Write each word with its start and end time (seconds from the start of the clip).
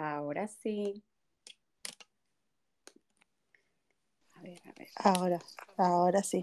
Ahora 0.00 0.48
sí. 0.48 1.04
A 4.34 4.40
ver, 4.40 4.62
a 4.66 4.72
ver. 4.72 4.88
Ahora, 4.96 5.38
ahora 5.76 6.22
sí. 6.22 6.42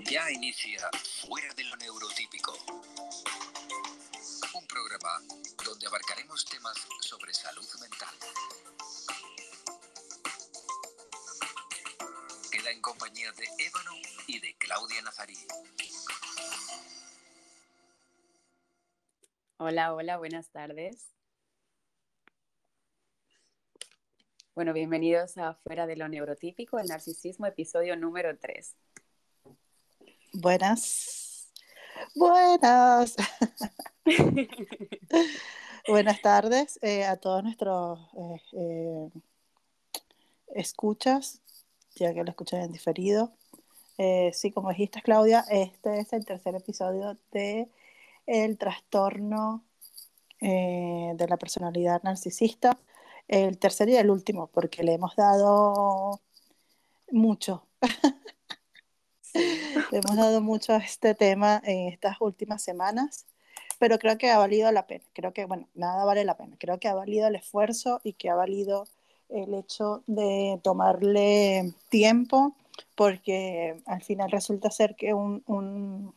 Ya 0.00 0.30
inicia 0.30 0.90
Fuera 1.26 1.54
de 1.54 1.64
lo 1.64 1.76
Neurotípico. 1.76 2.54
Un 4.52 4.66
programa 4.66 5.22
donde 5.64 5.86
abarcaremos 5.86 6.44
temas 6.44 6.76
sobre 7.00 7.32
salud 7.32 7.66
mental. 7.80 8.14
Queda 12.50 12.70
en 12.72 12.82
compañía 12.82 13.32
de 13.32 13.48
Ébano 13.58 13.92
y 14.26 14.38
de 14.38 14.54
Claudia 14.58 15.00
Nazarí. 15.00 15.38
Hola, 19.62 19.92
hola, 19.92 20.16
buenas 20.16 20.48
tardes. 20.48 21.12
Bueno, 24.54 24.72
bienvenidos 24.72 25.36
a 25.36 25.52
Fuera 25.52 25.86
de 25.86 25.96
lo 25.96 26.08
Neurotípico, 26.08 26.78
el 26.78 26.86
narcisismo, 26.86 27.44
episodio 27.44 27.94
número 27.94 28.38
3. 28.38 28.74
Buenas. 30.32 31.52
Buenas. 32.14 33.16
Buenas 35.86 36.22
tardes 36.22 36.78
eh, 36.80 37.04
a 37.04 37.18
todos 37.18 37.44
nuestros 37.44 38.00
eh, 38.16 38.40
eh, 38.54 39.10
escuchas, 40.54 41.42
ya 41.96 42.14
que 42.14 42.24
lo 42.24 42.30
escuchan 42.30 42.62
en 42.62 42.72
diferido. 42.72 43.34
Sí, 44.32 44.52
como 44.52 44.70
dijiste, 44.70 45.02
Claudia, 45.02 45.44
este 45.50 46.00
es 46.00 46.14
el 46.14 46.24
tercer 46.24 46.54
episodio 46.54 47.18
de 47.32 47.68
el 48.26 48.58
trastorno 48.58 49.64
eh, 50.40 51.12
de 51.14 51.28
la 51.28 51.36
personalidad 51.36 52.02
narcisista. 52.02 52.78
El 53.28 53.58
tercer 53.58 53.88
y 53.88 53.96
el 53.96 54.10
último, 54.10 54.48
porque 54.48 54.82
le 54.82 54.94
hemos 54.94 55.14
dado 55.16 56.20
mucho. 57.10 57.66
le 59.34 59.98
hemos 59.98 60.16
dado 60.16 60.40
mucho 60.40 60.72
a 60.72 60.78
este 60.78 61.14
tema 61.14 61.60
en 61.64 61.88
estas 61.88 62.20
últimas 62.20 62.62
semanas, 62.62 63.26
pero 63.78 63.98
creo 63.98 64.18
que 64.18 64.30
ha 64.30 64.38
valido 64.38 64.70
la 64.72 64.86
pena. 64.86 65.04
Creo 65.12 65.32
que, 65.32 65.44
bueno, 65.44 65.68
nada 65.74 66.04
vale 66.04 66.24
la 66.24 66.36
pena. 66.36 66.56
Creo 66.58 66.80
que 66.80 66.88
ha 66.88 66.94
valido 66.94 67.28
el 67.28 67.36
esfuerzo 67.36 68.00
y 68.02 68.14
que 68.14 68.30
ha 68.30 68.34
valido 68.34 68.86
el 69.28 69.54
hecho 69.54 70.02
de 70.06 70.60
tomarle 70.62 71.72
tiempo, 71.88 72.54
porque 72.96 73.80
al 73.86 74.02
final 74.02 74.30
resulta 74.30 74.70
ser 74.70 74.96
que 74.96 75.14
un, 75.14 75.42
un, 75.46 76.14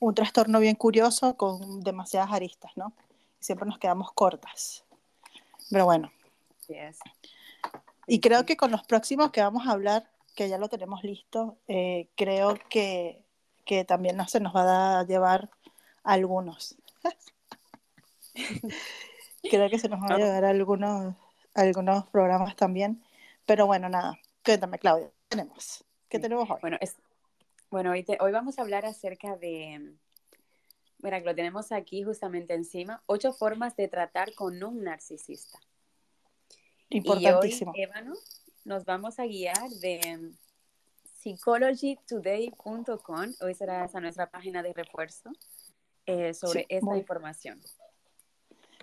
un 0.00 0.14
trastorno 0.14 0.60
bien 0.60 0.76
curioso 0.76 1.36
con 1.36 1.80
demasiadas 1.80 2.32
aristas, 2.32 2.72
¿no? 2.76 2.92
Siempre 3.40 3.68
nos 3.68 3.78
quedamos 3.78 4.12
cortas. 4.12 4.84
Pero 5.70 5.84
bueno. 5.84 6.10
Yes. 6.68 6.98
Y 8.06 8.20
creo 8.20 8.46
que 8.46 8.56
con 8.56 8.70
los 8.70 8.84
próximos 8.84 9.30
que 9.30 9.42
vamos 9.42 9.66
a 9.66 9.72
hablar, 9.72 10.08
que 10.34 10.48
ya 10.48 10.58
lo 10.58 10.68
tenemos 10.68 11.02
listo, 11.02 11.58
eh, 11.66 12.08
creo 12.16 12.56
que, 12.70 13.24
que, 13.64 13.84
también 13.84 14.16
no 14.16 14.28
se 14.28 14.40
nos 14.40 14.54
va 14.54 15.00
a 15.00 15.04
llevar 15.04 15.50
algunos. 16.04 16.76
creo 19.42 19.68
que 19.68 19.78
se 19.78 19.88
nos 19.88 20.00
van 20.00 20.12
a 20.12 20.18
llevar 20.18 20.44
algunos, 20.44 21.14
algunos 21.54 22.06
programas 22.06 22.56
también. 22.56 23.02
Pero 23.46 23.66
bueno, 23.66 23.88
nada. 23.88 24.18
Cuéntame, 24.44 24.78
Claudia, 24.78 25.08
¿qué 25.08 25.36
tenemos? 25.36 25.84
¿Qué 26.08 26.18
tenemos 26.18 26.48
hoy? 26.50 26.58
Bueno, 26.60 26.78
es, 26.80 26.96
bueno 27.70 27.92
hoy, 27.92 28.02
te- 28.02 28.18
hoy 28.20 28.32
vamos 28.32 28.58
a 28.58 28.62
hablar 28.62 28.84
acerca 28.86 29.36
de, 29.36 29.92
mira, 31.02 31.20
que 31.20 31.26
lo 31.26 31.34
tenemos 31.34 31.72
aquí 31.72 32.02
justamente 32.02 32.54
encima, 32.54 33.02
ocho 33.06 33.32
formas 33.32 33.76
de 33.76 33.88
tratar 33.88 34.34
con 34.34 34.62
un 34.62 34.82
narcisista. 34.84 35.58
Importantísimo. 36.90 37.72
Y 37.74 37.80
hoy, 37.80 37.84
Ébano, 37.84 38.14
nos 38.64 38.84
vamos 38.84 39.18
a 39.18 39.26
guiar 39.26 39.68
de 39.80 40.30
psychologytoday.com, 41.20 43.32
hoy 43.40 43.54
será 43.54 43.84
esa 43.84 44.00
nuestra 44.00 44.30
página 44.30 44.62
de 44.62 44.72
refuerzo, 44.72 45.30
eh, 46.06 46.32
sobre 46.32 46.60
Sí, 46.60 46.66
esta 46.70 46.96
información. 46.96 47.60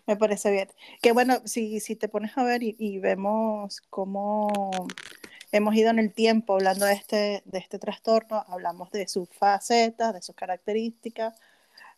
Me 0.06 0.16
parece 0.16 0.51
bien. 0.51 0.69
Que 1.01 1.13
bueno, 1.13 1.41
si, 1.45 1.79
si 1.79 1.95
te 1.95 2.07
pones 2.07 2.38
a 2.38 2.44
ver 2.44 2.62
y, 2.62 2.75
y 2.78 3.00
vemos 3.00 3.81
cómo 3.90 4.47
hemos 5.55 5.75
ido 5.75 5.89
en 5.89 5.99
el 5.99 6.13
tiempo 6.13 6.53
hablando 6.53 6.85
de 6.85 6.93
este, 6.93 7.41
de 7.45 7.59
este 7.59 7.79
trastorno, 7.79 8.43
hablamos 8.47 8.91
de 8.91 9.07
sus 9.07 9.29
facetas, 9.29 10.13
de 10.13 10.21
sus 10.21 10.35
características, 10.35 11.38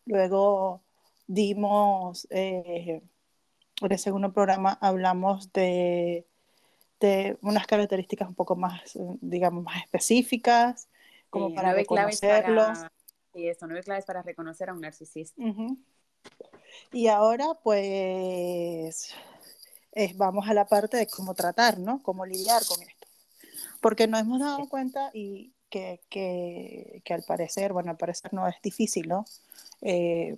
luego 0.06 0.82
dimos, 1.26 2.28
eh, 2.30 3.02
en 3.82 3.92
el 3.92 4.00
segundo 4.00 4.32
programa 4.32 4.78
hablamos 4.80 5.52
de, 5.54 6.26
de 7.00 7.38
unas 7.42 7.66
características 7.66 8.28
un 8.28 8.36
poco 8.36 8.56
más, 8.56 8.98
digamos, 9.22 9.64
más 9.64 9.84
específicas, 9.84 10.88
como 11.30 11.50
Sí, 11.50 11.56
para 11.56 11.74
reconocerlos. 11.74 12.80
para, 12.80 12.92
eso, 13.34 13.68
nueve 13.68 13.84
claves 13.84 14.06
para 14.06 14.22
reconocer 14.22 14.70
a 14.70 14.74
un 14.74 14.82
narcisista. 14.82 15.42
Ujú. 15.42 15.78
Y 16.92 17.08
ahora, 17.08 17.56
pues, 17.64 19.14
eh, 19.94 20.14
vamos 20.16 20.48
a 20.48 20.54
la 20.54 20.66
parte 20.66 20.98
de 20.98 21.08
cómo 21.08 21.34
tratar, 21.34 21.80
¿no? 21.80 22.02
Cómo 22.02 22.26
lidiar 22.26 22.64
con 22.66 22.82
esto. 22.82 22.97
Porque 23.82 24.08
nos 24.08 24.22
hemos 24.22 24.40
dado 24.40 24.68
cuenta 24.70 25.12
y 25.14 25.54
que, 25.70 26.02
que, 26.10 27.02
que 27.04 27.14
al 27.14 27.24
parecer, 27.24 27.74
bueno, 27.74 27.92
al 27.92 27.98
parecer 27.98 28.34
no 28.34 28.48
es 28.48 28.56
difícil, 28.62 29.08
¿no? 29.08 29.26
Eh, 29.82 30.38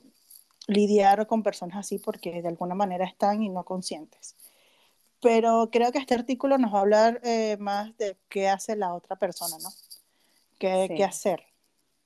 lidiar 0.68 1.26
con 1.28 1.42
personas 1.44 1.78
así 1.78 1.98
porque 1.98 2.42
de 2.42 2.48
alguna 2.48 2.76
manera 2.76 3.06
están 3.06 3.42
y 3.42 3.50
no 3.50 3.64
conscientes. 3.64 4.36
Pero 5.22 5.70
creo 5.72 5.92
que 5.92 5.98
este 6.00 6.14
artículo 6.14 6.58
nos 6.58 6.74
va 6.74 6.78
a 6.78 6.82
hablar 6.82 7.20
eh, 7.24 7.58
más 7.60 7.98
de 7.98 8.18
qué 8.30 8.48
hace 8.48 8.76
la 8.76 8.94
otra 8.94 9.16
persona, 9.18 9.58
¿no? 9.62 9.70
¿Qué, 10.58 10.86
Sí. 10.88 10.96
qué 10.96 11.04
hacer? 11.04 11.44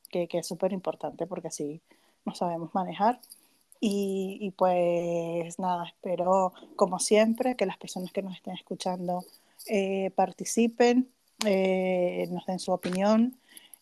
Que, 0.10 0.28
que 0.28 0.40
es 0.40 0.48
súper 0.48 0.74
importante 0.74 1.26
porque 1.28 1.48
así 1.50 1.82
nos 2.26 2.38
sabemos 2.38 2.74
manejar. 2.74 3.20
Y, 3.80 4.38
y 4.40 4.52
pues 4.52 5.60
nada, 5.60 5.86
espero 5.86 6.54
como 6.78 7.00
siempre 7.00 7.56
que 7.56 7.66
las 7.66 7.78
personas 7.78 8.12
que 8.14 8.22
nos 8.22 8.36
estén 8.36 8.54
escuchando 8.54 9.26
eh, 9.68 10.12
participen, 10.16 11.12
eh, 11.46 12.28
nos 12.30 12.46
den 12.46 12.60
su 12.60 12.72
opinión 12.72 13.38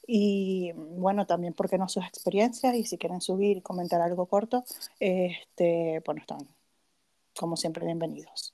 y 0.07 0.71
bueno, 0.73 1.25
también 1.25 1.53
porque 1.53 1.77
no 1.77 1.87
sus 1.87 2.05
experiencias 2.05 2.75
y 2.75 2.83
si 2.85 2.97
quieren 2.97 3.21
subir 3.21 3.57
y 3.57 3.61
comentar 3.61 4.01
algo 4.01 4.25
corto, 4.25 4.63
este, 4.99 6.01
bueno, 6.05 6.21
están 6.21 6.47
como 7.37 7.55
siempre 7.55 7.85
bienvenidos. 7.85 8.53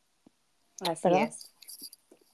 Así 0.81 1.01
¿Verdad? 1.03 1.23
es. 1.23 1.51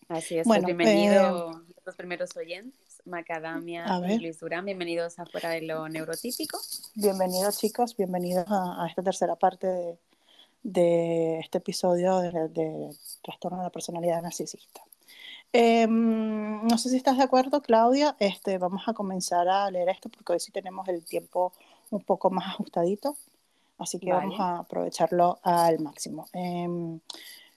Así 0.10 0.38
es. 0.38 0.46
Bueno, 0.46 0.64
pues 0.64 0.76
bienvenido 0.76 1.64
los 1.86 1.96
primeros 1.96 2.36
oyentes, 2.36 3.02
Macadamia 3.06 3.86
a 3.86 4.00
y. 4.00 4.20
Luis 4.20 4.40
Durán. 4.40 4.66
Bienvenidos 4.66 5.20
a 5.20 5.26
Fuera 5.26 5.50
de 5.50 5.62
lo 5.62 5.88
Neurotípico. 5.90 6.60
Bienvenidos 6.96 7.58
chicos, 7.60 7.96
bienvenidos 7.96 8.46
a, 8.48 8.84
a 8.84 8.88
esta 8.88 9.02
tercera 9.02 9.36
parte 9.36 9.68
de, 9.68 9.98
de 10.64 11.40
este 11.40 11.60
episodio 11.60 12.20
de, 12.20 12.50
de 12.50 12.90
trastorno 13.22 13.60
de 13.60 13.64
la 13.64 13.70
personalidad 13.70 14.22
narcisista. 14.22 14.82
Eh, 15.54 15.86
no 15.88 16.78
sé 16.80 16.90
si 16.90 16.98
estás 16.98 17.18
de 17.18 17.24
acuerdo, 17.24 17.62
Claudia. 17.62 18.16
Este, 18.20 18.58
vamos 18.58 18.84
a 18.88 18.94
comenzar 18.94 19.48
a 19.48 19.70
leer 19.70 19.90
esto 19.90 20.10
porque 20.10 20.34
hoy 20.34 20.40
sí 20.40 20.52
tenemos 20.52 20.88
el 20.88 21.06
tiempo 21.06 21.54
un 21.92 22.02
poco 22.02 22.32
más 22.32 22.48
ajustadito, 22.48 23.16
así 23.78 24.00
que 24.00 24.12
Vale. 24.12 24.26
vamos 24.26 24.40
a 24.40 24.58
aprovecharlo 24.60 25.40
al 25.44 25.80
máximo. 25.80 26.28
Eh, 26.34 27.00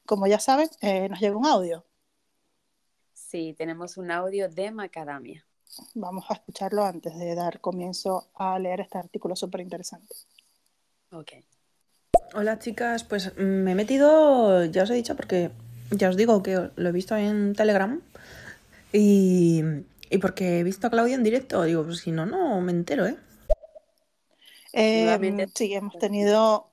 como 0.05 0.27
ya 0.27 0.39
saben, 0.39 0.69
eh, 0.83 1.09
nos 1.09 1.21
llega 1.21 1.37
un 1.37 1.47
audio. 1.47 1.85
Sí, 3.15 3.55
tenemos 3.57 3.97
un 3.97 4.11
audio 4.11 4.49
de 4.49 4.71
Macadamia. 4.71 5.45
Vamos 5.95 6.27
a 6.29 6.35
escucharlo 6.35 6.85
antes 6.85 7.19
de 7.19 7.35
dar 7.35 7.61
comienzo 7.61 8.29
a 8.35 8.59
leer 8.59 8.81
este 8.81 8.99
artículo 8.99 9.35
súper 9.35 9.63
interesante. 9.63 10.15
Ok. 11.13 11.33
Hola 12.35 12.59
chicas, 12.59 13.05
pues 13.05 13.33
mm, 13.37 13.41
me 13.41 13.73
he 13.73 13.75
metido, 13.75 14.65
ya 14.67 14.83
os 14.83 14.91
he 14.91 14.95
dicho, 14.95 15.17
porque 15.17 15.51
ya 15.91 16.09
os 16.09 16.17
digo 16.17 16.43
que 16.43 16.71
lo 16.75 16.89
he 16.89 16.93
visto 16.93 17.17
en 17.17 17.55
Telegram 17.55 18.01
y, 18.93 19.63
y 20.11 20.19
porque 20.19 20.61
he 20.61 20.63
visto 20.65 20.87
a 20.87 20.91
Claudia 20.91 21.15
en 21.15 21.23
directo, 21.25 21.63
digo, 21.63 21.85
pues 21.85 21.99
si 21.99 22.11
no, 22.13 22.27
no 22.27 22.61
me 22.61 22.73
entero, 22.73 23.07
¿eh? 23.07 23.17
Eh, 24.73 25.05
Nuevamente- 25.05 25.49
sí, 25.55 25.73
hemos 25.75 25.99
tenido 25.99 26.71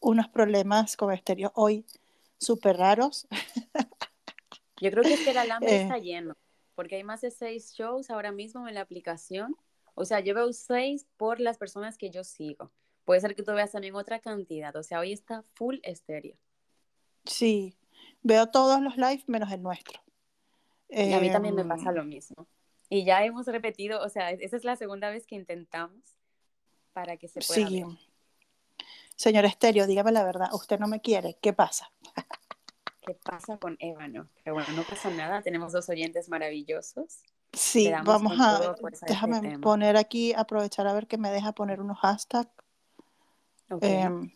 unos 0.00 0.28
problemas 0.28 0.96
con 0.96 1.12
estéreo 1.12 1.52
hoy 1.54 1.84
súper 2.38 2.76
raros. 2.76 3.26
Yo 4.80 4.90
creo 4.90 5.02
que 5.02 5.14
es 5.14 5.20
que 5.20 5.30
el 5.30 5.38
alambre 5.38 5.76
Eh. 5.76 5.82
está 5.82 5.98
lleno, 5.98 6.36
porque 6.74 6.96
hay 6.96 7.04
más 7.04 7.20
de 7.20 7.30
seis 7.30 7.72
shows 7.74 8.10
ahora 8.10 8.32
mismo 8.32 8.66
en 8.68 8.74
la 8.74 8.80
aplicación. 8.82 9.56
O 9.94 10.04
sea, 10.04 10.18
yo 10.20 10.34
veo 10.34 10.52
seis 10.52 11.06
por 11.16 11.38
las 11.38 11.56
personas 11.56 11.96
que 11.96 12.10
yo 12.10 12.24
sigo. 12.24 12.72
Puede 13.04 13.20
ser 13.20 13.36
que 13.36 13.44
tú 13.44 13.52
veas 13.52 13.70
también 13.70 13.94
otra 13.94 14.18
cantidad. 14.18 14.74
O 14.74 14.82
sea, 14.82 14.98
hoy 14.98 15.12
está 15.12 15.42
full 15.54 15.76
estéreo. 15.84 16.36
Sí, 17.24 17.76
veo 18.24 18.48
todos 18.48 18.80
los 18.80 18.96
live 18.96 19.22
menos 19.28 19.52
el 19.52 19.62
nuestro. 19.62 20.00
Y 20.88 21.12
a 21.12 21.20
mí 21.20 21.30
también 21.30 21.54
me 21.54 21.62
Em, 21.62 21.68
pasa 21.68 21.92
lo 21.92 22.04
mismo. 22.04 22.48
Y 22.88 23.04
ya 23.04 23.24
hemos 23.24 23.46
repetido, 23.46 24.02
o 24.02 24.08
sea, 24.08 24.30
esa 24.30 24.56
es 24.56 24.64
la 24.64 24.76
segunda 24.76 25.10
vez 25.10 25.26
que 25.26 25.36
intentamos 25.36 26.02
para 26.92 27.16
que 27.16 27.28
se 27.28 27.40
pueda 27.40 27.68
Sí. 27.68 27.82
ver. 27.82 27.86
Señor 29.16 29.44
Estéreo, 29.44 29.86
dígame 29.86 30.10
la 30.10 30.24
verdad, 30.24 30.48
usted 30.52 30.78
no 30.80 30.88
me 30.88 31.00
quiere, 31.00 31.38
¿qué 31.40 31.52
pasa? 31.52 31.92
¿Qué 33.00 33.14
pasa 33.14 33.58
con 33.58 33.76
Ébano? 33.78 34.28
Pero 34.42 34.54
bueno, 34.54 34.72
no 34.74 34.82
pasa 34.82 35.10
nada, 35.10 35.42
tenemos 35.42 35.72
dos 35.72 35.88
oyentes 35.88 36.28
maravillosos. 36.28 37.22
Sí, 37.52 37.92
vamos 38.04 38.32
a, 38.40 38.74
pues, 38.80 38.94
este 38.94 39.06
déjame 39.06 39.58
poner 39.58 39.96
aquí, 39.96 40.32
aprovechar 40.32 40.86
a 40.88 40.94
ver 40.94 41.06
que 41.06 41.18
me 41.18 41.30
deja 41.30 41.52
poner 41.52 41.80
unos 41.80 41.98
hashtags 41.98 42.50
Ok, 43.70 43.82
em, 43.82 44.32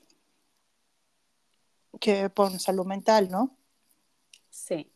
que 2.01 2.31
pon 2.31 2.59
salud 2.61 2.87
mental, 2.87 3.29
¿no? 3.31 3.58
Sí, 4.59 4.91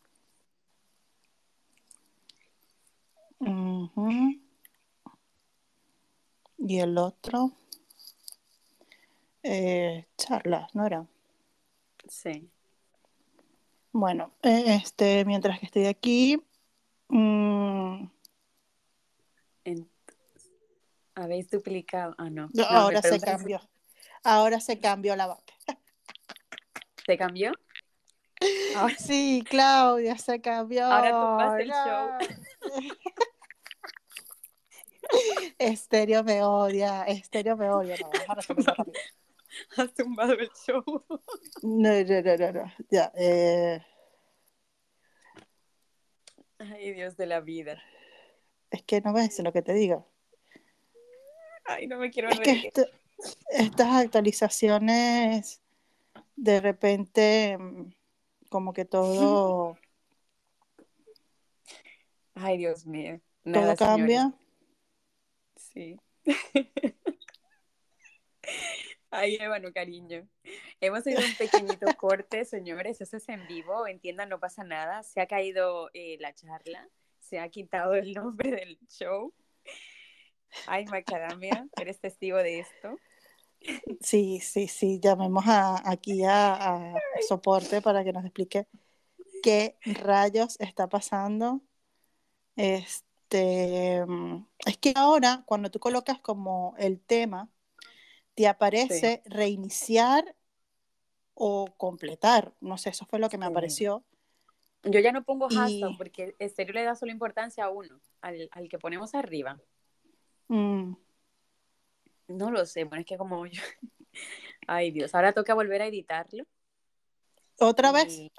Ujú. 3.39 4.11
Y 6.59 6.79
el 6.79 6.97
otro, 6.99 7.53
eh, 9.43 10.07
charlas, 10.17 10.75
¿no 10.75 10.87
era? 10.87 11.07
sí. 12.09 12.49
Bueno, 13.93 14.33
eh, 14.43 14.75
este, 14.83 15.25
mientras 15.25 15.59
que 15.61 15.67
estoy 15.67 15.87
aquí, 15.87 16.43
mm, 17.09 18.05
En- 19.65 19.89
Habéis 21.15 21.51
duplicado. 21.51 22.15
Ah, 22.19 22.31
no. 22.31 22.49
no, 22.53 22.63
No, 22.65 22.71
me 22.71 22.77
ahora 22.77 23.03
se 23.03 23.21
cambió. 23.21 23.61
Ahora 24.25 24.61
se 24.61 24.81
cambió 24.81 25.15
la 25.15 25.27
vaca. 25.27 25.53
¿Se 27.05 27.17
cambió? 27.19 27.53
Ahora, 28.77 28.95
Sí, 28.97 29.45
Claudia, 29.49 30.17
se 30.19 30.41
cambió. 30.41 30.85
Ahora 30.87 31.11
tumbaste 31.11 31.63
el 31.63 31.69
No. 31.69 31.75
show. 31.85 32.11
Estéreo 35.59 36.25
me 36.25 36.43
odia, 36.43 37.05
Estéreo 37.05 37.57
me 37.57 37.69
odia. 37.71 37.97
No, 37.99 38.35
resolverlo 38.35 38.75
rápido. 38.77 39.01
has 39.77 39.95
tumbado 39.95 40.33
el 40.35 40.51
show. 40.67 40.83
No, 41.63 41.91
no, 42.05 42.23
no, 42.23 42.37
no, 42.37 42.53
no. 42.53 42.73
Ya, 42.91 43.13
eh, 43.17 43.85
Ay, 46.59 46.93
Dios 46.93 47.17
de 47.17 47.27
la 47.27 47.41
vida. 47.41 47.83
es 48.71 48.83
que 48.85 49.01
no 49.01 49.13
ves 49.13 49.39
lo 49.41 49.53
que 49.53 49.63
te 49.63 49.73
digo. 49.75 50.09
Ay, 51.65 51.87
no 51.87 51.99
me 51.99 52.11
quiero 52.11 52.29
Es 52.31 52.41
que 52.41 52.55
reír. 52.55 52.73
estas 53.51 53.89
actualizaciones, 54.05 55.61
de 56.37 56.61
repente, 56.61 57.57
mm, 57.59 57.93
como 58.53 58.73
que 58.73 58.85
todo, 58.85 59.77
Ay, 62.35 62.59
Dios 62.59 62.87
mío. 62.87 63.21
todo 63.45 63.55
señores. 63.55 63.79
cambia. 63.79 64.33
Sí. 65.57 65.99
Ay, 69.11 69.39
bueno, 69.47 69.73
cariño. 69.73 70.27
Hemos 70.81 71.05
tenido 71.05 71.23
un 71.23 71.37
pequeñito 71.37 71.87
corte, 71.99 72.45
señores. 72.45 73.01
Eso 73.01 73.17
es 73.17 73.29
en 73.29 73.47
vivo. 73.47 73.87
Entiendan, 73.87 74.29
no 74.29 74.41
pasa 74.41 74.65
nada. 74.65 75.03
Se 75.03 75.21
ha 75.21 75.27
caído 75.27 75.91
eh, 75.95 76.17
la 76.21 76.35
charla. 76.35 76.89
Se 77.19 77.39
ha 77.39 77.49
quitado 77.49 77.95
el 77.95 78.15
nombre 78.15 78.51
del 78.51 78.79
show. 78.89 79.33
Ay, 80.67 80.85
Macadamia, 80.87 81.67
eres 81.81 82.01
testigo 82.01 82.39
de 82.39 82.61
esto. 82.61 82.99
Sí, 84.01 84.41
sí, 84.41 84.69
sí, 84.69 85.01
llamemos 85.01 85.45
a, 85.47 85.89
aquí 85.91 86.25
a, 86.25 86.55
a 86.95 86.95
soporte 87.29 87.81
para 87.83 88.05
que 88.05 88.13
nos 88.13 88.25
explique 88.25 88.67
qué 89.43 89.77
rayos 89.85 90.59
está 90.61 90.89
pasando. 90.89 91.61
Este, 92.57 94.05
mm, 94.07 94.47
es 94.67 94.79
que 94.79 94.93
ahora, 94.97 95.43
cuando 95.47 95.71
tú 95.71 95.79
colocas 95.79 96.19
como 96.21 96.75
el 96.79 97.01
tema, 97.01 97.49
te 98.35 98.49
aparece 98.49 99.23
reiniciar 99.27 100.37
o 101.35 101.67
completar. 101.77 102.53
No 102.61 102.79
sé, 102.79 102.91
eso 102.91 103.07
fue 103.07 103.19
lo 103.19 103.29
que 103.29 103.39
me 103.39 103.47
Sí. 103.47 103.51
apareció. 103.51 104.05
Yo 104.85 104.99
ya 105.01 105.13
no 105.13 105.23
pongo 105.25 105.49
Y- 105.49 105.55
hashtag 105.55 105.97
porque 105.97 106.35
en 106.39 106.51
serio 106.51 106.75
le 106.75 106.83
da 106.85 106.95
solo 106.97 107.13
importancia 107.13 107.65
a 107.65 107.71
uno, 107.71 108.01
al, 108.21 108.49
al 108.53 108.69
que 108.69 108.79
ponemos 108.79 109.15
arriba. 109.15 109.61
Mm, 110.49 110.95
No 112.29 112.51
lo 112.51 112.67
sé, 112.67 112.85
bueno, 112.85 113.01
es 113.01 113.07
que 113.07 113.17
como 113.17 113.47
yo... 113.47 113.63
Ay, 114.67 114.91
Dios, 114.91 115.15
ahora 115.15 115.33
toca 115.33 115.55
volver 115.55 115.83
a 115.83 115.87
editarlo. 115.87 116.45
¿Otra 117.59 117.93
vez? 117.93 118.19
Y, 118.19 118.33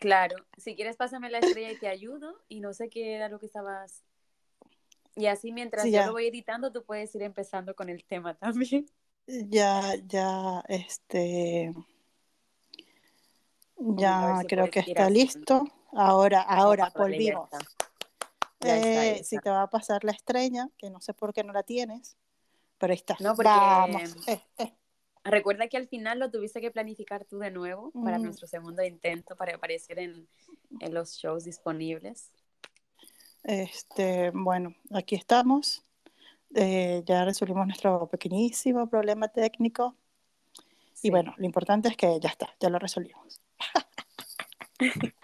claro, 0.00 0.36
si 0.56 0.74
quieres 0.74 0.96
pásame 0.96 1.30
la 1.30 1.38
estrella 1.38 1.72
y 1.72 1.78
te 1.78 1.88
ayudo 1.88 2.42
y 2.48 2.60
no 2.60 2.72
sé 2.72 2.88
qué 2.88 3.14
era 3.14 3.28
lo 3.28 3.38
que 3.38 3.46
estabas... 3.46 4.04
Y 5.16 5.26
así 5.26 5.52
mientras 5.52 5.84
Sí, 5.84 5.92
yo 5.92 6.06
lo 6.06 6.12
voy 6.12 6.28
editando, 6.28 6.70
tú 6.70 6.84
puedes 6.84 7.12
ir 7.14 7.22
empezando 7.22 7.74
con 7.74 7.88
el 7.88 8.04
tema 8.04 8.34
también. 8.34 8.86
Ya, 9.26 9.94
ya, 10.06 10.62
este, 10.68 11.74
ya 13.76 14.38
si 14.40 14.46
creo 14.46 14.70
que 14.70 14.80
está 14.80 15.10
listo. 15.10 15.64
Ahora, 15.92 16.42
ahora, 16.42 16.92
volvimos. 16.96 17.48
Eh, 18.60 19.22
si 19.22 19.38
te 19.38 19.50
va 19.50 19.62
a 19.62 19.70
pasar 19.70 20.04
la 20.04 20.12
estrella, 20.12 20.68
que 20.76 20.90
no 20.90 21.00
sé 21.00 21.14
por 21.14 21.32
qué 21.32 21.44
no 21.44 21.52
la 21.52 21.62
tienes, 21.62 22.16
pero 22.78 22.92
ahí 22.92 22.96
está. 22.96 23.16
No, 23.20 23.34
porque- 23.34 23.48
Vamos. 23.50 24.28
Eh, 24.28 24.40
eh. 24.58 24.72
Recuerda 25.24 25.68
que 25.68 25.76
al 25.76 25.88
final 25.88 26.18
lo 26.18 26.30
tuviste 26.30 26.60
que 26.60 26.70
planificar 26.70 27.24
tú 27.24 27.38
de 27.38 27.50
nuevo 27.50 27.90
para 28.02 28.18
Mm. 28.18 28.22
nuestro 28.22 28.46
segundo 28.46 28.82
intento 28.82 29.36
para 29.36 29.56
aparecer 29.56 29.98
en, 29.98 30.26
en 30.80 30.94
los 30.94 31.14
shows 31.16 31.44
disponibles. 31.44 32.30
Este, 33.42 34.30
bueno, 34.30 34.74
aquí 34.92 35.14
estamos. 35.16 35.82
Eh, 36.54 37.02
ya 37.04 37.24
resolvimos 37.26 37.66
nuestro 37.66 38.06
pequeñísimo 38.08 38.88
problema 38.88 39.28
técnico. 39.28 39.94
Sí. 40.94 41.08
Y 41.08 41.10
bueno, 41.10 41.34
lo 41.36 41.44
importante 41.44 41.88
es 41.88 41.96
que 41.96 42.18
ya 42.20 42.30
está, 42.30 42.48
ya 42.58 42.70
lo 42.70 42.78
resolvimos. 42.78 43.42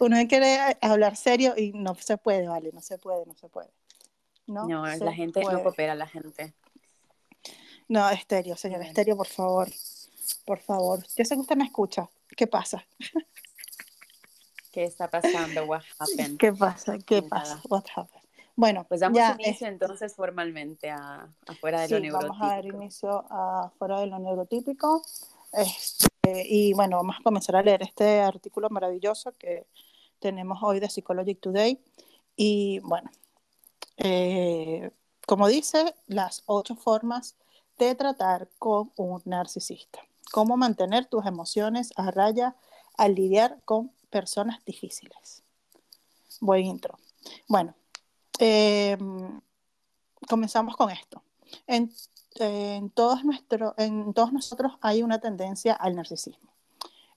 Uno 0.00 0.16
quiere 0.28 0.58
hablar 0.80 1.16
serio 1.16 1.54
y 1.56 1.72
no 1.72 1.94
se 1.94 2.16
puede, 2.18 2.48
vale, 2.48 2.70
no 2.72 2.80
se 2.80 2.98
puede, 2.98 3.24
no 3.26 3.34
se 3.34 3.48
puede. 3.48 3.70
No, 4.46 4.66
No, 4.66 4.84
la 4.86 5.12
gente 5.12 5.40
puede. 5.40 5.56
no 5.56 5.62
coopera, 5.62 5.94
la 5.94 6.06
gente. 6.06 6.52
No, 7.88 8.08
estéreo, 8.10 8.56
señor 8.56 8.78
Bueno. 8.78 8.88
estéreo, 8.90 9.16
por 9.16 9.26
favor. 9.26 9.68
Por 10.46 10.58
favor. 10.60 11.00
Yo 11.16 11.24
sé 11.24 11.34
que 11.34 11.40
usted 11.40 11.56
me 11.56 11.64
escucha. 11.64 12.08
¿Qué 12.36 12.46
pasa? 12.46 12.84
¿Qué 14.72 14.84
está 14.84 15.08
pasando? 15.08 15.64
What 15.66 15.82
happened? 15.98 16.38
¿Qué 16.38 16.52
pasa? 16.52 16.98
¿Qué 16.98 17.16
Nada. 17.22 17.28
pasa? 17.28 17.60
What 17.68 17.84
happened? 17.94 18.22
Bueno, 18.56 18.84
Pues 18.88 19.00
damos 19.00 19.16
ya 19.18 19.32
inicio 19.38 19.66
es- 19.66 19.72
entonces 19.72 20.14
formalmente 20.14 20.90
a, 20.90 21.28
afuera 21.46 21.80
de 21.82 21.88
sí, 21.88 21.98
lo 22.06 22.12
vamos 22.14 22.36
a 22.40 22.46
dar 22.46 22.64
neurotípico. 22.64 22.82
inicio 22.82 23.24
a 23.30 23.70
fuera 23.78 24.00
de 24.00 24.06
lo 24.06 24.18
neurotípico. 24.18 25.02
Este, 25.52 26.46
y 26.48 26.72
bueno, 26.72 26.96
vamos 26.96 27.16
a 27.18 27.22
comenzar 27.22 27.56
a 27.56 27.62
leer 27.62 27.82
este 27.82 28.20
artículo 28.20 28.68
maravilloso 28.70 29.32
que 29.32 29.66
tenemos 30.20 30.58
hoy 30.62 30.80
de 30.80 30.88
Psychologic 30.88 31.40
Today. 31.40 31.78
Y 32.36 32.78
bueno, 32.80 33.10
eh, 33.96 34.90
como 35.26 35.48
dice, 35.48 35.94
las 36.06 36.42
ocho 36.46 36.76
formas 36.76 37.36
de 37.78 37.94
tratar 37.94 38.48
con 38.58 38.92
un 38.96 39.22
narcisista. 39.24 40.00
Cómo 40.32 40.56
mantener 40.56 41.06
tus 41.06 41.26
emociones 41.26 41.92
a 41.96 42.10
raya 42.10 42.56
al 42.96 43.14
lidiar 43.14 43.60
con 43.64 43.92
personas 44.10 44.64
difíciles. 44.64 45.42
Buen 46.40 46.66
intro. 46.66 46.98
Bueno, 47.48 47.74
eh, 48.38 48.98
comenzamos 50.28 50.76
con 50.76 50.90
esto. 50.90 51.22
En, 51.66 51.90
todos 52.90 53.20
en 53.76 54.12
todos 54.12 54.32
nosotros 54.32 54.72
hay 54.80 55.02
una 55.02 55.20
tendencia 55.20 55.72
al 55.72 55.94
narcisismo, 55.94 56.50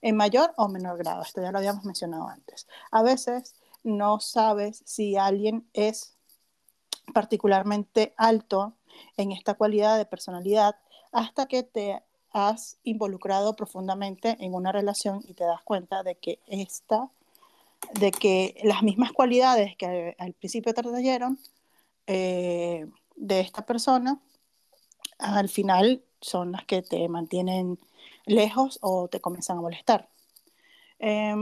en 0.00 0.16
mayor 0.16 0.54
o 0.56 0.68
menor 0.68 0.96
grado, 0.96 1.22
esto 1.22 1.42
ya 1.42 1.50
lo 1.50 1.58
habíamos 1.58 1.84
mencionado 1.84 2.28
antes. 2.28 2.68
A 2.92 3.02
veces 3.02 3.56
no 3.82 4.20
sabes 4.20 4.82
si 4.86 5.16
alguien 5.16 5.68
es 5.72 6.17
particularmente 7.12 8.14
alto 8.16 8.74
en 9.16 9.32
esta 9.32 9.54
cualidad 9.54 9.96
de 9.98 10.06
personalidad 10.06 10.76
hasta 11.12 11.46
que 11.46 11.62
te 11.62 12.02
has 12.32 12.78
involucrado 12.84 13.56
profundamente 13.56 14.36
en 14.40 14.54
una 14.54 14.72
relación 14.72 15.22
y 15.26 15.34
te 15.34 15.44
das 15.44 15.62
cuenta 15.62 16.02
de 16.02 16.16
que 16.16 16.40
esta, 16.46 17.10
de 17.94 18.10
que 18.10 18.60
las 18.62 18.82
mismas 18.82 19.12
cualidades 19.12 19.76
que 19.76 20.14
al 20.18 20.32
principio 20.34 20.74
te 20.74 20.80
atrayeron 20.80 21.38
eh, 22.06 22.86
de 23.16 23.40
esta 23.40 23.64
persona, 23.64 24.20
al 25.18 25.48
final 25.48 26.02
son 26.20 26.52
las 26.52 26.64
que 26.64 26.82
te 26.82 27.08
mantienen 27.08 27.78
lejos 28.26 28.78
o 28.82 29.08
te 29.08 29.20
comienzan 29.20 29.58
a 29.58 29.62
molestar. 29.62 30.08
Eh, 31.00 31.34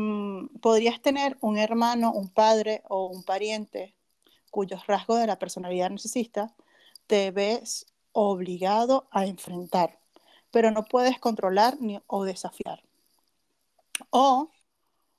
podrías 0.60 1.00
tener 1.00 1.36
un 1.40 1.58
hermano, 1.58 2.12
un 2.12 2.28
padre 2.28 2.82
o 2.88 3.06
un 3.06 3.22
pariente 3.22 3.94
cuyos 4.56 4.86
rasgos 4.86 5.20
de 5.20 5.26
la 5.26 5.38
personalidad 5.38 5.90
narcisista 5.90 6.50
te 7.06 7.30
ves 7.30 7.84
obligado 8.12 9.06
a 9.10 9.26
enfrentar, 9.26 9.98
pero 10.50 10.70
no 10.70 10.82
puedes 10.82 11.20
controlar 11.20 11.76
ni, 11.78 12.00
o 12.06 12.24
desafiar. 12.24 12.82
O 14.08 14.50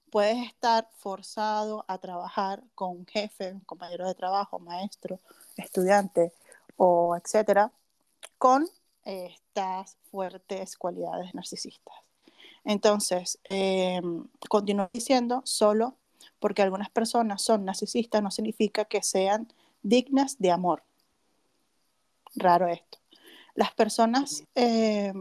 puedes 0.10 0.44
estar 0.48 0.90
forzado 0.98 1.86
a 1.88 2.00
trabajar 2.00 2.64
con 2.74 2.98
un 2.98 3.06
jefe, 3.06 3.54
un 3.54 3.60
compañero 3.60 4.08
de 4.08 4.16
trabajo, 4.16 4.58
maestro, 4.58 5.20
estudiante 5.56 6.34
o 6.76 7.16
etcétera, 7.16 7.72
con 8.40 8.68
estas 9.04 9.98
fuertes 10.10 10.78
cualidades 10.78 11.36
narcisistas. 11.36 11.96
Entonces, 12.66 13.38
eh, 13.52 14.02
continúo 14.50 14.90
diciendo, 14.92 15.44
solo 15.46 15.94
porque 16.40 16.62
algunas 16.62 16.90
personas 16.90 17.42
son 17.42 17.66
narcisistas 17.66 18.22
no 18.22 18.32
significa 18.32 18.86
que 18.86 19.02
sean 19.04 19.48
dignas 19.82 20.38
de 20.40 20.52
amor. 20.52 20.84
Raro 22.36 22.68
esto. 22.68 23.00
Las 23.56 23.74
personas 23.74 24.44
eh, 24.54 25.14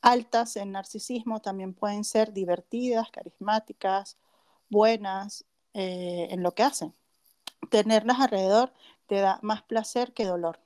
altas 0.00 0.56
en 0.56 0.72
narcisismo 0.72 1.40
también 1.40 1.74
pueden 1.74 2.04
ser 2.04 2.32
divertidas, 2.32 3.10
carismáticas, 3.10 4.16
buenas 4.70 5.44
eh, 5.74 6.28
en 6.30 6.42
lo 6.42 6.52
que 6.52 6.62
hacen. 6.62 6.94
Tenerlas 7.70 8.20
alrededor 8.20 8.72
te 9.06 9.16
da 9.16 9.38
más 9.42 9.62
placer 9.62 10.12
que 10.12 10.24
dolor. 10.24 10.60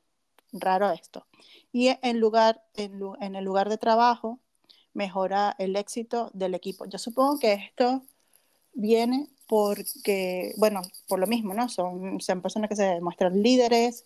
Raro 0.53 0.91
esto. 0.91 1.27
Y 1.73 1.89
en, 2.03 2.21
lugar, 2.21 2.63
en, 2.75 3.35
el 3.35 3.45
lugar 3.45 3.69
de 3.69 3.79
trabajo 3.79 4.39
mejora 4.93 5.57
el 5.59 5.77
éxito 5.77 6.31
del 6.35 6.55
equipo. 6.55 6.85
Yo 6.85 6.99
supongo 6.99 7.39
que 7.39 7.55
esto 7.55 8.03
viene 8.75 9.29
porque, 9.47 10.55
bueno, 10.57 10.83
por 11.09 11.19
lo 11.19 11.27
mismo, 11.27 11.55
¿no? 11.55 11.69
Son, 11.69 12.21
son 12.21 12.41
personas 12.41 12.69
que 12.69 12.77
se 12.77 12.85
demuestran 12.85 13.43
líderes, 13.43 14.05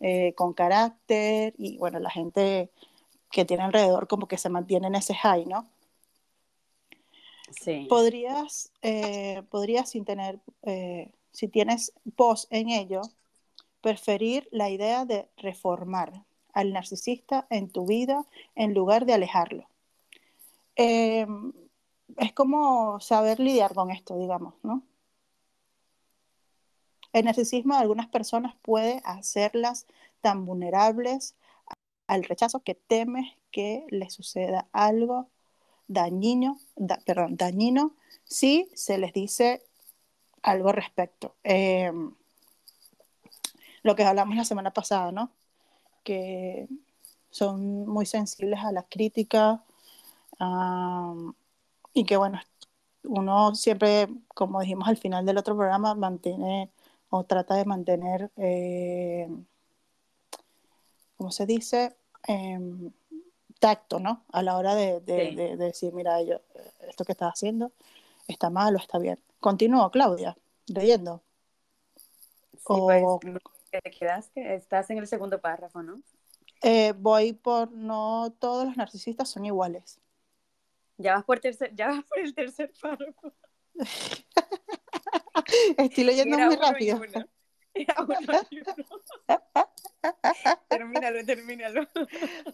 eh, 0.00 0.34
con 0.34 0.52
carácter 0.52 1.54
y, 1.56 1.78
bueno, 1.78 1.98
la 2.00 2.10
gente 2.10 2.70
que 3.30 3.46
tiene 3.46 3.62
alrededor 3.62 4.08
como 4.08 4.28
que 4.28 4.36
se 4.36 4.50
mantiene 4.50 4.88
en 4.88 4.94
ese 4.94 5.14
high, 5.14 5.46
¿no? 5.46 5.66
Sí. 7.50 7.86
Podrías, 7.88 8.70
eh, 8.82 9.42
podrías 9.50 9.88
sin 9.88 10.04
tener, 10.04 10.38
eh, 10.64 11.10
si 11.32 11.48
tienes 11.48 11.92
pos 12.14 12.46
en 12.50 12.68
ello, 12.68 13.00
preferir 13.80 14.48
la 14.50 14.68
idea 14.68 15.06
de 15.06 15.28
reformar 15.38 16.24
al 16.52 16.72
narcisista 16.74 17.46
en 17.48 17.70
tu 17.70 17.86
vida 17.86 18.26
en 18.54 18.74
lugar 18.74 19.06
de 19.06 19.14
alejarlo. 19.14 19.66
Es 22.16 22.32
como 22.32 23.00
saber 23.00 23.40
lidiar 23.40 23.74
con 23.74 23.90
esto, 23.90 24.16
digamos, 24.16 24.54
¿no? 24.62 24.82
El 27.12 27.24
narcisismo 27.24 27.74
de 27.74 27.80
algunas 27.80 28.08
personas 28.08 28.54
puede 28.62 29.00
hacerlas 29.04 29.86
tan 30.20 30.44
vulnerables 30.44 31.34
al 32.06 32.24
rechazo 32.24 32.60
que 32.60 32.74
temes 32.74 33.34
que 33.50 33.86
le 33.88 34.10
suceda 34.10 34.68
algo 34.72 35.28
dañino, 35.88 36.58
perdón, 37.04 37.36
dañino 37.36 37.94
si 38.24 38.68
se 38.74 38.98
les 38.98 39.12
dice 39.12 39.62
algo 40.42 40.72
respecto. 40.72 41.36
Em, 41.42 42.14
lo 43.82 43.96
que 43.96 44.04
hablamos 44.04 44.36
la 44.36 44.44
semana 44.44 44.72
pasada, 44.72 45.12
¿no? 45.12 45.30
Que 46.04 46.68
son 47.30 47.86
muy 47.86 48.06
sensibles 48.06 48.60
a 48.60 48.72
la 48.72 48.82
crítica 48.82 49.62
y 51.96 52.04
que, 52.04 52.18
bueno, 52.18 52.38
uno 53.04 53.54
siempre, 53.54 54.06
como 54.28 54.60
dijimos 54.60 54.86
al 54.86 54.98
final 54.98 55.24
del 55.24 55.38
otro 55.38 55.56
programa, 55.56 55.94
mantiene 55.94 56.70
o 57.08 57.24
trata 57.24 57.54
de 57.54 57.64
mantener, 57.64 58.30
eh, 58.36 59.26
¿cómo 61.16 61.30
se 61.30 61.46
dice? 61.46 61.96
Em, 62.28 62.92
tacto, 63.58 63.98
¿no? 63.98 64.24
A 64.30 64.42
la 64.42 64.58
hora 64.58 64.74
de, 64.74 65.00
decir, 65.56 65.94
mira, 65.94 66.20
yo, 66.20 66.42
esto 66.86 67.06
que 67.06 67.12
estás 67.12 67.32
haciendo 67.32 67.72
está 68.28 68.50
mal 68.50 68.74
o 68.74 68.78
está 68.78 68.98
bien. 68.98 69.18
Continúo, 69.40 69.90
Claudia, 69.90 70.36
leyendo. 70.66 71.22
Sí, 72.52 72.60
o... 72.64 73.18
pues, 73.20 73.38
te 73.70 73.90
quedaste, 73.90 74.54
estás 74.54 74.90
en 74.90 74.98
el 74.98 75.06
segundo 75.06 75.40
párrafo, 75.40 75.82
¿no? 75.82 76.02
Eh, 76.60 76.92
voy 76.92 77.32
por 77.32 77.72
no 77.72 78.34
todos 78.38 78.66
los 78.66 78.76
narcisistas 78.76 79.30
son 79.30 79.46
iguales. 79.46 79.98
Ya 80.98 81.14
vas 81.14 81.24
por, 81.24 81.40
tercer, 81.40 81.74
ya 81.74 81.88
vas 81.88 82.04
por 82.04 82.20
el 82.20 82.34
tercer 82.34 82.72
párrafo. 82.80 83.32
Estoy 85.76 86.04
leyendo 86.04 86.38
muy 86.38 86.56
rápido. 86.56 87.00
termínalo, 90.68 91.24
termínalo. 91.24 91.82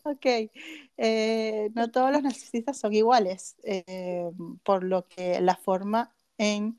Ok. 0.04 0.26
Eh, 0.96 1.70
no 1.74 1.90
todos 1.90 2.10
los 2.10 2.22
narcisistas 2.22 2.78
son 2.78 2.92
iguales, 2.92 3.56
eh, 3.62 4.30
por 4.64 4.84
lo 4.84 5.06
que 5.06 5.40
la 5.40 5.56
forma 5.56 6.14
en 6.38 6.78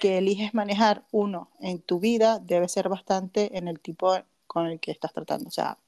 que 0.00 0.18
eliges 0.18 0.54
manejar 0.54 1.04
uno 1.10 1.50
en 1.60 1.82
tu 1.82 2.00
vida 2.00 2.38
debe 2.38 2.68
ser 2.68 2.88
bastante 2.88 3.58
en 3.58 3.68
el 3.68 3.80
tipo 3.80 4.16
con 4.46 4.66
el 4.66 4.80
que 4.80 4.90
estás 4.90 5.12
tratando. 5.12 5.48
O 5.48 5.52
sea, 5.52 5.78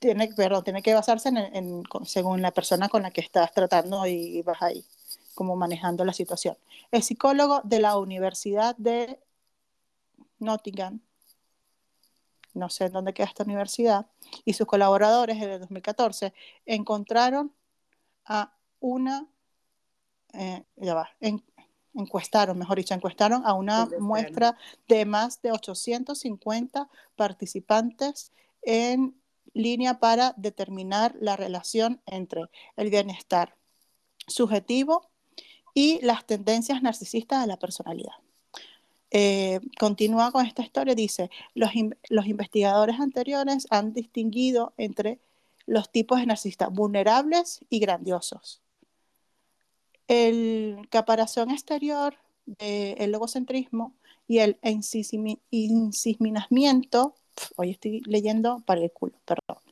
tiene, 0.00 0.28
perdón, 0.34 0.64
tiene 0.64 0.82
que 0.82 0.94
basarse 0.94 1.28
en, 1.28 1.84
según 2.04 2.42
la 2.42 2.50
persona 2.50 2.88
con 2.88 3.02
la 3.02 3.10
que 3.12 3.20
estás 3.20 3.52
tratando 3.52 4.06
y 4.06 4.42
vas 4.42 4.60
ahí, 4.62 4.84
como 5.34 5.56
manejando 5.56 6.04
la 6.04 6.14
situación. 6.14 6.56
El 6.90 7.02
psicólogo 7.02 7.60
de 7.64 7.80
la 7.80 7.98
Universidad 7.98 8.74
de 8.76 9.20
Nottingham, 10.38 11.00
no 12.54 12.70
sé 12.70 12.86
en 12.86 12.92
dónde 12.92 13.12
queda 13.12 13.26
esta 13.26 13.44
universidad, 13.44 14.06
y 14.44 14.54
sus 14.54 14.66
colaboradores 14.66 15.36
en 15.36 15.50
el 15.50 15.60
2014 15.60 16.32
encontraron 16.64 17.52
a 18.24 18.54
una, 18.80 19.28
eh, 20.32 20.64
ya 20.76 20.94
va, 20.94 21.10
encuestaron, 21.92 22.58
mejor 22.58 22.78
dicho, 22.78 22.94
encuestaron 22.94 23.42
a 23.44 23.52
una 23.52 23.86
muestra 23.98 24.56
de 24.88 25.04
más 25.04 25.42
de 25.42 25.52
850 25.52 26.88
participantes 27.16 28.32
en 28.62 29.19
línea 29.54 29.98
para 29.98 30.34
determinar 30.36 31.14
la 31.20 31.36
relación 31.36 32.00
entre 32.06 32.42
el 32.76 32.90
bienestar 32.90 33.56
subjetivo 34.26 35.10
y 35.74 36.04
las 36.04 36.26
tendencias 36.26 36.82
narcisistas 36.82 37.40
de 37.42 37.46
la 37.46 37.58
personalidad. 37.58 38.14
Eh, 39.10 39.60
continúa 39.78 40.30
con 40.30 40.46
esta 40.46 40.62
historia, 40.62 40.94
dice, 40.94 41.30
los, 41.54 41.70
los, 42.08 42.26
investigadores 42.26 43.00
anteriores 43.00 43.66
han 43.70 43.92
distinguido 43.92 44.72
entre 44.76 45.18
los 45.66 45.90
tipos 45.90 46.20
de 46.20 46.26
narcisistas 46.26 46.70
vulnerables 46.70 47.64
y 47.68 47.80
grandiosos. 47.80 48.62
El 50.06 50.86
caparazón 50.90 51.50
exterior 51.50 52.16
del 52.46 53.12
logocentrismo 53.12 53.94
y 54.26 54.38
el 54.38 54.58
insiminamiento, 55.50 57.14
hoy 57.56 57.70
estoy 57.70 58.00
leyendo 58.06 58.62
para 58.66 58.80
el 58.80 58.90
culo, 58.90 59.14
perdón, 59.24 59.62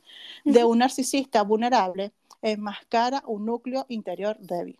de 0.45 0.63
un 0.63 0.79
narcisista 0.79 1.43
vulnerable 1.43 2.11
enmascara 2.41 3.23
un 3.27 3.45
núcleo 3.45 3.85
interior 3.89 4.37
débil 4.39 4.79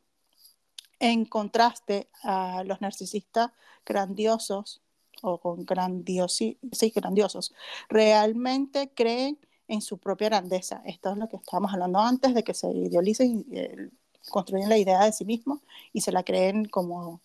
en 1.00 1.26
contraste 1.26 2.10
a 2.24 2.64
los 2.66 2.82
narcisistas 2.82 3.52
grandiosos 3.86 4.82
o 5.22 5.38
con 5.38 5.66
grandiosi 5.66 6.58
sí, 6.72 6.92
grandiosos, 6.96 7.54
realmente 7.90 8.92
creen 8.94 9.38
en 9.68 9.82
su 9.82 9.98
propia 9.98 10.30
grandeza. 10.30 10.82
Esto 10.86 11.12
es 11.12 11.18
lo 11.18 11.28
que 11.28 11.38
estábamos 11.38 11.74
hablando 11.74 12.00
antes 12.00 12.34
de 12.34 12.44
que 12.44 12.54
se 12.54 12.70
idealicen 12.70 13.46
y 13.50 13.58
eh, 13.58 13.90
construyen 14.30 14.70
la 14.70 14.78
idea 14.78 15.04
de 15.04 15.12
sí 15.12 15.26
mismos 15.26 15.60
y 15.94 16.02
se 16.02 16.12
la 16.12 16.24
creen 16.24 16.66
como 16.66 17.22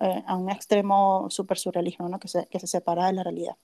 eh, 0.00 0.22
a 0.26 0.36
un 0.36 0.50
extremo 0.50 1.28
super 1.30 1.58
surrealismo, 1.58 2.08
¿no? 2.08 2.18
que, 2.18 2.28
se, 2.28 2.46
que 2.46 2.60
se 2.60 2.66
separa 2.66 3.06
de 3.06 3.14
la 3.14 3.22
realidad. 3.22 3.56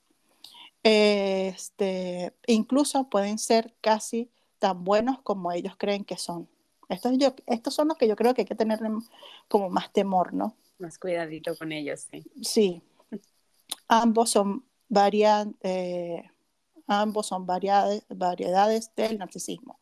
Este, 0.83 2.33
incluso 2.47 3.09
pueden 3.09 3.37
ser 3.37 3.75
casi 3.81 4.31
tan 4.59 4.83
buenos 4.83 5.21
como 5.21 5.51
ellos 5.51 5.75
creen 5.77 6.05
que 6.05 6.17
son. 6.17 6.47
Estos, 6.89 7.17
yo, 7.17 7.33
estos 7.47 7.73
son 7.73 7.87
los 7.87 7.97
que 7.97 8.07
yo 8.07 8.15
creo 8.15 8.33
que 8.33 8.41
hay 8.41 8.47
que 8.47 8.55
tener 8.55 8.79
como 9.47 9.69
más 9.69 9.93
temor, 9.93 10.33
¿no? 10.33 10.55
Más 10.77 10.97
cuidadito 10.97 11.55
con 11.55 11.71
ellos, 11.71 12.07
sí. 12.11 12.23
Sí. 12.41 12.81
Ambos 13.87 14.31
son, 14.31 14.65
varian, 14.89 15.55
eh, 15.61 16.23
ambos 16.87 17.27
son 17.27 17.45
variedades, 17.45 18.03
variedades 18.09 18.91
del 18.95 19.19
narcisismo, 19.19 19.79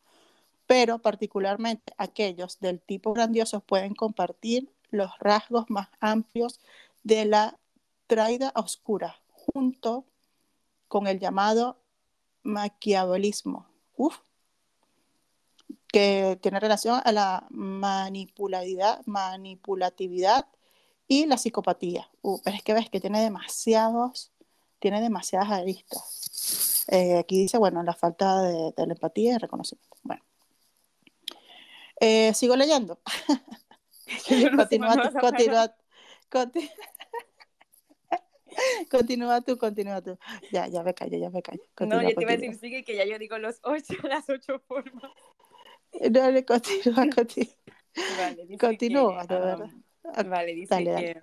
pero 0.66 0.98
particularmente 0.98 1.92
aquellos 1.96 2.60
del 2.60 2.80
tipo 2.80 3.12
grandioso 3.12 3.60
pueden 3.60 3.94
compartir 3.94 4.70
los 4.90 5.10
rasgos 5.18 5.64
más 5.68 5.88
amplios 6.00 6.60
de 7.02 7.24
la 7.24 7.58
traida 8.06 8.52
oscura, 8.54 9.20
junto 9.32 10.04
con 10.90 11.06
el 11.06 11.20
llamado 11.20 11.80
maquiavelismo. 12.42 13.64
Uf, 13.96 14.18
que 15.86 16.36
tiene 16.42 16.58
relación 16.58 17.00
a 17.04 17.12
la 17.12 17.46
manipulatividad, 17.50 19.00
manipulatividad 19.06 20.46
y 21.06 21.26
la 21.26 21.38
psicopatía. 21.38 22.10
Uh, 22.22 22.40
pero 22.42 22.56
es 22.56 22.64
que 22.64 22.74
ves 22.74 22.90
que 22.90 23.00
tiene 23.00 23.22
demasiados, 23.22 24.32
tiene 24.80 25.00
demasiadas 25.00 25.52
aristas. 25.52 26.84
Eh, 26.88 27.18
aquí 27.18 27.38
dice, 27.38 27.56
bueno, 27.56 27.84
la 27.84 27.94
falta 27.94 28.42
de, 28.42 28.74
la 28.76 28.92
empatía 28.92 29.34
y 29.34 29.38
reconocimiento. 29.38 29.96
Bueno. 30.02 30.24
Eh, 32.00 32.34
sigo 32.34 32.56
leyendo. 32.56 32.98
Continúa 34.56 35.72
tú, 39.46 39.58
continúa 39.58 40.02
tú. 40.02 40.18
Ya, 40.52 40.66
ya 40.68 40.82
me 40.82 40.94
callo, 40.94 41.18
ya 41.18 41.30
me 41.30 41.42
callo. 41.42 41.62
no, 41.62 41.68
Continúa, 41.74 42.02
yo 42.10 42.16
te 42.16 42.22
iba 42.22 42.32
a 42.32 42.36
continúa. 42.36 42.52
decir, 42.52 42.60
sigue 42.60 42.84
que 42.84 42.96
ya 42.96 43.04
yo 43.04 43.18
digo 43.18 43.38
los 43.38 43.60
ocho, 43.62 43.94
las 44.08 44.28
ocho 44.28 44.60
formas. 44.60 45.10
Dale, 46.10 46.44
continúa, 46.44 47.06
continúa. 47.14 47.54
Vale, 48.16 48.46
dice 48.46 48.58
Continúa, 48.58 49.26
que, 49.26 49.34
de 49.34 49.40
verdad. 49.40 49.70
um, 50.04 50.30
Vale, 50.30 50.54
dice 50.54 50.74
dale, 50.74 50.90
dale. 50.92 51.14
que 51.14 51.20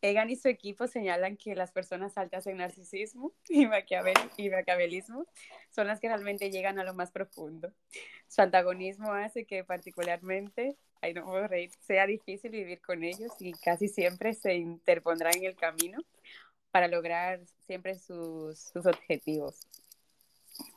Egan 0.00 0.30
y 0.30 0.36
su 0.36 0.46
equipo 0.48 0.86
señalan 0.86 1.36
que 1.36 1.56
las 1.56 1.72
personas 1.72 2.16
altas 2.18 2.46
en 2.46 2.58
narcisismo 2.58 3.32
y, 3.48 3.66
maquiavel- 3.66 4.30
y 4.36 4.48
maquiavelismo 4.48 5.26
son 5.70 5.88
las 5.88 5.98
que 5.98 6.06
realmente 6.08 6.50
llegan 6.50 6.78
a 6.78 6.84
lo 6.84 6.94
más 6.94 7.10
profundo. 7.10 7.72
Su 8.28 8.42
antagonismo 8.42 9.12
hace 9.12 9.44
que 9.44 9.64
particularmente, 9.64 10.76
ay 11.00 11.14
no 11.14 11.24
puedo 11.24 11.46
reír, 11.46 11.70
sea 11.80 12.06
difícil 12.06 12.50
vivir 12.50 12.80
con 12.80 13.04
ellos 13.04 13.32
y 13.40 13.52
casi 13.52 13.88
siempre 13.88 14.34
se 14.34 14.54
interpondrán 14.54 15.36
en 15.36 15.44
el 15.44 15.56
camino 15.56 15.98
para 16.70 16.88
lograr 16.88 17.40
siempre 17.66 17.98
sus, 17.98 18.58
sus 18.58 18.86
objetivos. 18.86 19.60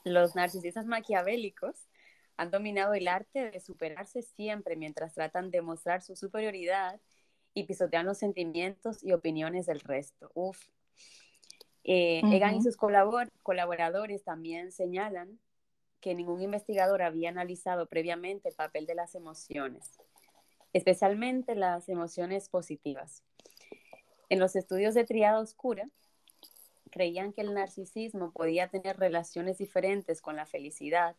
Los 0.04 0.36
narcisistas 0.36 0.86
maquiavélicos 0.86 1.88
han 2.38 2.52
dominado 2.52 2.94
el 2.94 3.08
arte 3.08 3.52
de 3.52 3.60
superarse 3.60 4.22
siempre 4.22 4.76
mientras 4.76 5.14
tratan 5.14 5.52
de 5.52 5.62
mostrar 5.62 6.02
su 6.02 6.16
superioridad 6.16 7.00
y 7.54 7.64
pisotean 7.64 8.06
los 8.06 8.18
sentimientos 8.18 9.04
y 9.04 9.12
opiniones 9.12 9.66
del 9.66 9.80
resto. 9.82 10.32
Uf. 10.34 10.58
Eh, 11.84 12.22
Egan 12.32 12.56
y 12.56 12.62
sus 12.62 12.78
colabor- 12.78 13.32
colaboradores 13.44 14.24
también 14.24 14.72
señalan 14.72 15.40
que 16.00 16.16
ningún 16.16 16.42
investigador 16.42 17.02
había 17.02 17.30
analizado 17.30 17.88
previamente 17.88 18.50
el 18.50 18.56
papel 18.56 18.86
de 18.86 18.96
las 18.96 19.14
emociones, 19.14 19.92
especialmente 20.74 21.56
las 21.56 21.90
emociones 21.90 22.50
positivas. 22.50 23.24
En 24.30 24.40
los 24.40 24.56
estudios 24.56 24.94
de 24.94 25.04
triada 25.04 25.40
oscura, 25.40 25.90
creían 26.92 27.34
que 27.34 27.42
el 27.42 27.54
narcisismo 27.54 28.32
podía 28.32 28.68
tener 28.68 28.98
relaciones 28.98 29.58
diferentes 29.58 30.22
con 30.22 30.36
la 30.36 30.46
felicidad 30.46 31.16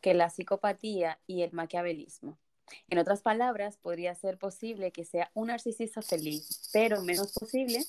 que 0.00 0.14
la 0.14 0.30
psicopatía 0.30 1.18
y 1.26 1.42
el 1.42 1.52
maquiavelismo. 1.52 2.38
En 2.88 2.98
otras 2.98 3.22
palabras, 3.22 3.76
podría 3.76 4.14
ser 4.14 4.38
posible 4.38 4.90
que 4.90 5.04
sea 5.04 5.30
un 5.34 5.48
narcisista 5.48 6.02
feliz, 6.02 6.68
pero 6.72 7.02
menos 7.02 7.32
posible 7.32 7.80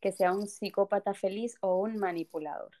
que 0.00 0.12
sea 0.12 0.32
un 0.32 0.48
psicópata 0.48 1.14
feliz 1.14 1.56
o 1.60 1.76
un 1.76 1.98
manipulador. 1.98 2.79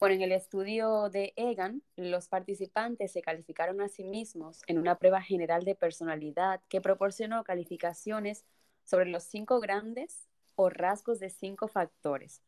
Bueno, 0.00 0.14
en 0.14 0.22
el 0.22 0.32
estudio 0.32 1.10
de 1.10 1.34
Egan, 1.36 1.82
los 1.94 2.26
participantes 2.26 3.12
se 3.12 3.20
calificaron 3.20 3.82
a 3.82 3.90
sí 3.90 4.02
mismos 4.02 4.62
en 4.66 4.78
una 4.78 4.96
prueba 4.96 5.20
general 5.20 5.66
de 5.66 5.74
personalidad 5.74 6.62
que 6.70 6.80
proporcionó 6.80 7.44
calificaciones 7.44 8.46
sobre 8.82 9.10
los 9.10 9.24
cinco 9.24 9.60
grandes 9.60 10.26
o 10.54 10.70
rasgos 10.70 11.20
de 11.20 11.28
cinco 11.28 11.68
factores. 11.68 12.42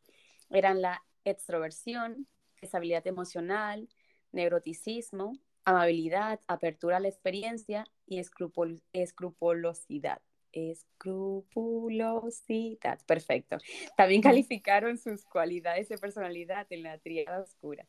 Eran 0.49 0.81
la 0.81 1.03
extroversión, 1.25 2.27
estabilidad 2.59 3.05
emocional, 3.05 3.87
neuroticismo, 4.31 5.33
amabilidad, 5.63 6.39
apertura 6.47 6.97
a 6.97 7.01
la 7.01 7.09
experiencia 7.09 7.85
y 8.07 8.17
escrupul- 8.17 8.81
escrupulosidad. 8.93 10.23
Escrupulosidad, 10.53 12.99
perfecto. 13.05 13.57
También 13.97 14.21
calificaron 14.21 14.97
sus 14.97 15.25
cualidades 15.25 15.89
de 15.89 15.97
personalidad 15.97 16.65
en 16.71 16.83
la 16.83 16.97
tríada 16.99 17.41
oscura. 17.41 17.85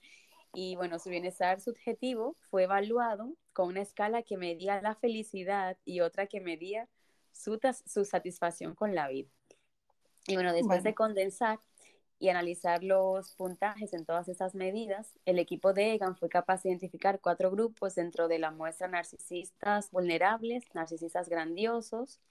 Y 0.52 0.74
bueno, 0.76 0.98
su 0.98 1.10
bienestar 1.10 1.60
subjetivo 1.60 2.36
fue 2.50 2.64
evaluado 2.64 3.36
con 3.52 3.68
una 3.68 3.82
escala 3.82 4.22
que 4.22 4.36
medía 4.38 4.80
la 4.82 4.94
felicidad 4.96 5.78
y 5.84 6.00
otra 6.00 6.26
que 6.26 6.40
medía 6.40 6.88
su, 7.32 7.58
su 7.86 8.04
satisfacción 8.04 8.74
con 8.74 8.94
la 8.94 9.08
vida. 9.08 9.28
Y 10.26 10.34
bueno, 10.34 10.52
después 10.52 10.82
Bueno. 10.82 10.82
de 10.82 10.94
condensar 10.94 11.58
y 12.24 12.30
analizar 12.30 12.82
los 12.82 13.34
puntajes 13.34 13.92
en 13.92 14.06
todas 14.06 14.28
esas 14.28 14.54
medidas, 14.54 15.12
el 15.26 15.38
equipo 15.38 15.74
de 15.74 15.92
Egan 15.92 16.16
fue 16.16 16.30
capaz 16.30 16.62
de 16.62 16.70
identificar 16.70 17.20
cuatro 17.20 17.50
grupos 17.50 17.96
dentro 17.96 18.28
de 18.28 18.38
la 18.38 18.50
muestra 18.50 18.88
narcisistas 18.88 19.90
vulnerables, 19.90 20.64
narcisistas 20.72 21.28
grandiosos, 21.28 22.22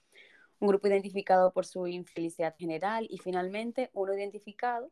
un 0.58 0.66
grupo 0.66 0.88
identificado 0.88 1.52
por 1.52 1.64
su 1.64 1.86
infelicidad 1.86 2.56
general 2.58 3.06
y 3.08 3.18
finalmente 3.18 3.90
uno 3.92 4.12
identificado 4.14 4.90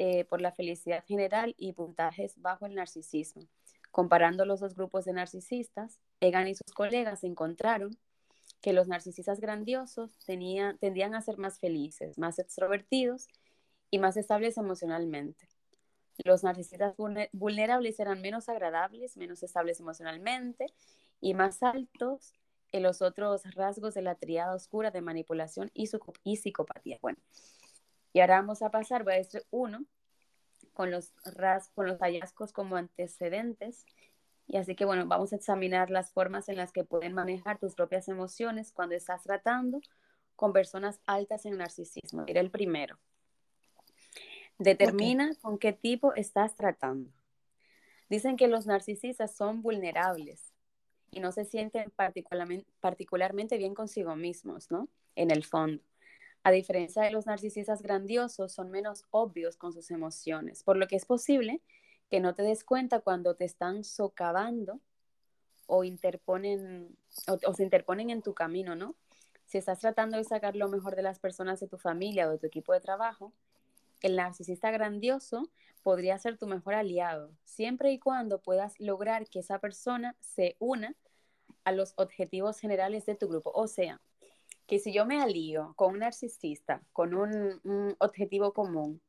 eh, 0.00 0.24
por 0.24 0.40
la 0.40 0.50
felicidad 0.50 1.04
general 1.06 1.54
y 1.56 1.72
puntajes 1.74 2.34
bajo 2.42 2.66
el 2.66 2.74
narcisismo. 2.74 3.46
Comparando 3.92 4.44
los 4.44 4.58
dos 4.58 4.74
grupos 4.74 5.04
de 5.04 5.12
narcisistas, 5.12 6.00
Egan 6.18 6.48
y 6.48 6.56
sus 6.56 6.72
colegas 6.74 7.22
encontraron 7.22 7.96
que 8.60 8.72
los 8.72 8.88
narcisistas 8.88 9.38
grandiosos 9.38 10.18
tenían, 10.26 10.78
tendían 10.78 11.14
a 11.14 11.22
ser 11.22 11.38
más 11.38 11.60
felices, 11.60 12.18
más 12.18 12.40
extrovertidos 12.40 13.28
y 13.92 13.98
más 13.98 14.16
estables 14.16 14.56
emocionalmente. 14.56 15.48
Los 16.24 16.42
narcisistas 16.42 16.96
vulne- 16.96 17.28
vulnerables 17.32 18.00
eran 18.00 18.22
menos 18.22 18.48
agradables, 18.48 19.16
menos 19.16 19.42
estables 19.42 19.78
emocionalmente 19.80 20.66
y 21.20 21.34
más 21.34 21.62
altos 21.62 22.32
en 22.72 22.82
los 22.82 23.02
otros 23.02 23.42
rasgos 23.54 23.92
de 23.92 24.00
la 24.02 24.14
triada 24.14 24.54
oscura 24.54 24.90
de 24.90 25.02
manipulación 25.02 25.70
y, 25.74 25.90
y 26.24 26.36
psicopatía. 26.36 26.98
Bueno, 27.02 27.18
y 28.14 28.20
ahora 28.20 28.36
vamos 28.36 28.62
a 28.62 28.70
pasar, 28.70 29.04
voy 29.04 29.12
a 29.12 29.16
decir 29.16 29.44
uno, 29.50 29.84
con 30.72 30.90
los, 30.90 31.12
ras- 31.24 31.70
con 31.74 31.86
los 31.86 31.98
hallazgos 31.98 32.52
como 32.52 32.76
antecedentes. 32.76 33.84
Y 34.46 34.56
así 34.56 34.74
que 34.74 34.86
bueno, 34.86 35.06
vamos 35.06 35.34
a 35.34 35.36
examinar 35.36 35.90
las 35.90 36.12
formas 36.12 36.48
en 36.48 36.56
las 36.56 36.72
que 36.72 36.84
pueden 36.84 37.12
manejar 37.12 37.58
tus 37.58 37.74
propias 37.74 38.08
emociones 38.08 38.72
cuando 38.72 38.94
estás 38.94 39.22
tratando 39.22 39.80
con 40.34 40.54
personas 40.54 40.98
altas 41.06 41.44
en 41.44 41.58
narcisismo. 41.58 42.24
Mira 42.26 42.40
el 42.40 42.50
primero. 42.50 42.98
Determina 44.62 45.34
con 45.40 45.58
qué 45.58 45.72
tipo 45.72 46.14
estás 46.14 46.54
tratando. 46.54 47.10
Dicen 48.08 48.36
que 48.36 48.46
los 48.46 48.66
narcisistas 48.66 49.34
son 49.34 49.60
vulnerables 49.60 50.52
y 51.10 51.20
no 51.20 51.32
se 51.32 51.44
sienten 51.44 51.92
particularmente, 52.80 53.58
bien 53.58 53.74
consigo 53.74 54.14
mismos, 54.14 54.70
¿no? 54.70 54.88
En 55.16 55.30
el 55.30 55.44
fondo. 55.44 55.82
A 56.44 56.52
diferencia 56.52 57.02
de 57.02 57.10
los 57.10 57.26
narcisistas 57.26 57.82
grandiosos, 57.82 58.52
son 58.52 58.70
menos 58.70 59.04
obvios 59.10 59.56
con 59.56 59.72
sus 59.72 59.90
emociones, 59.90 60.62
por 60.62 60.76
lo 60.76 60.86
que 60.86 60.96
es 60.96 61.06
posible 61.06 61.60
que 62.08 62.20
no 62.20 62.34
te 62.34 62.42
des 62.42 62.62
cuenta 62.62 63.00
cuando 63.00 63.34
te 63.34 63.44
están 63.44 63.82
socavando 63.82 64.80
o, 65.66 65.78
o 65.78 67.54
se 67.54 67.62
interponen 67.62 68.10
en 68.10 68.22
tu 68.22 68.34
camino, 68.34 68.76
¿no? 68.76 68.94
Si 69.46 69.58
estás 69.58 69.80
tratando 69.80 70.18
de 70.18 70.24
sacar 70.24 70.54
lo 70.54 70.68
mejor 70.68 70.94
de 70.94 71.02
las 71.02 71.18
personas 71.18 71.58
de 71.58 71.68
tu 71.68 71.78
familia 71.78 72.28
o 72.28 72.30
de 72.30 72.38
tu 72.38 72.46
equipo 72.46 72.72
de 72.72 72.80
trabajo, 72.80 73.32
el 74.02 74.16
narcisista 74.16 74.70
grandioso 74.70 75.48
podría 75.82 76.18
ser 76.18 76.38
tu 76.38 76.46
mejor 76.46 76.74
aliado, 76.74 77.32
siempre 77.44 77.92
y 77.92 77.98
cuando 77.98 78.40
puedas 78.40 78.78
lograr 78.78 79.28
que 79.28 79.40
esa 79.40 79.58
persona 79.58 80.16
se 80.20 80.56
una 80.58 80.94
a 81.64 81.72
los 81.72 81.94
objetivos 81.96 82.58
generales 82.58 83.06
de 83.06 83.14
tu 83.14 83.28
grupo. 83.28 83.50
O 83.54 83.66
sea, 83.66 84.00
que 84.66 84.78
si 84.78 84.92
yo 84.92 85.06
me 85.06 85.20
alío 85.20 85.74
con 85.76 85.92
un 85.92 85.98
narcisista, 86.00 86.82
con 86.92 87.14
un, 87.14 87.96
objetivo 87.98 88.52
común, 88.52 89.00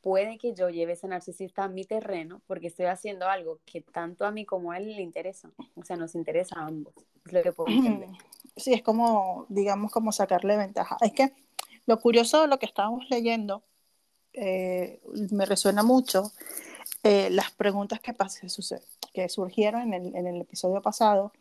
puede 0.00 0.38
que 0.38 0.54
yo 0.54 0.70
lleve 0.70 0.94
ese 0.94 1.08
narcisista 1.08 1.64
a 1.64 1.68
mi 1.68 1.84
terreno 1.84 2.40
porque 2.46 2.68
estoy 2.68 2.86
haciendo 2.86 3.28
algo 3.28 3.60
que 3.66 3.82
tanto 3.82 4.24
a 4.24 4.30
mí 4.30 4.46
como 4.46 4.72
a 4.72 4.78
él 4.78 4.96
le 4.96 5.02
interesa. 5.02 5.52
O 5.74 5.84
sea, 5.84 5.96
nos 5.96 6.14
interesa 6.14 6.58
a 6.58 6.66
ambos. 6.66 6.94
Es 7.26 7.32
lo 7.32 7.42
que 7.42 7.52
puedo. 7.52 7.70
Sí, 8.56 8.74
es 8.74 8.82
como, 8.82 9.46
digamos, 9.48 9.92
como 9.92 10.10
sacarle 10.10 10.56
ventaja. 10.56 10.96
Es 11.00 11.12
que 11.12 11.32
lo 11.86 11.98
curioso 12.00 12.42
de 12.42 12.48
lo 12.48 12.58
que 12.58 12.66
estábamos 12.66 13.08
leyendo 13.08 13.62
eh, 14.32 15.00
me 15.30 15.46
resuena 15.46 15.82
mucho 15.82 16.32
eh, 17.02 17.28
las 17.30 17.50
preguntas 17.52 18.00
que, 18.00 18.14
que 19.12 19.28
surgieron 19.28 19.82
en 19.82 19.94
el, 19.94 20.14
en 20.16 20.26
el 20.26 20.40
episodio 20.40 20.82
pasado, 20.82 21.32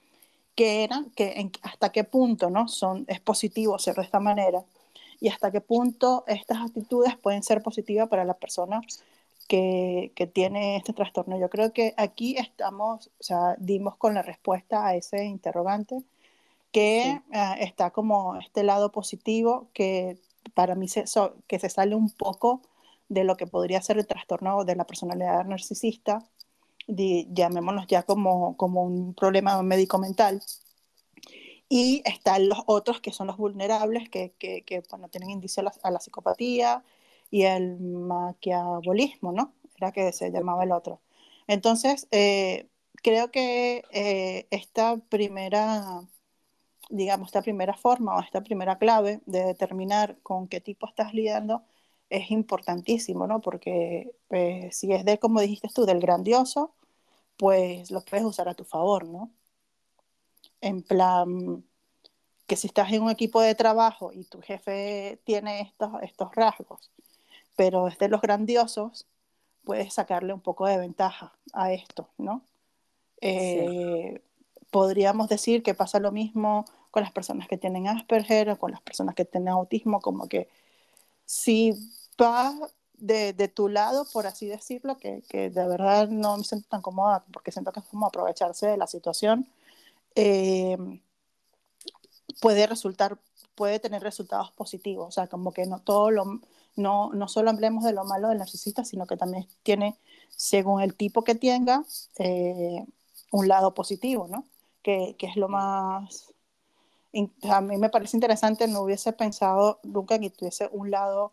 que 0.55 0.83
eran 0.83 1.09
que 1.11 1.33
en- 1.39 1.51
hasta 1.61 1.91
qué 1.91 2.03
punto 2.03 2.49
¿no? 2.49 2.67
Son, 2.67 3.05
es 3.07 3.19
positivo 3.19 3.77
ser 3.79 3.95
de 3.95 4.03
esta 4.03 4.19
manera 4.19 4.63
y 5.21 5.29
hasta 5.29 5.51
qué 5.51 5.61
punto 5.61 6.23
estas 6.27 6.59
actitudes 6.59 7.15
pueden 7.17 7.43
ser 7.43 7.61
positivas 7.61 8.07
para 8.09 8.25
la 8.25 8.35
persona 8.35 8.81
que, 9.47 10.11
que 10.15 10.27
tiene 10.27 10.77
este 10.77 10.93
trastorno. 10.93 11.37
Yo 11.39 11.49
creo 11.49 11.73
que 11.73 11.93
aquí 11.97 12.37
estamos, 12.37 13.07
o 13.19 13.23
sea, 13.23 13.55
dimos 13.57 13.95
con 13.95 14.13
la 14.13 14.21
respuesta 14.21 14.85
a 14.85 14.95
ese 14.95 15.25
interrogante, 15.25 16.03
que 16.71 17.01
Sí. 17.03 17.31
ah, 17.33 17.57
está 17.59 17.91
como 17.91 18.35
este 18.37 18.63
lado 18.63 18.91
positivo 18.91 19.67
que 19.73 20.17
para 20.53 20.75
mí 20.75 20.87
se, 20.87 21.07
so- 21.07 21.35
que 21.47 21.59
se 21.59 21.69
sale 21.69 21.95
un 21.95 22.11
poco 22.11 22.61
de 23.09 23.23
lo 23.23 23.35
que 23.37 23.47
podría 23.47 23.81
ser 23.81 23.97
el 23.97 24.07
trastorno 24.07 24.63
de 24.65 24.75
la 24.75 24.85
personalidad 24.85 25.45
narcisista, 25.45 26.23
llamémoslos 26.87 27.87
ya 27.87 28.03
como, 28.03 28.55
como 28.57 28.83
un 28.83 29.13
problema 29.13 29.61
médico-mental. 29.63 30.41
Y 31.69 32.01
están 32.05 32.49
los 32.49 32.59
otros 32.65 32.99
que 33.01 33.11
son 33.11 33.27
los 33.27 33.37
vulnerables, 33.37 34.09
que, 34.09 34.33
que, 34.39 34.83
bueno, 34.89 35.09
tienen 35.09 35.41
la, 35.57 35.73
a 35.83 35.91
la 35.91 35.99
psicopatía 35.99 36.83
y 37.29 37.43
el 37.43 37.79
maquiabolismo, 37.79 39.31
¿no? 39.31 39.53
Era 39.77 39.91
que 39.91 40.11
se 40.11 40.31
llamaba 40.31 40.63
el 40.63 40.71
otro. 40.71 41.01
Entonces, 41.47 42.07
eh, 42.11 42.69
creo 43.03 43.31
que 43.31 43.83
eh, 43.91 44.47
esta 44.51 44.97
primera, 44.97 46.01
digamos, 46.89 47.29
esta 47.29 47.41
primera 47.41 47.75
forma 47.75 48.15
o 48.17 48.21
esta 48.21 48.41
primera 48.43 48.77
clave 48.79 49.21
de 49.25 49.43
determinar 49.45 50.17
con 50.23 50.47
qué 50.47 50.61
tipo 50.61 50.87
estás 50.87 51.13
lidiando 51.13 51.63
es 52.09 52.31
importantísimo, 52.31 53.27
¿no? 53.27 53.41
Porque 53.41 54.11
eh, 54.31 54.69
si 54.71 54.91
es 54.93 55.05
de, 55.05 55.19
como 55.19 55.41
dijiste 55.41 55.69
tú, 55.73 55.85
del 55.85 55.99
grandioso, 55.99 56.73
pues 57.37 57.91
lo 57.91 58.01
puedes 58.01 58.25
usar 58.25 58.49
a 58.49 58.53
tu 58.55 58.63
favor, 58.63 59.05
¿no? 59.07 59.31
En 60.61 60.81
plan, 60.81 61.63
que 62.47 62.55
si 62.55 62.67
estás 62.67 62.91
en 62.91 63.03
un 63.03 63.11
equipo 63.11 63.41
de 63.41 63.55
trabajo 63.55 64.11
y 64.11 64.23
tu 64.25 64.41
jefe 64.41 65.19
tiene 65.23 65.61
estos, 65.61 65.91
estos 66.01 66.35
rasgos, 66.35 66.91
pero 67.55 67.87
es 67.87 67.97
de 67.99 68.09
los 68.09 68.21
grandiosos, 68.21 69.07
puedes 69.63 69.93
sacarle 69.93 70.33
un 70.33 70.41
poco 70.41 70.65
de 70.65 70.77
ventaja 70.77 71.33
a 71.53 71.71
esto, 71.71 72.09
¿no? 72.17 72.41
Eh, 73.21 74.21
podríamos 74.71 75.29
decir 75.29 75.61
que 75.61 75.73
pasa 75.73 75.99
lo 75.99 76.11
mismo 76.11 76.65
con 76.91 77.03
las 77.03 77.11
personas 77.11 77.47
que 77.47 77.57
tienen 77.57 77.87
Asperger 77.87 78.49
o 78.49 78.57
con 78.57 78.71
las 78.71 78.81
personas 78.81 79.15
que 79.15 79.25
tienen 79.25 79.49
autismo, 79.49 80.01
como 80.01 80.27
que 80.27 80.47
si 81.25 81.75
de, 82.99 83.33
de 83.33 83.47
tu 83.47 83.69
lado, 83.69 84.05
por 84.11 84.27
así 84.27 84.47
decirlo, 84.47 84.97
que, 84.97 85.23
que, 85.29 85.49
de 85.49 85.67
verdad 85.67 86.09
no 86.09 86.37
me 86.37 86.43
siento 86.43 86.67
tan 86.69 86.81
cómoda 86.81 87.23
porque 87.31 87.51
siento 87.51 87.71
que 87.71 87.79
es 87.79 87.85
como 87.87 88.07
aprovecharse 88.07 88.67
de 88.67 88.77
la 88.77 88.87
situación, 88.87 89.47
eh, 90.15 90.77
puede 92.41 92.67
resultar, 92.67 93.17
puede 93.55 93.79
tener 93.79 94.03
resultados 94.03 94.51
positivos, 94.51 95.07
o 95.07 95.11
sea, 95.11 95.27
como 95.27 95.53
que 95.53 95.65
no 95.65 95.79
todo 95.81 96.11
lo, 96.11 96.41
no, 96.75 97.11
no 97.13 97.27
solo 97.27 97.49
hablemos 97.49 97.83
de 97.83 97.93
lo 97.93 98.05
malo 98.05 98.29
del 98.29 98.39
narcisista, 98.39 98.83
sino 98.85 99.05
que 99.07 99.17
también 99.17 99.47
tiene, 99.63 99.97
según 100.29 100.81
el 100.81 100.95
tipo 100.95 101.23
que 101.23 101.35
tenga, 101.35 101.83
eh, 102.17 102.85
un 103.31 103.47
lado 103.47 103.73
positivo, 103.73 104.27
¿no? 104.27 104.45
Que, 104.81 105.15
que 105.17 105.27
es 105.27 105.35
lo 105.35 105.49
más... 105.49 106.33
A 107.49 107.61
mí 107.61 107.77
me 107.77 107.89
parece 107.89 108.17
interesante, 108.17 108.67
no 108.67 108.81
hubiese 108.81 109.13
pensado 109.13 109.79
nunca 109.83 110.19
que 110.19 110.29
tuviese 110.29 110.69
un 110.71 110.91
lado 110.91 111.31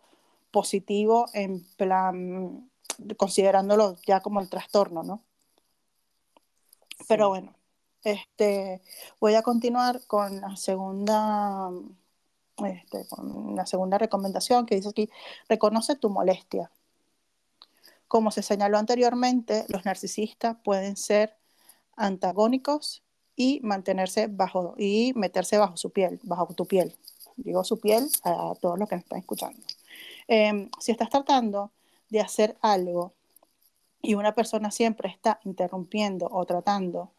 positivo 0.56 1.26
en 1.34 1.62
plan, 1.76 2.70
considerándolo 3.18 3.98
ya 4.06 4.20
como 4.20 4.40
el 4.40 4.48
trastorno, 4.48 5.02
¿no? 5.02 5.22
Pero 7.06 7.28
bueno, 7.28 7.52
este, 8.02 8.80
voy 9.20 9.34
a 9.34 9.42
continuar 9.42 10.00
con 10.06 10.40
la 10.40 10.56
segunda, 10.56 11.68
este, 12.64 13.06
con 13.06 13.54
la 13.54 13.66
segunda 13.66 13.98
recomendación 13.98 14.64
que 14.64 14.76
dice 14.76 14.88
aquí, 14.88 15.10
reconoce 15.46 15.94
tu 15.94 16.08
molestia. 16.08 16.70
Como 18.08 18.30
se 18.30 18.42
señaló 18.42 18.78
anteriormente, 18.78 19.66
los 19.68 19.84
narcisistas 19.84 20.56
pueden 20.64 20.96
ser 20.96 21.36
antagónicos 21.96 23.02
y 23.36 23.60
mantenerse 23.62 24.28
bajo 24.28 24.74
y 24.78 25.12
meterse 25.16 25.58
bajo 25.58 25.76
su 25.76 25.90
piel, 25.90 26.18
bajo 26.22 26.46
tu 26.54 26.64
piel. 26.64 26.96
Digo 27.36 27.62
su 27.62 27.78
piel 27.78 28.08
a 28.24 28.54
todos 28.58 28.78
los 28.78 28.88
que 28.88 28.94
me 28.94 29.02
están 29.02 29.18
escuchando. 29.18 29.60
Eh, 30.28 30.68
si 30.80 30.92
estás 30.92 31.10
tratando 31.10 31.70
de 32.08 32.20
hacer 32.20 32.56
algo 32.60 33.14
y 34.02 34.14
una 34.14 34.34
persona 34.34 34.70
siempre 34.70 35.08
está 35.08 35.40
interrumpiendo 35.44 36.28
o 36.30 36.44
tratando 36.44 37.12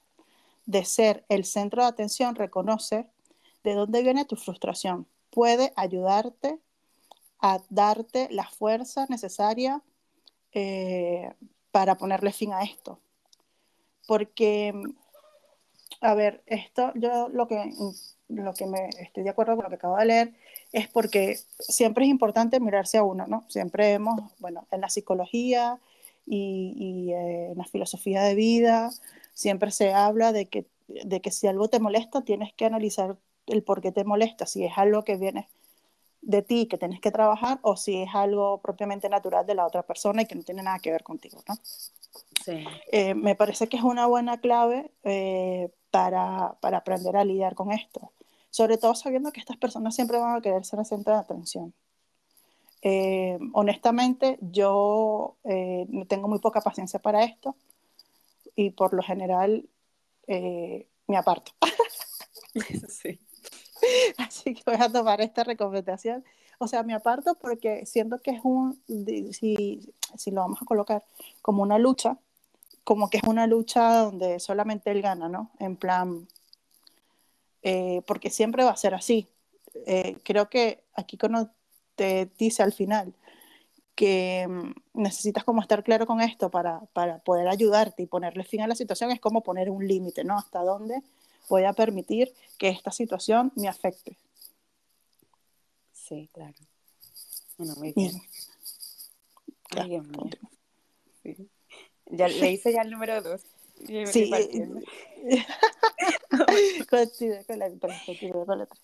de 0.65 0.85
ser 0.85 1.25
el 1.29 1.45
centro 1.45 1.81
de 1.81 1.87
atención, 1.89 2.35
reconoce 2.35 3.09
de 3.63 3.73
dónde 3.73 4.03
viene 4.03 4.25
tu 4.25 4.35
frustración. 4.35 5.07
Puede 5.29 5.73
ayudarte 5.75 6.59
a 7.39 7.61
darte 7.69 8.27
la 8.31 8.47
fuerza 8.47 9.05
necesaria 9.09 9.81
eh, 10.53 11.33
para 11.71 11.95
ponerle 11.95 12.31
fin 12.31 12.53
a 12.53 12.63
esto. 12.63 12.99
Porque, 14.07 14.73
a 16.01 16.13
ver, 16.13 16.43
esto 16.45 16.91
yo 16.95 17.29
lo 17.29 17.47
que, 17.47 17.73
lo 18.29 18.53
que 18.53 18.65
me 18.65 18.89
estoy 18.99 19.23
de 19.23 19.29
acuerdo 19.29 19.55
con 19.55 19.63
lo 19.63 19.69
que 19.69 19.75
acabo 19.75 19.97
de 19.97 20.05
leer 20.05 20.33
es 20.71 20.87
porque 20.87 21.39
siempre 21.59 22.05
es 22.05 22.11
importante 22.11 22.59
mirarse 22.59 22.97
a 22.97 23.03
uno, 23.03 23.25
¿no? 23.27 23.45
Siempre 23.47 23.93
hemos, 23.93 24.19
bueno, 24.39 24.67
en 24.71 24.81
la 24.81 24.89
psicología 24.89 25.79
y, 26.25 26.73
y 26.75 27.13
eh, 27.13 27.51
en 27.51 27.57
la 27.57 27.65
filosofía 27.65 28.21
de 28.23 28.35
vida, 28.35 28.91
siempre 29.33 29.71
se 29.71 29.93
habla 29.93 30.33
de 30.33 30.47
que, 30.47 30.65
de 30.87 31.21
que 31.21 31.31
si 31.31 31.47
algo 31.47 31.69
te 31.69 31.79
molesta, 31.79 32.21
tienes 32.21 32.53
que 32.53 32.65
analizar 32.65 33.15
el 33.45 33.63
por 33.63 33.81
qué 33.81 33.91
te 33.91 34.03
molesta, 34.03 34.45
si 34.45 34.65
es 34.65 34.77
algo 34.77 35.03
que 35.03 35.15
viene 35.15 35.47
de 36.21 36.41
ti 36.41 36.65
que 36.65 36.77
tienes 36.77 36.99
que 36.99 37.11
trabajar 37.11 37.59
o 37.61 37.77
si 37.77 38.01
es 38.01 38.09
algo 38.13 38.57
propiamente 38.57 39.07
natural 39.07 39.45
de 39.45 39.55
la 39.55 39.65
otra 39.65 39.83
persona 39.83 40.23
y 40.23 40.25
que 40.25 40.35
no 40.35 40.43
tiene 40.43 40.63
nada 40.63 40.79
que 40.79 40.91
ver 40.91 41.03
contigo, 41.03 41.41
¿no? 41.47 41.55
Sí. 42.43 42.65
Eh, 42.91 43.13
me 43.13 43.35
parece 43.35 43.69
que 43.69 43.77
es 43.77 43.83
una 43.83 44.07
buena 44.07 44.39
clave 44.41 44.91
eh, 45.03 45.69
para, 45.91 46.57
para 46.59 46.79
aprender 46.79 47.15
a 47.15 47.23
lidiar 47.23 47.55
con 47.55 47.71
esto 47.71 48.11
sobre 48.57 48.79
todo 48.79 48.95
sabiendo 48.95 49.31
que 49.31 49.39
estas 49.39 49.57
personas 49.57 49.93
siempre 49.93 50.17
van 50.17 50.35
a 50.35 50.41
querer 50.41 50.65
ser 50.65 50.79
el 50.79 50.85
centro 50.87 51.13
de 51.13 51.19
atención. 51.19 51.75
Eh, 52.81 53.37
honestamente, 53.53 54.39
yo 54.41 55.37
eh, 55.43 55.85
tengo 56.07 56.27
muy 56.27 56.39
poca 56.39 56.61
paciencia 56.61 56.99
para 56.99 57.23
esto 57.23 57.55
y 58.55 58.71
por 58.71 58.95
lo 58.95 59.03
general 59.03 59.69
eh, 60.25 60.87
me 61.05 61.17
aparto. 61.17 61.51
sí. 62.89 63.19
Así 64.17 64.55
que 64.55 64.63
voy 64.65 64.81
a 64.81 64.91
tomar 64.91 65.21
esta 65.21 65.43
recomendación. 65.43 66.25
O 66.57 66.67
sea, 66.67 66.81
me 66.81 66.95
aparto 66.95 67.35
porque 67.35 67.85
siento 67.85 68.17
que 68.17 68.31
es 68.31 68.39
un, 68.43 68.81
si, 69.33 69.93
si 70.17 70.31
lo 70.31 70.41
vamos 70.41 70.63
a 70.63 70.65
colocar 70.65 71.03
como 71.43 71.61
una 71.61 71.77
lucha, 71.77 72.17
como 72.83 73.11
que 73.11 73.17
es 73.17 73.23
una 73.23 73.45
lucha 73.45 73.99
donde 73.99 74.39
solamente 74.39 74.89
él 74.89 75.03
gana, 75.03 75.29
¿no? 75.29 75.51
En 75.59 75.75
plan, 75.75 76.27
eh, 77.69 78.01
porque 78.07 78.29
siempre 78.29 78.63
va 78.63 78.71
a 78.71 78.77
ser 78.77 78.93
así. 78.93 79.27
Eh, 79.85 80.15
creo 80.23 80.49
que 80.49 80.85
aquí 80.93 81.17
cuando 81.17 81.49
te 81.95 82.29
dice 82.39 82.63
al 82.63 82.71
final 82.71 83.13
que 83.93 84.47
mm, 84.47 85.01
necesitas 85.01 85.43
como 85.43 85.61
estar 85.61 85.83
claro 85.83 86.05
con 86.05 86.21
esto 86.21 86.49
para, 86.49 86.79
para, 86.93 87.19
poder 87.19 87.49
ayudarte 87.49 88.03
y 88.03 88.05
ponerle 88.05 88.45
fin 88.45 88.61
a 88.61 88.67
la 88.67 88.75
situación, 88.75 89.11
es 89.11 89.19
como 89.19 89.41
poner 89.41 89.69
un 89.69 89.85
límite, 89.85 90.23
¿no? 90.23 90.37
Hasta 90.37 90.63
dónde 90.63 91.01
voy 91.49 91.65
a 91.65 91.73
permitir 91.73 92.33
que 92.57 92.69
esta 92.69 92.91
situación 92.91 93.51
me 93.55 93.67
afecte. 93.67 94.15
Sí, 95.91 96.29
claro. 96.31 96.55
Bueno, 97.57 97.73
muy 97.75 97.91
bien. 97.91 98.13
Ya 102.05 102.29
le 102.29 102.51
hice 102.51 102.71
ya 102.71 102.81
el 102.83 102.91
número 102.91 103.21
dos. 103.21 103.41
Sí. 104.13 104.31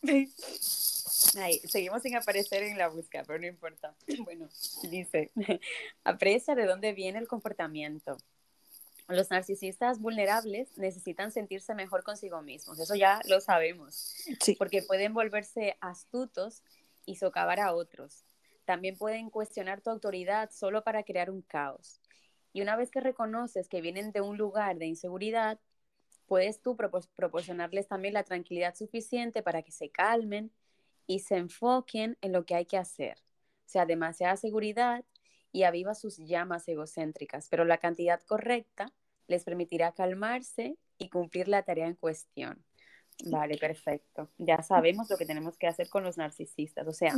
seguimos 1.68 2.02
sin 2.02 2.16
aparecer 2.16 2.64
en 2.64 2.78
la 2.78 2.90
búsqueda, 2.90 3.24
pero 3.26 3.40
no 3.40 3.48
importa. 3.48 3.96
Bueno, 4.24 4.48
dice, 4.90 5.32
aprecia 6.04 6.56
de 6.56 6.66
dónde 6.66 6.94
viene 6.94 7.20
el 7.20 7.28
comportamiento. 7.28 8.18
Los 9.08 9.30
narcisistas 9.32 10.00
vulnerables 10.00 10.78
necesitan 10.78 11.32
sentirse 11.32 11.76
mejor 11.76 12.04
consigo 12.04 12.42
mismos, 12.42 12.80
eso 12.80 12.96
ya 12.96 13.20
lo 13.28 13.42
sabemos, 13.42 14.16
porque 14.58 14.82
pueden 14.82 15.14
volverse 15.14 15.76
astutos 15.82 16.64
y 17.06 17.18
socavar 17.18 17.60
a 17.60 17.74
otros. 17.74 18.24
También 18.66 18.98
pueden 18.98 19.30
cuestionar 19.30 19.82
tu 19.82 19.90
autoridad 19.90 20.52
solo 20.52 20.84
para 20.84 21.04
crear 21.04 21.30
un 21.30 21.42
caos. 21.42 22.00
Y 22.54 22.62
una 22.62 22.78
vez 22.78 22.92
que 22.92 23.02
reconoces 23.02 23.68
que 23.68 23.82
vienen 23.82 24.12
de 24.12 24.22
un 24.22 24.38
lugar 24.38 24.78
de 24.78 24.86
inseguridad, 24.86 25.60
puedes 26.26 26.62
tú 26.62 26.76
proporcionarles 26.76 27.88
también 27.88 28.14
la 28.14 28.24
tranquilidad 28.24 28.76
suficiente 28.76 29.42
para 29.42 29.62
que 29.62 29.72
se 29.72 29.90
calmen 29.90 30.52
y 31.06 31.20
se 31.20 31.38
enfoquen 31.38 32.18
en 32.22 32.32
lo 32.32 32.46
que 32.46 32.56
hay 32.56 32.66
que 32.66 32.78
hacer. 32.78 33.18
O 33.66 33.70
sea, 33.70 33.86
demasiada 33.86 34.38
seguridad 34.38 35.04
y 35.52 35.64
aviva 35.64 35.96
sus 35.96 36.18
llamas 36.18 36.68
egocéntricas, 36.68 37.48
pero 37.50 37.66
la 37.66 37.78
cantidad 37.78 38.22
correcta 38.22 38.92
les 39.28 39.44
permitirá 39.44 39.94
calmarse 39.94 40.78
y 40.98 41.10
cumplir 41.10 41.48
la 41.48 41.64
tarea 41.64 41.88
en 41.88 41.96
cuestión. 41.96 42.64
Vale, 43.26 43.58
perfecto. 43.58 44.32
Ya 44.38 44.62
sabemos 44.64 45.10
lo 45.10 45.18
que 45.18 45.26
tenemos 45.26 45.58
que 45.58 45.68
hacer 45.68 45.90
con 45.90 46.04
los 46.04 46.18
narcisistas. 46.18 46.88
O 46.88 46.94
sea, 46.94 47.14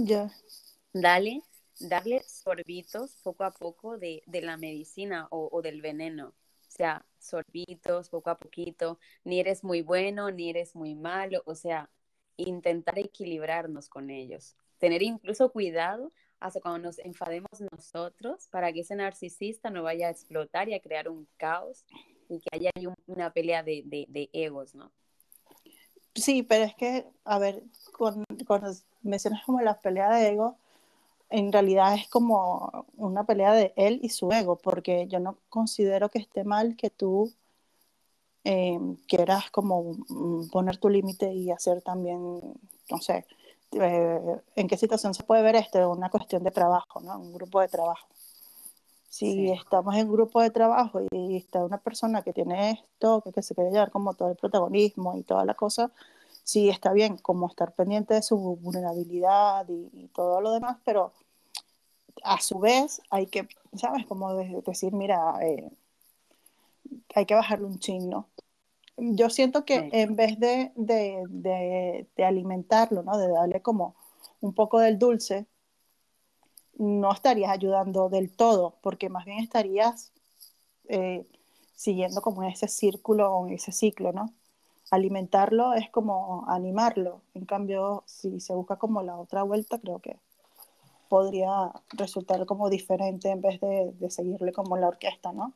dale 0.93 1.41
darle 1.79 2.23
sorbitos 2.23 3.17
poco 3.23 3.43
a 3.43 3.51
poco 3.51 3.97
de, 3.97 4.23
la 4.27 4.57
medicina 4.57 5.27
o, 5.31 5.61
del 5.61 5.81
veneno. 5.81 6.33
Sea, 6.75 7.05
sorbitos 7.19 8.09
poco 8.09 8.29
a 8.29 8.37
poquito, 8.37 8.99
ni 9.23 9.39
eres 9.39 9.63
muy 9.63 9.81
bueno, 9.81 10.29
ni 10.31 10.49
eres 10.49 10.75
muy 10.75 10.93
malo, 10.93 11.41
o 11.45 11.55
sea, 11.55 11.89
intentar 12.35 12.99
equilibrarnos 12.99 13.87
con 13.87 14.09
ellos. 14.09 14.55
Tener 14.77 15.01
incluso 15.01 15.51
cuidado 15.51 16.11
hasta 16.39 16.59
cuando 16.59 16.87
nos 16.87 16.99
enfademos 16.99 17.61
nosotros 17.71 18.47
para 18.51 18.73
que 18.73 18.81
ese 18.81 18.95
narcisista 18.95 19.69
no 19.69 19.83
vaya 19.83 20.07
a 20.07 20.11
explotar 20.11 20.67
y 20.67 20.73
a 20.73 20.81
crear 20.81 21.07
un 21.07 21.27
caos 21.37 21.85
y 22.27 22.39
que 22.39 22.49
haya 22.51 22.71
una 23.07 23.31
pelea 23.31 23.63
de, 23.63 23.83
de, 23.85 24.29
egos, 24.33 24.75
¿no? 24.75 24.91
Sí, 26.13 26.43
pero 26.43 26.65
es 26.65 26.75
que, 26.75 27.05
a 27.23 27.39
ver, 27.39 27.63
cuando, 27.97 28.23
cuando 28.45 28.71
mencionas 29.01 29.43
como 29.45 29.61
la 29.61 29.79
pelea 29.79 30.13
de 30.13 30.29
egos, 30.29 30.55
en 31.37 31.51
realidad 31.51 31.95
es 31.95 32.07
como 32.07 32.85
una 32.97 33.25
pelea 33.25 33.51
de 33.53 33.73
él 33.75 33.99
y 34.01 34.09
su 34.09 34.31
ego, 34.31 34.55
porque 34.55 35.07
yo 35.07 35.19
no 35.19 35.37
considero 35.49 36.09
que 36.09 36.19
esté 36.19 36.43
mal 36.45 36.75
que 36.77 36.89
tú 36.89 37.33
eh, 38.45 38.79
quieras 39.07 39.51
como 39.51 39.97
poner 40.51 40.77
tu 40.77 40.87
límite 40.89 41.33
y 41.33 41.51
hacer 41.51 41.81
también, 41.81 42.19
no 42.89 43.01
sé, 43.01 43.25
eh, 43.71 44.41
¿en 44.55 44.67
qué 44.67 44.77
situación 44.77 45.13
se 45.13 45.23
puede 45.23 45.41
ver 45.43 45.55
esto? 45.55 45.89
Una 45.91 46.09
cuestión 46.09 46.43
de 46.43 46.51
trabajo, 46.51 47.01
¿no? 47.01 47.19
Un 47.19 47.33
grupo 47.33 47.59
de 47.59 47.67
trabajo. 47.67 48.07
Si 49.09 49.31
Sí. 49.33 49.51
estamos 49.51 49.95
en 49.95 50.11
grupo 50.11 50.41
de 50.41 50.51
trabajo 50.51 51.01
y 51.11 51.37
está 51.37 51.63
una 51.65 51.77
persona 51.79 52.21
que 52.21 52.33
tiene 52.33 52.71
esto, 52.71 53.21
que, 53.21 53.31
que 53.33 53.41
se 53.41 53.55
quiere 53.55 53.71
llevar 53.71 53.91
como 53.91 54.13
todo 54.13 54.29
el 54.29 54.35
protagonismo 54.37 55.17
y 55.17 55.23
toda 55.23 55.43
la 55.45 55.53
cosa, 55.53 55.91
sí 56.43 56.69
está 56.69 56.93
bien 56.93 57.17
como 57.17 57.47
estar 57.47 57.73
pendiente 57.73 58.13
de 58.13 58.21
su 58.21 58.37
vulnerabilidad 58.37 59.67
y, 59.69 59.89
y 59.93 60.07
todo 60.09 60.41
lo 60.41 60.51
demás, 60.51 60.77
pero 60.85 61.11
a 62.25 62.41
su 62.41 62.59
vez 62.59 63.01
hay 63.11 63.27
que, 63.27 63.47
¿sabes? 63.75 64.05
Como 64.07 64.33
de- 64.35 64.61
decir, 64.65 64.93
mira, 64.93 65.39
eh, 65.41 65.71
hay 67.15 67.25
que 67.25 67.35
bajarle 67.35 67.65
un 67.65 67.79
chin, 67.79 68.09
¿no? 68.09 68.29
Yo 68.97 69.29
siento 69.29 69.65
que 69.65 69.87
Sí. 69.87 69.89
en 69.91 70.15
vez 70.15 70.39
de, 70.39 70.71
de, 70.75 71.23
de, 71.29 72.07
de 72.15 72.25
alimentarlo, 72.25 73.03
¿no? 73.03 73.17
De 73.17 73.29
darle 73.29 73.61
como 73.61 73.95
un 74.41 74.53
poco 74.53 74.79
del 74.79 74.99
dulce, 74.99 75.47
no 76.77 77.11
estarías 77.13 77.51
ayudando 77.51 78.09
del 78.09 78.35
todo, 78.35 78.75
porque 78.81 79.09
más 79.09 79.25
bien 79.25 79.39
estarías 79.39 80.11
eh, 80.89 81.25
siguiendo 81.75 82.21
como 82.21 82.43
ese 82.43 82.67
círculo 82.67 83.33
o 83.33 83.47
ese 83.47 83.71
ciclo, 83.71 84.13
¿no? 84.13 84.33
Alimentarlo 84.91 85.73
es 85.75 85.89
como 85.91 86.45
animarlo. 86.49 87.21
En 87.35 87.45
cambio, 87.45 88.03
si 88.07 88.39
se 88.41 88.53
busca 88.55 88.77
como 88.77 89.03
la 89.03 89.17
otra 89.17 89.43
vuelta, 89.43 89.79
creo 89.79 89.99
que 89.99 90.17
podría 91.09 91.71
resultar 91.89 92.45
como 92.45 92.69
diferente 92.69 93.29
en 93.29 93.41
vez 93.41 93.59
de, 93.61 93.91
de 93.99 94.09
seguirle 94.11 94.51
como 94.53 94.77
la 94.77 94.87
orquesta, 94.89 95.31
¿no? 95.33 95.53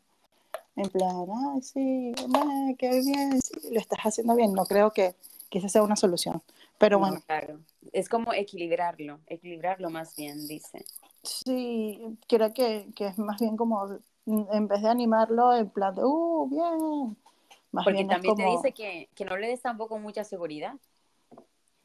En 0.76 0.90
plan, 0.90 1.28
ay, 1.54 1.62
sí, 1.62 2.14
bueno, 2.30 2.76
qué 2.78 2.90
bien, 3.02 3.42
sí, 3.42 3.54
lo 3.72 3.80
estás 3.80 4.00
haciendo 4.04 4.36
bien. 4.36 4.54
No 4.54 4.66
creo 4.66 4.92
que, 4.92 5.16
que 5.50 5.60
esa 5.60 5.70
sea 5.70 5.84
una 5.84 5.96
solución. 5.96 6.42
Pero 6.78 7.00
No, 7.00 7.00
bueno, 7.00 7.22
claro. 7.26 7.60
Es 7.92 8.10
como 8.10 8.34
equilibrarlo, 8.34 9.22
equilibrarlo 9.28 9.90
más 9.90 10.16
bien, 10.16 10.48
dice. 10.48 10.86
sí, 11.24 12.18
creo 12.28 12.54
que, 12.54 12.88
que 12.96 13.08
es 13.08 13.18
más 13.18 13.40
bien 13.40 13.58
como, 13.58 14.00
en 14.26 14.68
vez 14.68 14.82
de 14.82 14.90
animarlo, 14.90 15.54
en 15.56 15.70
plan 15.70 15.96
de, 15.96 16.04
uh, 16.06 16.48
bien. 16.50 17.18
Más 17.72 17.86
Porque 17.86 17.92
bien 17.92 18.08
también 18.08 18.36
te 18.36 18.44
como, 18.44 18.52
dice 18.52 18.74
que, 18.74 19.10
que 19.16 19.26
no 19.26 19.38
le 19.38 19.48
des 19.48 19.62
tampoco 19.62 20.00
mucha 20.00 20.24
seguridad. 20.24 20.76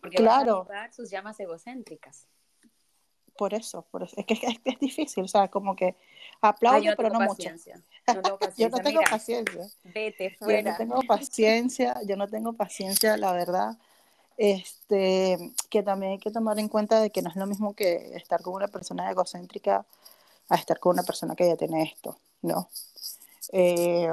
Porque 0.01 0.21
vas 0.21 0.39
a 0.39 0.45
claro, 0.45 0.67
sus 0.93 1.11
llamas 1.11 1.39
egocéntricas. 1.41 2.27
Por 3.37 3.55
eso, 3.55 3.83
por 3.91 4.03
eso. 4.03 4.15
Es 4.17 4.27
que 4.27 4.35
es, 4.35 4.43
es, 4.45 4.61
es 4.65 4.79
difícil, 4.81 5.25
o 5.25 5.29
sea, 5.29 5.49
como 5.49 5.75
que 5.77 5.97
aplaudo, 6.41 6.85
no 6.91 6.97
pero 6.97 7.11
no 7.11 7.21
mucho. 7.21 7.51
No 8.07 8.21
tengo 8.23 8.39
Yo 8.57 8.69
no 8.69 8.77
tengo 8.79 9.01
Mira, 9.01 9.11
paciencia. 9.11 9.67
vete 9.85 10.31
Yo 10.31 10.37
no 10.41 10.45
fuera. 10.47 10.77
tengo 10.77 11.03
paciencia, 11.09 12.01
yo 12.07 12.17
no 12.17 12.29
tengo 12.29 12.53
paciencia, 12.53 13.17
la 13.17 13.33
verdad. 13.33 13.79
Este, 14.37 15.53
que 15.71 15.83
también 15.83 16.13
hay 16.13 16.19
que 16.19 16.31
tomar 16.33 16.59
en 16.59 16.69
cuenta 16.69 17.01
de 17.01 17.11
que 17.11 17.23
no 17.23 17.31
es 17.31 17.37
lo 17.37 17.47
mismo 17.47 17.75
que 17.75 18.17
estar 18.17 18.43
con 18.43 18.55
una 18.55 18.69
persona 18.69 19.11
egocéntrica 19.11 19.87
a 20.49 20.55
estar 20.57 20.81
con 20.81 20.93
una 20.95 21.05
persona 21.05 21.35
que 21.37 21.47
ya 21.49 21.57
tiene 21.57 21.83
esto, 21.85 22.19
¿no? 22.43 22.69
Eh, 23.53 24.11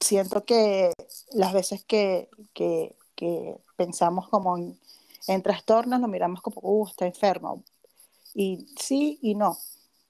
siento 0.00 0.44
que 0.44 0.92
las 1.32 1.52
veces 1.52 1.84
que, 1.84 2.28
que, 2.52 2.96
que 3.14 3.56
pensamos 3.76 4.28
como 4.28 4.56
en, 4.56 4.79
en, 5.26 5.42
trastornos, 5.42 6.00
nos 6.00 6.10
miramos 6.10 6.40
como, 6.40 6.60
uh, 6.62 6.86
está 6.86 7.06
enfermo. 7.06 7.64
Y 8.34 8.66
sí 8.78 9.18
y 9.22 9.34
no. 9.34 9.56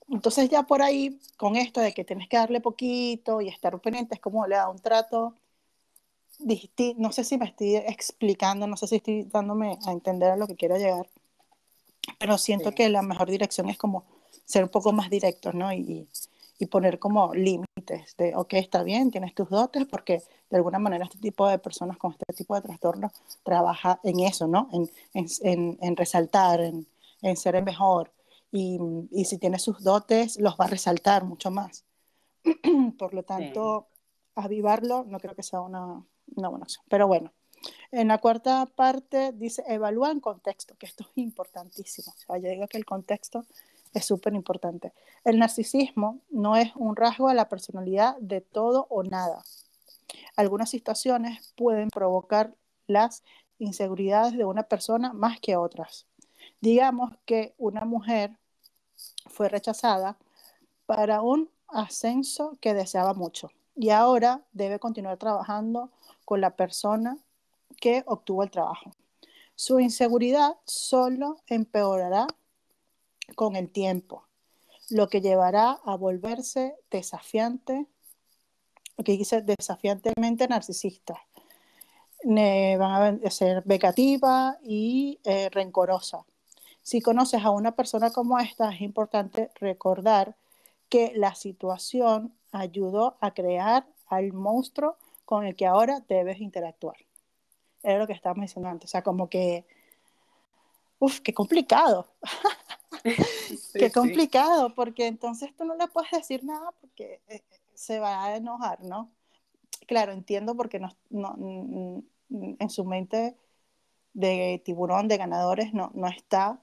Entonces 0.08 0.48
ya 0.50 0.64
por 0.64 0.82
ahí, 0.82 1.20
con 1.36 1.56
esto 1.56 1.80
de 1.80 1.94
que 1.94 2.04
tienes 2.04 2.28
que 2.28 2.36
darle 2.36 2.60
poquito 2.60 3.40
y 3.40 3.48
estar 3.48 3.78
pendiente, 3.80 4.14
es 4.14 4.20
como 4.20 4.46
le 4.46 4.56
da 4.56 4.68
un 4.68 4.78
trato 4.78 5.34
no 6.96 7.12
sé 7.12 7.24
si 7.24 7.38
me 7.38 7.46
estoy 7.46 7.76
explicando, 7.76 8.66
no 8.66 8.76
sé 8.76 8.86
si 8.86 8.96
estoy 8.96 9.24
dándome 9.24 9.78
a 9.86 9.92
entender 9.92 10.30
a 10.30 10.36
lo 10.36 10.46
que 10.46 10.56
quiero 10.56 10.76
llegar, 10.76 11.08
pero 12.18 12.38
siento 12.38 12.70
Sí. 12.70 12.76
que 12.76 12.88
la 12.88 13.02
mejor 13.02 13.30
dirección 13.30 13.68
es 13.68 13.76
como 13.76 14.04
ser 14.44 14.64
un 14.64 14.70
poco 14.70 14.92
más 14.92 15.10
directos, 15.10 15.54
¿no? 15.54 15.72
Y, 15.72 16.08
y 16.58 16.66
poner 16.66 16.98
como 16.98 17.34
límites 17.34 17.69
de, 17.86 18.34
ok, 18.36 18.54
está 18.54 18.82
bien, 18.82 19.10
tienes 19.10 19.34
tus 19.34 19.48
dotes, 19.48 19.86
porque 19.86 20.22
de 20.50 20.56
alguna 20.56 20.78
manera 20.78 21.04
este 21.04 21.18
tipo 21.18 21.48
de 21.48 21.58
personas 21.58 21.96
con 21.96 22.12
este 22.12 22.32
tipo 22.32 22.54
de 22.54 22.62
trastornos 22.62 23.12
trabaja 23.42 24.00
en 24.02 24.20
eso, 24.20 24.46
¿no? 24.46 24.68
En, 24.72 24.90
en, 25.14 25.26
en, 25.42 25.78
en 25.80 25.96
resaltar, 25.96 26.60
en, 26.60 26.86
en, 27.22 27.36
ser 27.36 27.56
el 27.56 27.64
mejor. 27.64 28.12
Y, 28.52 28.78
y, 29.10 29.24
si 29.26 29.38
tiene 29.38 29.58
sus 29.58 29.82
dotes, 29.82 30.38
los 30.40 30.54
va 30.54 30.64
a 30.64 30.68
resaltar 30.68 31.24
mucho 31.24 31.50
más. 31.50 31.84
Por 32.98 33.14
lo 33.14 33.22
tanto, 33.22 33.86
sí. 33.88 34.00
avivarlo 34.34 35.04
no 35.04 35.20
creo 35.20 35.34
que 35.34 35.42
sea 35.42 35.60
una, 35.60 36.04
una 36.34 36.48
buena 36.48 36.64
opción. 36.64 36.84
Pero 36.88 37.06
bueno, 37.06 37.32
en 37.92 38.08
la 38.08 38.18
cuarta 38.18 38.66
parte 38.66 39.32
dice 39.32 39.62
evalúa 39.66 40.10
en 40.10 40.20
contexto, 40.20 40.74
que 40.76 40.86
esto 40.86 41.04
es 41.04 41.10
importantísimo. 41.16 42.12
O 42.12 42.18
sea, 42.18 42.38
yo 42.38 42.48
digo 42.48 42.66
que 42.66 42.78
el 42.78 42.84
contexto 42.84 43.44
es 43.92 44.04
súper 44.04 44.34
importante. 44.34 44.92
El 45.24 45.38
narcisismo 45.38 46.20
no 46.30 46.56
es 46.56 46.74
un 46.76 46.96
rasgo 46.96 47.28
de 47.28 47.34
la 47.34 47.48
personalidad 47.48 48.16
de 48.18 48.40
todo 48.40 48.86
o 48.90 49.02
nada. 49.02 49.42
Algunas 50.36 50.70
situaciones 50.70 51.52
pueden 51.56 51.88
provocar 51.90 52.54
las 52.86 53.22
inseguridades 53.58 54.36
de 54.36 54.44
una 54.44 54.64
persona 54.64 55.12
más 55.12 55.40
que 55.40 55.56
otras. 55.56 56.06
Digamos 56.60 57.12
que 57.24 57.54
una 57.58 57.84
mujer 57.84 58.36
fue 59.26 59.48
rechazada 59.48 60.16
para 60.86 61.22
un 61.22 61.48
ascenso 61.68 62.56
que 62.60 62.74
deseaba 62.74 63.14
mucho 63.14 63.50
y 63.76 63.90
ahora 63.90 64.42
debe 64.52 64.78
continuar 64.78 65.16
trabajando 65.16 65.90
con 66.24 66.40
la 66.40 66.56
persona 66.56 67.18
que 67.80 68.02
obtuvo 68.06 68.42
el 68.42 68.50
trabajo. 68.50 68.90
Su 69.54 69.78
inseguridad 69.78 70.56
solo 70.64 71.36
empeorará 71.46 72.26
con 73.34 73.56
el 73.56 73.70
tiempo, 73.70 74.26
lo 74.90 75.08
que 75.08 75.20
llevará 75.20 75.78
a 75.84 75.96
volverse 75.96 76.76
desafiante, 76.90 77.86
lo 78.96 79.04
que 79.04 79.12
dice 79.12 79.42
desafiantemente 79.42 80.48
narcisista. 80.48 81.14
Van 82.22 83.20
a 83.24 83.30
ser 83.30 83.62
vegativa 83.64 84.58
y 84.62 85.18
eh, 85.24 85.48
rencorosa. 85.50 86.24
Si 86.82 87.00
conoces 87.00 87.42
a 87.44 87.50
una 87.50 87.72
persona 87.72 88.10
como 88.10 88.38
esta, 88.38 88.72
es 88.74 88.80
importante 88.80 89.50
recordar 89.54 90.36
que 90.88 91.12
la 91.14 91.34
situación 91.34 92.34
ayudó 92.52 93.16
a 93.20 93.32
crear 93.32 93.86
al 94.08 94.32
monstruo 94.32 94.96
con 95.24 95.46
el 95.46 95.54
que 95.54 95.66
ahora 95.66 96.00
debes 96.08 96.40
interactuar. 96.40 96.96
Era 97.82 97.98
lo 97.98 98.06
que 98.06 98.12
estábamos 98.12 98.42
diciendo 98.42 98.68
antes. 98.68 98.90
O 98.90 98.92
sea, 98.92 99.02
como 99.02 99.30
que, 99.30 99.64
uff, 100.98 101.20
qué 101.20 101.32
complicado. 101.32 102.08
sí, 103.48 103.78
qué 103.78 103.90
complicado, 103.90 104.68
sí. 104.68 104.74
porque 104.76 105.06
entonces 105.06 105.54
tú 105.56 105.64
no 105.64 105.74
le 105.74 105.88
puedes 105.88 106.10
decir 106.10 106.44
nada 106.44 106.72
porque 106.80 107.20
eh, 107.28 107.42
se 107.74 107.98
va 107.98 108.24
a 108.24 108.36
enojar, 108.36 108.82
¿no? 108.82 109.10
Claro, 109.86 110.12
entiendo 110.12 110.56
porque 110.56 110.78
no, 110.78 110.90
no, 111.08 111.34
en 112.28 112.70
su 112.70 112.84
mente 112.84 113.36
de 114.12 114.60
tiburón, 114.64 115.08
de 115.08 115.16
ganadores, 115.16 115.72
no, 115.72 115.90
no 115.94 116.08
está 116.08 116.60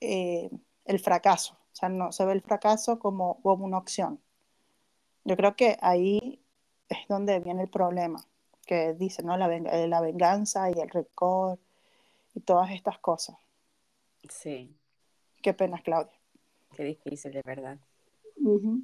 eh, 0.00 0.50
el 0.84 1.00
fracaso. 1.00 1.54
O 1.54 1.76
sea, 1.76 1.88
no 1.88 2.12
se 2.12 2.24
ve 2.24 2.32
el 2.32 2.42
fracaso 2.42 2.98
como, 2.98 3.40
como 3.42 3.64
una 3.64 3.78
opción. 3.78 4.20
Yo 5.24 5.36
creo 5.36 5.56
que 5.56 5.76
ahí 5.82 6.40
es 6.88 6.98
donde 7.08 7.40
viene 7.40 7.62
el 7.62 7.68
problema, 7.68 8.24
que 8.64 8.94
dice, 8.94 9.22
¿no? 9.22 9.36
La, 9.36 9.48
la 9.48 10.00
venganza 10.00 10.70
y 10.70 10.80
el 10.80 10.88
rencor 10.88 11.58
y 12.34 12.40
todas 12.40 12.70
estas 12.70 12.98
cosas. 12.98 13.36
Sí. 14.28 14.74
Qué 15.46 15.54
pena, 15.54 15.80
Claudia. 15.80 16.12
Qué 16.74 16.82
difícil, 16.82 17.30
de 17.30 17.42
verdad. 17.44 17.78
Uh 18.34 18.58
-huh. 18.58 18.82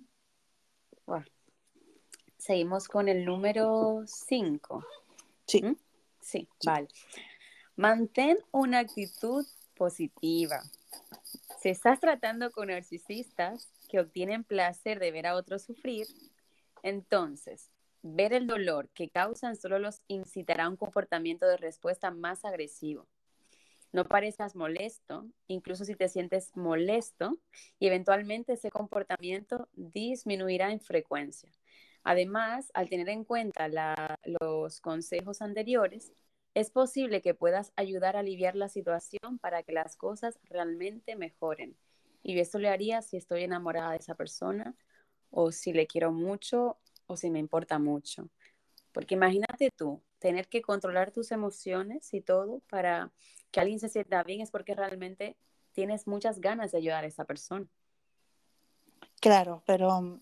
wow. 1.07 1.25
Seguimos 2.39 2.87
con 2.87 3.09
el 3.09 3.25
número 3.25 4.05
5. 4.07 4.87
Sí. 5.45 5.61
¿Mm? 5.61 5.75
sí. 6.21 6.49
Sí, 6.61 6.65
vale. 6.65 6.87
Mantén 7.75 8.39
una 8.53 8.79
actitud 8.79 9.45
positiva. 9.75 10.63
Si 11.59 11.71
estás 11.71 11.99
tratando 11.99 12.53
con 12.53 12.69
narcisistas 12.69 13.69
que 13.89 13.99
obtienen 13.99 14.45
placer 14.45 15.01
de 15.01 15.11
ver 15.11 15.27
a 15.27 15.35
otros 15.35 15.63
sufrir, 15.63 16.07
entonces 16.85 17.73
ver 18.03 18.33
el 18.35 18.47
dolor 18.47 18.89
que 18.91 19.09
causan 19.09 19.57
solo 19.57 19.81
los 19.81 20.01
incitará 20.07 20.67
a 20.67 20.69
un 20.69 20.77
comportamiento 20.77 21.45
de 21.45 21.57
respuesta 21.57 22.13
más 22.13 22.45
agresivo. 22.45 23.09
No 23.93 24.07
parezcas 24.07 24.57
molesto, 24.57 25.27
incluso 25.49 25.85
si 25.85 25.95
te 25.95 26.09
sientes 26.09 26.57
molesto, 26.57 27.39
y 27.79 27.87
eventualmente 27.87 28.55
ese 28.55 28.71
comportamiento 28.71 29.69
disminuirá 29.75 30.73
en 30.73 30.81
frecuencia. 30.81 31.51
Además, 32.03 32.71
al 32.75 32.89
tener 32.89 33.09
en 33.11 33.25
cuenta 33.25 33.69
la, 33.69 34.19
los 34.41 34.81
consejos 34.81 35.43
anteriores, 35.43 36.13
es 36.55 36.71
posible 36.71 37.23
que 37.23 37.35
puedas 37.35 37.73
ayudar 37.77 38.17
a 38.17 38.21
aliviar 38.21 38.57
la 38.57 38.69
situación 38.69 39.39
para 39.41 39.63
que 39.63 39.73
las 39.73 39.97
cosas 39.97 40.39
realmente 40.45 41.17
mejoren. 41.17 41.77
Y 42.23 42.39
esto 42.39 42.59
le 42.59 42.69
haría 42.69 43.03
si 43.03 43.17
estoy 43.17 43.45
enamorada 43.45 43.93
de 43.93 43.99
esa 43.99 44.15
persona, 44.15 44.75
o 45.31 45.53
si 45.53 45.73
le 45.73 45.87
quiero 45.87 46.13
mucho, 46.13 46.79
o 47.07 47.17
si 47.17 47.31
me 47.31 47.39
importa 47.39 47.79
mucho. 47.79 48.29
Porque 48.93 49.15
imagínate 49.15 49.71
tú, 49.77 50.03
tener 50.19 50.49
que 50.49 50.63
controlar 50.63 51.11
tus 51.11 51.33
emociones 51.33 52.13
y 52.13 52.21
todo 52.21 52.61
para 52.69 53.11
que 53.53 53.61
alguien 53.61 53.79
se 53.79 53.89
sienta 53.89 54.23
bien 54.25 54.41
es 54.41 54.51
porque 54.51 54.75
realmente 54.75 55.37
tienes 55.73 56.07
muchas 56.07 56.41
ganas 56.41 56.73
de 56.73 56.79
ayudar 56.79 57.05
a 57.05 57.07
esa 57.07 57.25
persona. 57.25 57.67
Claro, 59.21 59.63
pero 59.67 60.01
mm, 60.01 60.21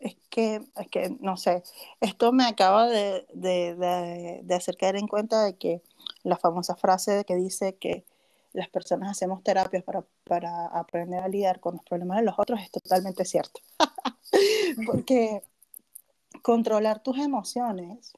es 0.00 0.16
que, 0.28 0.60
es 0.76 0.88
que 0.90 1.16
no 1.20 1.36
sé, 1.38 1.62
esto 2.00 2.32
me 2.32 2.44
acaba 2.44 2.88
de, 2.88 3.26
de, 3.32 3.74
de, 3.74 4.40
de 4.42 4.54
hacer 4.54 4.76
caer 4.76 4.96
en 4.96 5.08
cuenta 5.08 5.44
de 5.44 5.56
que 5.56 5.82
la 6.22 6.36
famosa 6.36 6.76
frase 6.76 7.24
que 7.24 7.36
dice 7.36 7.76
que 7.76 8.04
las 8.52 8.68
personas 8.68 9.10
hacemos 9.10 9.42
terapias 9.42 9.82
para, 9.82 10.04
para 10.24 10.66
aprender 10.66 11.22
a 11.22 11.28
lidiar 11.28 11.60
con 11.60 11.74
los 11.74 11.84
problemas 11.84 12.18
de 12.18 12.24
los 12.24 12.38
otros 12.38 12.60
es 12.60 12.70
totalmente 12.70 13.24
cierto. 13.24 13.60
Porque 14.86 15.42
controlar 16.42 17.02
tus 17.02 17.18
emociones, 17.18 18.12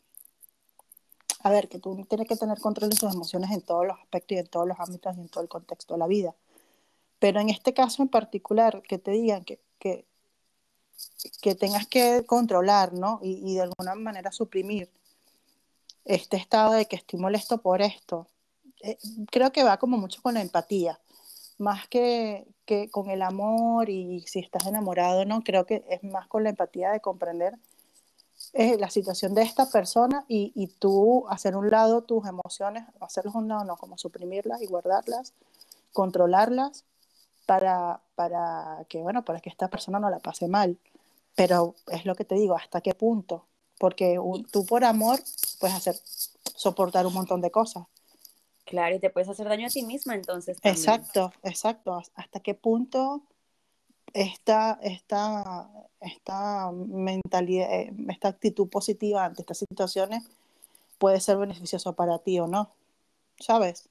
a 1.43 1.51
ver, 1.51 1.69
que 1.69 1.79
tú 1.79 2.05
tienes 2.09 2.29
que 2.29 2.37
tener 2.37 2.59
control 2.61 2.91
de 2.91 2.97
tus 2.97 3.13
emociones 3.15 3.51
en 3.51 3.63
todos 3.63 3.87
los 3.87 3.99
aspectos 3.99 4.37
y 4.37 4.39
en 4.41 4.47
todos 4.47 4.67
los 4.67 4.79
ámbitos 4.81 5.17
y 5.17 5.21
en 5.21 5.29
todo 5.29 5.43
el 5.43 5.49
contexto 5.49 5.95
de 5.95 5.99
la 5.99 6.07
vida. 6.07 6.35
Pero 7.19 7.41
en 7.41 7.51
este 7.51 7.75
caso 7.75 8.03
en 8.03 8.09
particular, 8.09 8.83
que 8.83 8.99
te 8.99 9.13
digan 9.13 9.45
que, 9.45 9.61
que, 9.79 10.07
que 11.41 11.55
tengas 11.55 11.87
que 11.87 12.25
controlar, 12.27 12.93
¿no? 12.93 13.21
Y, 13.23 13.53
y 13.53 13.55
de 13.57 13.63
alguna 13.63 13.95
manera 13.95 14.33
suprimir 14.33 14.91
este 16.05 16.37
estado 16.37 16.73
de 16.73 16.87
que 16.87 16.97
estoy 16.97 17.19
molesto 17.19 17.59
por 17.59 17.83
esto, 17.83 18.27
eh, 18.83 18.99
creo 19.31 19.53
que 19.53 19.65
va 19.65 19.79
como 19.79 19.99
mucho 19.99 20.23
con 20.23 20.35
la 20.35 20.43
empatía, 20.43 21.01
más 21.59 21.89
que, 21.89 22.47
que 22.65 22.91
con 22.91 23.11
el 23.11 23.23
amor 23.23 23.89
y 23.91 24.21
si 24.27 24.41
estás 24.41 24.67
enamorado, 24.67 25.25
¿no? 25.25 25.43
Creo 25.43 25.67
que 25.67 25.85
es 25.89 26.03
más 26.05 26.29
con 26.29 26.45
la 26.45 26.51
empatía 26.51 26.91
de 26.91 27.01
comprender 27.01 27.55
eh, 28.53 28.77
la 28.79 28.91
situación 28.91 29.35
de 29.35 29.43
esta 29.43 29.67
persona 29.71 30.25
y, 30.29 30.53
y 30.55 30.69
tú 30.69 31.27
hacer 31.29 31.57
un 31.57 31.71
lado 31.71 32.03
tus 32.03 32.27
emociones, 32.27 32.85
hacerlos 33.01 33.35
un 33.35 33.49
lado, 33.49 33.65
no, 33.65 33.77
como 33.77 33.99
suprimirlas 33.99 34.63
y 34.63 34.67
guardarlas, 34.67 35.33
controlarlas 35.93 36.85
para, 37.47 38.01
para 38.15 38.85
que, 38.89 38.99
bueno, 39.03 39.25
para 39.25 39.41
que 39.41 39.51
esta 39.51 39.69
persona 39.69 39.99
no 39.99 40.11
la 40.11 40.19
pase 40.19 40.49
mal. 40.49 40.79
Pero 41.35 41.75
es 41.89 42.07
lo 42.07 42.15
que 42.15 42.25
te 42.25 42.35
digo, 42.35 42.57
¿hasta 42.57 42.81
qué 42.81 42.95
punto? 42.95 43.45
Porque 43.79 44.19
un- 44.19 44.45
tú 44.47 44.65
por 44.65 44.85
amor 44.85 45.21
puedes 45.61 45.77
hacer, 45.77 45.97
soportar 46.55 47.07
un 47.07 47.15
montón 47.15 47.41
de 47.41 47.51
cosas. 47.51 47.85
Claro, 48.65 48.97
y 48.97 48.99
te 48.99 49.11
puedes 49.11 49.29
hacer 49.29 49.49
daño 49.49 49.67
a 49.67 49.71
ti 49.71 49.83
misma 49.83 50.15
entonces 50.15 50.61
también. 50.61 50.77
Exacto, 50.77 51.33
exacto. 51.43 52.03
¿Hasta 52.15 52.41
qué 52.41 52.55
punto 52.55 53.23
esta, 54.13 54.79
esta, 54.83 55.71
esta 56.01 56.71
mentalidad, 56.73 57.73
eh, 57.73 57.93
esta 58.09 58.29
actitud 58.29 58.69
positiva 58.69 59.25
ante 59.25 59.43
estas 59.43 59.59
situaciones 59.59 60.25
puede 60.99 61.21
ser 61.21 61.37
beneficioso 61.37 61.95
para 61.95 62.19
ti 62.19 62.39
o 62.41 62.47
no? 62.47 62.71
¿Sabes? 63.39 63.89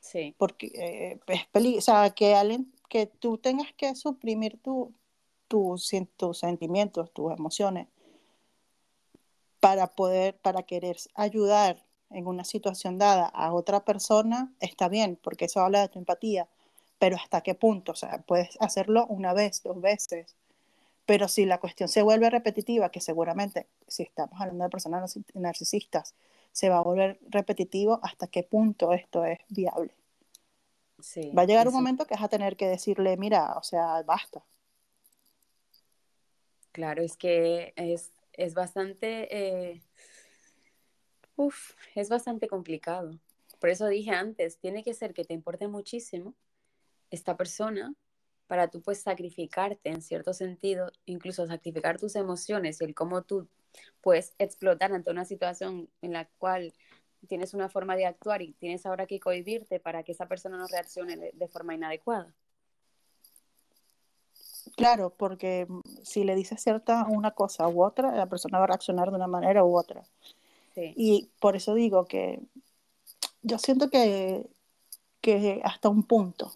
Sí, 0.00 0.34
Porque 0.38 0.68
eh, 0.74 1.20
es 1.26 1.46
peli, 1.48 1.78
o 1.78 1.80
sea, 1.80 2.10
que 2.10 2.34
alguien, 2.34 2.72
que 2.88 3.06
tú 3.06 3.38
tengas 3.38 3.72
que 3.74 3.94
suprimir 3.94 4.58
tu, 4.62 4.94
tu, 5.48 5.76
tus 6.16 6.38
sentimientos, 6.38 7.12
tus 7.12 7.32
emociones, 7.32 7.88
para 9.60 9.88
poder, 9.88 10.36
para 10.38 10.62
querer 10.62 10.96
ayudar 11.14 11.84
en 12.10 12.26
una 12.26 12.44
situación 12.44 12.96
dada 12.98 13.26
a 13.26 13.52
otra 13.52 13.84
persona, 13.84 14.52
está 14.60 14.88
bien, 14.88 15.18
porque 15.22 15.46
eso 15.46 15.60
habla 15.60 15.80
de 15.80 15.88
tu 15.88 15.98
empatía, 15.98 16.48
pero 16.98 17.16
¿hasta 17.16 17.42
qué 17.42 17.54
punto? 17.54 17.92
O 17.92 17.96
sea, 17.96 18.18
puedes 18.26 18.56
hacerlo 18.60 19.06
una 19.08 19.32
vez, 19.34 19.62
dos 19.62 19.80
veces, 19.80 20.36
pero 21.06 21.28
si 21.28 21.46
la 21.46 21.58
cuestión 21.60 21.88
se 21.88 22.02
vuelve 22.02 22.30
repetitiva, 22.30 22.90
que 22.90 23.00
seguramente 23.00 23.68
si 23.88 24.04
estamos 24.04 24.40
hablando 24.40 24.64
de 24.64 24.70
personas 24.70 25.16
narci- 25.16 25.24
narcisistas, 25.34 26.14
se 26.52 26.68
va 26.70 26.78
a 26.78 26.82
volver 26.82 27.18
repetitivo, 27.30 28.00
¿hasta 28.02 28.28
qué 28.28 28.42
punto 28.44 28.92
esto 28.92 29.24
es 29.24 29.38
viable? 29.48 29.94
sí. 31.00 31.38
Va 31.38 31.42
a 31.42 31.46
llegar 31.50 31.68
un 31.68 31.74
momento 31.76 32.04
que 32.06 32.14
vas 32.16 32.24
a 32.24 32.28
tener 32.34 32.56
que 32.58 32.68
decirle, 32.68 33.16
mira, 33.16 33.54
o 33.56 33.62
sea, 33.62 34.02
basta. 34.02 34.44
Claro, 36.72 37.02
es 37.02 37.16
que 37.16 37.72
es, 37.76 38.12
es 38.32 38.54
bastante, 38.54 39.28
eh, 39.36 39.82
uf, 41.36 41.72
es 41.94 42.08
bastante 42.10 42.48
complicado. 42.48 43.18
Por 43.60 43.70
eso 43.70 43.86
dije 43.88 44.10
antes, 44.10 44.58
tiene 44.58 44.84
que 44.84 44.94
ser 44.94 45.14
que 45.14 45.24
te 45.24 45.34
importe 45.34 45.66
muchísimo 45.68 46.34
esta 47.10 47.36
persona 47.36 47.94
para 48.46 48.68
tú 48.68 48.80
pues 48.80 49.02
sacrificarte 49.02 49.90
en 49.90 50.02
cierto 50.02 50.32
sentido, 50.32 50.90
incluso 51.04 51.46
sacrificar 51.46 51.98
tus 51.98 52.16
emociones 52.16 52.80
y 52.80 52.84
el 52.84 52.94
cómo 52.94 53.22
tú 53.22 53.46
puedes 54.00 54.34
explotar 54.38 54.92
ante 54.92 55.10
una 55.10 55.24
situación 55.24 55.88
en 56.02 56.14
la 56.14 56.26
cual 56.38 56.72
tienes 57.28 57.52
una 57.52 57.68
forma 57.68 57.94
de 57.94 58.06
actuar 58.06 58.42
y 58.42 58.52
tienes 58.54 58.86
ahora 58.86 59.06
que 59.06 59.20
cohibirte 59.20 59.80
para 59.80 60.02
que 60.02 60.12
esa 60.12 60.26
persona 60.26 60.56
no 60.56 60.66
reaccione 60.66 61.16
de, 61.16 61.30
de 61.34 61.48
forma 61.48 61.74
inadecuada. 61.74 62.34
Claro, 64.76 65.10
porque 65.10 65.66
mm, 65.68 65.80
si 66.02 66.24
le 66.24 66.34
dices 66.34 66.62
cierta 66.62 67.06
una 67.08 67.32
cosa 67.32 67.68
u 67.68 67.84
otra, 67.84 68.12
la 68.14 68.26
persona 68.26 68.58
va 68.58 68.64
a 68.64 68.68
reaccionar 68.68 69.10
de 69.10 69.16
una 69.16 69.26
manera 69.26 69.64
u 69.64 69.76
otra. 69.76 70.04
Sí, 70.74 70.94
Y 70.96 71.30
por 71.40 71.56
eso 71.56 71.74
digo 71.74 72.06
que 72.06 72.40
yo 73.42 73.58
siento 73.58 73.90
que, 73.90 74.48
que 75.20 75.60
hasta 75.64 75.88
un 75.88 76.04
punto 76.04 76.52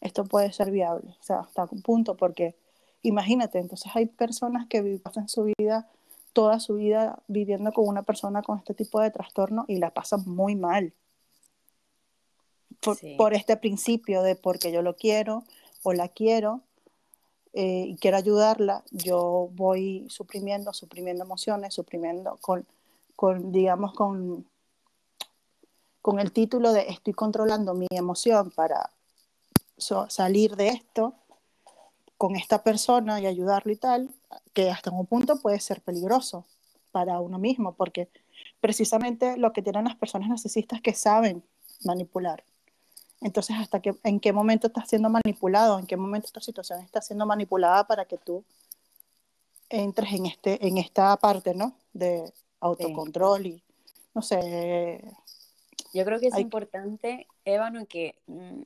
esto 0.00 0.24
puede 0.24 0.52
ser 0.52 0.70
viable, 0.70 1.16
o 1.20 1.22
sea, 1.22 1.40
hasta 1.40 1.68
un 1.70 1.82
punto, 1.82 2.16
porque 2.16 2.56
imagínate, 3.02 3.58
entonces 3.58 3.90
hay 3.94 4.06
personas 4.06 4.66
que 4.66 4.82
pasan 5.02 5.28
su 5.28 5.52
vida, 5.58 5.88
toda 6.32 6.60
su 6.60 6.74
vida 6.74 7.22
viviendo 7.28 7.72
con 7.72 7.86
una 7.86 8.02
persona 8.02 8.42
con 8.42 8.58
este 8.58 8.74
tipo 8.74 9.00
de 9.00 9.10
trastorno 9.10 9.64
y 9.68 9.76
la 9.76 9.90
pasan 9.90 10.22
muy 10.26 10.56
mal. 10.56 10.92
Por, 12.80 12.96
sí, 12.96 13.14
por 13.18 13.34
este 13.34 13.56
principio 13.56 14.22
de 14.22 14.36
porque 14.36 14.72
yo 14.72 14.80
lo 14.80 14.96
quiero 14.96 15.44
o 15.82 15.92
la 15.92 16.08
quiero 16.08 16.62
eh, 17.52 17.86
y 17.88 17.96
quiero 17.96 18.16
ayudarla, 18.16 18.84
yo 18.90 19.50
voy 19.52 20.06
suprimiendo, 20.08 20.72
suprimiendo 20.72 21.24
emociones, 21.24 21.74
suprimiendo 21.74 22.38
con, 22.40 22.64
con 23.16 23.52
digamos, 23.52 23.92
con, 23.92 24.46
con 26.00 26.20
el 26.20 26.32
título 26.32 26.72
de 26.72 26.88
estoy 26.88 27.12
controlando 27.12 27.74
mi 27.74 27.86
emoción 27.90 28.50
para 28.50 28.90
so- 29.80 30.08
salir 30.10 30.56
de 30.56 30.68
esto 30.68 31.14
con 32.16 32.36
esta 32.36 32.62
persona 32.62 33.20
y 33.20 33.26
ayudarlo 33.26 33.72
y 33.72 33.76
tal, 33.76 34.10
que 34.52 34.70
hasta 34.70 34.90
un 34.90 35.06
punto 35.06 35.40
puede 35.40 35.58
ser 35.60 35.80
peligroso 35.80 36.44
para 36.92 37.18
uno 37.20 37.38
mismo, 37.38 37.72
porque 37.74 38.08
precisamente 38.60 39.36
lo 39.36 39.52
que 39.52 39.62
tienen 39.62 39.84
las 39.84 39.96
personas 39.96 40.28
narcisistas 40.28 40.78
es 40.78 40.82
que 40.82 40.94
saben 40.94 41.42
manipular. 41.84 42.44
Entonces, 43.22 43.56
hasta 43.58 43.80
que, 43.80 43.94
en 44.02 44.18
qué 44.20 44.32
momento 44.32 44.66
estás 44.66 44.88
siendo 44.88 45.08
manipulado, 45.10 45.78
en 45.78 45.86
qué 45.86 45.96
momento 45.96 46.26
esta 46.26 46.40
situación 46.40 46.80
está 46.80 47.00
siendo 47.02 47.26
manipulada 47.26 47.86
para 47.86 48.04
que 48.04 48.16
tú 48.18 48.44
entres 49.68 50.12
en, 50.12 50.26
este, 50.26 50.66
en 50.66 50.78
esta 50.78 51.16
parte, 51.16 51.54
¿no? 51.54 51.74
De 51.92 52.32
autocontrol 52.60 53.46
y, 53.46 53.62
no 54.14 54.22
sé, 54.22 55.04
Yo 55.92 56.04
creo 56.04 56.20
que 56.20 56.28
es 56.28 56.34
Hay- 56.34 56.42
importante, 56.42 57.26
Ébano, 57.44 57.86
que 57.86 58.14
mm, 58.26 58.62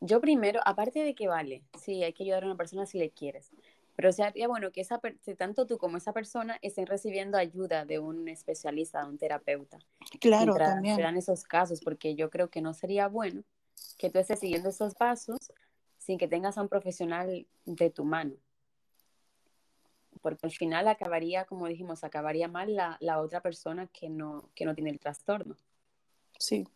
yo 0.00 0.20
primero, 0.20 0.60
aparte 0.64 1.00
de 1.00 1.14
que 1.14 1.28
vale, 1.28 1.64
sí, 1.80 2.02
hay 2.02 2.12
que 2.12 2.24
ayudar 2.24 2.44
a 2.44 2.46
una 2.46 2.56
persona 2.56 2.86
si 2.86 2.98
le 2.98 3.10
quieres, 3.10 3.50
pero 3.96 4.12
sería 4.12 4.48
bueno 4.48 4.72
que 4.72 4.80
esa 4.80 5.00
que 5.00 5.34
tanto 5.36 5.66
tú 5.66 5.78
como 5.78 5.96
esa 5.96 6.12
persona 6.12 6.58
estén 6.62 6.86
recibiendo 6.86 7.38
ayuda 7.38 7.84
de 7.84 7.98
un 7.98 8.28
especialista, 8.28 9.02
de 9.02 9.08
un 9.08 9.18
terapeuta, 9.18 9.78
claro, 10.20 10.58
mientras 10.58 10.68
se 10.68 10.74
también. 10.74 10.98
dan 10.98 11.16
esos 11.16 11.44
casos, 11.44 11.80
porque 11.80 12.14
yo 12.16 12.28
creo 12.30 12.50
que 12.50 12.60
no 12.60 12.74
sería 12.74 13.08
bueno 13.08 13.44
que 13.98 14.10
tú 14.10 14.18
estés 14.18 14.40
siguiendo 14.40 14.68
esos 14.70 14.94
pasos 14.94 15.52
sin 15.98 16.18
que 16.18 16.28
tengas 16.28 16.58
a 16.58 16.62
un 16.62 16.68
profesional 16.68 17.46
de 17.64 17.90
tu 17.90 18.04
mano. 18.04 18.34
Porque 20.20 20.46
al 20.46 20.52
final 20.52 20.88
acabaría, 20.88 21.44
como 21.44 21.66
dijimos, 21.68 22.02
acabaría 22.02 22.48
mal 22.48 22.74
la, 22.74 22.96
la 23.00 23.20
otra 23.20 23.40
persona 23.40 23.86
que 23.88 24.08
no, 24.08 24.50
que 24.54 24.64
no 24.64 24.74
tiene 24.74 24.90
el 24.90 24.98
trastorno. 24.98 25.56
Sí. 26.38 26.66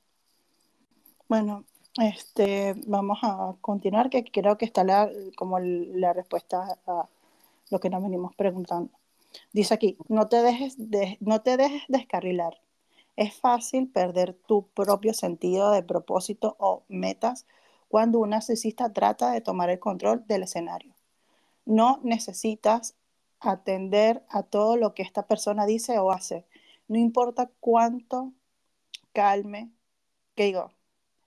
Bueno, 1.28 1.64
este, 2.00 2.74
vamos 2.86 3.18
a 3.22 3.54
continuar, 3.60 4.10
que 4.10 4.24
creo 4.24 4.58
que 4.58 4.64
está 4.64 4.84
la, 4.84 5.10
como 5.36 5.58
la 5.60 6.12
respuesta 6.12 6.78
a 6.86 7.08
lo 7.70 7.80
que 7.80 7.90
nos 7.90 8.02
venimos 8.02 8.34
preguntando. 8.36 8.90
Dice 9.52 9.74
aquí, 9.74 9.98
no 10.08 10.28
te 10.28 10.42
dejes, 10.42 10.76
de- 10.78 11.18
no 11.20 11.42
te 11.42 11.56
dejes 11.56 11.82
descarrilar. 11.88 12.60
Es 13.16 13.34
fácil 13.36 13.88
perder 13.88 14.34
tu 14.46 14.68
propio 14.68 15.14
sentido 15.14 15.70
de 15.72 15.82
propósito 15.82 16.56
o 16.58 16.84
metas 16.88 17.46
cuando 17.88 18.20
un 18.20 18.30
narcisista 18.30 18.92
trata 18.92 19.32
de 19.32 19.40
tomar 19.40 19.70
el 19.70 19.80
control 19.80 20.26
del 20.28 20.44
escenario. 20.44 20.94
No 21.66 22.00
necesitas 22.04 22.96
atender 23.40 24.24
a 24.28 24.42
todo 24.42 24.76
lo 24.76 24.94
que 24.94 25.02
esta 25.02 25.26
persona 25.26 25.66
dice 25.66 25.98
o 25.98 26.10
hace. 26.12 26.46
No 26.88 26.98
importa 26.98 27.50
cuánto 27.60 28.32
calme, 29.12 29.70
que 30.36 30.44
digo, 30.44 30.72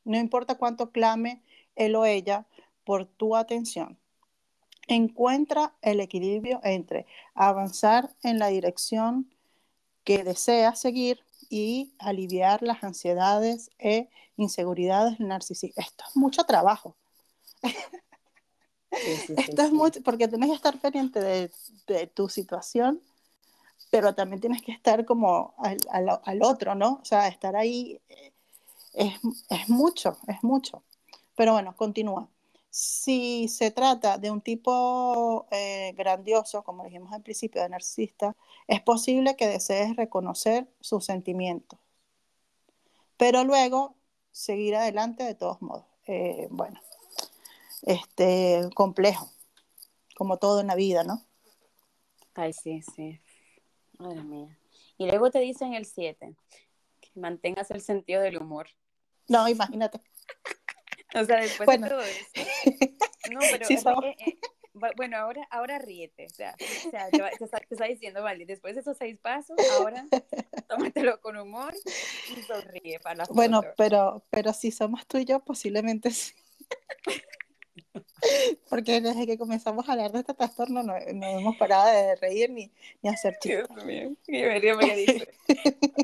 no 0.05 0.17
importa 0.17 0.57
cuánto 0.57 0.91
clame 0.91 1.43
él 1.75 1.95
o 1.95 2.05
ella 2.05 2.47
por 2.83 3.05
tu 3.05 3.35
atención. 3.35 3.97
Encuentra 4.87 5.75
el 5.81 5.99
equilibrio 6.01 6.59
entre 6.63 7.07
avanzar 7.35 8.15
en 8.23 8.39
la 8.39 8.47
dirección 8.47 9.33
que 10.03 10.23
deseas 10.23 10.79
seguir 10.81 11.21
y 11.49 11.93
aliviar 11.99 12.63
las 12.63 12.83
ansiedades 12.83 13.71
e 13.79 14.09
inseguridades 14.37 15.17
del 15.19 15.29
narcisista. 15.29 15.81
Esto 15.81 16.05
es 16.09 16.15
mucho 16.17 16.43
trabajo. 16.45 16.97
Sí, 18.93 19.17
sí, 19.19 19.37
sí, 19.37 19.51
Esto 19.51 19.63
es 19.63 19.71
mucho, 19.71 20.01
porque 20.03 20.27
tienes 20.27 20.49
que 20.49 20.55
estar 20.55 20.77
pendiente 20.79 21.19
de, 21.19 21.51
de 21.87 22.07
tu 22.07 22.29
situación, 22.29 23.01
pero 23.91 24.15
también 24.15 24.41
tienes 24.41 24.61
que 24.63 24.71
estar 24.73 25.05
como 25.05 25.55
al, 25.59 25.77
al- 25.91 26.21
al 26.23 26.43
otro, 26.43 26.75
¿no? 26.75 26.99
O 27.01 27.05
sea, 27.05 27.27
estar 27.29 27.55
ahí 27.57 28.01
eh, 28.09 28.30
es, 28.93 29.13
es 29.49 29.69
mucho, 29.69 30.17
es 30.27 30.43
mucho. 30.43 30.83
Pero 31.35 31.53
bueno, 31.53 31.75
continúa. 31.75 32.29
Si 32.69 33.47
se 33.49 33.71
trata 33.71 34.17
de 34.17 34.31
un 34.31 34.41
tipo 34.41 35.45
eh, 35.51 35.93
grandioso, 35.97 36.63
como 36.63 36.85
dijimos 36.85 37.11
al 37.11 37.21
principio, 37.21 37.61
de 37.61 37.69
narcisista, 37.69 38.35
es 38.67 38.81
posible 38.81 39.35
que 39.35 39.47
desees 39.47 39.95
reconocer 39.95 40.67
sus 40.79 41.05
sentimientos, 41.05 41.79
pero 43.17 43.43
luego 43.43 43.95
seguir 44.31 44.75
adelante 44.75 45.23
de 45.23 45.35
todos 45.35 45.61
modos. 45.61 45.85
Eh, 46.07 46.47
bueno, 46.49 46.79
este, 47.81 48.69
complejo, 48.73 49.29
como 50.15 50.37
todo 50.37 50.61
en 50.61 50.67
la 50.67 50.75
vida, 50.75 51.03
¿no? 51.03 51.25
Ay, 52.33 52.53
sí, 52.53 52.81
sí. 52.81 53.19
Madre 53.97 54.23
mía. 54.23 54.57
Y 54.97 55.07
luego 55.07 55.29
te 55.29 55.39
dicen 55.39 55.73
el 55.73 55.85
7, 55.85 56.35
que 57.01 57.09
mantengas 57.19 57.69
el 57.71 57.81
sentido 57.81 58.21
del 58.21 58.37
humor. 58.37 58.67
No, 59.31 59.47
imagínate. 59.47 59.99
O 61.13 61.25
sea, 61.25 61.41
después 61.41 61.65
Bueno. 61.65 61.87
de 61.87 61.89
todo 61.89 62.01
eso. 62.03 62.49
No, 63.31 63.39
pero 63.51 63.65
Sí, 63.67 63.73
eh, 63.73 64.37
bu- 64.73 64.93
bueno, 64.95 65.17
ahora, 65.17 65.45
ahora 65.51 65.77
ríete. 65.77 66.25
O 66.25 66.29
sea, 66.29 66.55
o 66.87 66.89
sea, 66.89 67.09
te, 67.09 67.21
va- 67.21 67.31
te 67.31 67.43
está, 67.43 67.57
te 67.59 67.67
está 67.75 67.85
diciendo, 67.85 68.23
vale, 68.23 68.45
después 68.45 68.75
de 68.75 68.79
esos 68.81 68.95
seis 68.97 69.17
pasos, 69.19 69.57
ahora 69.71 70.05
tómatelo 70.69 71.19
con 71.19 71.35
humor 71.35 71.73
y 72.29 72.41
sonríe 72.43 73.01
para 73.01 73.15
la 73.15 73.25
foto. 73.25 73.35
Bueno, 73.35 73.61
pero, 73.75 74.23
pero 74.29 74.53
si 74.53 74.71
somos 74.71 75.05
tú 75.05 75.17
y 75.17 75.25
yo, 75.25 75.41
posiblemente 75.41 76.11
sí. 76.11 76.31
Porque 78.69 79.01
desde 79.01 79.25
que 79.27 79.37
comenzamos 79.37 79.89
a 79.89 79.91
hablar 79.93 80.11
de 80.13 80.19
este 80.19 80.33
trastorno 80.33 80.81
no, 80.81 80.93
no 81.13 81.27
hemos 81.27 81.57
parado 81.57 81.87
de 81.91 82.15
reír 82.15 82.49
ni, 82.51 82.71
ni 83.01 83.09
hacer 83.09 83.37
chistes. 83.41 83.67
Dios 83.67 83.85
mío, 83.85 84.15
qué 84.25 84.95
dice, 84.95 85.27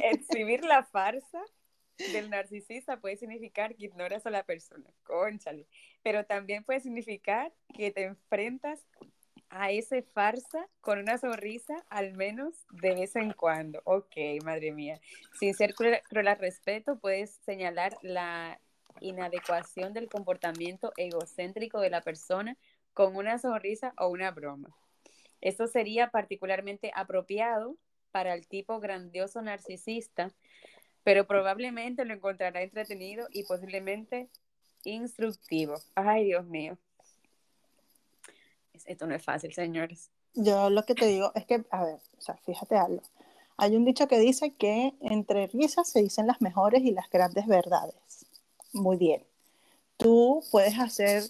exhibir 0.03 0.65
la 0.65 0.83
farsa 0.83 1.41
del 1.97 2.29
narcisista 2.29 2.99
puede 2.99 3.17
significar 3.17 3.75
que 3.75 3.85
ignoras 3.85 4.25
a 4.25 4.29
la 4.29 4.43
persona, 4.43 4.89
conchale, 5.03 5.67
pero 6.03 6.25
también 6.25 6.63
puede 6.63 6.79
significar 6.79 7.53
que 7.75 7.91
te 7.91 8.03
enfrentas 8.03 8.85
a 9.49 9.71
esa 9.71 10.01
farsa 10.13 10.67
con 10.81 10.99
una 10.99 11.17
sonrisa 11.17 11.85
al 11.89 12.13
menos 12.13 12.65
de 12.71 12.95
vez 12.95 13.15
en 13.15 13.31
cuando. 13.33 13.81
Ok, 13.85 14.15
madre 14.43 14.71
mía. 14.71 14.99
Sin 15.39 15.53
ser 15.53 15.73
cruel, 15.73 16.01
al 16.11 16.37
respeto, 16.37 16.99
puedes 16.99 17.31
señalar 17.45 17.97
la 18.01 18.59
inadecuación 18.99 19.93
del 19.93 20.09
comportamiento 20.09 20.91
egocéntrico 20.97 21.79
de 21.79 21.89
la 21.89 22.01
persona 22.01 22.57
con 22.93 23.15
una 23.15 23.37
sonrisa 23.37 23.93
o 23.97 24.07
una 24.07 24.31
broma. 24.31 24.75
Esto 25.39 25.67
sería 25.67 26.09
particularmente 26.09 26.91
apropiado 26.95 27.77
para 28.11 28.33
el 28.33 28.47
tipo 28.47 28.79
grandioso 28.79 29.41
narcisista, 29.41 30.31
pero 31.07 31.25
probablemente 31.25 32.03
lo 32.03 32.13
encontrará 32.13 32.61
entretenido 32.61 33.29
y 33.31 33.45
posiblemente 33.45 34.27
instructivo. 34.83 35.75
Ay, 35.95 36.25
Dios 36.25 36.45
mío. 36.47 36.77
Esto 38.85 39.07
no 39.07 39.15
es 39.15 39.23
fácil, 39.23 39.53
señores. 39.53 40.09
Yo 40.33 40.69
lo 40.69 40.83
que 40.83 40.95
te 40.95 41.05
digo 41.05 41.31
es 41.33 41.45
que, 41.45 41.63
a 41.71 41.85
ver, 41.85 41.99
o 42.17 42.21
sea, 42.21 42.35
fíjate 42.45 42.75
algo. 42.75 43.03
Hay 43.55 43.77
un 43.77 43.85
dicho 43.85 44.09
que 44.09 44.19
dice 44.19 44.53
que 44.55 44.95
entre 44.99 45.47
risas 45.47 45.89
se 45.89 46.01
dicen 46.01 46.27
las 46.27 46.41
mejores 46.41 46.83
y 46.83 46.91
las 46.91 47.09
grandes 47.09 47.47
verdades. 47.47 48.25
Muy 48.73 48.97
bien. 48.97 49.23
Tú 49.95 50.43
puedes 50.51 50.77
hacer, 50.77 51.23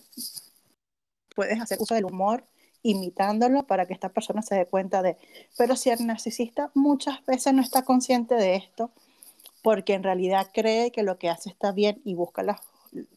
puedes 1.36 1.62
hacer 1.62 1.78
uso 1.80 1.94
del 1.94 2.06
humor 2.06 2.44
imitándolo 2.82 3.68
para 3.68 3.86
que 3.86 3.94
esta 3.94 4.10
persona 4.10 4.42
se 4.42 4.56
dé 4.56 4.66
cuenta 4.66 5.04
de, 5.04 5.18
pero 5.56 5.76
si 5.76 5.92
el 5.92 6.04
narcisista 6.08 6.72
muchas 6.74 7.24
veces 7.28 7.54
no 7.54 7.62
está 7.62 7.84
consciente 7.84 8.34
de 8.34 8.56
esto, 8.56 8.92
porque 9.62 9.94
en 9.94 10.04
realidad 10.04 10.52
cree 10.54 10.92
que 10.92 11.04
lo 11.04 11.18
que 11.18 11.30
hace 11.30 11.50
está 11.50 11.72
bien 11.72 12.02
y 12.06 12.14
busca 12.16 12.44
las, 12.44 12.62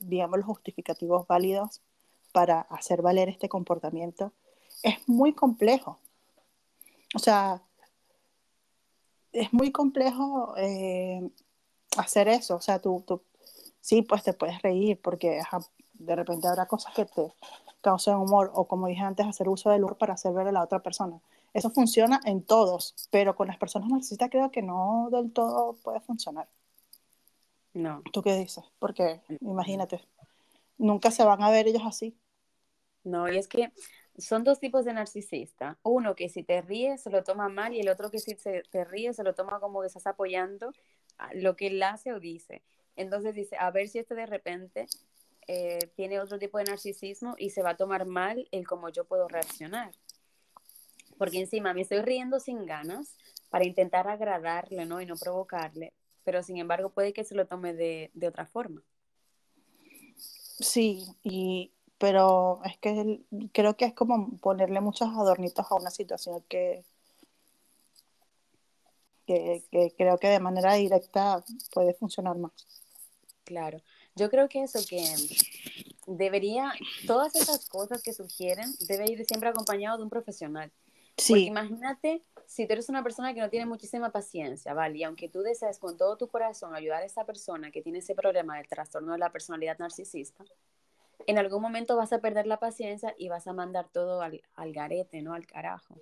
digamos, 0.00 0.38
los 0.38 0.46
justificativos 0.46 1.26
válidos 1.26 1.80
para 2.32 2.60
hacer 2.62 3.02
valer 3.02 3.28
este 3.28 3.48
comportamiento, 3.48 4.32
es 4.82 4.96
muy 5.08 5.32
complejo. 5.32 5.98
O 7.14 7.18
sea, 7.18 7.62
es 9.32 9.52
muy 9.52 9.72
complejo 9.72 10.54
eh, 10.56 11.28
hacer 11.96 12.28
eso. 12.28 12.56
O 12.56 12.60
sea, 12.60 12.80
tú, 12.80 13.02
tú, 13.06 13.22
sí, 13.80 14.02
pues 14.02 14.22
te 14.22 14.32
puedes 14.32 14.60
reír 14.62 15.00
porque 15.00 15.40
de 15.94 16.16
repente 16.16 16.48
habrá 16.48 16.66
cosas 16.66 16.94
que 16.94 17.04
te 17.04 17.32
causan 17.80 18.16
humor 18.16 18.50
o 18.54 18.66
como 18.66 18.86
dije 18.86 19.02
antes, 19.02 19.26
hacer 19.26 19.48
uso 19.48 19.70
del 19.70 19.84
humor 19.84 19.98
para 19.98 20.14
hacer 20.14 20.32
ver 20.32 20.48
a 20.48 20.52
la 20.52 20.62
otra 20.62 20.80
persona. 20.80 21.20
Eso 21.52 21.70
funciona 21.70 22.20
en 22.24 22.42
todos, 22.44 22.94
pero 23.10 23.34
con 23.34 23.48
las 23.48 23.58
personas 23.58 23.88
narcisistas 23.88 24.30
creo 24.30 24.50
que 24.50 24.62
no 24.62 25.08
del 25.10 25.32
todo 25.32 25.74
puede 25.82 26.00
funcionar. 26.00 26.48
No, 27.72 28.02
¿Tú 28.12 28.22
qué 28.22 28.36
dices? 28.36 28.64
Porque 28.78 29.20
imagínate, 29.40 30.00
nunca 30.78 31.10
se 31.10 31.24
van 31.24 31.42
a 31.42 31.50
ver 31.50 31.68
ellos 31.68 31.82
así. 31.84 32.16
no, 33.04 33.28
y 33.32 33.36
es 33.36 33.48
que 33.48 33.72
son 34.18 34.44
dos 34.44 34.60
tipos 34.60 34.84
de 34.84 34.92
narcisista. 34.92 35.78
Uno 35.82 36.14
que 36.14 36.28
si 36.28 36.42
te 36.42 36.62
ríes 36.62 37.02
se 37.02 37.10
lo 37.10 37.22
toma 37.22 37.48
mal 37.48 37.72
y 37.72 37.80
el 37.80 37.88
otro 37.88 38.10
que 38.10 38.18
si 38.18 38.34
te 38.34 38.84
ríes 38.84 39.16
se 39.16 39.24
lo 39.24 39.34
toma 39.34 39.60
como 39.60 39.80
que 39.80 39.86
estás 39.86 40.06
apoyando 40.06 40.72
a 41.18 41.32
lo 41.34 41.56
que 41.56 41.68
él 41.68 41.82
hace 41.82 42.12
o 42.12 42.20
dice. 42.20 42.62
Entonces 42.96 43.34
dice, 43.34 43.56
a 43.58 43.70
ver 43.70 43.88
si 43.88 43.98
este 43.98 44.14
de 44.14 44.26
repente 44.26 44.86
eh, 45.46 45.90
tiene 45.96 46.20
otro 46.20 46.38
tipo 46.38 46.58
de 46.58 46.64
narcisismo 46.64 47.34
y 47.38 47.50
se 47.50 47.62
va 47.62 47.70
a 47.70 47.76
tomar 47.76 48.04
mal 48.04 48.46
el 48.50 48.66
cómo 48.66 48.88
yo 48.88 49.04
puedo 49.04 49.28
reaccionar. 49.28 49.92
Porque 51.20 51.38
encima 51.38 51.74
me 51.74 51.82
estoy 51.82 52.00
riendo 52.00 52.40
sin 52.40 52.64
ganas 52.64 53.14
para 53.50 53.66
intentar 53.66 54.08
agradarle, 54.08 54.86
¿no? 54.86 55.02
Y 55.02 55.06
no 55.06 55.16
provocarle, 55.16 55.92
pero 56.24 56.42
sin 56.42 56.56
embargo 56.56 56.88
puede 56.88 57.12
que 57.12 57.24
se 57.24 57.34
lo 57.34 57.46
tome 57.46 57.74
de, 57.74 58.10
de 58.14 58.26
otra 58.26 58.46
forma. 58.46 58.82
Sí, 60.16 61.04
y, 61.22 61.72
pero 61.98 62.62
es 62.64 62.78
que 62.78 62.98
el- 62.98 63.26
creo 63.52 63.76
que 63.76 63.84
es 63.84 63.92
como 63.92 64.38
ponerle 64.38 64.80
muchos 64.80 65.10
adornitos 65.10 65.66
a 65.70 65.74
una 65.74 65.90
situación 65.90 66.42
que, 66.48 66.84
que, 69.26 69.62
que 69.70 69.92
creo 69.98 70.16
que 70.16 70.28
de 70.28 70.40
manera 70.40 70.72
directa 70.72 71.44
puede 71.74 71.92
funcionar 71.92 72.38
más. 72.38 72.52
Claro, 73.44 73.82
yo 74.16 74.30
creo 74.30 74.48
que 74.48 74.62
eso 74.62 74.78
que 74.88 75.02
debería, 76.06 76.72
todas 77.06 77.36
esas 77.36 77.68
cosas 77.68 78.02
que 78.02 78.14
sugieren, 78.14 78.74
debe 78.88 79.10
ir 79.10 79.22
siempre 79.26 79.50
acompañado 79.50 79.98
de 79.98 80.04
un 80.04 80.10
profesional. 80.10 80.72
Porque 81.16 81.42
imagínate 81.42 82.22
si 82.46 82.66
tú 82.66 82.72
eres 82.72 82.88
una 82.88 83.02
persona 83.02 83.34
que 83.34 83.40
no 83.40 83.50
tiene 83.50 83.66
muchísima 83.66 84.10
paciencia, 84.10 84.74
¿vale? 84.74 84.98
Y 84.98 85.04
aunque 85.04 85.28
tú 85.28 85.42
desees 85.42 85.78
con 85.78 85.96
todo 85.96 86.16
tu 86.16 86.28
corazón 86.28 86.74
ayudar 86.74 87.02
a 87.02 87.06
esa 87.06 87.24
persona 87.24 87.70
que 87.70 87.82
tiene 87.82 87.98
ese 87.98 88.14
problema 88.14 88.56
del 88.56 88.68
trastorno 88.68 89.12
de 89.12 89.18
la 89.18 89.30
personalidad 89.30 89.78
narcisista, 89.78 90.44
en 91.26 91.38
algún 91.38 91.62
momento 91.62 91.96
vas 91.96 92.12
a 92.12 92.20
perder 92.20 92.46
la 92.46 92.58
paciencia 92.58 93.14
y 93.18 93.28
vas 93.28 93.46
a 93.46 93.52
mandar 93.52 93.88
todo 93.92 94.22
al, 94.22 94.42
al 94.54 94.72
garete, 94.72 95.22
¿no? 95.22 95.34
Al 95.34 95.46
carajo. 95.46 95.96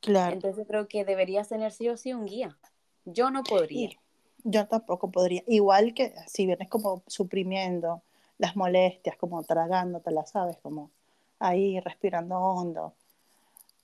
claro. 0.00 0.34
Entonces 0.34 0.66
creo 0.66 0.88
que 0.88 1.04
deberías 1.04 1.48
tener 1.48 1.72
sí 1.72 1.88
o 1.88 1.96
sí 1.96 2.12
un 2.12 2.26
guía. 2.26 2.58
Yo 3.04 3.30
no 3.30 3.42
podría. 3.42 3.88
Y 3.90 3.98
yo 4.44 4.66
tampoco 4.66 5.10
podría. 5.10 5.42
Igual 5.46 5.94
que 5.94 6.14
si 6.26 6.46
vienes 6.46 6.68
como 6.68 7.02
suprimiendo 7.06 8.02
las 8.38 8.56
molestias, 8.56 9.16
como 9.16 9.42
tragándotelas, 9.42 10.30
¿sabes? 10.30 10.56
Como 10.58 10.90
ahí 11.38 11.80
respirando 11.80 12.36
hondo, 12.36 12.94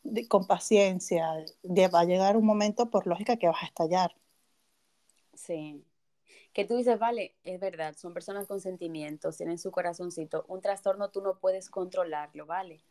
de- 0.05 0.29
con 0.29 0.47
paciencia, 0.47 1.27
de- 1.63 1.89
va 1.89 2.01
a 2.01 2.05
llegar 2.05 2.37
un 2.37 2.47
momento 2.47 2.91
por 2.91 3.07
lógica 3.07 3.37
que 3.37 3.49
vas 3.49 3.63
a 3.63 3.67
estallar. 3.67 4.15
Sí. 5.35 5.85
Que 6.53 6.65
tú 6.65 6.77
dices, 6.77 6.99
vale, 6.99 7.35
es 7.45 7.61
verdad, 7.61 7.97
son 7.97 8.15
personas 8.15 8.47
con 8.47 8.61
sentimientos, 8.61 9.37
tienen 9.37 9.59
su 9.59 9.71
corazoncito. 9.73 10.45
Un 10.49 10.61
trastorno 10.61 11.11
tú 11.11 11.21
no 11.21 11.39
puedes 11.41 11.69
controlarlo, 11.71 12.47
¿vale? 12.47 12.85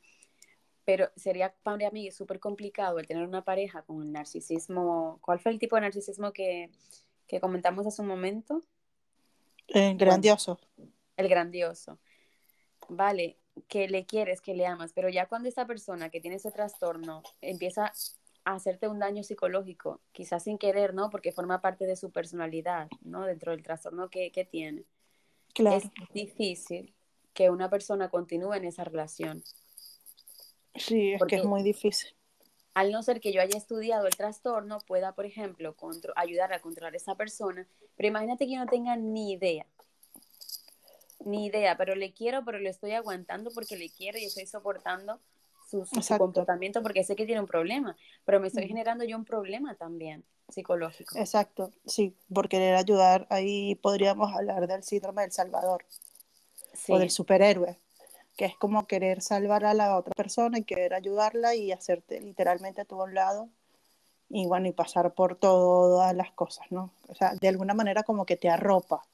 Pero 0.86 1.09
sería 1.16 1.55
para 1.64 1.91
mí 1.91 2.11
súper 2.11 2.39
complicado 2.39 2.99
el 2.99 3.07
tener 3.07 3.26
una 3.26 3.45
pareja 3.45 3.84
con 3.84 4.01
el 4.03 4.11
narcisismo. 4.11 5.20
¿Cuál 5.22 5.39
fue 5.39 5.51
el 5.53 5.59
tipo 5.59 5.76
de 5.78 5.84
narcisismo 5.84 6.34
que, 6.34 6.72
que 7.28 7.39
comentamos 7.39 7.88
hace 7.88 8.01
un 8.01 8.09
momento? 8.09 8.61
Eh, 9.68 9.93
grandioso. 9.95 10.59
El 11.16 11.30
grandioso. 11.30 11.99
Vale, 12.89 13.38
que 13.68 13.88
le 13.88 14.06
quieres, 14.06 14.41
que 14.41 14.54
le 14.54 14.66
amas, 14.66 14.93
pero 14.93 15.10
ya 15.10 15.28
cuando 15.28 15.47
esa 15.49 15.66
persona 15.66 16.10
que 16.10 16.20
tiene 16.22 16.38
ese 16.38 16.51
trastorno 16.51 17.22
empieza 17.41 17.91
a 18.45 18.56
hacerte 18.56 18.88
un 18.88 18.99
daño 18.99 19.24
psicológico, 19.24 20.01
quizás 20.12 20.43
sin 20.43 20.58
querer, 20.58 20.93
¿no? 20.93 21.10
Porque 21.10 21.32
forma 21.32 21.62
parte 21.62 21.86
de 21.86 21.95
su 21.95 22.12
personalidad, 22.12 22.89
¿no? 23.01 23.26
Dentro 23.26 23.51
del 23.51 23.64
trastorno 23.64 24.10
que, 24.10 24.32
que 24.32 24.43
tiene. 24.43 24.84
Claro. 25.54 25.78
Es 25.78 25.89
difícil 26.14 26.93
que 27.34 27.49
una 27.49 27.70
persona 27.70 28.10
continúe 28.10 28.54
en 28.54 28.66
esa 28.66 28.84
relación. 28.84 29.43
Sí, 30.76 31.14
es 31.14 31.20
que 31.28 31.36
es 31.36 31.41
Porque- 31.41 31.43
muy 31.43 31.64
difícil. 31.64 32.16
al 32.74 32.91
no 32.91 33.04
ser 33.04 33.22
que 33.22 33.32
yo 33.32 33.39
haya 33.41 33.56
estudiado 33.58 34.08
el 34.08 34.16
trastorno, 34.16 34.80
pueda, 34.88 35.14
por 35.14 35.26
ejemplo, 35.28 35.76
ayudar 36.16 36.54
a 36.54 36.60
controlar 36.60 36.93
a 36.93 36.97
esa 36.97 37.16
persona. 37.16 37.68
Pero 37.95 38.08
imagínate 38.08 38.45
que 38.47 38.54
yo 38.54 38.60
no 38.60 38.66
tenga 38.66 38.95
ni 38.97 39.32
idea. 39.34 39.68
Ni 41.26 41.46
idea, 41.46 41.78
pero 41.78 41.96
le 41.96 42.14
quiero, 42.14 42.44
pero 42.46 42.60
le 42.60 42.70
estoy 42.70 42.92
aguantando 42.92 43.52
porque 43.54 43.78
le 43.78 43.90
quiero 43.90 44.18
y 44.18 44.26
estoy 44.26 44.46
soportando 44.46 45.20
su, 45.70 45.86
comportamiento 46.18 46.84
porque 46.84 47.04
sé 47.04 47.16
que 47.16 47.26
tiene 47.26 47.42
un 47.42 47.48
problema, 47.48 47.96
pero 48.26 48.40
me 48.40 48.48
estoy 48.48 48.68
generando 48.68 49.04
yo 49.04 49.18
un 49.18 49.26
problema 49.26 49.76
también 49.76 50.24
psicológico. 50.50 51.18
Exacto, 51.18 51.72
sí, 51.86 52.16
por 52.32 52.48
querer 52.48 52.76
ayudar, 52.76 53.26
ahí 53.30 53.76
podríamos 53.76 54.34
hablar 54.36 54.68
del 54.68 54.84
síndrome 54.84 55.24
del 55.24 55.32
Salvador 55.32 55.84
o 56.90 57.00
del 57.00 57.10
superhéroe 57.10 57.80
que 58.36 58.46
es 58.46 58.56
como 58.58 58.88
querer 58.88 59.22
salvar 59.22 59.66
a 59.66 59.74
la 59.74 59.98
otra 59.98 60.14
persona 60.16 60.58
y 60.58 60.64
querer 60.64 60.94
ayudarla 60.94 61.56
y 61.56 61.72
hacerte 61.72 62.20
literalmente 62.20 62.82
a 62.82 62.86
tu 62.86 63.06
lado 63.08 63.50
y 64.30 64.48
bueno, 64.48 64.68
y 64.68 64.72
pasar 64.72 65.14
por 65.14 65.36
todas 65.36 66.16
las 66.16 66.32
cosas, 66.32 66.66
¿no? 66.72 66.92
O 67.08 67.14
sea, 67.14 67.36
de 67.40 67.48
alguna 67.48 67.76
manera 67.76 68.02
como 68.02 68.26
que 68.26 68.36
te 68.36 68.50
arropa. 68.50 69.06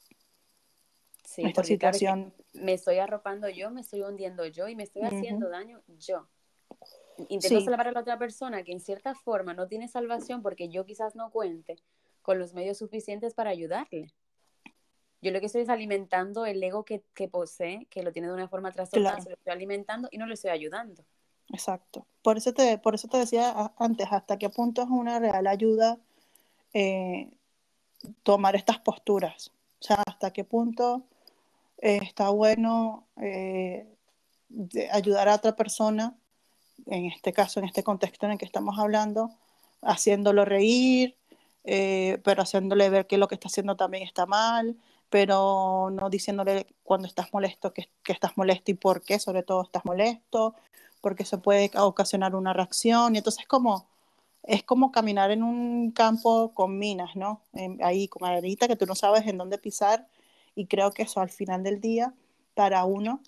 Sí, 1.30 1.42
esta 1.44 1.62
situación. 1.62 2.34
me 2.54 2.72
estoy 2.72 2.98
arropando 2.98 3.48
yo, 3.48 3.70
me 3.70 3.82
estoy 3.82 4.02
hundiendo 4.02 4.44
yo 4.46 4.66
y 4.66 4.74
me 4.74 4.82
estoy 4.82 5.02
haciendo 5.02 5.48
daño 5.48 5.80
yo. 5.86 6.26
Intento 7.28 7.60
salvar 7.60 7.86
a 7.86 7.92
la 7.92 8.00
otra 8.00 8.18
persona 8.18 8.64
que 8.64 8.72
en 8.72 8.80
cierta 8.80 9.14
forma 9.14 9.54
no 9.54 9.68
tiene 9.68 9.86
salvación 9.86 10.42
porque 10.42 10.68
yo 10.68 10.84
quizás 10.84 11.14
no 11.14 11.30
cuente 11.30 11.76
con 12.22 12.40
los 12.40 12.52
medios 12.52 12.78
suficientes 12.78 13.32
para 13.34 13.50
ayudarle. 13.50 14.12
Yo 15.22 15.30
lo 15.30 15.38
que 15.38 15.46
estoy 15.46 15.62
es 15.62 15.68
alimentando 15.68 16.46
el 16.46 16.60
ego 16.60 16.84
que, 16.84 17.00
posee, 17.30 17.86
que 17.90 18.02
lo 18.02 18.10
tiene 18.10 18.26
de 18.26 18.34
una 18.34 18.48
forma 18.48 18.72
trastornada, 18.72 19.20
se 19.20 19.28
lo 19.28 19.36
estoy 19.36 19.52
alimentando 19.52 20.08
y 20.10 20.18
no 20.18 20.26
le 20.26 20.34
estoy 20.34 20.50
ayudando. 20.50 21.04
Exacto. 21.52 22.06
Por 22.22 22.38
eso 22.38 22.52
te, 22.52 22.76
por 22.78 22.96
eso 22.96 23.06
te 23.06 23.18
decía 23.18 23.72
antes, 23.78 24.08
hasta 24.10 24.36
qué 24.36 24.50
punto 24.50 24.82
es 24.82 24.88
una 24.88 25.20
real 25.20 25.46
ayuda 25.46 25.96
eh, 26.74 27.30
tomar 28.24 28.56
estas 28.56 28.80
posturas. 28.80 29.52
O 29.78 29.84
sea, 29.84 30.02
hasta 30.06 30.32
qué 30.32 30.42
punto 30.42 31.04
eh, 31.80 32.00
está 32.02 32.30
bueno 32.30 33.08
eh, 33.20 33.86
ayudar 34.92 35.28
a 35.28 35.36
otra 35.36 35.56
persona, 35.56 36.16
en 36.86 37.06
este 37.06 37.32
caso, 37.32 37.60
en 37.60 37.66
este 37.66 37.82
contexto 37.82 38.26
en 38.26 38.32
el 38.32 38.38
que 38.38 38.44
estamos 38.44 38.78
hablando, 38.78 39.30
haciéndolo 39.82 40.44
reír, 40.44 41.16
pero 41.62 42.42
haciéndole 42.42 42.88
ver 42.88 43.06
que 43.06 43.18
lo 43.18 43.28
que 43.28 43.34
está 43.34 43.48
haciendo 43.48 43.76
también 43.76 44.02
está 44.02 44.26
mal, 44.26 44.76
pero 45.10 45.90
no 45.92 46.08
diciéndole 46.08 46.66
cuando 46.82 47.06
estás 47.06 47.32
molesto 47.32 47.72
que, 47.72 47.90
que, 48.02 48.12
estás 48.12 48.36
molesto 48.36 48.70
y 48.70 48.74
por 48.74 49.02
qué, 49.02 49.18
sobre 49.18 49.42
todo 49.42 49.62
estás 49.62 49.84
molesto, 49.84 50.54
porque 51.00 51.24
eso 51.24 51.40
puede 51.42 51.70
ocasionar 51.76 52.34
una 52.34 52.52
reacción. 52.52 53.14
Y 53.14 53.18
entonces 53.18 53.46
como, 53.46 53.86
es 54.42 54.62
como 54.62 54.90
caminar 54.92 55.30
en 55.30 55.42
un 55.42 55.90
campo 55.92 56.52
con 56.54 56.78
minas, 56.78 57.16
¿no? 57.16 57.42
ahí 57.82 58.08
con 58.08 58.26
arenita 58.26 58.68
que 58.68 58.76
tú 58.76 58.86
no 58.86 58.94
sabes 58.94 59.26
en 59.26 59.38
dónde 59.38 59.58
pisar. 59.58 60.06
Y 60.54 60.66
creo 60.66 60.92
que 60.92 61.02
eso 61.04 61.20
al 61.20 61.30
final 61.30 61.62
del 61.62 61.80
día, 61.80 62.14
para 62.54 62.84
uno 62.84 63.20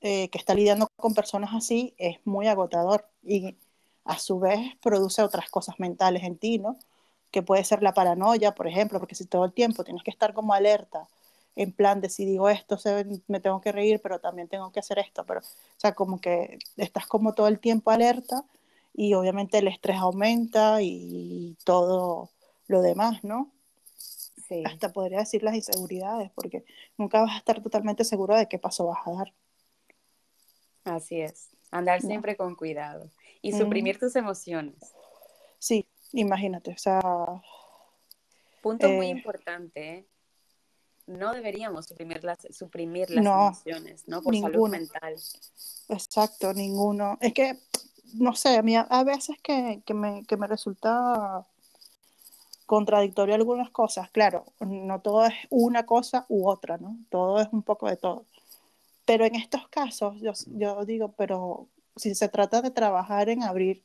eh, 0.00 0.28
que 0.30 0.38
está 0.38 0.54
lidiando 0.54 0.88
con 0.96 1.14
personas 1.14 1.50
así, 1.54 1.94
es 1.98 2.18
muy 2.24 2.46
agotador. 2.48 3.06
Y 3.22 3.56
a 4.04 4.18
su 4.18 4.38
vez 4.40 4.60
produce 4.82 5.22
otras 5.22 5.50
cosas 5.50 5.78
mentales 5.78 6.22
en 6.24 6.38
ti, 6.38 6.58
¿no? 6.58 6.78
que 7.30 7.42
puede 7.42 7.64
ser 7.64 7.82
la 7.82 7.94
paranoia, 7.94 8.54
por 8.54 8.66
ejemplo, 8.66 8.98
porque 8.98 9.14
si 9.14 9.26
todo 9.26 9.44
el 9.44 9.52
tiempo 9.52 9.84
tienes 9.84 10.02
que 10.02 10.10
estar 10.10 10.34
como 10.34 10.54
alerta, 10.54 11.06
en 11.56 11.72
plan 11.72 12.00
de 12.00 12.08
si 12.08 12.24
digo 12.24 12.48
esto, 12.48 12.78
me 13.26 13.40
tengo 13.40 13.60
que 13.60 13.72
reír, 13.72 14.00
pero 14.02 14.20
también 14.20 14.48
tengo 14.48 14.70
que 14.72 14.80
hacer 14.80 14.98
esto, 14.98 15.24
pero, 15.26 15.40
o 15.40 15.80
sea, 15.80 15.94
como 15.94 16.20
que 16.20 16.58
estás 16.76 17.06
como 17.06 17.34
todo 17.34 17.48
el 17.48 17.58
tiempo 17.58 17.90
alerta 17.90 18.44
y 18.94 19.14
obviamente 19.14 19.58
el 19.58 19.68
estrés 19.68 19.98
aumenta 19.98 20.82
y 20.82 21.56
todo 21.64 22.30
lo 22.68 22.82
demás, 22.82 23.24
¿no? 23.24 23.50
Sí. 24.48 24.62
Hasta 24.64 24.92
podría 24.92 25.18
decir 25.18 25.42
las 25.42 25.54
inseguridades, 25.54 26.30
porque 26.34 26.64
nunca 26.96 27.20
vas 27.20 27.34
a 27.34 27.38
estar 27.38 27.62
totalmente 27.62 28.04
seguro 28.04 28.34
de 28.34 28.48
qué 28.48 28.58
paso 28.58 28.86
vas 28.86 29.06
a 29.06 29.12
dar. 29.12 29.34
Así 30.84 31.20
es, 31.20 31.50
andar 31.70 32.00
siempre 32.00 32.36
con 32.36 32.54
cuidado 32.54 33.10
y 33.42 33.52
suprimir 33.52 33.98
tus 33.98 34.16
emociones. 34.16 34.76
Sí, 35.58 35.86
Imagínate, 36.12 36.72
o 36.72 36.78
sea... 36.78 37.00
Punto 38.62 38.88
muy 38.88 39.06
eh, 39.06 39.10
importante, 39.10 39.94
¿eh? 39.94 40.06
No 41.06 41.32
deberíamos 41.32 41.86
suprimir 41.86 42.22
las, 42.22 42.38
suprimir 42.50 43.10
las 43.10 43.24
emociones, 43.24 44.06
¿no? 44.06 44.22
Por 44.22 44.36
salud 44.36 44.68
mental. 44.68 45.14
Exacto, 45.88 46.52
ninguno. 46.52 47.16
Es 47.20 47.32
que, 47.32 47.58
no 48.14 48.34
sé, 48.34 48.58
a 48.58 48.62
mí 48.62 48.76
a, 48.76 49.04
veces 49.04 49.36
que, 49.42 49.80
que, 49.86 49.94
me, 49.94 50.26
que 50.26 50.36
me 50.36 50.46
resulta 50.46 51.46
contradictorio 52.68 53.34
algunas 53.34 53.70
cosas. 53.70 54.10
Claro, 54.10 54.44
no 54.60 55.00
todo 55.00 55.24
es 55.24 55.34
una 55.48 55.86
cosa 55.86 56.26
u 56.28 56.46
otra, 56.48 56.76
¿no? 56.76 56.98
Todo 57.08 57.40
es 57.40 57.48
un 57.50 57.62
poco 57.62 57.88
de 57.88 57.96
todo. 57.96 58.26
Pero 59.06 59.24
en 59.24 59.34
estos 59.36 59.66
casos, 59.68 60.16
yo, 60.20 60.84
digo, 60.84 61.14
pero 61.16 61.66
si 61.96 62.14
se 62.14 62.28
trata 62.28 62.60
de 62.60 62.70
trabajar 62.70 63.30
en 63.30 63.42
abrir 63.42 63.82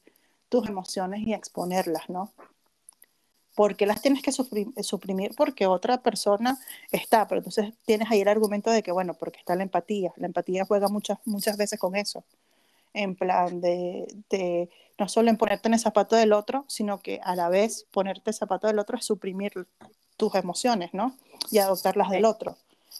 tus 0.49 0.67
emociones 0.67 1.21
y 1.21 1.33
exponerlas, 1.33 2.09
¿no? 2.09 2.33
Porque 3.55 3.85
las 3.85 4.01
tienes 4.01 4.21
que 4.21 4.33
suprimir 4.33 5.31
porque 5.37 5.65
otra 5.65 6.03
persona 6.03 6.59
está, 6.91 7.25
pero 7.27 7.39
entonces 7.39 7.73
tienes 7.85 8.11
ahí 8.11 8.19
el 8.19 8.27
argumento 8.27 8.69
de 8.69 8.83
que, 8.83 8.91
bueno, 8.91 9.13
porque 9.13 9.39
está 9.39 9.55
la 9.55 9.63
empatía. 9.63 10.11
La 10.17 10.27
empatía 10.27 10.65
juega 10.65 10.89
muchas, 10.89 11.19
muchas 11.23 11.55
veces 11.55 11.79
con 11.79 11.95
eso, 11.95 12.25
en 12.93 13.15
plan 13.15 13.61
de, 13.61 14.07
de 14.29 14.69
no 14.97 15.07
solo 15.07 15.29
en 15.29 15.37
ponerte 15.37 15.67
en 15.67 15.73
el 15.73 15.79
zapato 15.79 16.15
del 16.15 16.33
otro, 16.33 16.65
sino 16.67 16.99
que 16.99 17.19
a 17.23 17.35
la 17.35 17.49
vez 17.49 17.85
ponerte 17.91 18.29
el 18.29 18.35
zapato 18.35 18.67
del 18.67 18.79
otro 18.79 18.97
es 18.97 19.05
suprimir 19.05 19.67
tus 20.17 20.35
emociones, 20.35 20.93
¿no? 20.93 21.15
Y 21.51 21.57
adoptarlas 21.57 22.09
del 22.09 22.25
otro. 22.25 22.57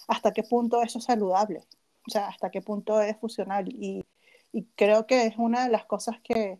¿Hasta 0.08 0.32
qué 0.32 0.42
punto 0.42 0.82
eso 0.82 0.98
es 0.98 1.04
saludable? 1.04 1.64
O 2.06 2.10
sea, 2.10 2.28
¿hasta 2.28 2.50
qué 2.50 2.60
punto 2.60 3.00
es 3.00 3.16
funcional? 3.16 3.68
Y, 3.68 4.04
y 4.52 4.64
creo 4.76 5.06
que 5.06 5.26
es 5.26 5.34
una 5.38 5.64
de 5.64 5.70
las 5.70 5.84
cosas 5.84 6.16
que, 6.22 6.58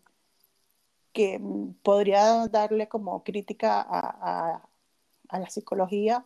que 1.12 1.39
mm, 1.39 1.74
podría 1.82 2.47
darle 2.49 2.89
como 2.89 3.22
crítica 3.22 3.80
a, 3.80 4.62
a, 5.28 5.39
la 5.39 5.51
psicología, 5.51 6.24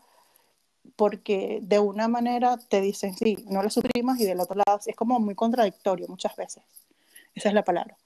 porque 0.96 1.61
de 1.62 1.78
una 1.78 2.09
manera 2.09 2.59
te 2.59 2.80
dicen, 2.80 3.14
sí, 3.14 3.36
no 3.48 3.62
lo 3.62 3.70
suprimas, 3.70 4.20
y 4.20 4.24
del 4.24 4.40
otro 4.40 4.56
lado 4.56 4.80
es 4.84 4.96
como 4.96 5.18
muy 5.18 5.34
contradictorio 5.34 6.06
muchas 6.09 6.36
veces. 6.36 6.62
Esa 7.34 7.48
es 7.48 7.54
la 7.54 7.64
palabra. 7.64 7.96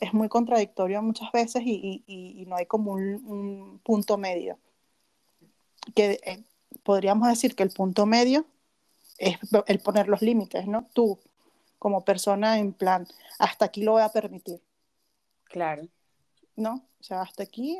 Es 0.00 0.12
muy 0.14 0.28
contradictorio 0.28 1.02
muchas 1.02 1.30
veces 1.32 1.62
y, 1.64 2.02
y, 2.06 2.42
y 2.42 2.46
no 2.46 2.56
hay 2.56 2.66
como 2.66 2.92
un, 2.92 3.80
punto 3.84 4.18
medio. 4.18 4.58
Que 5.94 6.20
eh, 6.24 6.42
podríamos 6.82 7.28
decir 7.28 7.54
que 7.54 7.62
el 7.62 7.70
punto 7.70 8.06
medio 8.06 8.46
es 9.18 9.38
el 9.66 9.78
poner 9.80 10.08
los 10.08 10.22
límites, 10.22 10.66
¿no? 10.66 10.86
Tú, 10.92 11.18
como 11.78 12.04
persona, 12.04 12.58
en 12.58 12.72
plan, 12.72 13.06
hasta 13.38 13.66
aquí 13.66 13.82
lo 13.82 13.92
voy 13.92 14.02
a 14.02 14.08
permitir. 14.08 14.60
Claro 15.44 15.88
no, 16.56 16.86
o 17.00 17.02
sea, 17.02 17.22
hasta 17.22 17.42
aquí 17.42 17.78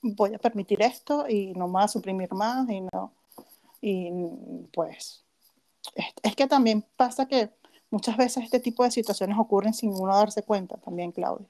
voy 0.00 0.34
a 0.34 0.38
permitir 0.38 0.82
esto 0.82 1.28
y 1.28 1.52
no 1.54 1.66
me 1.66 1.74
voy 1.74 1.82
a 1.82 1.88
suprimir 1.88 2.32
más 2.32 2.68
y 2.68 2.80
no, 2.80 3.12
y 3.80 4.10
pues, 4.72 5.24
es, 6.22 6.36
que 6.36 6.46
también 6.46 6.84
pasa 6.96 7.26
que 7.26 7.50
muchas 7.94 8.16
veces 8.16 8.42
este 8.42 8.58
tipo 8.58 8.82
de 8.82 8.90
situaciones 8.90 9.38
ocurren 9.38 9.72
sin 9.72 9.90
uno 9.90 10.16
darse 10.16 10.42
cuenta 10.42 10.76
también, 10.78 11.12
Claudia. 11.12 11.46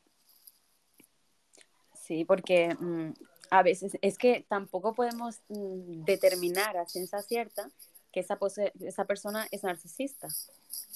Sí, 1.95 2.27
porque 2.27 2.75
mm, 2.79 3.15
a 3.49 3.63
veces 3.63 3.97
es 4.03 4.19
que 4.19 4.45
tampoco 4.47 4.93
podemos 4.93 5.41
mm, 5.49 6.05
determinar 6.05 6.77
a 6.77 6.87
ciencia 6.87 7.23
cierta 7.23 7.71
que 8.13 8.21
esa, 8.21 8.39
esa 8.81 9.07
persona 9.07 9.49
es 9.53 9.63
narcisista. 9.63 10.29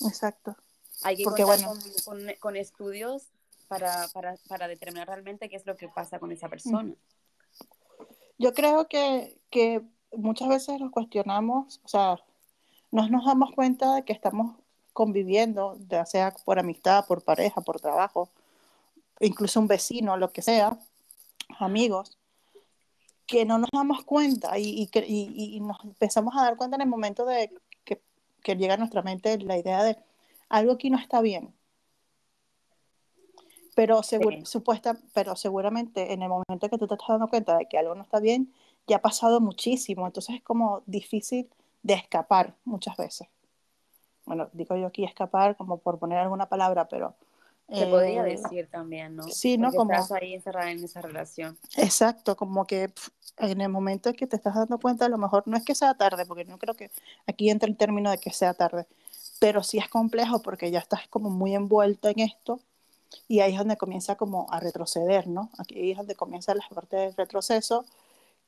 Exacto. 0.06 0.54
Hay 1.02 1.16
que 1.16 1.24
porque, 1.24 1.44
contar 1.44 1.66
con, 2.04 2.20
con, 2.40 2.56
estudios 2.56 3.28
para, 3.68 4.06
para, 4.08 4.36
para, 4.48 4.68
determinar 4.68 5.08
realmente 5.08 5.48
qué 5.48 5.56
es 5.56 5.64
lo 5.64 5.78
que 5.78 5.88
pasa 5.88 6.18
con 6.18 6.30
esa 6.30 6.50
persona. 6.50 6.94
Yo 8.36 8.52
creo 8.52 8.86
que, 8.86 9.40
que 9.48 9.80
muchas 10.12 10.48
veces 10.48 10.78
nos 10.78 10.90
cuestionamos, 10.90 11.80
o 11.84 11.88
sea, 11.88 12.18
no 12.90 13.08
nos 13.08 13.24
damos 13.24 13.52
cuenta 13.52 13.94
de 13.94 14.04
que 14.04 14.12
estamos 14.12 14.56
conviviendo, 14.98 15.78
ya 15.88 16.04
sea 16.04 16.34
por 16.44 16.58
amistad, 16.58 17.06
por 17.06 17.22
pareja, 17.22 17.60
por 17.60 17.80
trabajo, 17.80 18.30
incluso 19.20 19.60
un 19.60 19.68
vecino, 19.68 20.16
lo 20.16 20.32
que 20.32 20.42
sea, 20.42 20.76
amigos, 21.60 22.18
que 23.24 23.44
no 23.44 23.58
nos 23.58 23.70
damos 23.72 24.02
cuenta 24.04 24.58
y, 24.58 24.90
y, 24.92 25.56
y, 25.56 25.60
nos 25.60 25.84
empezamos 25.84 26.34
a 26.36 26.42
dar 26.42 26.56
cuenta 26.56 26.74
en 26.74 26.82
el 26.82 26.88
momento 26.88 27.24
de 27.26 27.48
que, 27.84 28.02
que, 28.42 28.56
llega 28.56 28.74
a 28.74 28.76
nuestra 28.76 29.02
mente 29.02 29.38
la 29.38 29.56
idea 29.56 29.84
de 29.84 29.96
algo 30.48 30.72
aquí 30.72 30.90
no 30.90 30.98
está 30.98 31.20
bien. 31.20 31.54
Pero, 33.76 34.02
supuesta, 34.02 34.98
pero 35.14 35.36
seguramente 35.36 36.12
en 36.12 36.22
el 36.24 36.28
momento 36.28 36.68
que 36.68 36.76
tú 36.76 36.88
te 36.88 36.94
estás 36.94 37.10
dando 37.10 37.28
cuenta 37.28 37.56
de 37.56 37.66
que 37.66 37.78
algo 37.78 37.94
no 37.94 38.02
está 38.02 38.18
bien, 38.18 38.52
ya 38.88 38.96
ha 38.96 39.02
pasado 39.02 39.40
muchísimo, 39.40 40.08
entonces 40.08 40.34
es 40.34 40.42
como 40.42 40.82
difícil 40.86 41.48
de 41.84 41.94
escapar 41.94 42.56
muchas 42.64 42.96
veces. 42.96 43.28
Bueno, 44.28 44.48
digo 44.52 44.76
yo 44.76 44.86
aquí 44.86 45.04
escapar 45.04 45.56
como 45.56 45.78
por 45.78 45.98
poner 45.98 46.18
alguna 46.18 46.46
palabra, 46.48 46.86
pero 46.86 47.14
Se 47.70 47.86
podría 47.86 48.26
Eh, 48.26 48.30
decir 48.36 48.66
también, 48.70 49.14
¿no? 49.16 49.28
sí, 49.28 49.58
¿no? 49.58 49.66
Porque 49.66 49.76
Como- 49.76 49.92
estás 49.92 50.12
ahí 50.12 50.32
encerrada 50.32 50.70
en 50.70 50.82
esa 50.82 51.02
relación. 51.02 51.58
Exacto, 51.76 52.34
como 52.34 52.66
que 52.66 52.88
pf, 52.88 53.10
en 53.36 53.60
el 53.60 53.68
momento 53.68 54.08
en 54.08 54.14
que 54.16 54.26
te 54.26 54.36
estás 54.36 54.54
dando 54.54 54.78
cuenta, 54.78 55.04
a 55.04 55.08
lo 55.10 55.18
mejor 55.18 55.42
no 55.46 55.54
es 55.54 55.64
que 55.66 55.74
sea 55.74 55.92
tarde, 55.92 56.24
porque 56.24 56.46
no 56.46 56.56
creo 56.58 56.72
que 56.74 56.90
aquí 57.26 57.50
entra 57.50 57.68
el 57.68 57.76
término 57.76 58.10
de 58.10 58.16
que 58.16 58.30
sea 58.32 58.54
tarde, 58.54 58.86
pero 59.38 59.62
sí 59.62 59.76
es 59.76 59.86
complejo 59.90 60.40
porque 60.40 60.70
ya 60.70 60.78
estás 60.78 61.08
como 61.08 61.28
muy 61.28 61.54
envuelto 61.54 62.08
en 62.08 62.20
esto 62.20 62.60
y 63.28 63.40
ahí 63.40 63.52
es 63.52 63.58
donde 63.58 63.76
comienza 63.76 64.16
como 64.16 64.46
a 64.50 64.60
retroceder, 64.60 65.26
¿no? 65.28 65.50
Aquí 65.58 65.90
es 65.90 65.98
donde 65.98 66.14
comienza 66.14 66.54
la 66.54 66.66
parte 66.74 66.96
del 66.96 67.14
retroceso, 67.16 67.84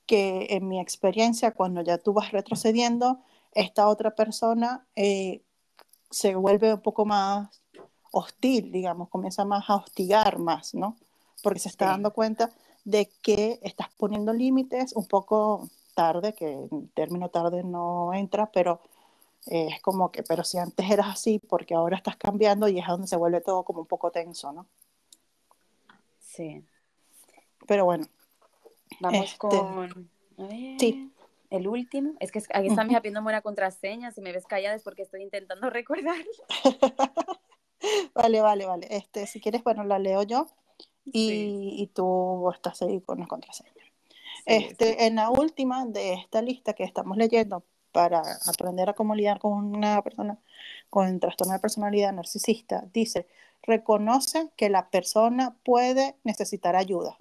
que 0.06 0.46
en 0.50 0.66
mi 0.66 0.80
experiencia, 0.80 1.50
cuando 1.52 1.82
ya 1.82 1.98
tú 1.98 2.14
vas 2.14 2.32
retrocediendo, 2.32 3.20
esta 3.52 3.86
otra 3.86 4.14
persona 4.14 4.86
eh, 4.96 5.42
se 6.10 6.34
vuelve 6.34 6.74
un 6.74 6.80
poco 6.80 7.04
más 7.04 7.62
hostil, 8.12 8.72
digamos, 8.72 9.08
comienza 9.08 9.44
más 9.44 9.68
a 9.70 9.76
hostigar 9.76 10.38
más, 10.38 10.74
¿no? 10.74 10.96
Porque 11.42 11.60
se 11.60 11.68
está 11.68 11.86
Sí. 11.86 11.90
dando 11.92 12.12
cuenta 12.12 12.50
de 12.84 13.08
que 13.22 13.60
estás 13.62 13.88
poniendo 13.96 14.32
límites 14.32 14.92
un 14.94 15.06
poco 15.06 15.68
tarde, 15.94 16.34
que 16.34 16.52
el 16.70 16.90
término 16.94 17.28
tarde 17.28 17.62
no 17.62 18.12
entra, 18.14 18.50
pero 18.52 18.80
eh, 19.46 19.68
es 19.74 19.80
como 19.82 20.10
que, 20.12 20.22
pero 20.22 20.44
si 20.44 20.58
antes 20.58 20.90
eras 20.90 21.08
así, 21.08 21.38
porque 21.38 21.74
ahora 21.74 21.96
estás 21.96 22.16
cambiando 22.16 22.68
y 22.68 22.78
es 22.78 22.86
donde 22.86 23.06
se 23.08 23.16
vuelve 23.16 23.40
todo 23.40 23.62
como 23.64 23.80
un 23.80 23.86
poco 23.86 24.10
tenso, 24.10 24.52
¿no? 24.52 24.66
Sí. 26.20 26.64
Pero 27.66 27.84
bueno, 27.84 28.06
Vamos 29.00 29.24
Este, 29.26 29.38
con. 29.38 30.10
A 30.38 30.42
ver. 30.42 30.80
sí. 30.80 31.10
El 31.50 31.66
último. 31.68 32.14
Es 32.20 32.30
que 32.32 32.38
aquí 32.52 32.68
está 32.68 32.82
Ujú. 32.82 32.92
mi 32.92 32.96
pidiendo 33.00 33.22
buena 33.22 33.42
contraseña. 33.42 34.12
Si 34.12 34.20
me 34.20 34.32
ves 34.32 34.46
callada 34.46 34.76
es 34.76 34.82
porque 34.82 35.02
estoy 35.02 35.22
intentando 35.22 35.68
recordar. 35.70 36.16
vale, 38.14 38.40
vale, 38.40 38.66
vale. 38.66 38.86
Este, 38.90 39.26
si 39.26 39.40
quieres, 39.40 39.62
bueno, 39.64 39.84
la 39.84 39.98
leo 39.98 40.22
yo 40.22 40.46
y, 41.04 41.28
Sí. 41.28 41.74
y 41.82 41.86
tú 41.88 42.50
estás 42.52 42.82
ahí 42.82 43.00
con 43.00 43.20
la 43.20 43.26
contraseña. 43.26 43.72
Sí, 43.74 44.42
Este, 44.46 44.90
sí. 44.92 44.96
En 45.00 45.16
la 45.16 45.30
última 45.30 45.86
de 45.86 46.14
esta 46.14 46.42
lista 46.42 46.72
que 46.74 46.84
estamos 46.84 47.16
leyendo 47.16 47.64
para 47.92 48.22
aprender 48.46 48.88
a 48.88 48.94
cómo 48.94 49.14
lidiar 49.14 49.40
con 49.40 49.52
una 49.76 50.02
persona 50.02 50.38
con 50.90 51.18
trastorno 51.20 51.52
de 51.54 51.58
personalidad 51.60 52.12
narcisista, 52.12 52.84
dice, 52.92 53.26
reconoce 53.62 54.50
que 54.56 54.70
la 54.70 54.90
persona 54.90 55.56
puede 55.64 56.16
necesitar 56.24 56.76
ayuda. 56.76 57.18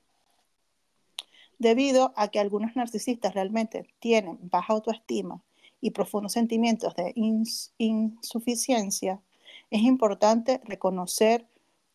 Debido 1.60 2.14
a 2.16 2.30
que 2.30 2.40
algunos 2.40 2.76
narcisistas 2.76 3.34
realmente 3.34 3.86
tienen 4.00 4.40
baja 4.42 4.74
autoestima 4.74 5.44
y 5.82 5.92
profundos 5.92 6.32
sentimientos 6.32 6.96
de 6.96 7.14
ins- 7.16 7.72
insuficiencia, 7.78 9.22
es 9.70 9.82
importante 9.82 10.62
reconocer 10.64 11.48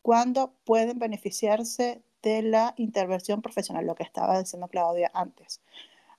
cuándo 0.03 0.53
pueden 0.65 0.99
beneficiarse 0.99 2.03
de 2.23 2.43
la 2.43 2.75
intervención 2.77 3.43
profesional, 3.43 3.87
lo 3.87 3.95
que 3.95 4.03
estaba 4.03 4.39
diciendo 4.39 4.69
Claudia 4.69 5.11
antes. 5.15 5.61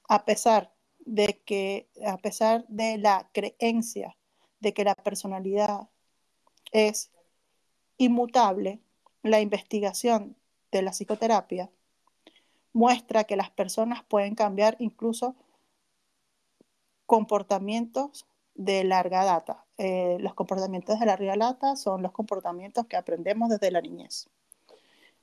A 0.07 0.25
pesar 0.25 0.73
de 0.99 1.39
que, 1.45 1.87
a 2.05 2.17
pesar 2.17 2.65
de 2.67 2.97
la 2.97 3.29
creencia 3.31 4.17
de 4.59 4.73
que 4.73 4.83
la 4.83 4.95
personalidad 4.95 5.87
es 6.71 7.11
inmutable, 7.97 8.79
la 9.21 9.39
investigación 9.39 10.35
de 10.71 10.81
la 10.81 10.91
psicoterapia 10.91 11.69
muestra 12.75 13.23
que 13.23 13.37
las 13.37 13.49
personas 13.49 14.03
pueden 14.03 14.35
cambiar 14.35 14.75
incluso 14.79 15.33
comportamientos 17.05 18.27
de 18.53 18.83
larga 18.83 19.23
data. 19.23 19.63
Eh, 19.77 20.17
los 20.19 20.33
comportamientos 20.33 20.99
de 20.99 21.05
larga 21.05 21.37
data 21.37 21.77
son 21.77 22.01
los 22.01 22.11
comportamientos 22.11 22.85
que 22.87 22.97
aprendemos 22.97 23.49
desde 23.49 23.71
la 23.71 23.79
niñez. 23.79 24.27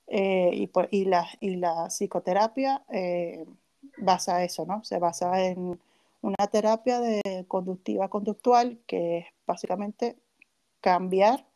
Eh, 0.07 0.51
y, 0.55 0.71
y 0.91 1.57
la, 1.57 1.91
psicoterapia 1.91 2.85
eh, 2.89 3.45
basa 3.99 4.43
eso, 4.45 4.65
¿no? 4.65 4.83
Se 4.83 4.99
basa 4.99 5.45
en 5.45 5.79
una 6.23 6.47
terapia 6.51 7.01
de 7.01 7.45
conductiva 7.49 8.09
conductual 8.09 8.79
que 8.87 9.19
es 9.19 9.27
básicamente 9.47 10.17
cambiar 10.81 11.47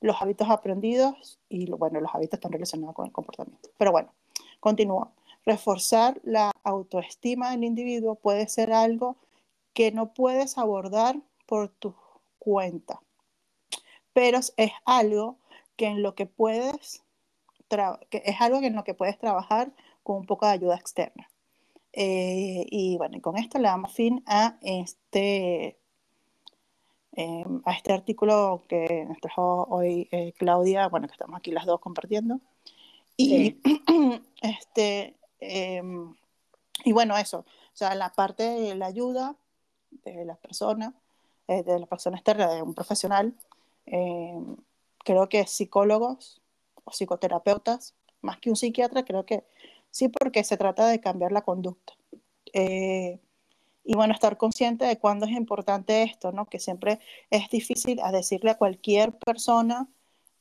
los 0.00 0.20
hábitos 0.20 0.50
aprendidos 0.50 1.38
y 1.48 1.70
bueno, 1.70 2.00
los 2.00 2.12
hábitos 2.12 2.38
están 2.38 2.50
relacionados 2.50 2.96
con 2.96 3.06
el 3.06 3.12
comportamiento. 3.12 3.70
Pero 3.78 3.92
bueno, 3.92 4.12
continúa. 4.58 5.12
Reforzar 5.46 6.20
la 6.24 6.52
autoestima 6.62 7.50
del 7.50 7.64
individuo 7.64 8.14
puede 8.14 8.48
ser 8.48 8.72
algo 8.72 9.16
que 9.72 9.92
no 9.92 10.14
puedes 10.14 10.56
abordar 10.56 11.16
por 11.46 11.68
tu 11.68 11.94
cuenta, 12.38 13.00
pero 14.12 14.38
es 14.38 14.72
algo 14.84 15.38
que 15.76 15.86
en 15.86 16.02
lo 16.02 16.14
que 16.14 16.26
puedes 16.26 17.04
que 18.10 18.22
es 18.24 18.40
algo 18.40 18.58
en 18.58 18.76
lo 18.76 18.84
que 18.84 18.94
puedes 18.94 19.18
trabajar 19.18 19.72
con 20.02 20.16
un 20.18 20.26
poco 20.26 20.46
de 20.46 20.52
ayuda 20.52 20.76
externa. 20.76 21.28
Eh, 21.92 22.66
y 22.70 22.96
bueno, 22.96 23.16
y 23.16 23.20
con 23.20 23.36
esto 23.36 23.58
le 23.58 23.68
damos 23.68 23.92
fin 23.92 24.22
a 24.26 24.58
este, 24.62 25.78
eh, 27.12 27.44
a 27.64 27.72
este 27.72 27.92
artículo 27.92 28.62
que 28.68 29.04
nos 29.08 29.20
trajo 29.20 29.66
hoy 29.70 30.08
eh, 30.10 30.32
Claudia, 30.36 30.88
bueno, 30.88 31.06
que 31.06 31.12
estamos 31.12 31.38
aquí 31.38 31.52
las 31.52 31.66
dos 31.66 31.80
compartiendo. 31.80 32.40
Y, 33.16 33.58
este, 34.42 35.14
eh, 35.44 35.82
y 36.84 36.92
bueno, 36.92 37.16
eso, 37.16 37.38
o 37.38 37.76
sea, 37.76 37.94
la 37.94 38.12
parte 38.12 38.42
de 38.42 38.74
la 38.74 38.86
ayuda 38.86 39.36
de 40.04 40.24
la 40.24 40.36
persona, 40.36 40.94
eh, 41.48 41.62
de 41.62 41.78
la 41.78 41.86
persona 41.86 42.16
externa, 42.16 42.50
de 42.52 42.62
un 42.62 42.74
profesional, 42.74 43.34
eh, 43.86 44.34
creo 45.04 45.28
que 45.28 45.46
psicólogos 45.46 46.40
o 46.84 46.90
psicoterapeutas, 46.90 47.94
más 48.22 48.38
que 48.38 48.50
un 48.50 48.56
psiquiatra, 48.56 49.04
creo 49.04 49.24
que 49.26 49.44
sí, 49.90 50.08
porque 50.08 50.44
se 50.44 50.56
trata 50.56 50.86
de 50.88 51.00
cambiar 51.00 51.32
la 51.32 51.42
conducta. 51.42 51.94
Eh, 52.52 53.20
y 53.84 53.94
bueno, 53.94 54.14
estar 54.14 54.38
consciente 54.38 54.86
de 54.86 54.98
cuándo 54.98 55.26
es 55.26 55.32
importante 55.32 56.02
esto, 56.02 56.32
¿no? 56.32 56.46
Que 56.46 56.58
siempre 56.58 57.00
es 57.30 57.50
difícil 57.50 58.00
a 58.00 58.12
decirle 58.12 58.50
a 58.50 58.58
cualquier 58.58 59.12
persona 59.18 59.88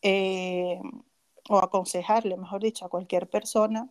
eh, 0.01 0.79
o 1.49 1.57
aconsejarle, 1.57 2.37
mejor 2.37 2.61
dicho, 2.61 2.85
a 2.85 2.89
cualquier 2.89 3.29
persona 3.29 3.89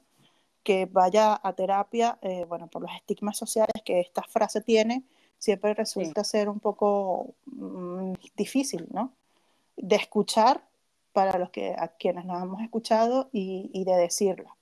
que 0.62 0.86
vaya 0.86 1.40
a 1.42 1.52
terapia, 1.54 2.18
eh, 2.22 2.44
bueno, 2.48 2.68
por 2.68 2.82
los 2.82 2.92
estigmas 2.92 3.36
sociales 3.36 3.82
que 3.84 4.00
esta 4.00 4.22
frase 4.22 4.60
tiene, 4.60 5.04
siempre 5.38 5.74
resulta 5.74 6.24
ser 6.24 6.48
un 6.48 6.60
poco 6.60 7.34
mm, 7.46 8.12
difícil, 8.36 8.86
¿no? 8.92 9.12
De 9.76 9.96
escuchar 9.96 10.62
para 11.12 11.38
los 11.38 11.50
que 11.50 11.74
a 11.76 11.88
quienes 11.88 12.24
nos 12.24 12.42
hemos 12.42 12.62
escuchado 12.62 13.28
y, 13.32 13.70
y 13.72 13.84
de 13.84 13.96
decirla. 13.96 14.56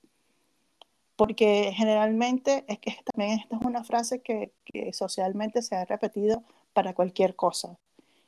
Porque 1.15 1.71
generalmente 1.75 2.65
es 2.67 2.79
que 2.79 2.97
también 3.05 3.39
esta 3.39 3.57
es 3.57 3.61
una 3.63 3.83
frase 3.83 4.21
que, 4.21 4.53
que 4.65 4.91
socialmente 4.93 5.61
se 5.61 5.75
ha 5.75 5.85
repetido 5.85 6.43
para 6.73 6.93
cualquier 6.95 7.35
cosa 7.35 7.77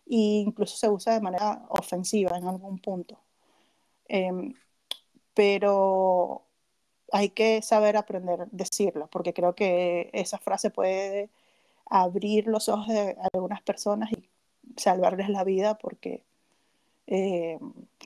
e 0.06 0.44
incluso 0.46 0.78
se 0.78 0.90
usa 0.90 1.14
de 1.14 1.22
manera 1.22 1.66
ofensiva 1.70 2.38
en 2.38 2.48
algún 2.48 2.80
punto. 2.80 3.20
Eh, 4.08 4.54
pero 5.34 6.46
hay 7.14 7.30
que 7.30 7.62
saber 7.62 7.96
aprender 7.96 8.42
a 8.42 8.48
decirla, 8.52 9.06
porque 9.06 9.34
creo 9.34 9.54
que 9.54 10.10
esa 10.14 10.40
frase 10.40 10.72
puede 10.72 11.30
abrir 11.86 12.48
los 12.48 12.70
ojos 12.70 12.88
de 12.88 13.16
algunas 13.34 13.62
personas 13.62 14.12
y 14.12 14.28
salvarles 14.78 15.30
la 15.30 15.44
vida, 15.44 15.78
porque 15.78 16.24
eh, 17.06 17.60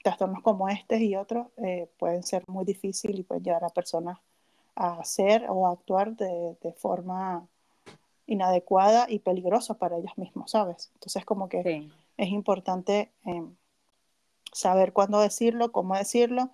trastornos 0.04 0.44
como 0.44 0.68
este 0.68 1.02
y 1.02 1.16
otros 1.16 1.48
eh, 1.56 1.88
pueden 1.98 2.22
ser 2.24 2.44
muy 2.48 2.66
difíciles 2.66 3.18
y 3.18 3.24
pueden 3.24 3.46
llevar 3.46 3.64
a 3.64 3.70
personas 3.70 4.20
a 4.76 5.00
hacer 5.00 5.46
o 5.48 5.68
a 5.68 5.72
actuar 5.72 6.18
de, 6.18 6.58
de, 6.62 6.74
forma 6.74 7.48
inadecuada 8.28 9.06
y 9.10 9.20
peligrosa 9.20 9.76
para 9.76 9.98
ellos 9.98 10.18
mismos, 10.18 10.52
¿sabes? 10.52 10.92
Entonces 10.96 11.24
como 11.24 11.48
que 11.48 11.64
sí. 11.64 11.92
es 12.18 12.28
importante 12.28 13.10
eh, 13.26 13.44
saber 14.52 14.92
cuándo 14.92 15.22
decirlo, 15.22 15.72
cómo 15.72 15.96
decirlo 15.96 16.50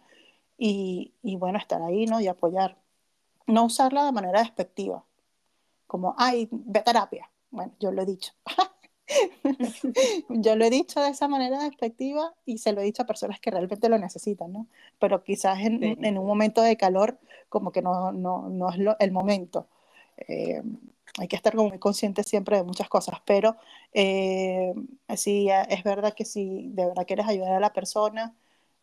y, 0.65 1.11
y, 1.21 1.35
bueno, 1.35 1.57
estar 1.57 1.81
ahí, 1.81 2.05
¿no? 2.05 2.21
Y 2.21 2.27
apoyar. 2.29 2.77
No 3.47 3.65
usarla 3.65 4.05
de 4.05 4.13
manera 4.13 4.39
despectiva, 4.39 5.03
como, 5.87 6.15
ay, 6.17 6.47
ve 6.49 6.79
a 6.79 6.83
terapia. 6.85 7.29
Bueno, 7.51 7.73
yo 7.81 7.91
lo 7.91 8.01
he 8.01 8.05
dicho. 8.05 8.31
yo 10.29 10.55
lo 10.55 10.63
he 10.63 10.69
dicho 10.69 11.01
de 11.01 11.09
esa 11.09 11.27
manera 11.27 11.61
despectiva 11.61 12.33
y 12.45 12.59
se 12.59 12.71
lo 12.71 12.79
he 12.79 12.85
dicho 12.85 13.03
a 13.03 13.05
personas 13.05 13.41
que 13.41 13.51
realmente 13.51 13.89
lo 13.89 13.97
necesitan, 13.97 14.53
¿no? 14.53 14.67
Pero 14.99 15.21
quizás 15.21 15.59
en, 15.59 15.81
sí. 15.81 15.97
en 16.01 16.17
un 16.17 16.25
momento 16.25 16.61
de 16.61 16.77
calor 16.77 17.19
como 17.49 17.73
que 17.73 17.81
no, 17.81 18.13
no, 18.13 18.47
no 18.47 18.69
es 18.69 18.77
lo, 18.77 18.95
el 18.99 19.11
momento. 19.11 19.67
Eh, 20.29 20.63
hay 21.19 21.27
que 21.27 21.35
estar 21.35 21.57
como 21.57 21.67
muy 21.67 21.79
consciente 21.79 22.23
siempre 22.23 22.55
de 22.55 22.63
muchas 22.63 22.87
cosas, 22.87 23.19
pero 23.25 23.57
eh, 23.93 24.73
sí, 25.17 25.49
es 25.67 25.83
verdad 25.83 26.13
que 26.13 26.23
si 26.23 26.69
de 26.69 26.85
verdad 26.85 27.05
quieres 27.05 27.27
ayudar 27.27 27.51
a 27.51 27.59
la 27.59 27.73
persona, 27.73 28.33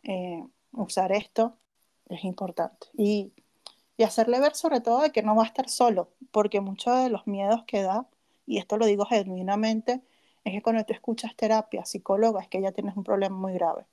eh, 0.02 0.44
usar 0.72 1.12
esto 1.12 1.56
es 2.16 2.24
importante. 2.24 2.88
Y, 2.96 3.32
y 3.96 4.04
hacerle 4.04 4.40
ver 4.40 4.54
sobre 4.54 4.80
todo 4.80 5.02
de 5.02 5.12
que 5.12 5.22
no 5.22 5.36
va 5.36 5.44
a 5.44 5.46
estar 5.46 5.68
solo, 5.68 6.10
porque 6.32 6.60
muchos 6.60 7.02
de 7.02 7.10
los 7.10 7.26
miedos 7.26 7.64
que 7.66 7.82
da, 7.82 8.06
y 8.46 8.58
esto 8.58 8.76
lo 8.78 8.86
digo 8.86 9.04
genuinamente, 9.06 10.02
es 10.44 10.52
que 10.54 10.62
cuando 10.62 10.84
tú 10.84 10.92
escuchas 10.94 11.36
terapia 11.36 11.84
psicóloga 11.84 12.40
es 12.42 12.48
que 12.48 12.62
ya 12.62 12.72
tienes 12.72 12.96
un 12.96 13.04
problema 13.04 13.36
muy 13.36 13.54
grave. 13.54 13.86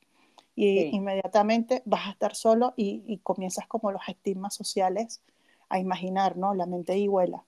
y 0.56 0.88
Sí. 0.90 0.92
inmediatamente 0.92 1.84
vas 1.86 2.08
a 2.08 2.12
estar 2.12 2.36
solo 2.36 2.74
y, 2.78 3.04
y 3.08 3.20
comienzas 3.20 3.68
como 3.68 3.92
los 3.92 4.02
estigmas 4.08 4.56
sociales 4.56 5.22
a 5.70 5.80
imaginar, 5.80 6.38
¿no? 6.38 6.54
La 6.56 6.66
mente 6.66 6.98
y 6.98 7.08
vuela. 7.08 7.46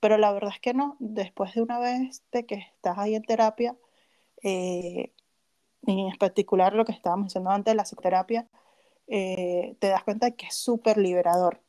Pero 0.00 0.18
la 0.18 0.32
verdad 0.32 0.52
es 0.54 0.60
que 0.60 0.74
no, 0.74 0.96
después 1.00 1.54
de 1.54 1.62
una 1.62 1.78
vez 1.80 2.22
de 2.32 2.46
que 2.46 2.56
estás 2.56 2.98
ahí 2.98 3.14
en 3.14 3.22
terapia, 3.24 3.76
eh, 4.42 5.12
y 5.86 6.00
en 6.08 6.16
particular 6.18 6.74
lo 6.74 6.84
que 6.84 6.92
estábamos 6.92 7.26
diciendo 7.28 7.50
antes 7.50 7.72
de 7.72 7.76
la 7.76 7.84
psicoterapia, 7.84 8.48
eh, 9.08 9.76
te 9.80 9.88
das 9.88 10.04
cuenta 10.04 10.30
que 10.32 10.46
es 10.46 10.54
súper 10.56 10.98
liberador. 10.98 11.60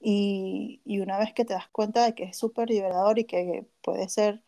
Y, 0.00 0.80
una 1.00 1.18
vez 1.18 1.32
que 1.32 1.44
te 1.44 1.54
das 1.54 1.68
cuenta 1.68 2.04
de 2.04 2.14
que 2.14 2.24
es 2.24 2.36
súper 2.36 2.68
liberador 2.70 3.18
y 3.18 3.24
que 3.24 3.64
puede 3.82 4.08
ser, 4.08 4.42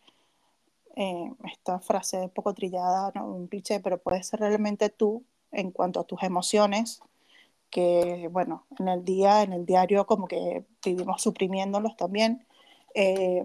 eh, 0.97 1.33
esta 1.45 1.81
frase 1.81 2.19
un 2.19 2.31
poco 2.31 2.55
trillada, 2.55 3.13
¿no? 3.15 3.27
un 3.27 3.49
cliché, 3.49 3.81
pero 3.81 3.99
puede 3.99 4.23
ser 4.23 4.41
realmente 4.41 4.91
tú 4.91 5.25
en 5.53 5.71
cuanto 5.71 6.01
a 6.01 6.05
tus 6.05 6.23
emociones, 6.23 7.01
que 7.71 8.29
bueno, 8.31 8.67
en 8.79 8.89
el 8.89 9.05
día, 9.05 9.43
en 9.43 9.53
el 9.53 9.67
diario 9.67 10.07
como 10.07 10.29
que 10.29 10.65
vivimos 10.85 11.23
suprimiéndolos 11.23 11.97
también, 11.97 12.47
eh, 12.95 13.43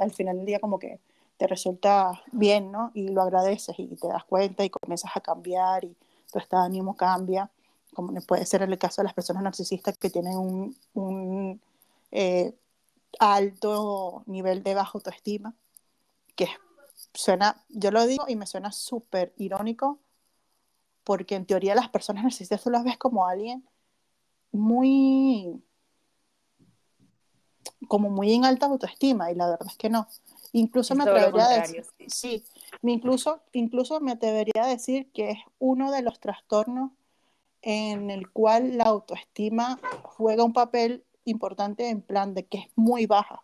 al 0.00 0.12
final 0.12 0.36
del 0.38 0.46
día 0.46 0.60
como 0.60 0.78
que 0.78 1.00
te 1.38 1.46
resulta 1.46 2.22
bien, 2.32 2.72
¿no? 2.72 2.90
Y 2.94 3.08
lo 3.08 3.22
agradeces 3.22 3.78
y 3.78 3.86
te 3.96 4.08
das 4.08 4.24
cuenta 4.24 4.64
y 4.64 4.70
comienzas 4.70 5.12
a 5.14 5.20
cambiar 5.20 5.84
y 5.84 5.96
tu 6.36 6.40
estado 6.40 6.64
de 6.64 6.66
ánimo 6.66 6.94
cambia, 6.96 7.50
como 7.94 8.12
puede 8.20 8.44
ser 8.44 8.60
el 8.60 8.78
caso 8.78 9.00
de 9.00 9.04
las 9.04 9.14
personas 9.14 9.42
narcisistas 9.42 9.96
que 9.96 10.10
tienen 10.10 10.36
un, 10.36 10.76
un, 10.92 11.62
eh, 12.10 12.54
alto 13.18 14.22
nivel 14.26 14.62
de 14.62 14.74
baja 14.74 14.90
autoestima, 14.94 15.54
que 16.34 16.46
suena, 17.14 17.64
yo 17.70 17.90
lo 17.90 18.06
digo 18.06 18.26
y 18.28 18.36
me 18.36 18.46
suena 18.46 18.70
súper 18.70 19.32
irónico, 19.38 19.98
porque 21.04 21.36
en 21.36 21.46
teoría 21.46 21.74
las 21.74 21.88
personas 21.88 22.24
narcisistas 22.24 22.62
tú 22.62 22.68
las 22.68 22.84
ves 22.84 22.98
como 22.98 23.26
alguien 23.26 23.66
muy, 24.52 25.64
como 27.88 28.10
muy 28.10 28.34
en 28.34 28.44
alta 28.44 28.66
autoestima, 28.66 29.30
y 29.30 29.36
la 29.36 29.48
verdad 29.48 29.68
es 29.70 29.76
que 29.78 29.88
no. 29.88 30.06
Incluso 30.52 30.92
Es 30.92 30.98
me 30.98 31.04
atrevería 31.04 31.46
a 31.46 31.60
decir, 31.60 31.86
sí, 32.08 32.44
me 32.54 32.55
incluso, 32.82 33.42
incluso 33.52 34.00
me 34.00 34.12
atrevería 34.12 34.64
a 34.64 34.68
decir 34.68 35.10
que 35.12 35.30
es 35.30 35.38
uno 35.58 35.90
de 35.92 36.02
los 36.02 36.20
trastornos 36.20 36.92
en 37.62 38.10
el 38.10 38.30
cual 38.30 38.76
la 38.78 38.84
autoestima 38.84 39.78
juega 40.02 40.44
un 40.44 40.52
papel 40.52 41.04
importante 41.24 41.88
en 41.88 42.00
plan 42.02 42.34
de 42.34 42.46
que 42.46 42.58
es 42.58 42.66
muy 42.76 43.06
baja. 43.06 43.42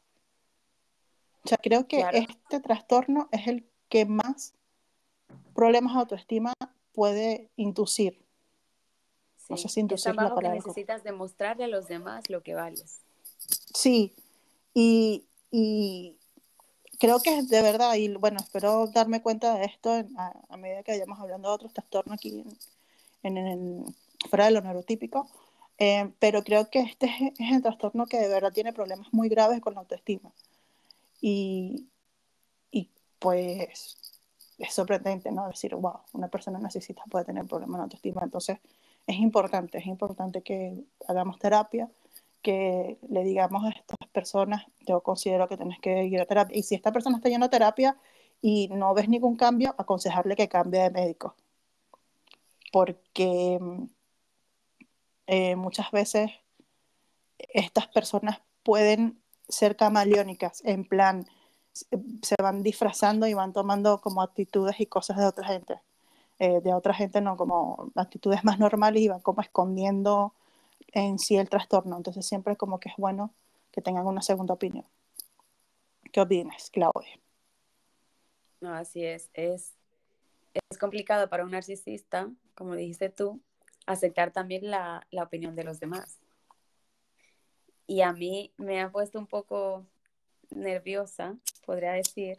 O 1.44 1.48
sea, 1.48 1.58
creo 1.58 1.88
que 1.88 1.98
Claro. 1.98 2.16
este 2.18 2.60
trastorno 2.60 3.28
es 3.32 3.48
el 3.48 3.66
que 3.88 4.06
más 4.06 4.54
problemas 5.54 5.94
de 5.94 6.00
autoestima 6.00 6.52
puede 6.92 7.50
inducir. 7.56 8.24
Sí. 9.36 9.56
sé 9.56 9.68
si 9.68 9.80
inducir 9.80 10.14
la 10.14 10.22
bajo 10.24 10.36
que 10.36 10.42
palabra. 10.42 10.56
necesitas 10.64 11.02
demostrarle 11.02 11.64
a 11.64 11.68
los 11.68 11.88
demás 11.88 12.30
lo 12.30 12.42
que 12.44 12.54
vales. 12.54 13.00
Sí, 13.74 14.14
y, 14.72 15.26
y 15.50 16.16
creo 17.02 17.20
que 17.20 17.42
de 17.42 17.62
verdad, 17.62 17.94
y 17.96 18.14
bueno, 18.14 18.38
espero 18.38 18.86
darme 18.86 19.20
cuenta 19.22 19.54
de 19.58 19.64
esto 19.64 19.96
en- 19.96 20.16
a, 20.16 20.32
a 20.48 20.56
medida 20.56 20.84
que 20.84 20.92
vayamos 20.92 21.18
hablando 21.18 21.48
de 21.48 21.54
otros 21.56 21.72
trastornos 21.72 22.14
aquí 22.14 22.44
en, 23.24 23.36
en- 23.36 23.46
en- 23.48 23.96
fuera 24.30 24.44
de 24.44 24.52
lo 24.52 24.60
neurotípico, 24.60 25.28
eh, 25.78 26.12
pero 26.20 26.44
creo 26.44 26.70
que 26.70 26.78
este 26.78 27.06
es, 27.06 27.32
es 27.40 27.52
el 27.56 27.60
trastorno 27.60 28.06
que 28.06 28.18
de 28.20 28.28
verdad 28.28 28.52
tiene 28.52 28.72
problemas 28.72 29.08
muy 29.12 29.28
graves 29.28 29.60
con 29.60 29.74
la 29.74 29.80
autoestima. 29.80 30.30
Y, 31.20 31.88
y 32.70 32.88
pues 33.18 33.96
es 34.58 34.72
sorprendente, 34.72 35.32
¿no? 35.32 35.48
Decir, 35.48 35.74
wow, 35.74 36.02
una 36.12 36.28
persona 36.28 36.60
narcisista 36.60 37.02
puede 37.10 37.24
tener 37.24 37.46
problemas 37.46 37.78
de 37.80 37.82
autoestima. 37.84 38.22
Entonces, 38.22 38.58
es 39.08 39.16
importante, 39.16 39.78
es 39.78 39.86
importante 39.86 40.42
que 40.42 40.84
hagamos 41.08 41.40
terapia, 41.40 41.90
que 42.42 42.98
le 43.08 43.24
digamos 43.24 43.64
a 43.64 43.70
estas 43.70 43.98
personas, 44.12 44.64
yo 44.80 45.02
considero 45.02 45.48
que 45.48 45.56
tienes 45.56 45.78
que 45.80 46.04
ir 46.04 46.20
a 46.20 46.26
terapia. 46.26 46.56
Y 46.58 46.62
si 46.62 46.74
esta 46.74 46.92
persona 46.92 47.16
está 47.16 47.28
yendo 47.28 47.46
a 47.46 47.50
terapia 47.50 47.96
y 48.40 48.68
no 48.68 48.94
ves 48.94 49.08
ningún 49.08 49.36
cambio, 49.36 49.74
aconsejarle 49.78 50.36
que 50.36 50.48
cambie 50.48 50.82
de 50.82 50.90
médico. 50.90 51.36
Porque 52.72 53.58
eh, 55.26 55.56
muchas 55.56 55.90
veces 55.90 56.30
estas 57.38 57.88
personas 57.88 58.40
pueden 58.62 59.20
ser 59.48 59.76
camaleónicas, 59.76 60.62
en 60.64 60.84
plan, 60.84 61.26
se 61.72 62.36
van 62.40 62.62
disfrazando 62.62 63.26
y 63.26 63.34
van 63.34 63.52
tomando 63.52 64.00
como 64.00 64.22
actitudes 64.22 64.80
y 64.80 64.86
cosas 64.86 65.16
de 65.18 65.26
otra 65.26 65.46
gente. 65.46 65.80
Eh, 66.38 66.60
de 66.60 66.74
otra 66.74 66.94
gente 66.94 67.20
no, 67.20 67.36
como 67.36 67.92
actitudes 67.94 68.44
más 68.44 68.58
normales 68.58 69.02
y 69.02 69.08
van 69.08 69.20
como 69.20 69.42
escondiendo 69.42 70.34
en 70.92 71.18
sí 71.18 71.36
el 71.36 71.48
trastorno. 71.48 71.96
Entonces 71.96 72.26
siempre 72.26 72.56
como 72.56 72.78
que 72.78 72.88
es 72.88 72.94
bueno 72.96 73.34
que 73.70 73.82
tengan 73.82 74.06
una 74.06 74.22
segunda 74.22 74.54
opinión. 74.54 74.86
¿Qué 76.12 76.20
opinas, 76.20 76.70
Claudia? 76.70 77.18
No, 78.60 78.74
así 78.74 79.04
es. 79.04 79.30
Es, 79.34 79.74
es 80.54 80.78
complicado 80.78 81.28
para 81.28 81.44
un 81.44 81.50
narcisista, 81.50 82.30
como 82.54 82.74
dijiste 82.74 83.08
tú, 83.08 83.40
aceptar 83.86 84.32
también 84.32 84.70
la, 84.70 85.06
la 85.10 85.24
opinión 85.24 85.56
de 85.56 85.64
los 85.64 85.80
demás. 85.80 86.20
Y 87.86 88.02
a 88.02 88.12
mí 88.12 88.52
me 88.56 88.80
ha 88.80 88.90
puesto 88.90 89.18
un 89.18 89.26
poco 89.26 89.86
nerviosa, 90.50 91.36
podría 91.64 91.92
decir, 91.92 92.38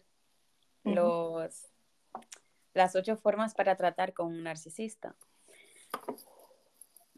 los, 0.84 1.66
las 2.74 2.96
ocho 2.96 3.18
formas 3.18 3.54
para 3.54 3.76
tratar 3.76 4.14
con 4.14 4.28
un 4.28 4.44
narcisista. 4.44 5.16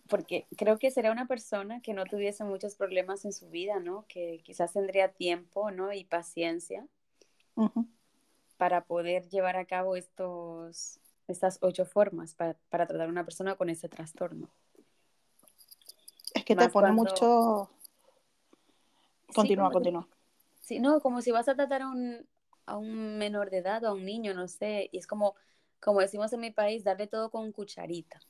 Porque 0.08 0.46
creo 0.56 0.78
que 0.78 0.92
será 0.92 1.12
una 1.12 1.26
persona 1.28 1.82
que 1.82 1.94
no 1.94 2.06
tuviese 2.06 2.44
muchos 2.44 2.76
problemas 2.76 3.26
en 3.26 3.34
su 3.34 3.50
vida, 3.50 3.80
¿no? 3.80 4.06
Que 4.08 4.40
quizás 4.44 4.74
tendría 4.74 5.12
tiempo, 5.12 5.72
¿no? 5.72 5.92
Y 5.94 6.04
paciencia 6.04 6.86
Ujú. 7.56 7.88
para 8.58 8.86
poder 8.86 9.28
llevar 9.30 9.58
a 9.58 9.66
cabo 9.66 9.96
estos, 9.96 11.00
estas 11.28 11.58
ocho 11.62 11.86
formas 11.86 12.36
para, 12.36 12.54
para 12.70 12.86
tratar 12.86 13.08
a 13.08 13.12
una 13.12 13.26
persona 13.26 13.56
con 13.56 13.70
ese 13.70 13.90
trastorno. 13.90 14.50
Es 16.36 16.46
que 16.46 16.56
te 16.56 16.64
Más 16.64 16.72
pone 16.72 16.92
cuando- 16.94 17.04
mucho... 17.04 17.70
Sí, 19.30 19.34
Continúa, 19.34 19.68
si- 19.70 19.74
continúa. 19.74 20.08
Sí, 20.62 20.80
no, 20.80 21.02
como 21.02 21.22
si 21.22 21.32
vas 21.32 21.48
a 21.50 21.56
tratar 21.56 21.82
a 21.82 21.88
un, 21.90 22.26
a 22.68 22.78
un 22.78 23.18
menor 23.18 23.50
de 23.50 23.58
edad 23.58 23.84
o 23.84 23.88
a 23.90 23.94
un 23.94 24.06
niño, 24.06 24.34
no 24.34 24.48
sé, 24.48 24.88
y 24.92 24.98
es 25.00 25.08
como, 25.08 25.36
como 25.80 26.00
decimos 26.00 26.32
en 26.34 26.40
mi 26.42 26.52
país, 26.52 26.84
darle 26.84 27.08
todo 27.08 27.30
con 27.32 27.52
cucharita. 27.52 28.22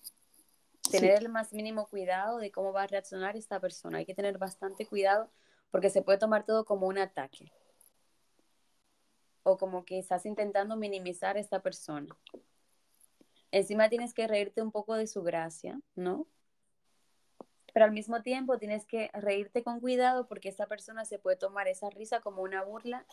Tener 0.91 1.21
el 1.21 1.29
más 1.29 1.53
mínimo 1.53 1.88
cuidado 1.88 2.38
de 2.38 2.51
cómo 2.51 2.71
va 2.71 2.83
a 2.83 2.88
reaccionar 2.88 3.36
esta 3.36 3.59
persona. 3.59 3.97
Hay 3.97 4.05
que 4.05 4.15
tener 4.15 4.38
bastante 4.38 4.86
cuidado 4.86 5.31
porque 5.71 5.89
se 5.89 6.01
puede 6.01 6.17
tomar 6.17 6.45
todo 6.45 6.65
como 6.65 6.88
un 6.88 6.97
ataque. 6.97 7.51
O 9.43 9.57
como 9.57 9.86
que 9.86 9.99
estás 9.99 10.25
intentando 10.25 10.75
minimizar 10.75 11.38
a 11.38 11.39
esta 11.39 11.61
persona. 11.61 12.15
Encima 13.51 13.89
tienes 13.89 14.13
que 14.13 14.27
reírte 14.27 14.61
un 14.61 14.71
poco 14.71 14.95
de 14.95 15.07
su 15.07 15.23
gracia, 15.23 15.79
¿no? 15.95 16.27
Pero 17.73 17.86
al 17.86 17.91
mismo 17.91 18.21
tiempo 18.21 18.57
tienes 18.57 18.86
que 18.86 19.09
reírte 19.13 19.63
con 19.63 19.81
cuidado 19.81 20.27
porque 20.27 20.49
esta 20.49 20.65
persona 20.65 21.03
se 21.03 21.19
puede 21.19 21.36
tomar 21.36 21.67
esa 21.67 21.89
risa 21.89 22.21
como 22.21 22.41
una 22.41 22.63
burla 22.63 23.05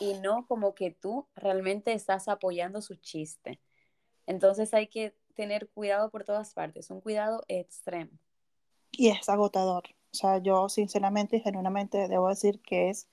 y 0.00 0.14
no 0.14 0.46
como 0.46 0.74
que 0.74 0.90
tú 0.90 1.28
realmente 1.36 1.92
estás 1.92 2.26
apoyando 2.28 2.82
su 2.82 2.96
chiste. 2.96 3.60
Entonces 4.26 4.74
hay 4.74 4.88
que 4.88 5.14
tener 5.34 5.68
cuidado 5.68 6.10
por 6.10 6.24
todas 6.24 6.54
partes, 6.54 6.90
un 6.90 7.00
cuidado 7.00 7.42
extremo. 7.48 8.10
Y 8.90 9.08
es 9.08 9.28
agotador. 9.28 9.84
O 10.12 10.14
sea, 10.14 10.38
yo 10.38 10.68
sinceramente 10.68 11.36
y 11.36 11.40
genuinamente 11.40 12.08
debo 12.08 12.28
decir 12.28 12.60
que 12.60 12.90
es 12.90 13.08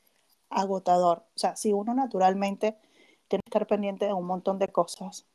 agotador. 0.50 1.20
O 1.36 1.40
sea, 1.40 1.56
si 1.56 1.74
uno 1.74 1.94
naturalmente 1.94 2.78
tiene 3.28 3.42
que 3.44 3.50
estar 3.50 3.68
pendiente 3.68 4.06
de 4.06 4.14
un 4.14 4.26
montón 4.26 4.60
de 4.60 4.68
cosas, 4.68 5.26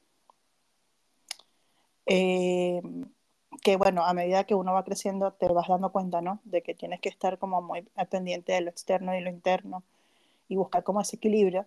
eh, 2.06 2.82
que 3.62 3.76
bueno, 3.76 4.04
a 4.04 4.12
medida 4.12 4.44
que 4.44 4.54
uno 4.54 4.74
va 4.74 4.84
creciendo 4.84 5.32
te 5.32 5.48
vas 5.48 5.68
dando 5.68 5.90
cuenta, 5.92 6.20
¿no? 6.20 6.40
De 6.44 6.62
que 6.62 6.74
tienes 6.74 7.00
que 7.00 7.08
estar 7.08 7.38
como 7.38 7.62
muy 7.62 7.82
pendiente 8.10 8.52
de 8.52 8.60
lo 8.60 8.70
externo 8.70 9.16
y 9.16 9.20
lo 9.20 9.30
interno 9.30 9.84
y 10.48 10.56
buscar 10.56 10.84
como 10.84 11.00
ese 11.00 11.16
equilibrio. 11.16 11.66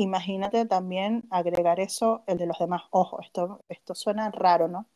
Imagínate 0.00 0.64
también 0.64 1.24
agregar 1.28 1.78
eso, 1.78 2.22
el 2.26 2.38
de 2.38 2.46
los 2.46 2.58
demás. 2.58 2.84
Ojo, 2.88 3.20
esto, 3.20 3.60
esto 3.68 3.94
suena 3.94 4.30
raro, 4.30 4.66
¿no? 4.66 4.86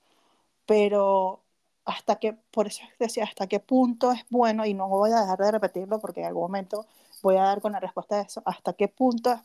Pero 0.65 1.43
hasta 1.85 2.17
que, 2.17 2.33
por 2.33 2.69
eso 2.69 2.83
decía, 2.99 3.25
hasta 3.25 3.47
qué 3.47 3.61
punto 3.61 4.13
es 4.13 4.25
bueno, 4.31 4.65
y 4.65 4.73
no 4.73 4.89
voy 4.89 5.11
a 5.13 5.21
dejar 5.21 5.39
de 5.39 5.51
repetirlo 5.53 6.01
porque 6.01 6.21
en 6.21 6.29
algún 6.29 6.45
momento 6.45 6.87
voy 7.23 7.37
a 7.37 7.43
dar 7.43 7.61
con 7.61 7.73
la 7.73 7.81
respuesta 7.81 8.17
de 8.17 8.23
eso, 8.23 8.43
hasta 8.47 8.73
qué 8.73 8.89
punto 8.89 9.39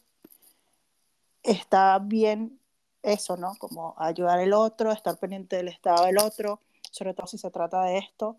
está 1.43 1.99
bien 1.99 2.57
eso, 3.03 3.35
¿no? 3.35 3.53
Como 3.59 3.95
ayudar 3.97 4.39
al 4.39 4.53
otro, 4.53 4.93
estar 4.93 5.17
pendiente 5.17 5.57
del 5.57 5.67
estado 5.67 6.05
del 6.05 6.19
otro, 6.19 6.61
sobre 6.89 7.13
todo 7.13 7.27
si 7.27 7.37
se 7.37 7.51
trata 7.51 7.83
de 7.83 7.97
esto, 7.97 8.37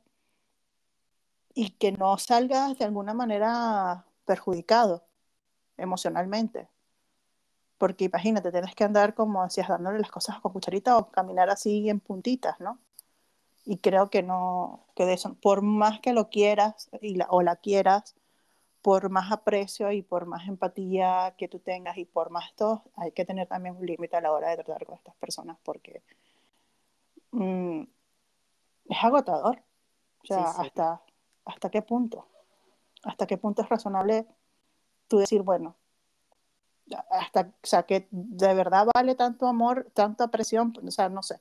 y 1.52 1.68
que 1.72 1.92
no 1.92 2.16
salgas 2.16 2.78
de 2.78 2.86
alguna 2.86 3.12
manera 3.12 4.06
perjudicado 4.24 5.04
emocionalmente. 5.76 6.69
Porque 7.80 8.04
imagínate, 8.04 8.52
tienes 8.52 8.74
que 8.74 8.84
andar 8.84 9.14
como 9.14 9.42
decías, 9.42 9.68
dándole 9.68 9.98
las 10.00 10.10
cosas 10.10 10.38
con 10.40 10.52
cucharita 10.52 10.98
o 10.98 11.10
caminar 11.10 11.48
así 11.48 11.88
en 11.88 11.98
puntitas, 11.98 12.60
¿no? 12.60 12.78
Y 13.64 13.78
creo 13.78 14.10
que 14.10 14.22
no, 14.22 14.84
que 14.94 15.06
de 15.06 15.14
eso, 15.14 15.34
por 15.40 15.62
más 15.62 15.98
que 16.00 16.12
lo 16.12 16.28
quieras 16.28 16.90
y 17.00 17.16
la, 17.16 17.26
o 17.30 17.40
la 17.42 17.56
quieras, 17.56 18.16
por 18.82 19.08
más 19.08 19.32
aprecio 19.32 19.92
y 19.92 20.02
por 20.02 20.26
más 20.26 20.46
empatía 20.46 21.34
que 21.38 21.48
tú 21.48 21.58
tengas 21.60 21.96
y 21.96 22.04
por 22.04 22.28
más 22.30 22.54
todo, 22.54 22.84
hay 22.96 23.12
que 23.12 23.24
tener 23.24 23.48
también 23.48 23.76
un 23.76 23.86
límite 23.86 24.16
a 24.16 24.20
la 24.20 24.32
hora 24.32 24.50
de 24.50 24.56
tratar 24.56 24.84
con 24.84 24.96
estas 24.96 25.14
personas 25.16 25.56
porque 25.64 26.02
mm, 27.32 27.82
es 28.90 29.04
agotador. 29.04 29.62
O 30.22 30.26
sea, 30.26 30.52
Sí, 30.52 30.60
sí. 30.60 30.66
hasta, 30.66 31.02
hasta 31.46 31.70
qué 31.70 31.80
punto, 31.80 32.26
hasta 33.04 33.26
qué 33.26 33.38
punto 33.38 33.62
es 33.62 33.70
razonable 33.70 34.26
tú 35.08 35.16
decir, 35.18 35.42
bueno, 35.42 35.76
hasta, 37.10 37.52
o 37.62 37.66
sea, 37.66 37.82
que 37.84 38.08
de 38.10 38.54
verdad 38.54 38.86
vale 38.94 39.14
tanto 39.14 39.46
amor, 39.46 39.90
tanta 39.94 40.28
presión, 40.28 40.72
o 40.84 40.90
sea, 40.90 41.08
no 41.08 41.22
sé, 41.22 41.40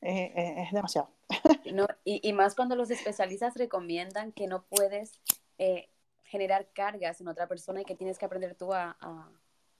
eh, 0.00 0.32
eh, 0.36 0.54
es 0.66 0.72
demasiado. 0.72 1.10
No, 1.72 1.86
y, 2.04 2.26
y 2.26 2.32
más 2.32 2.54
cuando 2.54 2.76
los 2.76 2.90
especialistas 2.90 3.54
recomiendan 3.54 4.32
que 4.32 4.46
no 4.46 4.62
puedes 4.62 5.20
eh, 5.58 5.90
generar 6.24 6.68
cargas 6.72 7.20
en 7.20 7.28
otra 7.28 7.46
persona 7.46 7.82
y 7.82 7.84
que 7.84 7.94
tienes 7.94 8.18
que 8.18 8.24
aprender 8.24 8.54
tú 8.54 8.72
a, 8.72 8.96
a, 9.00 9.30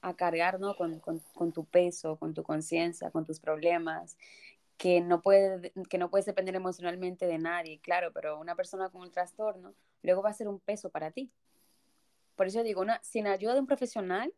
a 0.01 0.15
cargar 0.15 0.61
¿no? 0.61 0.77
con, 0.77 1.01
con, 1.01 1.21
con, 1.35 1.53
tu 1.53 1.65
peso, 1.65 2.17
con 2.17 2.35
tu 2.35 2.43
conciencia, 2.43 3.11
con 3.11 3.25
tus 3.25 3.41
problemas, 3.41 4.17
que 4.77 5.01
no, 5.01 5.21
puede, 5.21 5.73
que 5.89 5.99
no 5.99 6.09
puedes 6.09 6.27
depender 6.27 6.55
emocionalmente 6.55 7.27
de 7.27 7.39
nadie, 7.39 7.81
claro, 7.81 8.13
pero 8.13 8.39
una 8.39 8.55
persona 8.55 8.89
con 8.89 9.03
un 9.03 9.11
trastorno 9.11 9.75
luego 10.03 10.23
va 10.23 10.31
a 10.31 10.35
ser 10.35 10.49
un 10.49 10.61
peso 10.61 10.91
para 10.91 11.11
ti. 11.11 11.31
Por 12.37 12.47
eso 12.47 12.63
digo, 12.63 12.81
una, 12.81 13.01
sin 13.03 13.27
ayuda 13.27 13.55
de 13.55 13.61
un 13.61 13.67
profesional, 13.67 14.33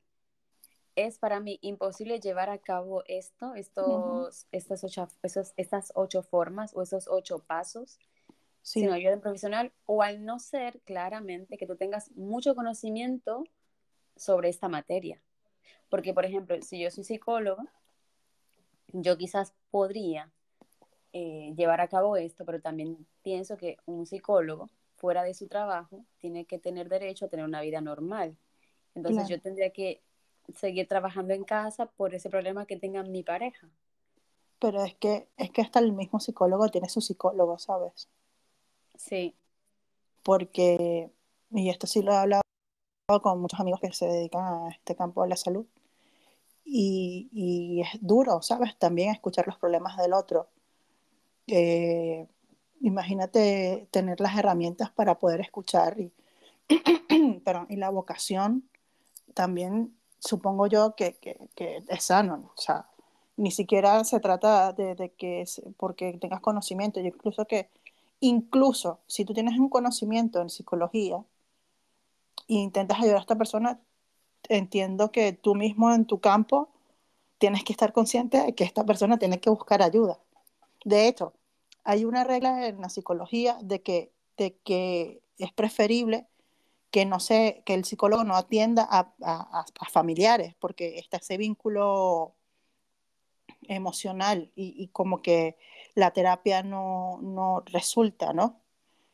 es 0.97 1.19
para 1.19 1.41
mí 1.41 1.59
imposible 1.63 2.21
llevar 2.21 2.51
a 2.51 2.59
cabo 2.59 3.03
esto, 3.07 3.55
estos, 3.55 4.47
estas, 4.53 4.85
ocho, 4.85 5.09
esos, 5.23 5.53
estas 5.57 5.93
ocho 5.95 6.23
formas 6.23 6.73
o 6.75 6.83
esos 6.83 7.09
ocho 7.09 7.39
pasos 7.39 7.99
Sí, 8.63 8.81
sin 8.81 8.91
ayuda 8.91 9.19
profesional 9.21 9.73
o 9.87 10.03
al 10.03 10.25
no 10.25 10.39
ser 10.39 10.81
claramente 10.81 11.57
que 11.57 11.67
tú 11.67 11.77
tengas 11.77 12.11
mucho 12.13 12.55
conocimiento 12.55 13.45
sobre 14.17 14.51
esta 14.51 14.69
materia. 14.69 15.23
Porque, 15.89 16.13
por 16.13 16.25
ejemplo, 16.25 16.61
si 16.63 16.81
yo 16.81 16.91
soy 16.91 17.05
psicóloga, 17.05 17.65
yo 18.93 19.17
quizás 19.17 19.55
podría 19.71 20.31
eh, 21.13 21.55
llevar 21.57 21.81
a 21.81 21.89
cabo 21.89 22.17
esto, 22.17 22.45
pero 22.45 22.61
también 22.61 23.07
pienso 23.23 23.57
que 23.57 23.79
un 23.87 24.07
psicólogo 24.07 24.69
fuera 24.97 25.23
de 25.23 25.35
su 25.35 25.49
trabajo 25.49 26.05
tiene 26.19 26.45
que 26.45 26.59
tener 26.59 26.89
derecho 26.89 27.25
a 27.25 27.29
tener 27.29 27.47
una 27.47 27.63
vida 27.63 27.81
normal. 27.81 28.37
Entonces 28.95 29.25
claro. 29.27 29.37
yo 29.37 29.41
tendría 29.41 29.71
que 29.71 30.03
seguir 30.55 30.89
trabajando 30.89 31.35
en 31.35 31.45
casa 31.45 31.87
por 31.87 32.15
ese 32.15 32.31
problema 32.31 32.67
que 32.67 32.77
tenga 32.77 33.03
mi 33.03 33.23
pareja. 33.23 33.69
Pero 34.59 34.85
es 34.85 34.95
que, 34.95 35.29
es 35.37 35.51
que 35.51 35.63
hasta 35.63 35.79
el 35.79 35.93
mismo 35.93 36.21
psicólogo 36.21 36.69
tiene 36.69 36.89
su 36.89 37.01
psicólogo, 37.01 37.59
¿sabes? 37.59 38.09
Sí, 38.97 39.35
Porque, 40.23 41.11
y 41.51 41.71
esto 41.71 41.87
sí 41.87 42.03
lo 42.03 42.13
he 42.13 42.17
hablado 42.17 42.43
con 43.23 43.41
muchos 43.41 43.59
amigos 43.59 43.81
que 43.81 43.93
se 43.93 44.07
dedican 44.07 44.43
a 44.43 44.69
este 44.69 44.95
campo 44.95 45.23
de 45.23 45.31
la 45.31 45.37
salud, 45.37 45.67
y, 46.65 47.29
y 47.33 47.81
es 47.81 47.89
duro, 48.01 48.43
¿sabes? 48.43 48.77
También 48.79 49.11
escuchar 49.11 49.47
los 49.47 49.59
problemas 49.59 49.97
del 49.97 50.13
otro. 50.13 50.49
Eh, 51.47 52.29
imagínate 52.81 53.89
tener 53.91 54.21
las 54.21 54.39
herramientas 54.39 54.91
para 54.91 55.19
poder 55.19 55.41
escuchar 55.41 55.99
y, 55.99 56.13
perdón, 57.45 57.67
y 57.69 57.77
la 57.77 57.91
vocación 57.91 58.69
también 59.35 59.97
supongo 60.21 60.67
yo 60.69 60.95
que, 60.95 61.15
que, 61.15 61.83
es 61.89 62.05
sano, 62.05 62.37
¿no? 62.37 62.53
o 62.57 62.61
sea, 62.61 62.87
ni 63.37 63.51
siquiera 63.51 64.05
se 64.05 64.21
trata 64.21 64.73
de, 64.73 64.95
de 64.95 65.11
que 65.13 65.41
es 65.43 65.63
porque 65.77 66.13
tengas 66.21 66.41
conocimiento, 66.41 67.01
yo 67.01 67.07
incluso 67.07 67.47
que, 67.47 67.69
incluso 68.21 69.01
si 69.07 69.25
tú 69.25 69.35
tienes 69.35 69.59
un 69.59 69.69
conocimiento 69.69 70.41
en 70.41 70.51
psicología 70.51 71.25
e 72.49 72.55
intentas 72.55 72.99
ayudar 72.99 73.17
a 73.17 73.21
esta 73.21 73.37
persona, 73.37 73.81
entiendo 74.49 75.11
que 75.11 75.33
tú 75.33 75.55
mismo 75.55 75.93
en 75.93 76.05
tu 76.07 76.21
campo 76.21 76.69
tienes 77.39 77.65
que 77.65 77.73
estar 77.73 77.93
consciente 77.93 78.39
de 78.39 78.55
que 78.55 78.65
esta 78.65 78.85
persona 78.85 79.19
tiene 79.19 79.41
que 79.41 79.51
buscar 79.51 79.83
ayuda. 79.83 80.19
De 80.85 81.09
hecho, 81.09 81.33
hay 81.85 82.05
una 82.05 82.25
regla 82.25 82.69
en 82.69 82.81
la 82.81 82.91
psicología 82.91 83.59
de 83.63 83.83
que, 83.83 84.13
de 84.37 84.57
que 84.65 85.23
es 85.39 85.53
preferible 85.53 86.27
que 86.91 87.07
no 87.07 87.21
sé, 87.21 87.63
que 87.65 87.75
el 87.75 87.85
psicólogo 87.85 88.25
no 88.25 88.35
atienda 88.37 88.87
a, 88.91 89.13
a, 89.23 89.65
a 89.81 89.89
familiares, 89.91 90.55
porque 90.59 90.99
está 90.99 91.19
ese 91.19 91.37
vínculo 91.37 92.35
emocional 93.69 94.51
y, 94.57 94.75
y, 94.77 94.89
como 94.89 95.23
que 95.23 95.57
la 95.95 96.11
terapia 96.11 96.63
no, 96.63 97.21
no 97.23 97.63
resulta, 97.67 98.33
¿no? 98.33 98.61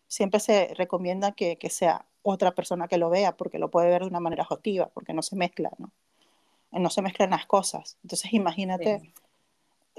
Siempre 0.07 0.41
se 0.41 0.73
recomienda 0.75 1.33
que, 1.33 1.59
que, 1.59 1.69
sea 1.69 2.07
otra 2.23 2.55
persona 2.55 2.89
que 2.89 2.97
lo 2.97 3.11
vea, 3.11 3.37
porque 3.37 3.59
lo 3.59 3.71
puede 3.71 3.89
ver 3.89 4.03
de 4.03 4.09
una 4.09 4.21
manera 4.21 4.45
objetiva, 4.45 4.89
porque 4.95 5.13
no 5.13 5.23
se 5.23 5.37
mezcla, 5.37 5.71
¿no? 5.79 5.93
No 6.73 6.91
se 6.91 7.03
mezclan 7.03 7.31
las 7.31 7.47
cosas. 7.47 7.99
Entonces, 8.03 8.33
imagínate 8.33 9.01
sí. 9.01 9.13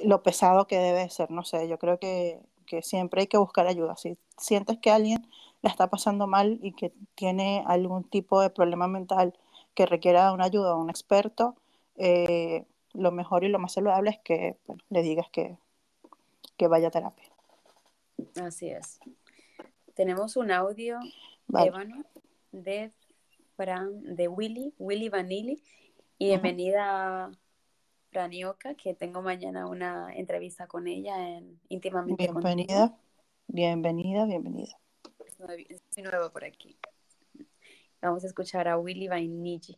lo 0.03 0.23
pesado 0.23 0.65
que 0.67 0.77
debe 0.77 1.09
ser, 1.09 1.29
no 1.29 1.43
sé, 1.43 1.67
yo 1.67 1.77
creo 1.77 1.99
que, 1.99 2.39
que 2.65 2.81
siempre 2.81 3.21
hay 3.21 3.27
que 3.27 3.37
buscar 3.37 3.67
ayuda. 3.67 3.95
Si 3.97 4.17
sientes 4.37 4.79
que 4.79 4.91
alguien 4.91 5.27
la 5.67 5.71
está 5.71 5.89
pasando 5.89 6.27
mal 6.27 6.59
y 6.61 6.71
que 6.71 6.93
tiene 7.15 7.61
algún 7.67 8.05
tipo 8.05 8.39
de 8.41 8.49
problema 8.49 8.87
mental 8.87 9.33
que 9.75 9.85
requiera 9.85 10.31
una 10.31 10.45
ayuda 10.45 10.71
a 10.71 10.75
un 10.75 10.89
experto, 10.89 11.55
eh, 11.97 12.65
lo 12.93 13.11
mejor 13.11 13.43
y 13.43 13.49
lo 13.49 13.59
más 13.59 13.73
saludable 13.73 14.11
es 14.11 14.19
que 14.19 14.55
bueno, 14.65 14.81
le 14.89 15.01
digas 15.01 15.27
que, 15.29 15.57
que, 16.55 16.67
vaya 16.67 16.87
a 16.87 16.91
terapia. 16.91 17.29
Así 18.41 18.69
es. 18.69 18.99
Tenemos 19.93 20.37
un 20.37 20.51
audio, 20.51 20.99
vale. 21.47 21.67
Ébano, 21.67 22.05
de, 22.53 22.91
Fran, 23.57 24.15
de 24.15 24.27
Willy, 24.29 24.73
Willy 24.79 25.09
Vanilli, 25.09 25.61
y 26.17 26.27
bienvenida 26.27 27.27
uh 27.27 27.31
-huh. 27.31 27.37
Franioka, 28.11 28.73
que 28.75 28.93
tengo 28.93 29.21
mañana 29.21 29.67
una 29.67 30.15
entrevista 30.15 30.65
con 30.65 30.87
ella 30.87 31.15
en 31.29 31.59
íntimamente 31.67 32.23
Bienvenida, 32.23 32.87
contigo. 32.87 32.99
bienvenida, 33.47 34.25
bienvenida. 34.25 34.79
Estoy 35.39 36.03
nuevo 36.03 36.31
por 36.31 36.43
aquí. 36.43 36.75
Vamos 38.01 38.23
a 38.23 38.27
escuchar 38.27 38.67
a 38.67 38.77
Willy 38.77 39.07
Vainilli. 39.07 39.77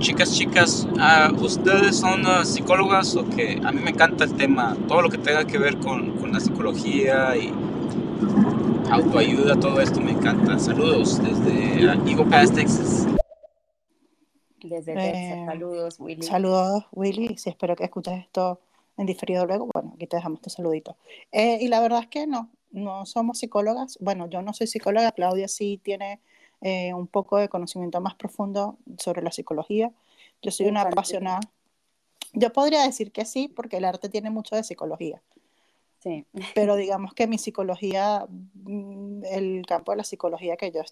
Chicas, 0.00 0.36
chicas, 0.36 0.84
uh, 0.84 1.32
¿ustedes 1.44 1.96
son 1.96 2.26
uh, 2.26 2.44
psicólogas 2.44 3.14
o 3.14 3.28
que 3.28 3.60
a 3.64 3.70
mí 3.70 3.80
me 3.80 3.90
encanta 3.90 4.24
el 4.24 4.34
tema, 4.36 4.76
todo 4.88 5.02
lo 5.02 5.08
que 5.08 5.18
tenga 5.18 5.44
que 5.44 5.58
ver 5.58 5.78
con, 5.78 6.18
con 6.18 6.32
la 6.32 6.40
psicología 6.40 7.36
y 7.36 7.52
autoayuda, 8.90 9.58
todo 9.58 9.80
esto 9.80 10.00
me 10.00 10.10
encanta. 10.10 10.58
Saludos 10.58 11.22
desde 11.22 11.86
uh, 11.86 12.08
Eagle 12.08 12.24
Pass, 12.26 12.52
Texas. 12.52 13.06
Desde 14.62 14.94
Texas, 14.94 15.14
eh, 15.14 15.44
saludos 15.46 15.96
Willy. 16.00 16.22
Saludos 16.22 16.86
Willy, 16.90 17.36
sí, 17.36 17.50
espero 17.50 17.76
que 17.76 17.84
escuches 17.84 18.18
esto 18.18 18.60
en 18.96 19.06
diferido 19.06 19.46
luego. 19.46 19.68
Bueno, 19.72 19.92
aquí 19.94 20.08
te 20.08 20.16
dejamos 20.16 20.40
tu 20.40 20.50
saludito. 20.50 20.96
Eh, 21.30 21.58
y 21.60 21.68
la 21.68 21.80
verdad 21.80 22.00
es 22.00 22.08
que 22.08 22.26
no, 22.26 22.50
no 22.70 23.06
somos 23.06 23.38
psicólogas. 23.38 23.98
Bueno, 24.00 24.28
yo 24.28 24.42
no 24.42 24.52
soy 24.52 24.66
psicóloga, 24.66 25.12
Claudia 25.12 25.48
sí 25.48 25.80
tiene 25.82 26.20
eh, 26.60 26.92
un 26.94 27.06
poco 27.06 27.38
de 27.38 27.48
conocimiento 27.48 28.00
más 28.00 28.14
profundo 28.14 28.78
sobre 28.98 29.22
la 29.22 29.32
psicología. 29.32 29.92
Yo 30.42 30.50
soy 30.50 30.66
una 30.66 30.82
apasionada. 30.82 31.40
Yo 32.32 32.52
podría 32.52 32.82
decir 32.82 33.12
que 33.12 33.24
sí, 33.24 33.48
porque 33.48 33.78
el 33.78 33.84
arte 33.84 34.08
tiene 34.08 34.30
mucho 34.30 34.56
de 34.56 34.62
psicología. 34.62 35.22
Sí. 36.02 36.26
Pero 36.54 36.76
digamos 36.76 37.14
que 37.14 37.26
mi 37.26 37.38
psicología, 37.38 38.26
el 39.30 39.64
campo 39.66 39.92
de 39.92 39.96
la 39.96 40.04
psicología 40.04 40.56
que 40.56 40.70
yo 40.70 40.82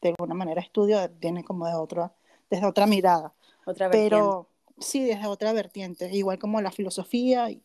de 0.00 0.10
alguna 0.10 0.34
manera 0.34 0.60
estudio, 0.60 0.98
viene 1.20 1.44
como 1.44 1.66
de 1.66 1.74
otra, 1.74 2.12
desde 2.50 2.66
otra 2.66 2.86
mirada. 2.86 3.34
Otra 3.66 3.90
Pero 3.90 4.48
sí, 4.78 5.04
desde 5.04 5.26
otra 5.26 5.52
vertiente, 5.52 6.10
igual 6.14 6.38
como 6.38 6.60
la 6.60 6.70
filosofía. 6.70 7.50
Y, 7.50 7.62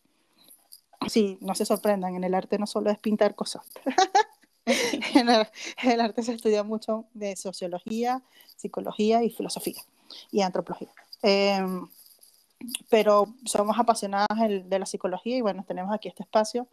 sí, 1.08 1.38
no 1.42 1.56
se 1.56 1.66
sorprendan, 1.66 2.16
en 2.16 2.24
el 2.24 2.34
arte 2.34 2.58
no 2.60 2.68
solo 2.68 2.90
es 2.90 2.98
pintar 2.98 3.36
cosas. 3.36 3.64
en 4.66 5.30
el, 5.30 5.48
el, 5.84 6.02
arte 6.02 6.24
se 6.24 6.34
estudia 6.34 6.64
mucho 6.64 7.06
de 7.14 7.36
sociología, 7.36 8.22
psicología 8.56 9.24
y 9.24 9.30
filosofía 9.30 9.82
y 10.32 10.42
antropología. 10.42 10.90
Eh, 11.22 11.62
pero 12.90 13.34
somos 13.46 13.78
apasionadas 13.78 14.38
de 14.40 14.80
la 14.80 14.86
psicología 14.86 15.38
y 15.38 15.42
bueno, 15.42 15.64
tenemos 15.68 15.94
aquí 15.94 16.08
este 16.08 16.24
espacio 16.24 16.68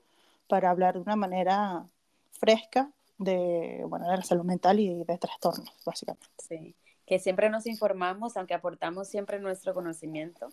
para 0.49 0.71
hablar 0.71 0.95
de 0.95 1.01
una 1.01 1.17
manera 1.17 1.85
fresca 2.33 2.91
de, 3.19 3.85
bueno, 3.87 4.09
de 4.09 4.17
la 4.17 4.23
salud 4.23 4.45
mental 4.45 4.81
y 4.81 5.05
de 5.05 5.19
trastornos, 5.19 5.73
básicamente. 5.85 6.27
Sí, 6.39 6.75
que 7.07 7.19
siempre 7.19 7.51
nos 7.51 7.67
informamos, 7.67 8.37
aunque 8.37 8.55
aportamos 8.55 9.09
siempre 9.09 9.39
nuestro 9.41 9.75
conocimiento, 9.75 10.49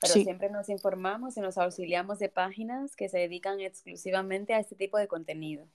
pero 0.00 0.14
Sí. 0.14 0.24
siempre 0.24 0.48
nos 0.50 0.68
informamos 0.68 1.36
y 1.36 1.40
nos 1.40 1.58
auxiliamos 1.58 2.18
de 2.18 2.28
páginas 2.28 2.96
que 2.96 3.08
se 3.08 3.18
dedican 3.18 3.60
exclusivamente 3.60 4.54
a 4.54 4.58
este 4.58 4.74
tipo 4.74 4.96
de 4.98 5.06
contenido. 5.08 5.66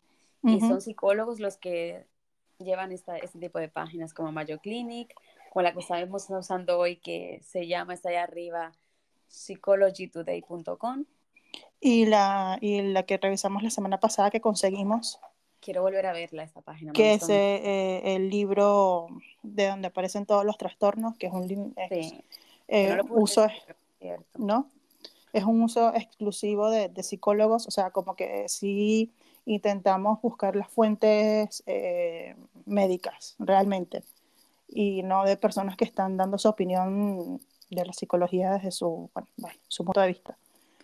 Y 0.43 0.57
Ujú. 0.57 0.67
son 0.67 0.81
psicólogos 0.81 1.39
los 1.39 1.57
que 1.57 2.05
llevan 2.59 2.91
esta, 2.91 3.17
este 3.17 3.39
tipo 3.39 3.59
de 3.59 3.69
páginas 3.69 4.13
como 4.13 4.31
Mayo 4.31 4.59
Clinic, 4.59 5.13
o 5.53 5.61
la 5.61 5.73
que 5.73 5.79
estamos 5.79 6.27
usando 6.29 6.77
hoy 6.79 6.97
que 6.97 7.39
se 7.43 7.67
llama, 7.67 7.93
está 7.93 8.09
allá 8.09 8.23
arriba, 8.23 8.73
psychologytoday.com. 9.29 11.05
Y 11.79 12.05
la, 12.05 12.57
y 12.61 12.81
la 12.81 13.03
que 13.03 13.17
revisamos 13.17 13.63
la 13.63 13.69
semana 13.69 13.99
pasada 13.99 14.31
que 14.31 14.41
conseguimos, 14.41 15.19
Quiero 15.61 15.81
volver 15.81 16.05
a 16.05 16.13
verla 16.13 16.43
esta 16.43 16.61
página. 16.61 16.93
que 16.93 17.15
es 17.15 17.27
eh, 17.27 17.33
eh, 17.63 18.15
el 18.15 18.29
libro 18.29 19.07
de 19.41 19.67
donde 19.67 19.87
aparecen 19.87 20.27
todos 20.27 20.45
los 20.45 20.57
trastornos, 20.59 21.17
que 21.17 21.25
es 21.27 21.33
un 21.33 21.73
es. 21.75 22.09
Sí, 22.09 22.23
eh, 22.67 22.95
no 22.95 23.05
pude 23.05 23.21
uso, 23.21 23.45
es 23.45 23.53
cierto. 24.05 24.39
¿no? 24.39 24.71
Es 25.33 25.43
un 25.43 25.61
uso 25.61 25.93
exclusivo 25.93 26.69
de, 26.69 26.89
de 26.89 27.03
psicólogos, 27.03 27.67
o 27.67 27.71
sea, 27.71 27.91
como 27.91 28.15
que 28.15 28.47
sí 28.47 29.11
intentamos 29.45 30.21
buscar 30.21 30.55
las 30.55 30.69
fuentes 30.69 31.61
eh, 31.65 32.35
médicas, 32.65 33.35
realmente, 33.39 34.03
y 34.67 35.03
no 35.03 35.23
de 35.23 35.37
personas 35.37 35.75
que 35.77 35.85
están 35.85 36.17
dando 36.17 36.37
su 36.37 36.47
opinión 36.49 37.39
de 37.69 37.85
la 37.85 37.93
psicología 37.93 38.53
desde 38.53 38.71
su, 38.71 39.09
bueno, 39.13 39.27
bueno, 39.37 39.57
su 39.67 39.83
punto 39.83 40.01
de 40.01 40.07
vista. 40.07 40.37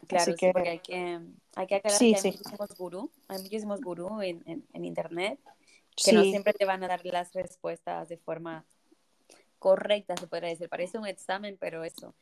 Claro, 0.08 0.24
Así 0.24 0.32
sí, 0.34 0.38
que- 0.38 0.52
porque 0.52 0.70
hay 0.70 0.80
que, 0.80 1.20
hay 1.56 1.68
que 1.68 1.76
aclarar 1.76 1.98
Sí, 2.00 2.10
que 2.12 2.16
hay 2.18 2.22
sí. 2.22 2.32
muchísimos 2.32 2.70
gurú, 2.78 3.12
hay 3.28 3.38
muchísimos 3.42 3.82
gurú 3.82 4.22
en, 4.22 4.44
en, 4.46 4.64
en 4.74 4.86
internet 4.86 5.40
que 5.96 6.12
no 6.14 6.24
siempre 6.24 6.54
te 6.54 6.66
van 6.66 6.84
a 6.84 6.88
dar 6.88 7.06
las 7.06 7.32
respuestas 7.34 8.10
de 8.10 8.18
forma 8.18 8.66
correcta, 9.60 10.18
se 10.18 10.28
podría 10.28 10.50
decir. 10.50 10.70
Parece 10.70 10.98
un 10.98 11.06
examen, 11.08 11.58
pero 11.60 11.84
eso, 11.84 12.16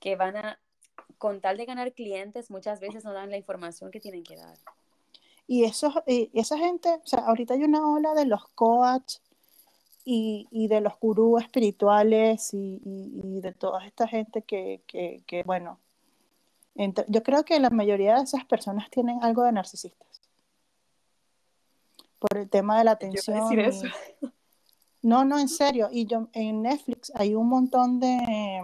que 0.00 0.16
van 0.16 0.36
a, 0.36 0.58
con 1.18 1.40
tal 1.40 1.56
de 1.58 1.66
ganar 1.66 1.92
clientes, 1.92 2.50
muchas 2.50 2.80
veces 2.80 3.04
no 3.04 3.12
dan 3.12 3.30
la 3.30 3.36
información 3.36 3.90
que 3.90 4.00
tienen 4.00 4.24
que 4.24 4.36
dar. 4.36 4.56
y, 5.46 5.64
esos, 5.64 5.92
y 6.06 6.30
esa 6.34 6.56
gente, 6.58 6.88
o 7.04 7.06
sea, 7.06 7.20
ahorita 7.20 7.54
hay 7.54 7.64
una 7.64 7.86
ola 7.88 8.14
de 8.14 8.24
los 8.24 8.46
coach 8.54 9.16
y, 10.04 10.48
y 10.50 10.68
de 10.68 10.80
los 10.80 10.98
gurús 10.98 11.42
espirituales 11.42 12.54
y, 12.54 12.80
y- 12.84 13.40
de 13.40 13.52
toda 13.52 13.84
esta 13.86 14.06
gente 14.08 14.42
que, 14.42 14.80
que, 14.86 15.22
que, 15.26 15.42
bueno, 15.44 15.78
entre- 16.74 17.04
yo 17.08 17.22
creo 17.22 17.44
que 17.44 17.58
la 17.60 17.70
mayoría 17.70 18.16
de 18.16 18.22
esas 18.24 18.44
personas 18.44 18.88
tienen 18.90 19.22
algo 19.22 19.42
de 19.44 19.52
narcisistas. 19.52 20.20
Por 22.18 22.36
el 22.38 22.48
tema 22.50 22.78
de 22.78 22.84
la 22.84 22.92
atención. 22.92 23.36
decir 23.40 23.60
eso. 23.60 23.86
No, 25.02 25.24
no, 25.24 25.38
en 25.38 25.48
serio. 25.48 25.88
Y 25.90 26.04
yo 26.06 26.28
en 26.34 26.62
Netflix 26.62 27.10
hay 27.14 27.34
un 27.34 27.48
montón 27.48 27.98
de, 27.98 28.62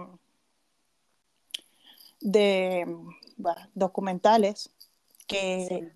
de 2.21 2.85
bueno, 3.37 3.61
documentales 3.75 4.69
que, 5.27 5.67
Sí. 5.69 5.87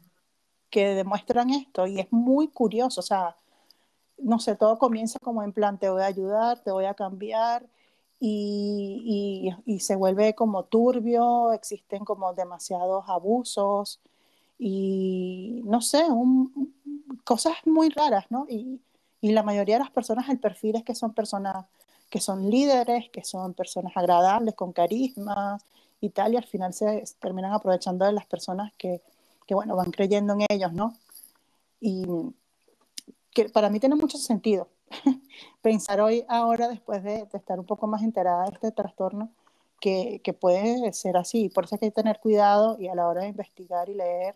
que 0.69 0.87
demuestran 0.95 1.49
esto 1.51 1.87
y 1.87 1.99
es 1.99 2.11
muy 2.11 2.47
curioso. 2.49 2.99
O 3.01 3.03
sea, 3.03 3.35
no 4.17 4.39
sé, 4.39 4.55
todo 4.55 4.77
comienza 4.77 5.19
como 5.19 5.43
en 5.43 5.53
plan, 5.53 5.79
te 5.79 5.89
voy 5.89 6.01
a 6.03 6.05
ayudar, 6.05 6.59
te 6.63 6.71
voy 6.71 6.85
a 6.85 6.93
cambiar 6.93 7.65
y, 8.19 9.51
y- 9.65 9.73
y 9.75 9.79
se 9.79 9.95
vuelve 9.95 10.35
como 10.35 10.63
turbio, 10.65 11.53
existen 11.53 12.05
como 12.05 12.33
demasiados 12.33 13.05
abusos 13.09 13.99
y 14.59 15.61
no 15.65 15.81
sé, 15.81 16.03
un- 16.05 16.73
cosas 17.23 17.55
muy 17.65 17.89
raras, 17.89 18.25
¿no? 18.29 18.45
Y, 18.49 18.79
y 19.21 19.31
la 19.31 19.43
mayoría 19.43 19.75
de 19.75 19.79
las 19.83 19.91
personas, 19.91 20.29
el 20.29 20.39
perfil 20.39 20.75
es 20.75 20.83
que 20.83 20.95
son 20.95 21.13
personas 21.13 21.65
que 22.09 22.19
son 22.19 22.49
líderes, 22.49 23.09
que 23.09 23.23
son 23.23 23.53
personas 23.53 23.93
agradables, 23.95 24.53
con 24.55 24.73
carisma 24.73 25.59
y 26.01 26.09
tal, 26.09 26.33
y 26.33 26.37
al 26.37 26.45
final 26.45 26.73
se 26.73 27.03
terminan 27.19 27.53
aprovechando 27.53 28.05
de 28.05 28.11
las 28.11 28.25
personas 28.25 28.73
que, 28.77 29.01
que 29.47 29.55
bueno, 29.55 29.75
van 29.75 29.91
creyendo 29.91 30.33
en 30.33 30.45
ellos, 30.49 30.73
¿no? 30.73 30.95
Y 31.79 32.05
que 33.31 33.49
para 33.49 33.69
mí 33.69 33.79
tiene 33.79 33.95
mucho 33.95 34.17
sentido 34.17 34.67
pensar 35.61 36.01
hoy, 36.01 36.25
ahora, 36.27 36.67
después 36.67 37.03
de, 37.03 37.27
estar 37.33 37.59
un 37.59 37.65
poco 37.65 37.87
más 37.87 38.03
enterada 38.03 38.45
de 38.45 38.51
este 38.53 38.71
trastorno, 38.71 39.31
que, 39.79 40.21
que 40.23 40.33
puede 40.33 40.91
ser 40.93 41.17
así. 41.17 41.49
Por 41.49 41.65
eso 41.65 41.75
hay 41.75 41.79
que 41.79 41.91
tener 41.91 42.19
cuidado 42.19 42.77
y 42.79 42.87
a 42.87 42.95
la 42.95 43.07
hora 43.07 43.21
de 43.21 43.29
investigar 43.29 43.89
y 43.89 43.95
leer, 43.95 44.35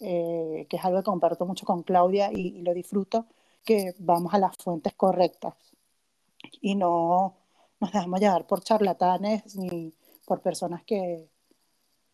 eh, 0.00 0.66
que 0.68 0.76
es 0.76 0.84
algo 0.84 0.98
que 0.98 1.04
comparto 1.04 1.46
mucho 1.46 1.66
con 1.66 1.82
Claudia 1.82 2.30
y 2.32 2.62
lo 2.62 2.74
disfruto, 2.74 3.26
que 3.64 3.94
vamos 3.98 4.34
a 4.34 4.38
las 4.38 4.56
fuentes 4.56 4.94
correctas 4.94 5.54
y 6.60 6.74
no 6.74 7.34
nos 7.80 7.92
dejamos 7.92 8.20
llevar 8.20 8.46
por 8.46 8.62
charlatanes 8.62 9.56
ni 9.56 9.92
por 10.32 10.40
personas 10.40 10.82
que, 10.84 11.28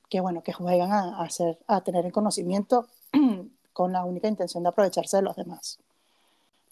que 0.08 0.18
bueno, 0.18 0.42
que 0.42 0.52
juegan 0.52 0.90
a, 0.90 1.20
a 1.20 1.22
hacer, 1.22 1.56
a 1.68 1.84
tener 1.84 2.04
el 2.04 2.10
conocimiento 2.10 2.88
con 3.72 3.92
la 3.92 4.04
única 4.04 4.26
intención 4.26 4.64
de 4.64 4.70
aprovecharse 4.70 5.18
de 5.18 5.22
los 5.22 5.36
demás. 5.36 5.78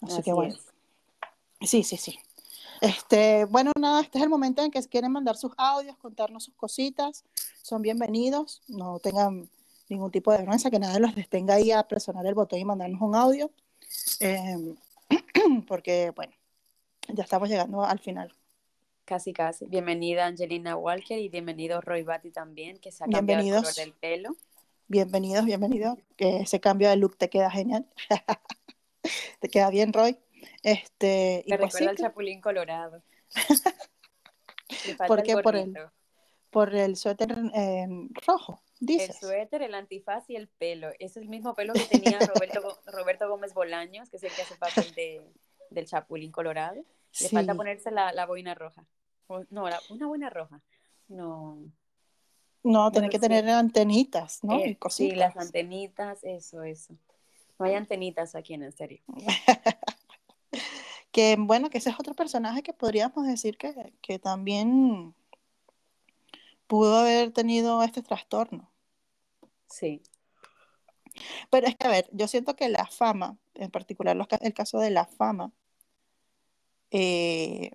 Así, 0.01 0.15
Así 0.15 0.23
que 0.23 0.33
bueno, 0.33 0.53
es. 1.61 1.69
sí, 1.69 1.83
sí, 1.83 1.95
sí. 1.95 2.19
Este, 2.81 3.45
bueno, 3.45 3.71
nada, 3.79 4.01
este 4.01 4.17
es 4.17 4.25
el 4.25 4.29
momento 4.29 4.61
en 4.61 4.71
que 4.71 4.83
quieren 4.89 5.13
mandar 5.13 5.37
sus 5.37 5.53
audios, 5.55 5.95
contarnos 5.95 6.43
sus 6.43 6.53
cositas, 6.55 7.23
son 7.61 7.81
bienvenidos, 7.81 8.61
no 8.67 8.99
tengan 8.99 9.49
ningún 9.87 10.11
tipo 10.11 10.33
de 10.33 10.39
vergüenza, 10.39 10.69
que 10.69 10.79
nadie 10.79 10.99
los 10.99 11.15
detenga 11.15 11.53
ahí 11.53 11.71
a 11.71 11.87
presionar 11.87 12.25
el 12.25 12.33
botón 12.35 12.59
y 12.59 12.65
mandarnos 12.65 13.01
un 13.01 13.15
audio, 13.15 13.49
eh, 14.19 14.75
porque 15.65 16.11
bueno, 16.13 16.33
ya 17.07 17.23
estamos 17.23 17.47
llegando 17.47 17.85
al 17.85 17.99
final. 17.99 18.33
Casi, 19.07 19.31
casi. 19.31 19.65
Bienvenida 19.67 20.25
Angelina 20.25 20.75
Walker 20.75 21.17
y 21.17 21.29
bienvenido 21.29 21.79
Roy 21.79 22.03
Batty 22.03 22.29
también, 22.29 22.77
que 22.77 22.91
se 22.91 23.05
ha 23.05 23.07
cambiado 23.07 23.41
el 23.41 23.53
color 23.53 23.73
del 23.73 23.93
pelo. 23.93 24.35
Bienvenidos, 24.89 25.45
bienvenidos, 25.45 25.97
que 26.17 26.39
ese 26.41 26.59
cambio 26.59 26.89
de 26.89 26.97
look 26.97 27.15
te 27.17 27.29
queda 27.29 27.49
genial, 27.49 27.87
te 29.39 29.47
queda 29.47 29.69
bien, 29.69 29.93
Roy. 29.93 30.19
Este, 30.61 31.41
y 31.45 31.51
Me 31.51 31.57
pues 31.57 31.71
recuerda 31.71 31.91
al 31.91 31.97
Chapulín 31.97 32.41
Colorado. 32.41 33.01
¿Por 35.07 35.19
el 35.19 35.25
qué? 35.25 35.33
Por 35.37 35.55
el- 35.55 35.73
por 36.49 36.75
el 36.75 36.97
suéter 36.97 37.33
eh, 37.55 37.87
rojo, 38.25 38.61
El 38.81 39.13
suéter, 39.13 39.61
el 39.61 39.73
antifaz 39.73 40.29
y 40.29 40.35
el 40.35 40.49
pelo. 40.49 40.89
Es 40.99 41.15
el 41.15 41.29
mismo 41.29 41.55
pelo 41.55 41.71
que 41.71 41.85
tenía 41.85 42.19
Roberto, 42.19 42.77
Roberto 42.87 43.29
Gómez 43.29 43.53
Bolaños, 43.53 44.09
que 44.09 44.17
es 44.17 44.23
el 44.23 44.33
que 44.33 44.41
hace 44.41 44.55
papel 44.55 44.93
de, 44.95 45.21
del 45.69 45.85
Chapulín 45.85 46.33
Colorado. 46.33 46.83
Le 47.19 47.27
Sí. 47.27 47.35
falta 47.35 47.55
ponerse 47.55 47.91
la, 47.91 48.11
la 48.13 48.25
boina 48.25 48.53
roja. 48.53 48.85
No, 49.49 49.69
la- 49.69 49.81
una 49.89 50.07
boina 50.07 50.29
roja. 50.29 50.61
No. 51.07 51.59
No, 52.63 52.91
tiene 52.91 53.09
que 53.09 53.17
sí. 53.17 53.21
tener 53.21 53.47
antenitas, 53.49 54.43
¿no? 54.43 54.59
Eh, 54.59 54.77
y 54.83 54.89
sí, 54.89 55.11
las 55.11 55.37
antenitas, 55.37 56.19
eso, 56.23 56.63
eso. 56.63 56.93
No 57.59 57.65
hay 57.65 57.75
antenitas 57.75 58.35
aquí 58.35 58.53
en 58.53 58.63
el 58.63 58.73
serio. 58.73 59.01
Que 61.11 61.35
bueno, 61.39 61.69
que 61.71 61.79
ese 61.79 61.89
es 61.89 61.99
otro 61.99 62.13
personaje 62.13 62.61
que 62.61 62.73
podríamos 62.73 63.25
decir 63.25 63.57
que, 63.57 63.93
que 64.01 64.19
también 64.19 65.15
pudo 66.67 66.97
haber 66.97 67.31
tenido 67.31 67.81
este 67.81 68.03
trastorno. 68.03 68.69
Sí, 69.67 70.03
Pero 71.49 71.65
es 71.65 71.75
que, 71.75 71.87
a 71.87 71.89
ver, 71.89 72.07
yo 72.11 72.27
siento 72.27 72.55
que 72.55 72.69
la 72.69 72.85
fama, 72.85 73.37
en 73.55 73.71
particular 73.71 74.15
los 74.15 74.27
el 74.41 74.53
caso 74.53 74.79
de 74.79 74.91
la 74.91 75.05
fama, 75.05 75.51
eh, 76.91 77.71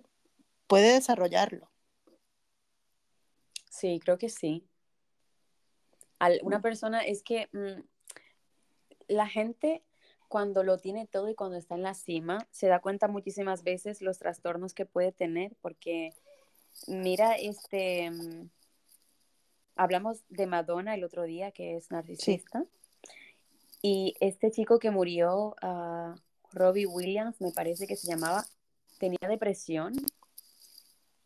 puede 0.67 0.93
desarrollarlo. 0.93 1.69
sí, 3.69 3.99
creo 4.03 4.17
que 4.17 4.29
sí. 4.29 4.65
Al- 6.19 6.39
una 6.43 6.61
persona 6.61 7.01
es 7.01 7.21
que 7.23 7.49
mm, 7.51 7.81
la 9.07 9.27
gente 9.27 9.83
cuando 10.29 10.63
lo 10.63 10.77
tiene 10.77 11.05
todo 11.05 11.29
y 11.29 11.35
cuando 11.35 11.57
está 11.57 11.75
en 11.75 11.83
la 11.83 11.93
cima 11.93 12.47
se 12.49 12.67
da 12.67 12.79
cuenta 12.79 13.07
muchísimas 13.07 13.63
veces 13.63 14.01
los 14.01 14.19
trastornos 14.19 14.73
que 14.73 14.85
puede 14.85 15.11
tener 15.11 15.55
porque 15.61 16.11
mira 16.87 17.33
este 17.35 18.09
mm, 18.09 18.49
hablamos 19.75 20.23
de 20.29 20.47
Madonna 20.47 20.95
el 20.95 21.03
otro 21.03 21.23
día 21.23 21.51
que 21.51 21.75
es 21.75 21.91
narcisista 21.91 22.65
y 23.81 24.15
este 24.21 24.49
chico 24.49 24.79
que 24.79 24.91
murió 24.91 25.55
ah, 25.61 26.15
Robbie 26.51 26.85
Williams 26.87 27.41
me 27.41 27.51
parece 27.51 27.85
que 27.85 27.95
se 27.95 28.07
llamaba 28.07 28.45
tenía 29.03 29.27
depresión 29.27 29.93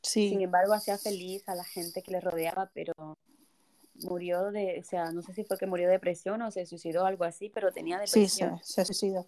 Sí, 0.01 0.29
sin 0.29 0.41
embargo 0.41 0.73
hacía 0.73 0.97
feliz 0.97 1.47
a 1.47 1.53
la 1.53 1.63
gente 1.63 2.01
que 2.01 2.11
le 2.11 2.19
rodeaba 2.21 2.71
pero 2.73 2.93
murió 4.01 4.51
de, 4.51 4.79
o 4.79 4.83
sea, 4.83 5.11
no 5.11 5.21
sé 5.21 5.33
si 5.33 5.43
fue 5.43 5.59
que 5.59 5.67
murió 5.67 5.85
de 5.87 5.93
depresión 5.93 6.41
o 6.41 6.49
se 6.49 6.65
suicidó 6.65 7.05
algo 7.05 7.23
así, 7.23 7.49
pero 7.49 7.71
tenía 7.71 7.99
sí, 8.07 8.27
se, 8.27 8.45
depresión. 8.45 8.59
se 8.63 8.85
suicidó. 8.85 9.25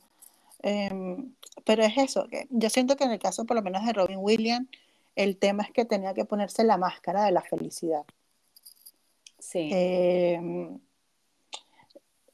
Em, 0.63 1.33
pero 1.63 1.83
es 1.83 1.95
eso, 1.97 2.27
que 2.27 2.47
yo 2.49 2.69
siento 2.69 2.95
que 2.95 3.03
en 3.03 3.11
el 3.11 3.19
caso 3.19 3.45
por 3.45 3.55
lo 3.55 3.61
menos 3.61 3.85
de 3.85 3.93
Robin 3.93 4.17
Williams, 4.19 4.67
el 5.15 5.37
tema 5.37 5.63
es 5.63 5.71
que 5.71 5.85
tenía 5.85 6.13
que 6.15 6.25
ponerse 6.25 6.63
la 6.63 6.77
máscara 6.77 7.25
de 7.25 7.31
la 7.31 7.41
felicidad. 7.41 8.03
Sí, 9.37 9.69
Em, 9.71 10.79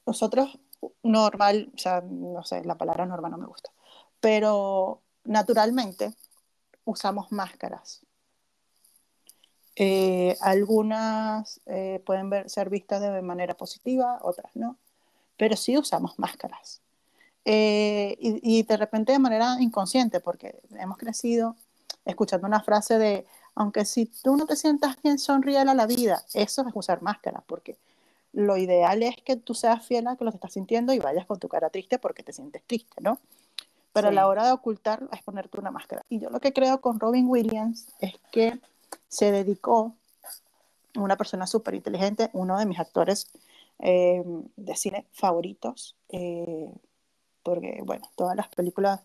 nosotros, 0.06 0.58
normal, 1.02 1.72
o 1.74 1.78
sea, 1.78 2.00
no 2.00 2.42
sé, 2.44 2.64
la 2.64 2.76
palabra 2.76 3.04
normal 3.06 3.32
no 3.32 3.38
me 3.38 3.46
gusta, 3.46 3.70
pero 4.20 5.02
naturalmente 5.26 6.14
usamos 6.84 7.30
máscaras. 7.32 8.00
Eh, 9.76 10.36
algunas 10.40 11.60
eh, 11.66 12.02
pueden 12.06 12.30
ver, 12.30 12.48
ser 12.48 12.70
vistas 12.70 13.00
de 13.02 13.20
manera 13.20 13.54
positiva, 13.54 14.18
otras 14.22 14.50
no, 14.54 14.78
pero 15.36 15.56
sí 15.56 15.76
usamos 15.76 16.18
máscaras. 16.18 16.80
Eh, 17.44 18.16
y, 18.18 18.58
y 18.58 18.62
de 18.62 18.76
repente 18.76 19.12
de 19.12 19.18
manera 19.18 19.56
inconsciente, 19.60 20.20
porque 20.20 20.58
hemos 20.78 20.96
crecido 20.96 21.56
escuchando 22.04 22.46
una 22.46 22.62
frase 22.62 22.98
de 22.98 23.26
aunque 23.56 23.86
si 23.86 24.06
tú 24.06 24.36
no 24.36 24.46
te 24.46 24.54
sientas 24.54 25.00
bien, 25.02 25.18
sonríe 25.18 25.58
a 25.58 25.64
la 25.64 25.86
vida. 25.86 26.22
Eso 26.34 26.62
es 26.68 26.74
usar 26.74 27.00
máscara, 27.00 27.42
porque 27.46 27.78
lo 28.32 28.58
ideal 28.58 29.02
es 29.02 29.16
que 29.22 29.36
tú 29.36 29.54
seas 29.54 29.84
fiel 29.84 30.06
a 30.06 30.16
lo 30.20 30.30
que 30.30 30.36
estás 30.36 30.52
sintiendo 30.52 30.92
y 30.92 30.98
vayas 30.98 31.24
con 31.24 31.38
tu 31.38 31.48
cara 31.48 31.70
triste 31.70 31.98
porque 31.98 32.22
te 32.22 32.34
sientes 32.34 32.62
triste, 32.66 33.00
¿no? 33.00 33.18
Pero 33.96 34.08
a 34.08 34.12
la 34.12 34.28
hora 34.28 34.44
de 34.44 34.52
ocultar 34.52 35.08
es 35.10 35.22
ponerte 35.22 35.58
una 35.58 35.70
máscara. 35.70 36.04
Y 36.10 36.18
yo 36.18 36.28
lo 36.28 36.38
que 36.38 36.52
creo 36.52 36.82
con 36.82 37.00
Robin 37.00 37.26
Williams 37.28 37.88
es 37.98 38.12
que 38.30 38.60
se 39.08 39.32
dedicó, 39.32 39.94
una 40.96 41.16
persona 41.16 41.46
súper 41.46 41.74
inteligente, 41.74 42.28
uno 42.34 42.58
de 42.58 42.66
mis 42.66 42.78
actores 42.78 43.30
eh, 43.78 44.22
de 44.56 44.76
cine 44.76 45.06
favoritos, 45.12 45.96
eh, 46.10 46.70
porque, 47.42 47.80
bueno, 47.84 48.06
todas 48.16 48.36
las 48.36 48.48
películas, 48.48 49.00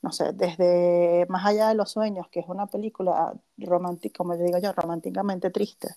no 0.00 0.12
sé, 0.12 0.32
desde 0.32 1.26
Más 1.28 1.44
allá 1.44 1.68
de 1.68 1.74
los 1.74 1.90
sueños, 1.90 2.28
que 2.28 2.38
es 2.38 2.46
una 2.48 2.66
película 2.66 3.34
romántica, 3.58 4.18
como 4.18 4.34
le 4.34 4.44
digo 4.44 4.58
yo, 4.58 4.72
románticamente 4.72 5.50
triste, 5.50 5.88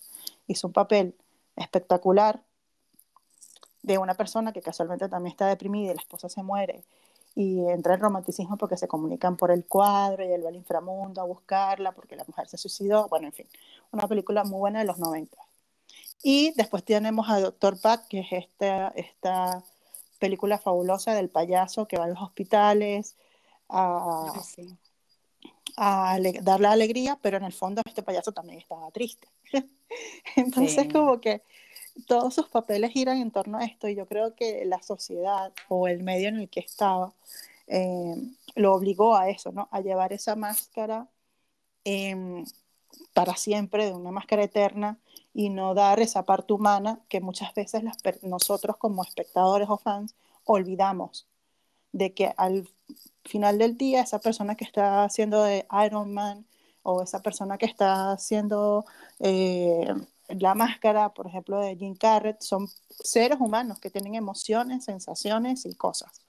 hizo 0.47 0.67
un 0.67 0.73
papel 0.73 1.15
espectacular 1.55 2.41
de 3.83 3.99
una 3.99 4.15
persona 4.15 4.53
que 4.53 4.61
casualmente 4.63 5.07
también 5.07 5.33
está 5.33 5.45
deprimida 5.45 5.91
y 5.91 5.95
la 5.95 6.01
esposa 6.01 6.29
se 6.29 6.41
muere 6.41 6.83
y 7.35 7.59
entra 7.67 7.95
en 7.95 7.99
romanticismo 8.01 8.57
porque 8.57 8.77
se 8.77 8.87
comunican 8.87 9.37
por 9.37 9.49
el 9.51 9.65
cuadro 9.65 10.23
y 10.23 10.31
él 10.31 10.45
va 10.45 10.49
al 10.49 10.55
inframundo 10.55 11.21
a 11.21 11.25
buscarla 11.25 11.91
porque 11.93 12.15
la 12.15 12.23
mujer 12.25 12.47
se 12.47 12.57
suicidó, 12.57 13.07
bueno, 13.09 13.27
en 13.27 13.33
fin, 13.33 13.47
una 13.91 14.07
película 14.07 14.43
muy 14.43 14.59
buena 14.59 14.79
de 14.79 14.85
los 14.85 14.99
90. 14.99 15.35
Y 16.21 16.51
después 16.55 16.83
tenemos 16.85 17.29
a 17.29 17.39
Doctor 17.39 17.79
Pat, 17.81 18.07
que 18.07 18.19
es 18.21 18.31
esta, 18.31 18.89
esta 18.89 19.63
película 20.19 20.57
fabulosa 20.57 21.13
del 21.15 21.29
payaso 21.29 21.87
que 21.87 21.97
va 21.97 22.05
a 22.05 22.07
los 22.07 22.21
hospitales 22.21 23.17
a, 23.67 24.31
sí. 24.45 24.77
a 25.75 26.17
darle 26.41 26.67
alegría, 26.67 27.17
pero 27.21 27.37
en 27.37 27.43
el 27.43 27.51
fondo 27.53 27.81
este 27.85 28.03
payaso 28.03 28.31
también 28.31 28.59
estaba 28.59 28.89
triste. 28.91 29.27
Entonces 30.35 30.83
Sí. 30.83 30.89
como 30.89 31.19
que 31.19 31.41
todos 32.07 32.33
sus 32.33 32.47
papeles 32.49 32.91
giran 32.91 33.17
en 33.19 33.31
torno 33.31 33.57
a 33.59 33.65
esto 33.65 33.87
y 33.87 33.95
yo 33.95 34.07
creo 34.07 34.35
que 34.35 34.65
la 34.65 34.81
sociedad 34.81 35.53
o 35.69 35.87
el 35.87 36.03
medio 36.03 36.29
en 36.29 36.37
el 36.37 36.49
que 36.49 36.59
estaba 36.61 37.13
eh, 37.67 38.15
lo 38.55 38.73
obligó 38.73 39.15
a 39.15 39.29
eso, 39.29 39.51
¿no? 39.51 39.69
A 39.71 39.81
llevar 39.81 40.13
esa 40.13 40.35
máscara 40.35 41.07
em, 41.83 42.45
para 43.13 43.35
siempre, 43.35 43.85
de 43.85 43.93
una 43.93 44.11
máscara 44.11 44.43
eterna 44.43 44.99
y 45.33 45.49
no 45.49 45.73
dar 45.73 45.99
esa 45.99 46.25
parte 46.25 46.53
humana 46.53 47.01
que 47.09 47.21
muchas 47.21 47.53
veces 47.53 47.83
nosotros 48.23 48.77
como 48.77 49.03
espectadores 49.03 49.69
o 49.69 49.77
fans 49.77 50.15
olvidamos 50.45 51.27
de 51.91 52.13
que 52.13 52.33
al 52.37 52.69
final 53.25 53.57
del 53.57 53.77
día 53.77 54.01
esa 54.01 54.19
persona 54.19 54.55
que 54.55 54.65
está 54.65 55.03
haciendo 55.03 55.43
de 55.43 55.67
Iron 55.85 56.13
Man 56.13 56.45
o 56.83 57.01
esa 57.03 57.21
persona 57.21 57.57
que 57.57 57.65
está 57.65 58.11
haciendo 58.11 58.85
eh, 59.19 59.93
la 60.39 60.55
máscara, 60.55 61.13
por 61.13 61.27
ejemplo, 61.27 61.59
de 61.59 61.75
Jim 61.75 61.95
Carrey, 61.95 62.35
son 62.39 62.67
seres 62.89 63.39
humanos 63.39 63.79
que 63.79 63.89
tienen 63.89 64.15
emociones, 64.15 64.85
sensaciones 64.85 65.65
y 65.65 65.75
cosas. 65.75 66.25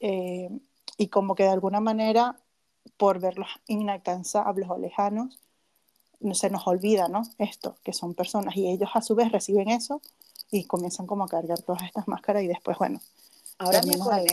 Eh, 0.00 0.48
y 0.98 1.08
como 1.08 1.34
que 1.34 1.44
de 1.44 1.50
alguna 1.50 1.80
manera, 1.80 2.36
por 2.96 3.20
verlos 3.20 3.48
inalcanzables 3.66 4.68
o 4.68 4.78
lejanos, 4.78 5.40
no 6.20 6.34
se 6.34 6.50
nos 6.50 6.66
olvida, 6.66 7.08
¿no? 7.08 7.22
Esto, 7.38 7.76
que 7.82 7.92
son 7.92 8.14
personas 8.14 8.56
y 8.56 8.68
ellos 8.68 8.90
a 8.94 9.02
su 9.02 9.14
vez 9.14 9.32
reciben 9.32 9.68
eso 9.68 10.00
y 10.50 10.66
comienzan 10.66 11.06
como 11.06 11.24
a 11.24 11.28
cargar 11.28 11.60
todas 11.62 11.82
estas 11.82 12.06
máscaras 12.08 12.42
y 12.42 12.48
después, 12.48 12.78
bueno, 12.78 13.00
Ahora 13.58 13.80
me 13.82 13.94
acordé 13.94 14.32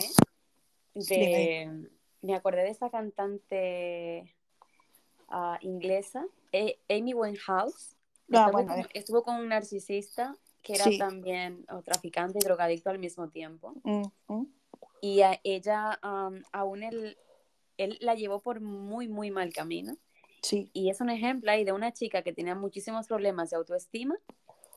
de, 0.94 1.88
me 2.22 2.34
acordé 2.34 2.62
de 2.62 2.70
esa 2.70 2.90
cantante 2.90 4.34
ah, 5.28 5.58
inglesa, 5.62 6.26
A- 6.52 6.94
Amy 6.94 7.14
Winehouse. 7.14 7.94
Ah, 8.32 8.46
Estuvo, 8.46 8.52
bueno, 8.52 8.74
con, 8.74 8.86
estuvo 8.94 9.22
con 9.22 9.36
un 9.36 9.48
narcisista 9.48 10.36
que 10.62 10.74
era 10.74 10.84
Sí. 10.84 10.98
también 10.98 11.64
oh, 11.70 11.82
traficante 11.82 12.38
y 12.38 12.42
drogadicto 12.42 12.90
al 12.90 12.98
mismo 12.98 13.28
tiempo. 13.28 13.74
mm, 13.82 14.02
mm, 14.28 14.46
Y 15.00 15.22
a 15.22 15.40
ella, 15.42 15.98
am, 16.02 16.42
aún 16.52 16.82
él, 16.82 17.16
él 17.78 17.96
la 18.00 18.14
llevó 18.14 18.40
por 18.40 18.60
muy, 18.60 19.08
muy 19.08 19.30
mal 19.30 19.52
camino. 19.52 19.96
sí, 20.42 20.70
Y 20.72 20.90
es 20.90 21.00
un 21.00 21.10
ejemplo 21.10 21.50
ahí 21.50 21.64
de 21.64 21.72
una 21.72 21.92
chica 21.92 22.22
que 22.22 22.32
tenía 22.32 22.54
muchísimos 22.54 23.06
problemas 23.08 23.50
de 23.50 23.56
autoestima 23.56 24.16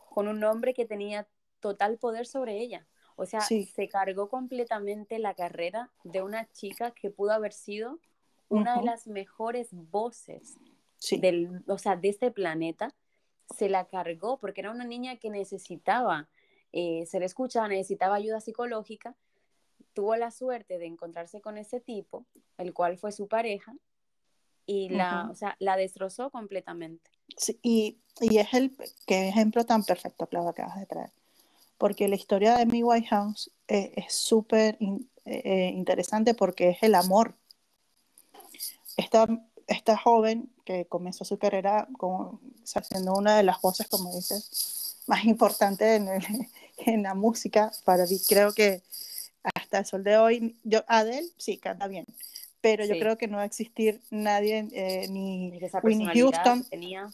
con 0.09 0.27
un 0.27 0.43
hombre 0.43 0.73
que 0.73 0.85
tenía 0.85 1.27
total 1.59 1.97
poder 1.97 2.25
sobre 2.25 2.59
ella. 2.59 2.87
O 3.15 3.25
sea, 3.25 3.41
Sí. 3.41 3.65
se 3.65 3.87
cargó 3.87 4.29
completamente 4.29 5.19
la 5.19 5.35
carrera 5.35 5.91
de 6.03 6.21
una 6.23 6.49
chica 6.51 6.91
que 6.91 7.09
pudo 7.11 7.31
haber 7.31 7.53
sido 7.53 7.99
una 8.49 8.73
de 8.73 8.79
Ujú. 8.79 8.85
las 8.87 9.07
mejores 9.07 9.69
voces 9.71 10.57
sí, 10.97 11.17
del, 11.19 11.63
o 11.67 11.77
sea, 11.77 11.95
de 11.95 12.09
este 12.09 12.31
planeta. 12.31 12.93
Se 13.57 13.69
la 13.69 13.85
cargó 13.85 14.37
porque 14.39 14.61
era 14.61 14.71
una 14.71 14.85
niña 14.85 15.17
que 15.17 15.29
necesitaba 15.29 16.27
eh, 16.71 17.05
ser 17.05 17.23
escuchada, 17.23 17.67
necesitaba 17.67 18.15
ayuda 18.15 18.39
psicológica. 18.41 19.15
Tuvo 19.93 20.15
la 20.15 20.31
suerte 20.31 20.77
de 20.79 20.85
encontrarse 20.87 21.39
con 21.41 21.57
ese 21.57 21.79
tipo, 21.79 22.25
el 22.57 22.73
cual 22.73 22.97
fue 22.97 23.11
su 23.11 23.27
pareja, 23.27 23.75
y 24.65 24.89
la, 24.89 25.23
Ujú. 25.23 25.31
o 25.31 25.35
sea, 25.35 25.55
la 25.59 25.75
destrozó 25.77 26.29
completamente. 26.31 27.11
sí, 27.37 27.59
y, 27.61 27.99
y 28.21 28.37
es 28.37 28.53
el 28.53 28.75
qué 29.05 29.27
ejemplo 29.27 29.65
tan 29.65 29.83
perfecto, 29.83 30.25
Clau, 30.27 30.47
acabas 30.47 30.79
de 30.79 30.85
traer. 30.85 31.11
Porque 31.77 32.07
la 32.07 32.15
historia 32.15 32.55
de 32.55 32.63
Amy 32.63 32.81
Whitehouse 32.81 33.51
eh, 33.67 33.91
es 33.95 34.13
súper 34.15 34.77
in- 34.79 35.09
eh, 35.25 35.71
interesante 35.73 36.33
porque 36.33 36.69
es 36.69 36.81
el 36.81 36.95
amor. 36.95 37.35
Esta, 38.97 39.27
esta 39.67 39.97
joven 39.97 40.49
que 40.65 40.85
comenzó 40.85 41.25
su 41.25 41.37
carrera 41.37 41.87
como, 41.97 42.17
o 42.17 42.39
sea, 42.63 42.83
siendo 42.83 43.13
una 43.13 43.37
de 43.37 43.43
las 43.43 43.61
voces, 43.61 43.87
como 43.87 44.13
dices, 44.15 44.97
más 45.07 45.25
importantes 45.25 45.99
en, 46.01 46.07
el- 46.07 46.47
en 46.85 47.03
la 47.03 47.13
música, 47.13 47.71
para 47.85 48.05
mí 48.05 48.19
creo 48.27 48.53
que 48.53 48.81
hasta 49.55 49.79
el 49.79 49.85
sol 49.85 50.03
de 50.03 50.17
hoy, 50.17 50.55
yo, 50.63 50.83
Adele 50.87 51.27
sí 51.37 51.57
canta 51.57 51.87
bien, 51.87 52.05
pero 52.61 52.85
yo 52.85 52.93
Sí. 52.93 52.99
creo 52.99 53.17
que 53.17 53.27
no 53.27 53.37
va 53.37 53.43
a 53.43 53.45
existir 53.47 53.99
nadie, 54.09 54.67
eh, 54.71 55.07
ni 55.09 55.59
personalidad 55.59 56.31
Houston, 56.43 56.63
tenía. 56.69 57.11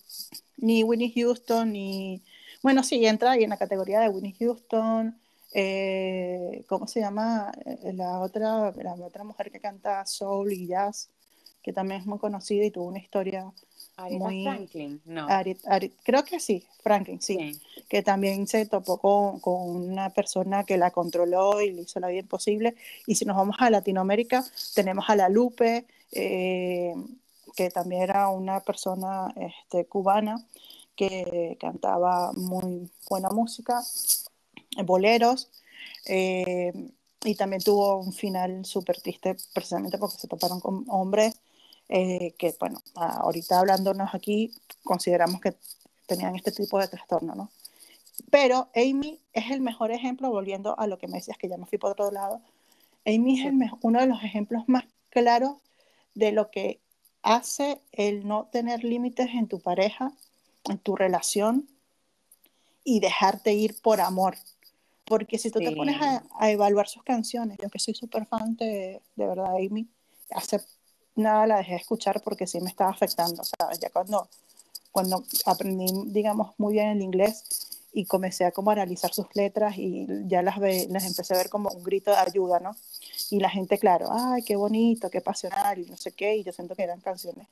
ni 0.58 0.84
Winnie 0.84 1.12
Houston, 1.16 1.72
ni... 1.72 2.22
Bueno, 2.62 2.84
sí, 2.84 3.04
entra 3.06 3.32
ahí 3.32 3.44
en 3.46 3.50
la 3.52 3.58
categoría 3.58 4.00
de 4.02 4.10
Winnie 4.10 4.36
Houston. 4.40 5.18
eh, 5.54 6.64
¿Cómo 6.68 6.86
se 6.88 7.00
llama? 7.00 7.52
Eh, 7.66 7.94
La 7.94 8.20
otra, 8.20 8.72
la 8.78 8.94
otra 8.94 9.24
mujer 9.24 9.50
que 9.52 9.60
canta 9.60 10.06
soul 10.06 10.52
y 10.54 10.68
jazz, 10.68 11.10
que 11.62 11.74
también 11.74 12.02
es 12.02 12.08
muy 12.08 12.20
conocida 12.20 12.64
y 12.66 12.72
tuvo 12.72 12.86
una 12.88 13.00
historia 13.00 13.52
Aretha 13.98 14.18
muy... 14.20 14.44
Franklin, 14.44 15.02
no. 15.06 15.28
Aret- 15.28 15.64
Aret- 15.66 15.94
creo 16.04 16.24
que 16.24 16.40
sí, 16.40 16.66
Franklin, 16.82 17.22
sí, 17.22 17.36
Sí. 17.54 17.62
que 17.90 18.02
también 18.02 18.48
se 18.48 18.66
topó 18.66 18.98
con, 19.00 19.40
con 19.40 19.70
una 19.76 20.10
persona 20.12 20.64
que 20.64 20.78
la 20.78 20.92
controló 20.92 21.62
y 21.62 21.72
le 21.72 21.82
hizo 21.82 22.00
la 22.00 22.08
vida 22.08 22.22
imposible. 22.22 22.76
Y 23.08 23.16
si 23.16 23.26
nos 23.26 23.36
vamos 23.36 23.58
a 23.60 23.70
Latinoamérica, 23.70 24.44
tenemos 24.74 25.06
a 25.10 25.16
La 25.16 25.28
Lupe, 25.30 25.86
eh, 26.12 26.94
que 27.56 27.70
también 27.70 28.04
era 28.04 28.30
una 28.30 28.62
persona 28.62 29.34
este, 29.36 29.86
cubana 29.86 30.46
que 30.96 31.58
cantaba 31.60 32.32
muy 32.34 32.90
buena 33.10 33.30
música, 33.30 33.82
boleros, 34.86 35.50
eh, 36.06 36.72
y 37.24 37.36
también 37.36 37.62
tuvo 37.62 37.98
un 38.00 38.14
final 38.14 38.66
súper 38.66 39.02
triste 39.02 39.36
precisamente 39.54 39.98
porque 39.98 40.18
se 40.18 40.28
toparon 40.28 40.60
con 40.62 40.86
hombres 40.90 41.36
eh, 41.90 42.34
que, 42.38 42.56
bueno, 42.60 42.82
ahorita 42.96 43.60
hablándonos 43.60 44.14
aquí, 44.14 44.54
consideramos 44.84 45.42
que 45.42 45.56
tenían 46.06 46.36
este 46.36 46.52
tipo 46.52 46.80
de 46.80 46.88
trastorno, 46.88 47.36
¿no? 47.36 47.52
Pero 48.30 48.70
Amy 48.76 49.20
es 49.34 49.52
el 49.52 49.62
mejor 49.62 49.92
ejemplo, 49.92 50.30
volviendo 50.30 50.78
a 50.80 50.88
lo 50.88 50.98
que 50.98 51.08
me 51.08 51.18
decías, 51.18 51.38
que 51.38 51.50
ya 51.50 51.58
me 51.58 51.66
fui 51.66 51.78
por 51.78 51.92
otro 51.92 52.12
lado, 52.12 52.42
Amy 53.06 53.40
es 53.40 53.46
el 53.48 53.56
uno 53.82 54.00
de 54.00 54.08
los 54.08 54.24
ejemplos 54.24 54.64
más 54.68 54.84
claros 55.10 55.58
de 56.16 56.32
lo 56.32 56.52
que 56.52 56.80
hace 57.24 57.82
el 57.92 58.28
no 58.28 58.48
tener 58.52 58.84
límites 58.84 59.30
en 59.30 59.48
tu 59.48 59.60
pareja, 59.60 60.12
en 60.66 60.78
tu 60.78 60.96
relación 60.96 61.68
y 62.84 63.00
dejarte 63.00 63.54
ir 63.54 63.82
por 63.82 64.02
amor. 64.02 64.36
Porque 65.06 65.38
si 65.40 65.50
tú 65.50 65.60
te 65.60 65.70
Sí. 65.70 65.76
pones 65.76 66.00
a, 66.02 66.24
a 66.38 66.52
evaluar 66.52 66.88
sus 66.88 67.04
canciones, 67.04 67.58
yo 67.62 67.70
que 67.70 67.80
soy 67.80 67.96
súper 67.96 68.26
fan 68.26 68.56
de, 68.58 69.02
de 69.16 69.28
verdad 69.28 69.56
Amy, 69.56 69.88
hace 70.30 70.62
nada 71.20 71.48
la 71.48 71.58
dejé 71.58 71.72
de 71.72 71.78
escuchar 71.78 72.22
porque 72.22 72.48
sí 72.48 72.60
me 72.62 72.70
estaba 72.70 72.92
afectando, 72.92 73.44
¿sabes? 73.44 73.80
Ya 73.80 73.90
cuando, 73.90 74.28
cuando 74.92 75.24
aprendí, 75.46 75.86
digamos, 76.08 76.54
muy 76.58 76.74
bien 76.74 76.90
el 76.90 77.02
inglés 77.02 77.44
y 77.94 78.06
comencé 78.06 78.46
a 78.46 78.52
como 78.52 78.72
analizar 78.72 79.14
sus 79.14 79.28
letras 79.36 79.78
y 79.78 80.08
ya 80.28 80.42
las, 80.42 80.60
ve, 80.60 80.88
las 80.90 81.06
empecé 81.06 81.34
a 81.34 81.38
ver 81.38 81.50
como 81.50 81.70
un 81.70 81.84
grito 81.84 82.12
de 82.12 82.18
ayuda, 82.18 82.60
¿no? 82.60 82.76
Y 83.32 83.40
la 83.40 83.50
gente, 83.50 83.78
claro, 83.78 84.10
ay, 84.12 84.44
qué 84.44 84.56
bonito, 84.56 85.10
qué 85.10 85.22
pasional 85.22 85.80
y 85.80 85.86
no 85.86 85.98
sé 85.98 86.12
qué, 86.12 86.38
y 86.38 86.44
yo 86.44 86.52
siento 86.52 86.76
que 86.76 86.84
eran 86.84 87.02
canciones 87.02 87.48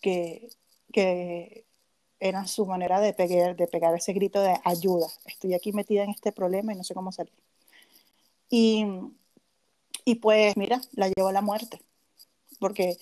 que, 0.00 0.50
que 0.92 1.64
eran 2.20 2.48
su 2.48 2.66
manera 2.66 3.00
de 3.00 3.12
pegar, 3.12 3.56
de 3.56 3.66
pegar 3.66 3.94
ese 3.94 4.12
grito 4.12 4.40
de 4.40 4.58
ayuda. 4.64 5.06
Estoy 5.24 5.54
aquí 5.54 5.72
metida 5.72 6.02
en 6.04 6.10
este 6.10 6.32
problema 6.32 6.72
y 6.72 6.76
no 6.76 6.84
sé 6.84 6.94
cómo 6.94 7.12
salir. 7.12 7.32
Y, 8.50 8.84
y 10.04 10.16
pues, 10.16 10.56
mira, 10.56 10.80
la 10.92 11.08
llevó 11.08 11.28
a 11.28 11.32
la 11.32 11.42
muerte. 11.42 11.80
Porque 12.58 12.98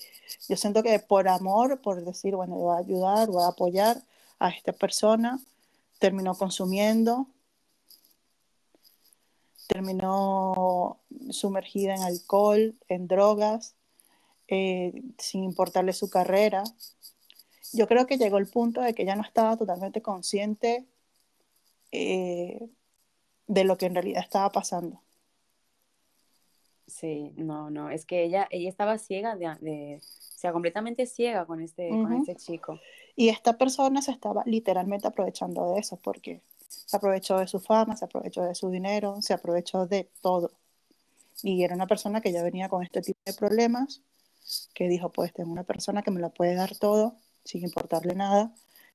yo 0.47 0.55
siento 0.55 0.83
que 0.83 0.99
por 0.99 1.27
amor, 1.27 1.81
por 1.81 2.03
decir, 2.03 2.35
bueno, 2.35 2.55
voy 2.55 2.75
a 2.75 2.79
ayudar, 2.79 3.29
voy 3.29 3.43
a 3.43 3.47
apoyar 3.47 4.03
a 4.39 4.49
esta 4.49 4.73
persona, 4.73 5.39
terminó 5.99 6.35
consumiendo, 6.35 7.27
terminó 9.67 10.99
sumergida 11.29 11.95
en 11.95 12.01
alcohol, 12.01 12.75
en 12.87 13.07
drogas, 13.07 13.75
eh, 14.47 15.03
sin 15.17 15.43
importarle 15.43 15.93
su 15.93 16.09
carrera. 16.09 16.63
Yo 17.73 17.87
creo 17.87 18.07
que 18.07 18.17
llegó 18.17 18.37
el 18.37 18.47
punto 18.47 18.81
de 18.81 18.93
que 18.93 19.03
ella 19.03 19.15
no 19.15 19.23
estaba 19.23 19.57
totalmente 19.57 20.01
consciente 20.01 20.85
eh, 21.91 22.69
de 23.47 23.63
lo 23.63 23.77
que 23.77 23.87
en 23.87 23.95
realidad 23.95 24.21
estaba 24.23 24.51
pasando. 24.51 25.01
Sí, 26.87 27.33
no, 27.35 27.69
no, 27.69 27.89
es 27.89 28.05
que 28.05 28.23
ella, 28.23 28.47
ella 28.49 28.69
estaba 28.69 28.97
ciega, 28.97 29.35
de, 29.35 29.55
de- 29.59 29.97
o 30.01 30.39
sea, 30.39 30.53
completamente 30.53 31.05
ciega 31.05 31.45
con 31.45 31.61
este, 31.61 31.89
con 31.89 32.13
este 32.13 32.35
chico. 32.35 32.79
Y 33.15 33.29
esta 33.29 33.57
persona 33.57 34.01
se 34.01 34.11
estaba 34.11 34.43
literalmente 34.45 35.07
aprovechando 35.07 35.73
de 35.73 35.79
eso, 35.79 35.97
porque 35.97 36.41
se 36.69 36.95
aprovechó 36.95 37.39
de 37.39 37.47
su 37.47 37.59
fama, 37.59 37.95
se 37.97 38.05
aprovechó 38.05 38.43
de 38.43 38.55
su 38.55 38.69
dinero, 38.69 39.21
se 39.21 39.33
aprovechó 39.33 39.85
de 39.85 40.09
todo. 40.21 40.51
Y 41.43 41.63
era 41.63 41.75
una 41.75 41.87
persona 41.87 42.21
que 42.21 42.31
ya 42.31 42.43
venía 42.43 42.69
con 42.69 42.83
este 42.83 43.01
tipo 43.01 43.19
de 43.25 43.33
problemas, 43.33 44.01
que 44.73 44.87
dijo, 44.87 45.11
pues 45.11 45.33
tengo 45.33 45.51
una 45.51 45.63
persona 45.63 46.03
que 46.03 46.11
me 46.11 46.21
lo 46.21 46.29
puede 46.29 46.55
dar 46.55 46.75
todo, 46.77 47.15
sin 47.43 47.63
importarle 47.63 48.15
nada, 48.15 48.53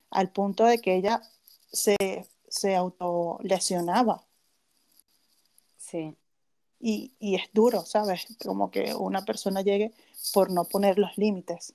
al 0.09 0.31
punto 0.31 0.65
de 0.65 0.79
que 0.79 0.95
ella 0.95 1.21
se, 1.71 1.95
se 2.47 2.75
autolesionaba. 2.75 4.23
Sí, 5.77 6.15
Y, 6.85 7.13
y 7.17 7.35
es 7.35 7.43
duro, 7.53 7.85
¿sabes? 7.85 8.25
Como 8.43 8.69
que 8.69 8.93
una 8.93 9.23
persona 9.23 9.61
llegue 9.61 9.93
por 10.33 10.51
no 10.51 10.65
poner 10.65 10.99
los 10.99 11.17
límites 11.17 11.73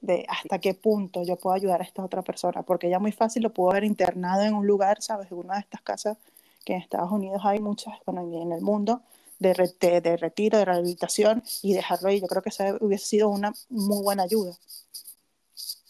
de 0.00 0.24
hasta 0.28 0.60
qué 0.60 0.74
punto 0.74 1.24
yo 1.24 1.34
puedo 1.34 1.56
ayudar 1.56 1.80
a 1.80 1.84
esta 1.84 2.04
otra 2.04 2.22
persona, 2.22 2.62
porque 2.62 2.86
ella 2.86 3.00
muy 3.00 3.10
fácil 3.10 3.42
lo 3.42 3.52
pudo 3.52 3.72
haber 3.72 3.82
internado 3.82 4.42
en 4.42 4.54
un 4.54 4.64
lugar, 4.64 5.02
¿sabes? 5.02 5.32
En 5.32 5.38
una 5.38 5.54
de 5.54 5.60
estas 5.60 5.82
casas 5.82 6.18
que 6.64 6.74
en 6.74 6.82
Estados 6.82 7.10
Unidos 7.10 7.42
hay 7.44 7.58
muchas, 7.58 7.94
bueno, 8.06 8.22
en 8.22 8.52
el 8.52 8.60
mundo, 8.60 9.02
de, 9.40 9.54
re- 9.54 9.74
de, 9.80 10.00
de 10.00 10.16
retiro, 10.16 10.58
de 10.58 10.64
rehabilitación, 10.64 11.42
y 11.62 11.72
dejarlo 11.72 12.10
ahí. 12.10 12.20
Yo 12.20 12.28
creo 12.28 12.42
que 12.42 12.50
esa 12.50 12.76
hubiese 12.80 13.06
sido 13.06 13.28
una 13.28 13.52
muy 13.70 14.02
buena 14.04 14.22
ayuda. 14.22 14.56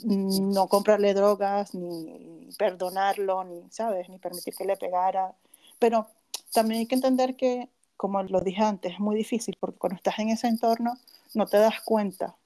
No 0.05 0.69
comprarle 0.69 1.12
drogas, 1.12 1.74
ni 1.74 2.49
perdonarlo, 2.57 3.45
ni, 3.45 3.62
¿sabes? 3.70 4.09
Ni 4.09 4.19
permitir 4.19 4.55
que 4.55 4.65
le 4.65 4.79
pegara. 4.79 5.35
Pero 5.79 6.07
también 6.53 6.81
hay 6.81 6.87
que 6.87 6.95
entender 6.95 7.37
que, 7.37 7.69
como 7.97 8.23
lo 8.23 8.41
dije 8.41 8.62
antes, 8.62 8.93
es 8.95 9.01
muy 9.01 9.16
difícil, 9.16 9.57
porque 9.59 9.79
cuando 9.79 9.97
estás 9.97 10.19
en 10.19 10.29
ese 10.31 10.49
entorno 10.49 10.99
no 11.35 11.47
te 11.47 11.57
das 11.59 11.81
cuenta, 11.83 12.37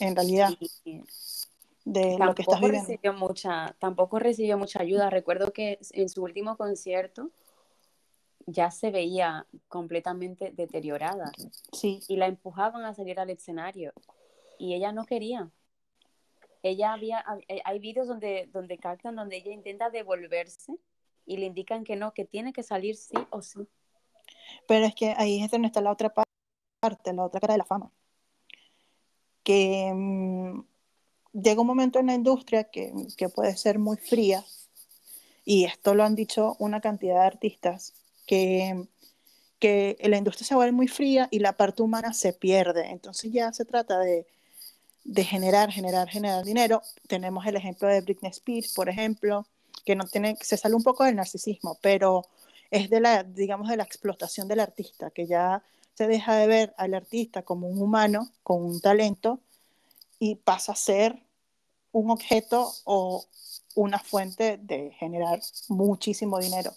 en 0.00 0.16
realidad, 0.16 0.50
de 1.84 2.18
lo 2.18 2.34
que 2.34 2.42
estás 2.42 2.60
tampoco 2.60 2.66
viviendo. 2.66 2.88
recibió 2.88 3.12
mucha, 3.12 3.76
tampoco 3.78 4.18
recibió 4.18 4.58
mucha 4.58 4.80
ayuda. 4.80 5.10
Recuerdo 5.10 5.52
que 5.52 5.78
en 5.92 6.08
su 6.08 6.22
último 6.22 6.56
concierto 6.56 7.30
ya 8.46 8.70
se 8.70 8.90
veía 8.90 9.46
completamente 9.68 10.52
deteriorada 10.54 11.32
Sí, 11.72 12.00
y 12.08 12.16
la 12.16 12.26
empujaban 12.26 12.84
a 12.84 12.94
salir 12.94 13.18
al 13.18 13.30
escenario 13.30 13.92
y 14.58 14.74
ella 14.74 14.92
no 14.92 15.04
quería. 15.06 15.50
Ella 16.62 16.92
había, 16.94 17.24
hay- 17.26 17.60
hay 17.64 17.78
vídeos 17.78 18.06
donde, 18.08 18.48
donde 18.52 18.78
captan 18.78 19.16
donde 19.16 19.36
ella 19.36 19.52
intenta 19.52 19.90
devolverse 19.90 20.72
y 21.26 21.36
le 21.38 21.46
indican 21.46 21.84
que 21.84 21.96
no, 21.96 22.12
que 22.14 22.24
tiene 22.24 22.52
que 22.52 22.62
salir 22.62 22.96
sí 22.96 23.14
o 23.30 23.42
sí. 23.42 23.66
pero 24.66 24.86
es 24.86 24.94
que 24.94 25.14
ahí 25.16 25.42
es 25.42 25.50
donde 25.50 25.66
está 25.68 25.80
la 25.80 25.92
otra 25.92 26.10
pa- 26.12 26.24
parte, 26.80 27.12
la 27.12 27.24
otra 27.24 27.40
cara 27.40 27.54
de 27.54 27.58
la 27.58 27.64
fama. 27.64 27.92
Que 29.42 29.92
mm, 29.94 30.60
llega 31.34 31.60
un 31.60 31.66
momento 31.66 31.98
en 31.98 32.06
la 32.06 32.14
industria 32.14 32.64
que, 32.64 32.92
que 33.16 33.28
puede 33.28 33.56
ser 33.56 33.78
muy 33.78 33.96
fría, 33.96 34.44
y 35.44 35.64
esto 35.64 35.94
lo 35.94 36.04
han 36.04 36.14
dicho 36.14 36.56
una 36.58 36.80
cantidad 36.80 37.20
de 37.20 37.26
artistas, 37.26 37.94
que, 38.26 38.86
que 39.60 39.96
la 40.04 40.18
industria 40.18 40.46
se 40.46 40.54
vuelve 40.54 40.72
muy 40.72 40.88
fría 40.88 41.28
y 41.30 41.40
la 41.40 41.56
parte 41.56 41.82
humana 41.82 42.12
se 42.14 42.32
pierde. 42.32 42.86
Entonces 42.90 43.32
ya 43.32 43.52
se 43.52 43.64
trata 43.64 43.98
de, 44.00 44.26
de 45.04 45.24
generar, 45.24 45.70
generar, 45.72 46.08
generar 46.08 46.44
dinero. 46.44 46.82
Tenemos 47.08 47.46
el 47.46 47.56
ejemplo 47.56 47.88
de 47.88 48.00
Britney 48.02 48.30
Spears, 48.32 48.74
por 48.74 48.88
ejemplo, 48.88 49.46
que 49.84 49.96
no 49.96 50.04
tiene, 50.04 50.36
se 50.40 50.56
sale 50.56 50.74
un 50.74 50.82
poco 50.82 51.04
del 51.04 51.16
narcisismo, 51.16 51.78
pero 51.80 52.26
es 52.70 52.90
de 52.90 53.00
la, 53.00 53.22
digamos, 53.22 53.68
de 53.68 53.76
la 53.76 53.84
explotación 53.84 54.48
del 54.48 54.60
artista, 54.60 55.10
que 55.10 55.26
ya 55.26 55.62
se 55.94 56.06
deja 56.06 56.34
de 56.36 56.46
ver 56.46 56.74
al 56.76 56.94
artista 56.94 57.42
como 57.42 57.68
un 57.68 57.80
humano 57.80 58.30
con 58.42 58.64
un 58.64 58.80
talento 58.80 59.40
y 60.18 60.36
pasa 60.36 60.72
a 60.72 60.76
ser 60.76 61.22
un 61.92 62.10
objeto 62.10 62.72
o 62.84 63.24
una 63.74 63.98
fuente 63.98 64.58
de 64.58 64.90
generar 64.98 65.40
muchísimo 65.68 66.38
dinero. 66.38 66.72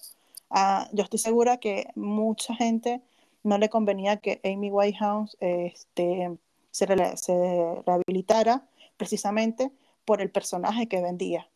Ah, 0.49 0.87
yo 0.93 1.03
estoy 1.03 1.19
segura 1.19 1.57
que 1.57 1.87
mucha 1.95 2.55
gente 2.55 3.01
no 3.43 3.57
le 3.57 3.69
convenía 3.69 4.17
que 4.17 4.39
Amy 4.43 4.69
Whitehouse 4.69 5.37
este, 5.39 6.37
se, 6.71 6.85
se 7.17 7.81
rehabilitara 7.85 8.67
precisamente 8.97 9.71
por 10.05 10.21
el 10.21 10.29
personaje 10.29 10.87
que 10.87 11.01
vendía, 11.01 11.49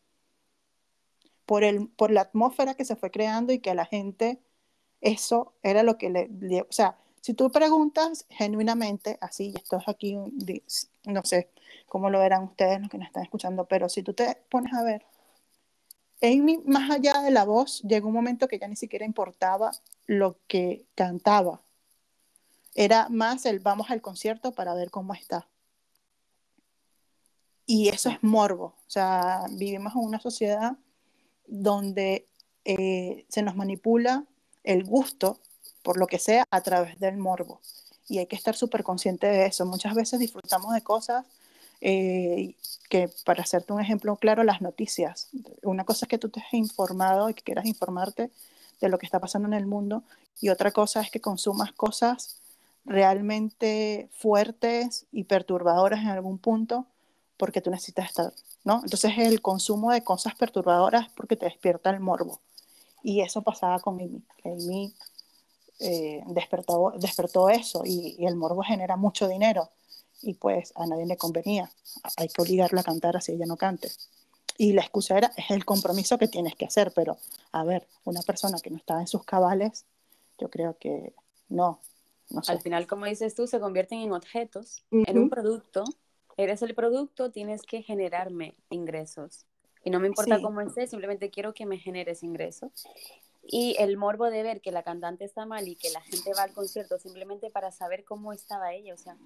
por, 1.52 1.66
el, 1.66 1.90
por 1.90 2.12
la 2.12 2.22
atmósfera 2.22 2.76
que 2.76 2.86
se 2.86 2.96
fue 2.96 3.12
creando 3.12 3.52
y 3.52 3.60
que 3.60 3.72
a 3.72 3.76
la 3.76 3.84
gente 3.86 4.40
eso 5.02 5.52
era 5.64 5.84
lo 5.84 5.98
que 5.98 6.10
le, 6.10 6.30
le- 6.40 6.62
o 6.62 6.72
sea, 6.72 6.96
si 7.20 7.34
tú 7.34 7.52
preguntas 7.52 8.26
genuinamente, 8.30 9.18
así, 9.20 9.50
y 9.50 9.58
esto 9.58 9.76
es 9.76 9.90
aquí, 9.90 10.18
no 11.04 11.22
sé 11.26 11.50
cómo 11.88 12.10
lo 12.10 12.20
verán 12.20 12.46
ustedes 12.46 12.80
los 12.80 12.90
que 12.90 12.98
nos 12.98 13.08
están 13.08 13.24
escuchando, 13.24 13.66
pero 13.66 13.90
si 13.90 14.02
tú 14.02 14.14
te 14.14 14.38
pones 14.50 14.74
a 14.74 14.82
ver, 14.82 15.06
Amy, 16.22 16.62
más 16.64 16.90
allá 16.90 17.22
de 17.22 17.32
la 17.32 17.44
voz, 17.44 17.82
llegó 17.82 18.08
un 18.08 18.14
momento 18.14 18.48
que 18.48 18.58
ya 18.58 18.70
ni 18.70 18.78
siquiera 18.78 19.04
importaba 19.04 19.74
lo 20.06 20.38
que 20.48 20.86
cantaba. 20.96 21.60
Era 22.76 23.10
más 23.10 23.46
el 23.46 23.60
vamos 23.60 23.92
al 23.92 24.02
concierto 24.02 24.54
para 24.54 24.74
ver 24.74 24.90
cómo 24.90 25.14
está. 25.14 25.50
Y 27.66 27.90
eso 27.90 28.08
es 28.08 28.24
morbo. 28.24 28.68
O 28.88 28.90
sea, 28.90 29.48
vivimos 29.52 29.94
en 29.96 30.00
una 30.02 30.22
sociedad 30.22 30.78
donde 31.48 32.28
eh, 32.66 33.26
se 33.30 33.42
nos 33.42 33.56
manipula 33.56 34.26
el 34.64 34.84
gusto, 34.84 35.40
por 35.84 35.98
lo 35.98 36.08
que 36.08 36.20
sea, 36.20 36.46
a 36.52 36.62
través 36.62 37.00
del 37.00 37.18
morbo. 37.18 37.62
Y 38.08 38.20
hay 38.20 38.28
que 38.28 38.36
estar 38.36 38.56
súper 38.56 38.84
consciente 38.84 39.28
de 39.28 39.46
eso. 39.46 39.66
Muchas 39.66 39.96
veces 39.96 40.20
disfrutamos 40.20 40.74
de 40.74 40.82
cosas 40.82 41.26
eh, 41.80 42.56
que, 42.90 43.10
para 43.26 43.44
hacerte 43.44 43.74
un 43.74 43.82
ejemplo 43.82 44.16
claro, 44.18 44.44
las 44.44 44.62
noticias. 44.62 45.30
Una 45.64 45.86
cosa 45.86 46.06
es 46.06 46.10
que 46.10 46.18
tú 46.18 46.30
te 46.30 46.42
has 46.42 46.54
informado 46.54 47.30
y 47.30 47.34
que 47.34 47.44
quieras 47.44 47.66
informarte 47.66 48.30
de 48.80 48.90
lo 48.90 48.98
que 48.98 49.06
está 49.06 49.20
pasando 49.20 49.48
en 49.48 49.54
el 49.54 49.68
mundo, 49.68 50.04
y 50.40 50.50
otra 50.50 50.72
cosa 50.72 51.02
es 51.02 51.12
que 51.12 51.22
consumas 51.22 51.72
cosas 51.72 52.38
realmente 52.84 54.10
fuertes 54.12 55.06
y 55.12 55.26
perturbadoras 55.26 56.00
en 56.00 56.08
algún 56.08 56.40
punto 56.40 56.88
porque 57.42 57.60
tú 57.60 57.72
necesitas 57.72 58.06
estar, 58.06 58.32
¿no? 58.64 58.82
Entonces 58.84 59.14
el 59.18 59.42
consumo 59.42 59.90
de 59.92 60.04
cosas 60.04 60.36
perturbadoras 60.36 61.08
es 61.08 61.14
porque 61.14 61.36
te 61.36 61.48
despierta 61.48 61.90
el 61.90 62.00
morbo. 62.00 62.40
Y 63.02 63.22
eso 63.22 63.42
pasaba 63.42 63.80
con 63.80 63.96
Amy. 63.96 64.22
Amy 64.46 64.94
eh, 65.80 66.22
despertó, 66.28 66.94
despertó 67.00 67.50
eso 67.50 67.82
y, 67.84 68.16
y 68.20 68.28
el 68.28 68.36
morbo 68.36 68.62
genera 68.62 68.96
mucho 68.96 69.28
dinero 69.28 69.72
y 70.22 70.36
pues 70.36 70.72
a 70.76 70.86
nadie 70.86 71.08
le 71.08 71.18
convenía. 71.18 71.72
Hay 72.16 72.28
que 72.28 72.44
obligarla 72.44 72.82
a 72.82 72.84
cantar 72.84 73.18
así 73.18 73.32
ella 73.32 73.48
no 73.48 73.58
cante. 73.58 73.90
Y 74.60 74.74
la 74.74 74.82
excusa 74.82 75.18
era, 75.18 75.32
es 75.36 75.50
el 75.50 75.66
compromiso 75.66 76.20
que 76.20 76.28
tienes 76.28 76.54
que 76.54 76.66
hacer, 76.66 76.92
pero 76.94 77.18
a 77.54 77.64
ver, 77.64 77.88
una 78.04 78.22
persona 78.22 78.60
que 78.60 78.70
no 78.70 78.78
estaba 78.78 79.02
en 79.02 79.08
sus 79.08 79.24
cabales, 79.24 79.86
yo 80.38 80.48
creo 80.52 80.78
que 80.78 81.16
no, 81.50 81.80
no 82.30 82.44
sé. 82.44 82.52
Al 82.52 82.62
final, 82.62 82.86
como 82.86 83.08
dices 83.08 83.34
tú, 83.34 83.48
se 83.48 83.60
convierten 83.60 83.98
en 83.98 84.14
objetos, 84.14 84.84
en 84.92 85.18
un 85.18 85.28
producto. 85.28 85.86
Eres 86.42 86.64
el 86.64 86.74
producto, 86.74 87.32
tienes 87.32 87.62
que 87.62 87.84
generarme 87.84 88.56
ingresos. 88.72 89.46
Y 89.84 89.92
no 89.92 90.00
me 90.00 90.08
importa 90.08 90.38
Sí. 90.38 90.42
cómo 90.42 90.60
esté, 90.62 90.88
simplemente 90.88 91.30
quiero 91.30 91.54
que 91.54 91.66
me 91.68 91.78
generes 91.78 92.24
ingresos. 92.24 92.72
Y 93.44 93.76
el 93.80 93.96
morbo 93.98 94.30
de 94.32 94.42
ver 94.42 94.60
que 94.62 94.72
la 94.72 94.82
cantante 94.82 95.24
está 95.24 95.46
mal 95.46 95.68
y 95.68 95.76
que 95.76 95.90
la 95.92 96.02
gente 96.02 96.32
va 96.36 96.44
al 96.44 96.54
concierto 96.54 96.98
simplemente 96.98 97.50
para 97.52 97.72
saber 97.72 98.04
cómo 98.04 98.34
estaba 98.34 98.74
ella. 98.74 98.94
O 98.94 98.98
sea, 98.98 99.18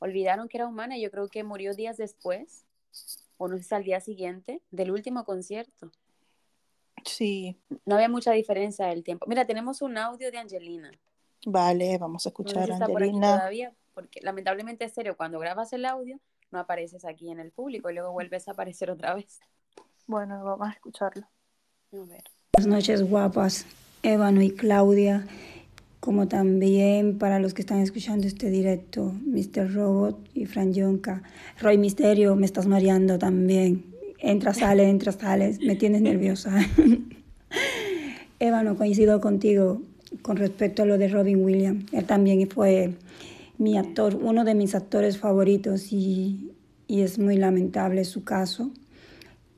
olvidaron 0.00 0.48
que 0.48 0.56
era 0.58 0.66
humana. 0.66 0.96
Yo 0.98 1.10
creo 1.12 1.28
que 1.28 1.44
murió 1.44 1.72
días 1.74 1.96
después, 1.96 2.64
o 3.38 3.46
no 3.48 3.56
sé 3.58 3.62
si 3.64 3.74
al 3.74 3.84
día 3.84 4.00
siguiente, 4.00 4.60
del 4.72 4.90
último 4.90 5.24
concierto. 5.24 5.92
Sí, 7.04 7.56
No 7.84 7.94
había 7.94 8.08
mucha 8.08 8.32
diferencia 8.32 8.86
del 8.86 9.04
tiempo. 9.04 9.26
Mira, 9.28 9.44
tenemos 9.46 9.82
un 9.82 9.96
audio 9.98 10.30
de 10.32 10.38
Angelina. 10.38 10.90
vale, 11.46 11.96
vamos 11.98 12.26
a 12.26 12.30
No 12.30 12.34
sé 12.34 12.42
escuchar 12.42 12.64
si 12.66 12.70
a 12.70 12.74
está 12.74 12.86
por 12.86 12.96
aquí 13.02 13.10
Angelina. 13.10 13.36
todavía, 13.36 13.72
porque 13.94 14.20
lamentablemente 14.22 14.84
es 14.84 14.92
serio, 14.92 15.16
cuando 15.16 15.38
grabas 15.38 15.72
el 15.72 15.84
audio 15.84 16.18
no 16.50 16.58
apareces 16.58 17.04
aquí 17.04 17.30
en 17.30 17.40
el 17.40 17.50
público 17.50 17.90
y 17.90 17.94
luego 17.94 18.12
vuelves 18.12 18.48
a 18.48 18.52
aparecer 18.52 18.90
otra 18.90 19.14
vez. 19.14 19.40
Bueno, 20.06 20.42
vamos 20.44 20.68
a 20.68 20.72
escucharlo. 20.72 21.26
A 21.92 21.96
ver. 22.04 22.24
Buenas 22.52 22.66
noches, 22.66 23.02
guapas. 23.02 23.66
Ébano 24.02 24.42
y 24.42 24.50
Claudia. 24.50 25.26
como 26.00 26.28
también 26.28 27.18
para 27.18 27.40
los 27.40 27.52
que 27.52 27.62
están 27.62 27.80
escuchando 27.80 28.28
este 28.28 28.48
directo, 28.48 29.12
Mr. 29.24 29.74
Robot 29.74 30.28
y 30.34 30.46
Fran 30.46 30.72
Yonka. 30.72 31.22
Roy 31.60 31.78
Misterio, 31.78 32.36
me 32.36 32.46
estás 32.46 32.66
mareando 32.68 33.18
también. 33.18 33.84
Entra, 34.18 34.54
sale, 34.54 34.88
entra, 34.88 35.10
sale, 35.10 35.58
me 35.62 35.74
tienes 35.74 36.02
nerviosa. 36.02 36.52
Eva, 38.38 38.62
no 38.62 38.76
coincido 38.76 39.20
contigo 39.20 39.80
con 40.22 40.36
respecto 40.36 40.82
a 40.82 40.86
lo 40.86 40.98
de 40.98 41.08
Robin 41.08 41.42
Williams. 41.42 41.92
Él 41.92 42.04
también 42.04 42.48
fue 42.48 42.94
mi 43.58 43.78
actor, 43.78 44.18
uno 44.20 44.44
de 44.44 44.54
mis 44.54 44.74
actores 44.74 45.18
favoritos 45.18 45.92
y, 45.92 46.52
y 46.86 47.00
es 47.02 47.18
muy 47.18 47.36
lamentable 47.36 48.04
su 48.04 48.24
caso. 48.24 48.70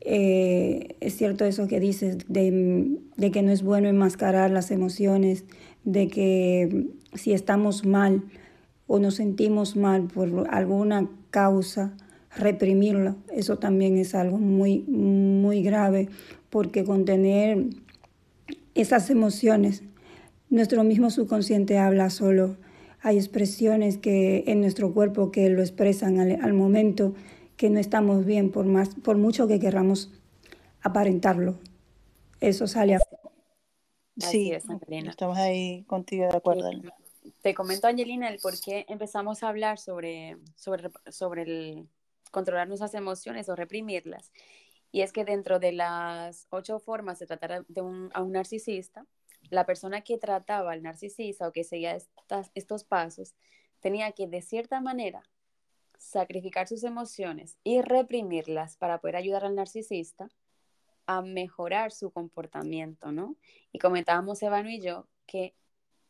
Eh, 0.00 0.96
es 1.00 1.16
cierto 1.16 1.44
eso 1.44 1.66
que 1.66 1.80
dices 1.80 2.18
de, 2.28 2.98
de, 3.16 3.30
que 3.30 3.42
no 3.42 3.50
es 3.50 3.62
bueno 3.62 3.88
enmascarar 3.88 4.50
las 4.50 4.70
emociones, 4.70 5.44
de 5.84 6.08
que 6.08 6.86
si 7.14 7.32
estamos 7.32 7.84
mal 7.84 8.22
o 8.86 8.98
nos 8.98 9.16
sentimos 9.16 9.76
mal 9.76 10.04
por 10.04 10.46
alguna 10.50 11.10
causa, 11.30 11.94
reprimirlo. 12.36 13.16
Eso 13.32 13.58
también 13.58 13.98
es 13.98 14.14
algo 14.14 14.38
muy, 14.38 14.80
muy 14.80 15.62
grave, 15.62 16.08
porque 16.50 16.84
contener 16.84 17.66
esas 18.74 19.10
emociones, 19.10 19.82
nuestro 20.50 20.84
mismo 20.84 21.10
subconsciente 21.10 21.78
habla 21.78 22.10
solo. 22.10 22.56
Hay 23.00 23.16
expresiones 23.16 23.98
que 23.98 24.44
en 24.46 24.60
nuestro 24.60 24.92
cuerpo 24.92 25.30
que 25.30 25.48
lo 25.50 25.60
expresan 25.60 26.18
al, 26.18 26.40
al 26.42 26.52
momento 26.52 27.14
que 27.56 27.70
no 27.70 27.80
estamos 27.80 28.24
bien 28.24 28.50
por, 28.50 28.66
más, 28.66 28.94
por 28.94 29.16
mucho 29.18 29.48
que 29.48 29.58
queramos 29.58 30.12
aparentarlo. 30.80 31.58
Eso 32.40 32.66
sale 32.66 32.94
a... 32.94 33.00
Sí, 34.16 34.52
estamos 34.52 35.38
ahí 35.38 35.84
contigo 35.84 36.28
de 36.28 36.36
acuerdo. 36.36 36.70
Te 37.42 37.54
comento, 37.54 37.86
Angelina, 37.86 38.28
el 38.28 38.38
por 38.40 38.58
qué 38.60 38.84
empezamos 38.88 39.42
a 39.42 39.48
hablar 39.48 39.78
sobre, 39.78 40.36
sobre, 40.56 40.90
sobre 41.10 41.42
el 41.42 41.88
controlar 42.30 42.68
nuestras 42.68 42.94
emociones 42.94 43.48
o 43.48 43.56
reprimirlas. 43.56 44.32
Y 44.90 45.02
es 45.02 45.12
que 45.12 45.24
dentro 45.24 45.58
de 45.58 45.72
las 45.72 46.46
ocho 46.50 46.78
formas 46.78 47.18
de 47.18 47.26
tratar 47.26 47.64
de 47.66 47.80
un, 47.80 48.10
a 48.14 48.22
un 48.22 48.32
narcisista, 48.32 49.06
la 49.50 49.66
persona 49.66 50.02
que 50.02 50.18
trataba 50.18 50.72
al 50.72 50.82
narcisista 50.82 51.48
o 51.48 51.52
que 51.52 51.64
seguía 51.64 51.96
estos 52.54 52.84
pasos 52.84 53.34
tenía 53.80 54.12
que, 54.12 54.26
de 54.26 54.42
cierta 54.42 54.80
manera, 54.80 55.22
sacrificar 55.98 56.68
sus 56.68 56.84
emociones 56.84 57.58
y 57.64 57.82
reprimirlas 57.82 58.76
para 58.76 59.00
poder 59.00 59.16
ayudar 59.16 59.44
al 59.44 59.54
narcisista 59.54 60.28
a 61.06 61.22
mejorar 61.22 61.90
su 61.90 62.10
comportamiento, 62.10 63.12
¿no? 63.12 63.36
Y 63.72 63.78
comentábamos 63.78 64.42
Evano 64.42 64.70
y 64.70 64.80
yo 64.80 65.08
que 65.26 65.54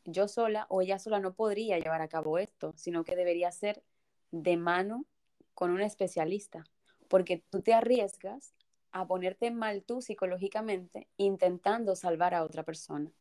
yo 0.05 0.27
sola 0.29 0.67
o 0.71 0.83
ella 0.83 0.99
sola 0.99 1.21
no 1.21 1.35
podría 1.35 1.79
llevar 1.79 2.03
a 2.03 2.09
cabo 2.09 2.39
esto, 2.39 2.73
sino 2.77 3.05
que 3.05 3.17
debería 3.17 3.53
ser 3.53 3.83
de 4.31 4.57
mano 4.57 5.07
con 5.55 5.71
un 5.71 5.81
especialista, 5.81 6.65
porque 7.09 7.43
tú 7.51 7.63
te 7.63 7.75
arriesgas 7.75 8.55
a 8.91 9.07
ponerte 9.07 9.51
mal 9.51 9.83
tú 9.85 10.01
psicológicamente 10.01 11.09
intentando 11.17 11.95
salvar 11.95 12.35
a 12.35 12.43
otra 12.43 12.63
persona. 12.63 13.13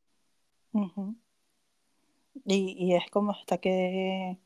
Y, 2.45 2.75
y, 2.77 2.93
es 2.95 3.09
como 3.11 3.31
hasta 3.31 3.57
que 3.57 4.37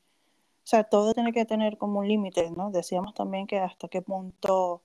o 0.64 0.68
sea, 0.68 0.84
todo 0.84 1.14
tiene 1.14 1.34
que 1.34 1.46
tener 1.46 1.78
como 1.78 2.00
un 2.00 2.08
límite, 2.08 2.52
¿no? 2.52 2.72
Decíamos 2.72 3.14
también 3.14 3.48
que 3.48 3.60
hasta 3.60 3.88
qué 3.88 4.02
punto 4.02 4.84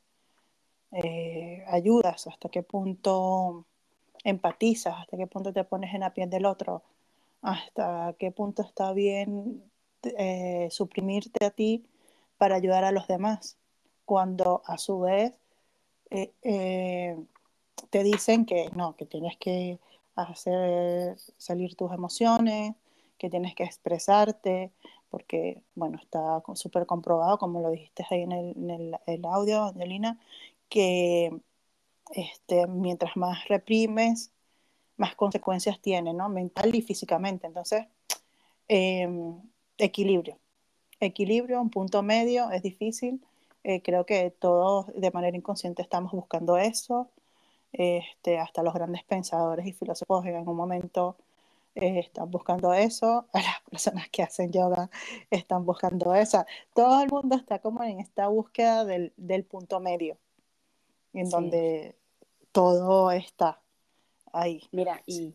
eh, 0.93 1.65
ayudas, 1.69 2.27
hasta 2.27 2.49
qué 2.49 2.63
punto 2.63 3.67
empatizas, 4.25 4.95
hasta 4.99 5.17
qué 5.17 5.27
punto 5.27 5.53
te 5.53 5.65
pones 5.65 5.95
en 5.95 6.01
la 6.01 6.15
piel 6.15 6.31
del 6.31 6.47
otro, 6.47 6.83
hasta 7.43 8.15
qué 8.19 8.33
punto 8.33 8.63
está 8.63 8.93
bien 8.93 9.63
eh, 10.03 10.69
suprimirte 10.71 11.45
a 11.45 11.51
ti 11.51 11.85
para 12.39 12.57
ayudar 12.57 12.85
a 12.85 12.93
los 12.93 13.07
demás, 13.07 13.57
cuando 14.05 14.63
a 14.67 14.79
su 14.79 15.01
vez 15.01 15.35
eh, 16.11 17.17
te 17.91 18.03
dicen 18.03 18.47
que 18.47 18.71
no, 18.75 18.97
que 18.97 19.07
tienes 19.07 19.37
que 19.37 19.79
hacer 20.23 21.17
salir 21.37 21.77
tus 21.77 21.93
emociones, 21.93 22.75
que 23.19 23.31
tienes 23.31 23.55
que 23.55 23.65
expresarte, 23.65 24.73
porque, 25.11 25.63
bueno, 25.75 25.99
está 26.03 26.43
súper 26.55 26.87
comprobado, 26.87 27.39
como 27.39 27.61
lo 27.61 27.71
dijiste 27.71 28.05
ahí 28.11 28.23
en 28.23 28.33
el, 29.07 29.25
audio, 29.25 29.65
Angelina, 29.65 30.21
que 30.69 31.41
este, 32.13 32.67
mientras 32.67 33.17
más 33.17 33.49
reprimes, 33.49 34.33
más 34.97 35.15
consecuencias 35.17 35.81
tiene, 35.81 36.13
¿no? 36.15 36.29
Mental 36.29 36.75
y 36.75 36.83
físicamente. 36.83 37.47
Entonces, 37.47 37.87
em, 38.69 39.41
equilibrio. 39.79 40.39
Equilibrio, 41.01 41.61
un 41.61 41.71
punto 41.71 42.03
medio, 42.03 42.51
es 42.51 42.63
difícil. 42.63 43.21
Eh, 43.65 43.83
creo 43.83 44.07
que 44.07 44.31
todos 44.31 44.87
de 44.95 45.11
manera 45.11 45.37
inconsciente 45.37 45.83
estamos 45.83 46.13
buscando 46.13 46.57
eso. 46.57 47.11
Este, 47.79 48.39
hasta 48.39 48.63
los 48.63 48.73
grandes 48.73 49.05
pensadores 49.05 49.67
y 49.67 49.73
filósofos 49.75 50.25
en 50.25 50.37
algún 50.37 50.57
momento 50.57 51.15
eh, 51.75 51.99
están 51.99 52.31
buscando 52.31 52.73
eso, 52.73 53.27
a 53.35 53.39
las 53.39 53.61
personas 53.71 54.09
que 54.09 54.23
hacen 54.23 54.51
yoga 54.51 54.89
están 55.31 55.67
buscando 55.67 56.15
eso. 56.15 56.47
Todo 56.75 57.03
el 57.03 57.11
mundo 57.11 57.37
está 57.37 57.59
como 57.59 57.85
en 57.85 58.01
esta 58.01 58.29
búsqueda 58.29 58.87
del, 58.87 59.13
del 59.19 59.45
punto 59.45 59.79
medio, 59.79 60.17
en 61.13 61.29
donde 61.29 61.95
todo 62.51 63.11
está 63.11 63.61
ahí. 64.33 64.63
Mira, 64.73 65.03
y, 65.05 65.35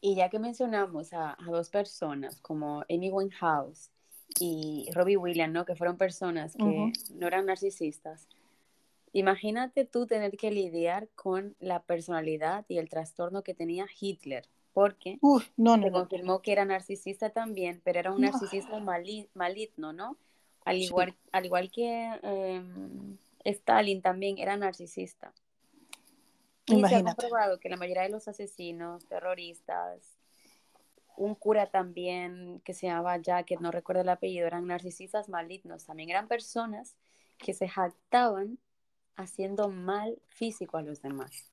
y 0.00 0.14
ya 0.14 0.30
que 0.30 0.38
mencionamos 0.38 1.12
a, 1.12 1.32
a, 1.32 1.50
dos 1.50 1.68
personas 1.68 2.40
como 2.40 2.86
Amy 2.88 3.10
Winehouse 3.10 3.90
y 4.40 4.88
Robbie 4.94 5.18
Williams, 5.18 5.52
¿no? 5.52 5.66
que 5.66 5.76
fueron 5.76 5.98
personas 5.98 6.54
que 6.56 6.62
uh 6.62 6.86
-huh. 6.86 7.10
no 7.16 7.26
eran 7.26 7.44
narcisistas, 7.44 8.26
imagínate 9.12 9.84
tú 9.84 10.06
tener 10.06 10.36
que 10.36 10.50
lidiar 10.50 11.08
con 11.14 11.56
la 11.60 11.82
personalidad 11.82 12.64
y 12.68 12.78
el 12.78 12.88
trastorno 12.88 13.42
que 13.42 13.54
tenía 13.54 13.86
Hitler 14.00 14.48
porque 14.76 15.16
Uf, 15.22 15.48
no, 15.56 15.78
no, 15.78 15.84
se 15.84 15.90
confirmó 15.90 16.32
no. 16.32 16.42
que 16.42 16.52
era 16.52 16.66
narcisista 16.66 17.30
también, 17.30 17.80
pero 17.82 17.98
era 17.98 18.12
un 18.12 18.20
narcisista 18.20 18.78
mali 18.78 19.26
maligno, 19.32 19.94
¿no? 19.94 20.18
Al 20.66 20.76
igual, 20.76 21.12
sí. 21.12 21.28
al 21.32 21.46
igual 21.46 21.70
que 21.70 22.20
eh, 22.22 22.62
Stalin 23.46 24.02
también 24.02 24.36
era 24.36 24.54
narcisista. 24.58 25.32
Y 26.66 26.74
Imagínate. 26.74 27.04
se 27.04 27.10
ha 27.10 27.14
comprobado 27.14 27.58
que 27.58 27.70
la 27.70 27.78
mayoría 27.78 28.02
de 28.02 28.10
los 28.10 28.28
asesinos, 28.28 29.06
terroristas, 29.06 30.18
un 31.16 31.34
cura 31.34 31.70
también 31.70 32.60
que 32.62 32.74
se 32.74 32.86
llamaba 32.86 33.16
Jacket, 33.16 33.60
no 33.60 33.70
recuerdo 33.70 34.02
el 34.02 34.10
apellido, 34.10 34.46
eran 34.46 34.66
narcisistas 34.66 35.30
malignos, 35.30 35.86
también 35.86 36.10
eran 36.10 36.28
personas 36.28 36.96
que 37.38 37.54
se 37.54 37.66
jactaban 37.66 38.58
haciendo 39.16 39.68
mal 39.68 40.18
físico 40.28 40.76
a 40.76 40.82
los 40.82 41.02
demás. 41.02 41.44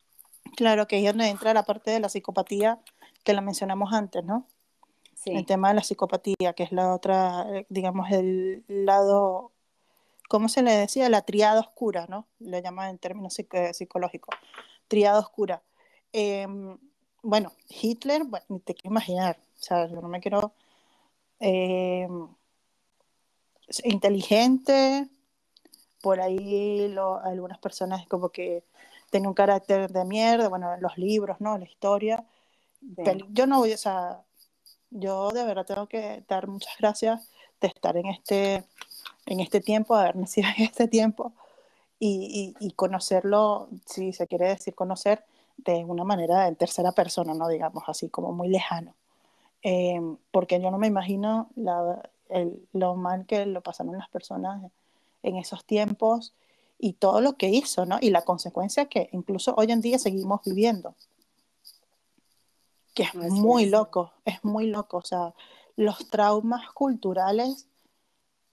Claro, 0.55 0.87
que 0.87 0.99
es 0.99 1.05
donde 1.05 1.29
entra 1.29 1.53
la 1.53 1.63
parte 1.63 1.91
de 1.91 1.99
la 1.99 2.09
psicopatía 2.09 2.79
que 3.23 3.33
la 3.33 3.41
mencionamos 3.41 3.93
antes, 3.93 4.23
¿no? 4.23 4.47
Sí. 5.15 5.31
El 5.31 5.45
tema 5.45 5.69
de 5.69 5.75
la 5.75 5.83
psicopatía, 5.83 6.53
que 6.53 6.63
es 6.63 6.71
la 6.71 6.93
otra, 6.93 7.45
digamos, 7.69 8.11
el 8.11 8.65
lado, 8.67 9.51
¿cómo 10.27 10.49
se 10.49 10.61
le 10.61 10.71
decía? 10.71 11.09
La 11.09 11.21
triada 11.21 11.61
oscura, 11.61 12.07
¿no? 12.09 12.27
Le 12.39 12.61
llaman 12.61 12.89
en 12.89 12.97
términos 12.99 13.39
psicológicos. 13.71 14.35
Triada 14.89 15.19
oscura. 15.19 15.63
Eh, 16.11 16.45
bueno, 17.21 17.53
Hitler, 17.69 18.25
bueno, 18.25 18.61
te 18.65 18.73
quiero 18.73 18.91
imaginar, 18.91 19.39
o 19.57 19.61
sea, 19.61 19.87
yo 19.87 20.01
no 20.01 20.09
me 20.09 20.19
quiero... 20.19 20.53
Eh, 21.39 22.07
inteligente, 23.83 25.07
por 26.03 26.19
ahí 26.19 26.89
lo, 26.89 27.19
algunas 27.21 27.59
personas 27.59 28.05
como 28.07 28.29
que 28.29 28.63
tienen 29.09 29.29
un 29.29 29.33
carácter 29.33 29.91
de 29.91 30.05
mierda, 30.05 30.49
bueno, 30.49 30.75
los 30.77 30.97
libros, 30.97 31.39
¿no? 31.39 31.57
La 31.57 31.65
historia, 31.65 32.25
Sí. 32.97 33.25
Yo 33.31 33.47
no 33.47 33.59
voy, 33.59 33.73
o 33.73 33.77
sea, 33.77 34.21
yo 34.89 35.31
de 35.31 35.45
verdad 35.45 35.65
tengo 35.65 35.87
que 35.87 36.23
dar 36.27 36.47
muchas 36.47 36.73
gracias 36.77 37.29
de 37.61 37.67
estar 37.67 37.95
en 37.97 38.07
este, 38.07 38.63
en 39.25 39.39
este 39.39 39.61
tiempo, 39.61 39.95
haber 39.95 40.15
nacido 40.15 40.49
en 40.57 40.65
este 40.65 40.87
tiempo 40.87 41.33
y, 41.99 42.53
y, 42.59 42.65
y, 42.67 42.71
conocerlo, 42.71 43.69
si 43.85 44.11
se 44.11 44.27
quiere 44.27 44.49
decir 44.49 44.75
conocer, 44.75 45.23
de 45.57 45.85
una 45.85 46.03
manera 46.03 46.47
en 46.47 46.55
tercera 46.55 46.91
persona, 46.91 47.33
no 47.33 47.47
digamos 47.47 47.83
así, 47.87 48.09
como 48.09 48.33
muy 48.33 48.49
lejano. 48.49 48.95
Eh, 49.61 50.01
porque 50.31 50.59
yo 50.59 50.71
no 50.71 50.77
me 50.77 50.87
imagino 50.87 51.49
la, 51.55 52.09
el, 52.29 52.67
lo 52.73 52.95
mal 52.95 53.25
que 53.25 53.45
lo 53.45 53.61
pasaron 53.61 53.97
las 53.97 54.09
personas 54.09 54.61
en 55.23 55.37
esos 55.37 55.65
tiempos 55.65 56.33
y 56.77 56.93
todo 56.93 57.21
lo 57.21 57.37
que 57.37 57.49
hizo, 57.49 57.85
¿no? 57.85 57.97
Y 58.01 58.11
la 58.11 58.23
consecuencia 58.23 58.85
que 58.87 59.09
incluso 59.13 59.53
hoy 59.57 59.71
en 59.71 59.81
día 59.81 59.99
seguimos 59.99 60.41
viviendo 60.45 60.95
que 62.93 63.03
es 63.03 63.15
Así 63.15 63.31
muy 63.31 63.65
es. 63.65 63.71
loco, 63.71 64.13
es 64.25 64.43
muy 64.43 64.67
loco, 64.67 64.97
o 64.97 65.01
sea, 65.01 65.33
los 65.75 66.09
traumas 66.09 66.71
culturales 66.71 67.67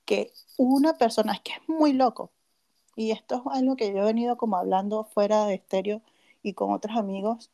que 0.04 0.32
una 0.56 0.94
persona, 0.94 1.34
es 1.34 1.40
que 1.40 1.52
es 1.52 1.68
muy 1.68 1.92
loco, 1.92 2.30
y 2.96 3.12
esto 3.12 3.36
es 3.36 3.42
algo 3.58 3.76
que 3.76 3.92
yo 3.92 3.98
he 4.00 4.04
venido 4.04 4.36
como 4.36 4.56
hablando 4.56 5.04
fuera 5.04 5.46
de 5.46 5.54
estéreo 5.54 6.02
y 6.42 6.54
con 6.54 6.72
otros 6.72 6.96
amigos, 6.96 7.50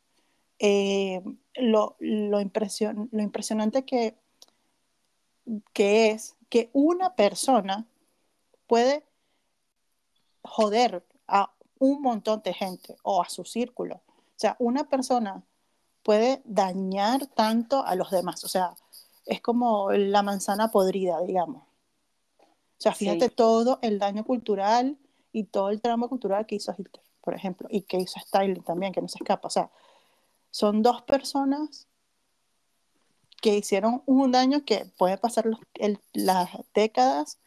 eh, 0.59 1.21
lo, 1.55 1.95
lo, 1.99 2.41
impresion, 2.41 3.09
lo 3.11 3.21
impresionante 3.21 3.83
que, 3.85 4.15
que 5.73 6.11
es 6.11 6.35
que 6.49 6.69
una 6.73 7.15
persona 7.15 7.85
puede 8.65 9.03
joder 10.47 11.05
a 11.27 11.51
un 11.79 12.01
montón 12.01 12.41
de 12.43 12.53
gente 12.53 12.95
o 13.03 13.21
a 13.21 13.29
su 13.29 13.43
círculo. 13.45 13.95
O 13.95 14.39
sea, 14.39 14.55
una 14.59 14.85
persona 14.89 15.43
puede 16.03 16.41
dañar 16.45 17.27
tanto 17.27 17.85
a 17.85 17.95
los 17.95 18.09
demás. 18.11 18.43
O 18.43 18.47
sea, 18.47 18.75
es 19.25 19.41
como 19.41 19.91
la 19.91 20.23
manzana 20.23 20.71
podrida, 20.71 21.21
digamos. 21.21 21.63
O 22.39 22.79
sea, 22.79 22.93
fíjate 22.93 23.29
Sí. 23.29 23.35
todo 23.35 23.79
el 23.81 23.99
daño 23.99 24.23
cultural 24.23 24.97
y 25.33 25.43
todo 25.45 25.69
el 25.69 25.81
trauma 25.81 26.07
cultural 26.07 26.45
que 26.45 26.55
hizo 26.55 26.71
Hitler, 26.77 27.03
por 27.21 27.33
ejemplo, 27.33 27.67
y 27.71 27.81
que 27.81 27.97
hizo 27.97 28.19
Stalin 28.19 28.63
también, 28.63 28.93
que 28.93 29.01
no 29.01 29.07
se 29.07 29.17
escapa. 29.19 29.47
O 29.47 29.51
sea, 29.51 29.69
son 30.51 30.81
dos 30.81 31.01
personas 31.01 31.87
que 33.41 33.55
hicieron 33.57 34.01
un 34.05 34.31
daño 34.31 34.63
que 34.65 34.85
puede 34.97 35.17
pasar 35.17 35.45
los- 35.45 35.59
el- 35.75 35.99
las 36.13 36.49
décadas 36.73 37.37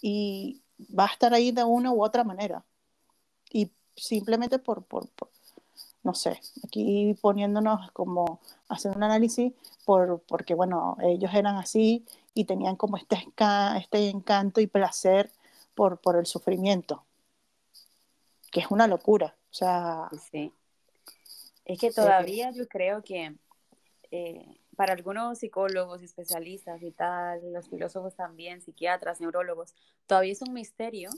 y 0.00 0.62
va 0.78 1.04
a 1.04 1.12
estar 1.12 1.32
ahí 1.34 1.52
de 1.52 1.64
una 1.64 1.92
u 1.92 2.02
otra 2.04 2.24
manera. 2.24 2.64
Y 3.50 3.70
simplemente 3.96 4.58
por, 4.58 4.84
por, 4.84 5.08
por- 5.10 5.30
no 6.02 6.14
sé, 6.14 6.40
aquí 6.64 7.16
poniéndonos 7.20 7.90
como 7.92 8.40
haciendo 8.68 8.96
un 8.98 9.04
análisis 9.04 9.52
por, 9.84 10.20
porque, 10.28 10.54
bueno, 10.54 10.96
ellos 11.02 11.32
eran 11.34 11.56
así 11.56 12.04
y 12.32 12.44
tenían 12.44 12.76
como 12.76 12.96
este, 12.96 13.16
este 13.78 14.08
encanto 14.08 14.60
y 14.60 14.66
placer 14.68 15.30
por, 15.74 15.98
por 15.98 16.16
el 16.16 16.26
sufrimiento, 16.26 17.04
que 18.52 18.60
es 18.60 18.70
una 18.70 18.86
locura. 18.86 19.34
O 19.50 19.54
sea, 19.54 20.08
Sí. 20.30 20.52
Es 21.64 21.80
que 21.80 21.90
todavía 21.90 22.52
yo 22.52 22.68
creo 22.68 23.02
que 23.02 23.34
eh, 24.12 24.60
para 24.76 24.92
algunos 24.92 25.38
psicólogos, 25.38 26.02
especialistas 26.02 26.82
y 26.82 26.92
tal, 26.92 27.52
los 27.52 27.68
filósofos 27.68 28.14
también, 28.14 28.60
psiquiatras, 28.60 29.20
neurólogos, 29.20 29.74
todavía 30.06 30.32
es 30.32 30.42
un 30.42 30.52
misterio 30.52 31.10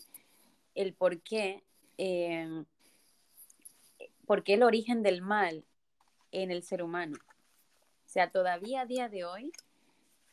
el 0.75 0.95
por 0.95 1.21
qué, 1.21 1.65
eh, 1.99 2.65
por 4.27 4.45
qué 4.45 4.55
el 4.55 4.63
origen 4.63 5.03
del 5.03 5.23
mal 5.23 5.65
en 6.31 6.51
el 6.51 6.63
ser 6.63 6.83
humano. 6.83 7.17
O 8.07 8.09
sea, 8.11 8.31
todavía 8.31 8.83
a 8.83 8.87
día 8.87 9.09
de 9.09 9.25
hoy, 9.25 9.53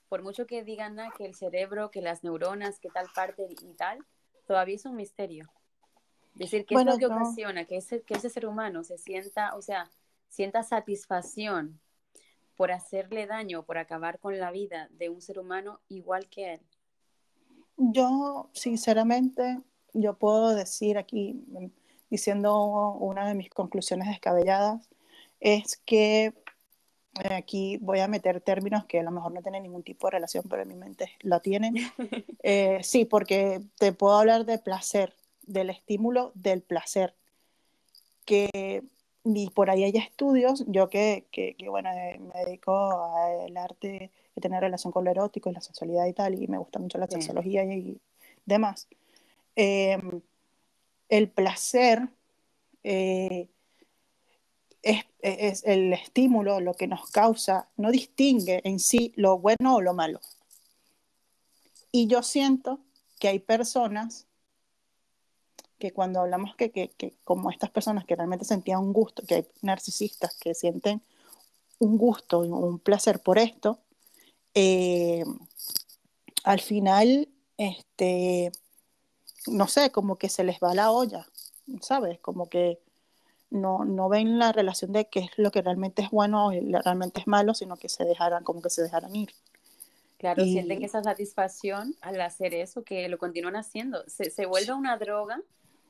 por 0.07 0.21
mucho 0.21 0.45
que 0.45 0.63
digan 0.63 0.99
ah, 0.99 1.11
que 1.17 1.25
el 1.25 1.33
cerebro, 1.35 1.89
que 1.91 2.01
las 2.01 2.23
neuronas, 2.23 2.79
que 2.79 2.89
tal 2.89 3.07
parte 3.15 3.47
y 3.49 3.73
tal, 3.73 3.99
todavía 4.47 4.75
es 4.75 4.85
un 4.85 4.95
misterio. 4.95 5.49
Decir, 6.35 6.65
¿qué 6.65 6.75
Bueno, 6.75 6.91
es 6.91 6.95
lo 7.01 7.09
que 7.09 7.13
yo- 7.13 7.19
ocasiona 7.19 7.65
que 7.65 7.77
ese, 7.77 8.01
que 8.03 8.13
ese 8.13 8.29
ser 8.29 8.45
humano 8.45 8.83
se 8.83 8.97
sienta, 8.97 9.55
o 9.55 9.61
sea, 9.61 9.89
sienta 10.29 10.63
satisfacción 10.63 11.79
por 12.55 12.71
hacerle 12.71 13.27
daño, 13.27 13.63
por 13.63 13.77
acabar 13.77 14.19
con 14.19 14.37
la 14.39 14.51
vida 14.51 14.87
de 14.91 15.09
un 15.09 15.21
ser 15.21 15.39
humano 15.39 15.79
igual 15.89 16.27
que 16.29 16.53
él? 16.53 16.61
Yo, 17.77 18.49
sinceramente, 18.53 19.59
yo 19.93 20.17
puedo 20.17 20.55
decir 20.55 20.97
aquí, 20.97 21.33
mm, 21.47 21.67
diciendo 22.09 22.93
una 22.99 23.27
de 23.27 23.35
mis 23.35 23.49
conclusiones 23.49 24.07
descabelladas, 24.07 24.89
es 25.39 25.77
que 25.85 26.33
eh, 27.23 27.33
aquí 27.33 27.77
voy 27.77 27.99
a 27.99 28.07
meter 28.07 28.41
términos 28.41 28.85
que 28.85 28.99
a 28.99 29.03
lo 29.03 29.11
mejor 29.11 29.31
no 29.31 29.41
tienen 29.41 29.63
ningún 29.63 29.83
tipo 29.83 30.07
de 30.07 30.11
relación, 30.11 30.43
pero 30.49 30.61
en 30.61 30.67
mi 30.67 30.75
mente 30.75 31.11
lo 31.21 31.39
tienen. 31.39 31.75
Eh, 32.47 32.83
sí, 32.83 33.05
porque 33.05 33.59
te 33.79 33.91
puedo 33.91 34.15
hablar 34.19 34.45
de 34.45 34.59
placer, 34.59 35.15
del 35.41 35.71
estímulo 35.71 36.31
del 36.35 36.61
placer, 36.61 37.15
que 38.23 38.83
y 39.25 39.49
por 39.49 39.71
ahí 39.71 39.83
hay 39.83 39.97
estudios, 39.97 40.63
yo 40.67 40.89
que, 40.89 41.25
que, 41.31 41.55
que, 41.55 41.67
bueno, 41.67 41.89
eh, 41.89 42.19
me 42.19 42.45
dedico 42.45 42.71
al 43.15 43.57
arte 43.57 44.11
que 44.33 44.41
tiene 44.41 44.59
relación 44.59 44.93
con 44.93 45.03
lo 45.03 45.11
erótico 45.11 45.49
y 45.49 45.53
la 45.53 45.61
sensualidad 45.61 46.05
y 46.05 46.13
tal, 46.13 46.41
y 46.41 46.47
me 46.47 46.59
gusta 46.59 46.77
mucho 46.77 46.99
la 46.99 47.07
sexología 47.07 47.63
y 47.63 47.99
demás. 48.45 48.87
Eh, 49.55 49.97
el 51.09 51.29
placer 51.29 52.07
eh, 52.83 53.47
es, 54.83 55.05
es 55.21 55.63
el 55.65 55.93
estímulo, 55.93 56.59
lo 56.59 56.75
que 56.75 56.87
nos 56.87 57.09
causa, 57.09 57.67
no 57.77 57.89
distingue 57.89 58.61
en 58.63 58.79
sí 58.79 59.11
lo 59.15 59.39
bueno 59.39 59.75
o 59.75 59.81
lo 59.81 59.95
malo. 59.95 60.19
Y 61.91 62.07
yo 62.07 62.21
siento 62.21 62.79
que 63.19 63.29
hay 63.29 63.39
personas 63.39 64.27
que 65.79 65.91
cuando 65.91 66.21
hablamos 66.21 66.55
que, 66.55 66.71
que, 66.71 66.89
que, 66.89 67.13
como 67.23 67.51
estas 67.51 67.69
personas 67.69 68.05
que 68.05 68.15
realmente 68.15 68.45
sentían 68.45 68.79
un 68.79 68.93
gusto, 68.93 69.23
que 69.27 69.35
hay 69.35 69.47
narcisistas 69.61 70.35
que 70.37 70.53
sienten 70.53 71.01
un 71.79 71.97
gusto, 71.97 72.39
un 72.39 72.79
placer 72.79 73.19
por 73.19 73.37
esto, 73.37 73.79
eh, 74.53 75.23
al 76.43 76.61
final, 76.61 77.27
este, 77.57 78.51
no 79.47 79.67
sé, 79.67 79.91
como 79.91 80.17
que 80.17 80.29
se 80.29 80.43
les 80.43 80.59
va 80.59 80.73
la 80.73 80.91
olla, 80.91 81.27
¿sabes? 81.81 82.19
Como 82.19 82.47
que 82.47 82.79
no, 83.49 83.83
no 83.85 84.09
ven 84.09 84.39
la 84.39 84.51
relación 84.51 84.91
de 84.91 85.05
qué 85.07 85.21
es 85.21 85.31
lo 85.37 85.51
que 85.51 85.61
realmente 85.61 86.01
es 86.01 86.09
bueno 86.09 86.53
y 86.53 86.59
realmente 86.71 87.19
es 87.21 87.27
malo, 87.27 87.53
sino 87.53 87.77
que 87.77 87.89
se 87.89 88.05
dejaran, 88.05 88.43
como 88.43 88.61
que 88.61 88.69
se 88.69 88.81
dejaran 88.81 89.15
ir. 89.15 89.33
Claro, 90.17 90.43
Y- 90.43 90.53
sienten 90.53 90.83
esa 90.83 91.03
satisfacción 91.03 91.95
al 92.01 92.19
hacer 92.21 92.53
eso, 92.53 92.83
que 92.83 93.07
lo 93.09 93.17
continúan 93.17 93.55
haciendo. 93.55 94.03
Se, 94.07 94.29
se 94.29 94.45
vuelve 94.45 94.73
una 94.73 94.97
droga 94.97 95.41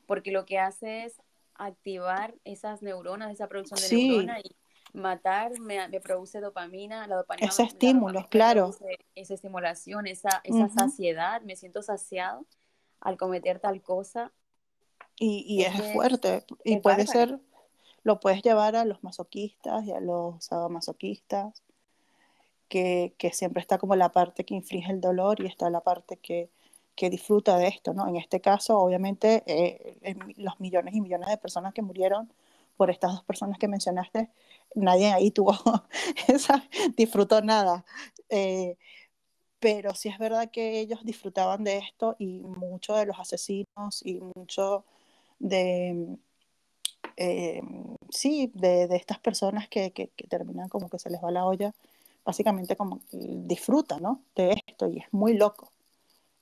porque 0.08 0.32
lo 0.32 0.46
que 0.46 0.60
hace 0.60 1.06
es 1.06 1.22
activar 1.56 2.36
esas 2.44 2.82
neuronas, 2.82 3.32
esa 3.32 3.48
producción 3.48 3.80
de 3.82 3.90
Sí. 3.90 4.08
neuronas 4.10 4.42
y 4.44 4.56
matar 4.98 5.60
me, 5.60 5.88
me 5.90 6.00
produce 6.02 6.40
dopamina, 6.40 7.08
la 7.08 7.18
dopamina 7.18 7.48
Ese 7.48 7.64
estímulo, 7.64 8.28
claro. 8.30 8.72
esa 9.16 9.34
estimulación, 9.34 10.08
esa, 10.08 10.42
esa 10.44 10.66
Ujú. 10.66 10.80
saciedad, 10.80 11.42
me 11.42 11.56
siento 11.56 11.82
saciado 11.82 12.46
al 13.02 13.18
cometer 13.18 13.60
tal 13.60 13.82
cosa. 13.82 14.32
Y, 15.18 15.46
y 15.48 15.64
Es 15.64 15.76
es, 15.76 15.94
fuerte. 15.94 16.46
Y 16.64 16.76
es 16.76 16.82
puede 16.82 17.06
bárbaro. 17.06 17.38
ser, 17.38 17.40
lo 18.04 18.20
puedes 18.20 18.42
llevar 18.42 18.76
a 18.76 18.86
los 18.86 19.04
masoquistas 19.04 19.84
y 19.86 19.92
a 19.92 20.00
los 20.00 20.44
sadomasoquistas, 20.44 21.64
que, 22.68 23.14
que 23.18 23.32
siempre 23.32 23.62
está 23.62 23.78
como 23.78 23.96
la 23.96 24.12
parte 24.12 24.44
que 24.46 24.56
inflige 24.56 24.92
el 24.92 25.00
dolor 25.02 25.42
y 25.42 25.46
está 25.48 25.70
la 25.70 25.82
parte 25.82 26.18
que, 26.18 26.50
que 26.96 27.10
disfruta 27.10 27.58
de 27.58 27.68
esto, 27.68 27.94
¿no? 27.94 28.08
En 28.08 28.16
este 28.16 28.42
caso, 28.42 28.80
obviamente, 28.80 29.44
eh, 29.48 30.16
los 30.38 30.60
millones 30.60 30.96
y 30.96 31.02
millones 31.02 31.30
de 31.30 31.38
personas 31.38 31.74
que 31.74 31.82
murieron 31.82 32.32
por 32.78 32.90
estas 32.90 33.14
dos 33.14 33.24
personas 33.24 33.58
que 33.58 33.68
mencionaste, 33.68 34.30
nadie 34.76 35.12
ahí 35.14 35.32
tuvo, 35.32 35.54
esa, 36.28 36.64
disfrutó 36.98 37.42
nada. 37.42 37.86
Eh, 38.30 38.78
pero 39.60 39.96
sí 39.96 40.10
es 40.10 40.20
verdad 40.20 40.52
que 40.52 40.80
ellos 40.80 41.00
disfrutaban 41.04 41.64
de 41.64 41.78
esto 41.80 42.16
y 42.20 42.42
muchos 42.44 42.98
de 42.98 43.06
los 43.06 43.20
asesinos 43.20 44.06
y 44.06 44.20
muchos 44.36 44.84
de, 45.40 46.18
eh, 47.18 47.62
sí, 48.10 48.52
de, 48.56 48.84
estas 48.96 49.20
personas 49.20 49.68
que, 49.70 49.92
que, 49.92 50.10
que, 50.10 50.28
terminan 50.28 50.70
como 50.70 50.90
que 50.90 51.00
se 51.00 51.10
les 51.10 51.24
va 51.24 51.32
la 51.32 51.46
olla, 51.46 51.74
básicamente 52.26 52.76
como 52.76 53.02
disfrutan, 53.12 54.02
¿no? 54.04 54.24
De 54.36 54.62
esto 54.68 54.88
y 54.88 55.00
es 55.00 55.06
muy 55.12 55.36
loco. 55.36 55.75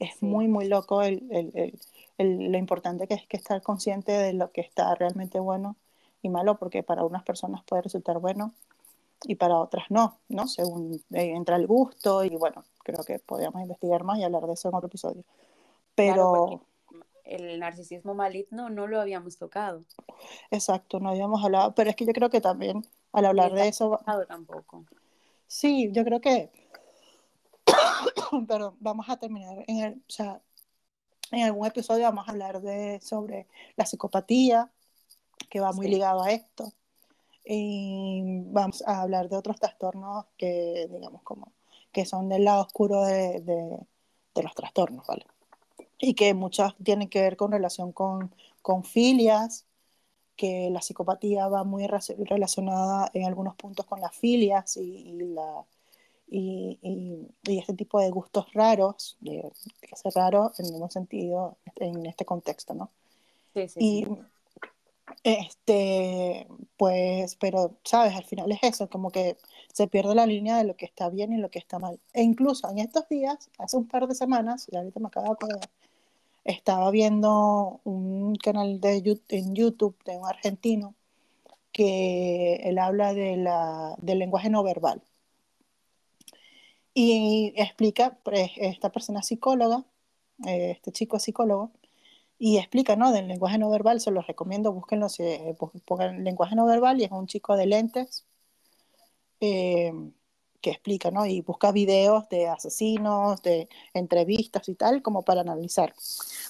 Es 0.03 0.15
sí. 0.15 0.25
muy, 0.25 0.47
muy 0.47 0.67
loco 0.67 1.01
el, 1.01 1.25
el, 1.31 1.79
el, 2.17 2.51
lo 2.51 2.57
importante 2.57 3.07
que 3.07 3.13
es 3.13 3.27
que 3.27 3.37
estar 3.37 3.61
consciente 3.61 4.11
de 4.11 4.33
lo 4.33 4.51
que 4.51 4.61
está 4.61 4.93
realmente 4.95 5.39
bueno 5.39 5.75
y 6.21 6.29
malo, 6.29 6.57
porque 6.57 6.83
para 6.83 7.03
unas 7.03 7.23
personas 7.23 7.63
puede 7.63 7.83
resultar 7.83 8.19
bueno 8.19 8.53
y 9.25 9.35
para 9.35 9.57
otras 9.57 9.85
no, 9.89 10.19
¿no? 10.27 10.47
Según 10.47 11.01
eh, 11.11 11.33
entra 11.35 11.55
el 11.55 11.67
gusto 11.67 12.23
y 12.23 12.35
bueno, 12.35 12.63
creo 12.83 13.03
que 13.03 13.19
podríamos 13.19 13.61
investigar 13.61 14.03
más 14.03 14.19
y 14.19 14.23
hablar 14.23 14.45
de 14.45 14.53
eso 14.53 14.69
en 14.69 14.75
otro 14.75 14.87
episodio. 14.87 15.23
Pero... 15.95 16.13
Claro, 16.13 16.61
el 17.23 17.59
narcisismo 17.59 18.13
maligno 18.13 18.69
no 18.69 18.85
lo 18.85 18.99
habíamos 18.99 19.37
tocado. 19.37 19.83
Exacto, 20.51 20.99
no 20.99 21.09
habíamos 21.09 21.43
hablado, 21.43 21.73
pero 21.73 21.89
es 21.89 21.95
que 21.95 22.05
yo 22.05 22.11
creo 22.11 22.29
que 22.29 22.41
también 22.41 22.85
al 23.13 23.25
hablar 23.25 23.53
de 23.53 23.69
eso... 23.69 23.99
Tampoco. 24.27 24.83
Sí, 25.47 25.89
yo 25.93 26.03
creo 26.03 26.19
que... 26.19 26.51
Perdón, 28.47 28.75
vamos 28.79 29.09
a 29.09 29.17
terminar 29.17 29.63
en 29.67 29.77
el... 29.79 29.93
O 29.93 30.11
sea, 30.11 30.41
en 31.31 31.41
algún 31.41 31.65
episodio 31.65 32.03
vamos 32.03 32.27
a 32.27 32.31
hablar 32.31 32.61
de 32.61 32.99
sobre 33.01 33.47
la 33.75 33.85
psicopatía, 33.85 34.71
que 35.49 35.59
va 35.59 35.71
muy 35.73 35.87
sí. 35.87 35.93
ligado 35.93 36.23
a 36.23 36.31
esto. 36.31 36.71
Y 37.45 38.21
vamos 38.45 38.83
a 38.85 39.01
hablar 39.01 39.29
de 39.29 39.37
otros 39.37 39.59
trastornos 39.59 40.25
que, 40.37 40.87
digamos, 40.91 41.23
como 41.23 41.51
que 41.91 42.05
son 42.05 42.29
del 42.29 42.45
lado 42.45 42.61
oscuro 42.61 43.03
de, 43.03 43.41
de, 43.41 43.79
de 44.35 44.43
los 44.43 44.55
trastornos, 44.55 45.05
¿vale? 45.07 45.25
Y 45.99 46.13
que 46.15 46.33
muchas 46.33 46.75
tienen 46.83 47.09
que 47.09 47.21
ver 47.21 47.37
con 47.37 47.51
relación 47.51 47.91
con, 47.91 48.33
con 48.61 48.83
filias, 48.83 49.65
que 50.35 50.69
la 50.71 50.81
psicopatía 50.81 51.47
va 51.47 51.63
muy 51.63 51.87
relacionada 51.87 53.09
en 53.13 53.25
algunos 53.25 53.55
puntos 53.55 53.85
con 53.85 54.01
las 54.01 54.15
filias 54.15 54.77
y, 54.77 54.81
y 54.81 55.13
la, 55.33 55.65
y, 56.35 56.79
y, 56.81 57.27
y, 57.43 57.59
este 57.59 57.75
tipo 57.75 57.99
de 57.99 58.09
gustos 58.09 58.51
raros, 58.53 59.17
de, 59.19 59.51
que 59.79 59.89
es 59.93 60.15
raro 60.15 60.51
en 60.57 60.65
ningún 60.65 60.89
sentido 60.89 61.57
en 61.75 62.07
este 62.07 62.25
contexto, 62.25 62.73
¿no? 62.73 62.89
Sí, 63.53 63.67
sí, 63.67 63.79
y, 63.79 64.05
sí. 64.05 64.09
Este, 65.23 66.47
pues, 66.75 67.35
pero, 67.35 67.75
¿sabes? 67.83 68.15
Al 68.15 68.23
final 68.23 68.51
es 68.51 68.63
eso, 68.63 68.89
como 68.89 69.11
que 69.11 69.37
se 69.71 69.87
pierde 69.87 70.15
la 70.15 70.25
línea 70.25 70.57
de 70.57 70.63
lo 70.63 70.75
que 70.75 70.85
está 70.85 71.07
bien 71.09 71.33
y 71.33 71.37
lo 71.37 71.51
que 71.51 71.59
está 71.59 71.77
mal. 71.77 71.99
E 72.13 72.23
incluso 72.23 72.67
en 72.67 72.79
estos 72.79 73.07
días, 73.09 73.51
hace 73.59 73.77
un 73.77 73.87
par 73.87 74.07
de 74.07 74.15
semanas, 74.15 74.67
y 74.71 74.75
ahorita 74.75 74.99
me 74.99 75.07
acabo 75.07 75.27
de 75.27 75.33
acordar, 75.33 75.69
estaba 76.45 76.89
viendo 76.89 77.79
un 77.83 78.35
canal 78.37 78.81
de 78.81 79.03
YouTube, 79.03 79.25
en 79.29 79.53
YouTube 79.55 79.95
de 80.05 80.17
un 80.17 80.27
argentino 80.27 80.95
que 81.71 82.55
él 82.63 82.79
habla 82.79 83.13
de 83.13 83.37
la, 83.37 83.95
del 83.99 84.19
lenguaje 84.19 84.49
no 84.49 84.63
verbal. 84.63 85.03
Y 86.93 87.53
explica, 87.55 88.17
pues, 88.23 88.51
esta 88.57 88.91
persona 88.91 89.23
psicóloga, 89.23 89.83
eh, 90.47 90.71
este 90.71 90.91
chico 90.91 91.19
psicólogo, 91.19 91.71
y 92.39 92.57
explica, 92.57 92.95
¿no? 92.95 93.11
Del 93.11 93.27
lenguaje 93.27 93.57
no 93.57 93.69
verbal, 93.69 94.01
se 94.01 94.11
los 94.11 94.27
recomiendo, 94.27 94.73
búsquenlo, 94.73 95.09
se, 95.09 95.55
pongan 95.85 96.23
lenguaje 96.23 96.55
no 96.55 96.65
verbal 96.65 96.99
y 97.01 97.05
es 97.05 97.11
un 97.11 97.27
chico 97.27 97.55
de 97.55 97.67
lentes 97.67 98.25
eh, 99.39 99.93
que 100.61 100.71
explica, 100.71 101.11
¿no? 101.11 101.25
Y 101.25 101.41
busca 101.41 101.71
videos 101.71 102.29
de 102.29 102.47
asesinos, 102.47 103.41
de 103.43 103.69
entrevistas 103.93 104.69
y 104.69 104.75
tal, 104.75 105.01
como 105.01 105.23
para 105.23 105.41
analizar. 105.41 105.93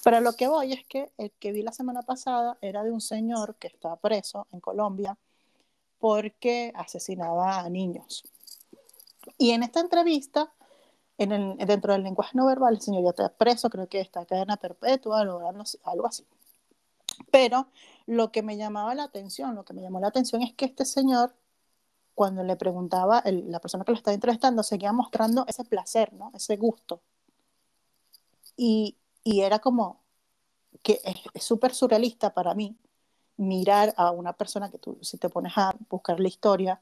Pero 0.04 0.20
lo 0.20 0.34
que 0.34 0.48
voy 0.48 0.72
es 0.72 0.86
que 0.86 1.10
el 1.18 1.32
que 1.32 1.52
vi 1.52 1.62
la 1.62 1.72
semana 1.72 2.02
pasada 2.02 2.58
era 2.60 2.84
de 2.84 2.92
un 2.92 3.00
señor 3.00 3.56
que 3.56 3.68
está 3.68 3.96
preso 3.96 4.46
en 4.52 4.60
Colombia 4.60 5.18
porque 5.98 6.72
asesinaba 6.76 7.60
a 7.60 7.70
niños. 7.70 8.24
Y 9.38 9.50
en 9.50 9.62
esta 9.62 9.80
entrevista 9.80 10.52
en 11.18 11.32
el, 11.32 11.56
dentro 11.58 11.92
del 11.92 12.02
lenguaje 12.02 12.36
no 12.36 12.46
verbal, 12.46 12.74
el 12.74 12.80
señor 12.80 13.02
ya 13.04 13.10
está 13.10 13.28
preso, 13.28 13.70
creo 13.70 13.88
que 13.88 14.00
está 14.00 14.24
cadena 14.26 14.56
perpetua, 14.56 15.20
algo, 15.20 16.06
así. 16.06 16.26
Pero 17.30 17.68
lo 18.06 18.32
que 18.32 18.42
me 18.42 18.56
llamaba 18.56 18.94
la 18.94 19.04
atención, 19.04 19.54
lo 19.54 19.64
que 19.64 19.74
me 19.74 19.82
llamó 19.82 20.00
la 20.00 20.08
atención 20.08 20.42
es 20.42 20.54
que 20.54 20.64
este 20.66 20.84
señor, 20.84 21.34
cuando 22.14 22.42
le 22.42 22.56
preguntaba, 22.56 23.20
el, 23.20 23.50
la 23.50 23.60
persona 23.60 23.84
que 23.84 23.92
lo 23.92 23.98
estaba 23.98 24.14
entrevistando, 24.14 24.62
seguía 24.62 24.92
mostrando 24.92 25.44
ese 25.48 25.64
placer, 25.64 26.12
¿no? 26.12 26.30
Ese 26.34 26.56
gusto. 26.56 27.00
Y, 28.56 28.96
y 29.24 29.40
era 29.42 29.58
como 29.58 30.00
que 30.82 31.00
es 31.34 31.44
súper 31.44 31.74
surrealista 31.74 32.34
para 32.34 32.54
mí 32.54 32.76
mirar 33.36 33.94
a 33.96 34.10
una 34.10 34.32
persona 34.32 34.70
que 34.70 34.78
tú, 34.78 34.98
si 35.02 35.18
te 35.18 35.28
pones 35.28 35.52
a 35.56 35.74
buscar 35.88 36.20
la 36.20 36.28
historia, 36.28 36.80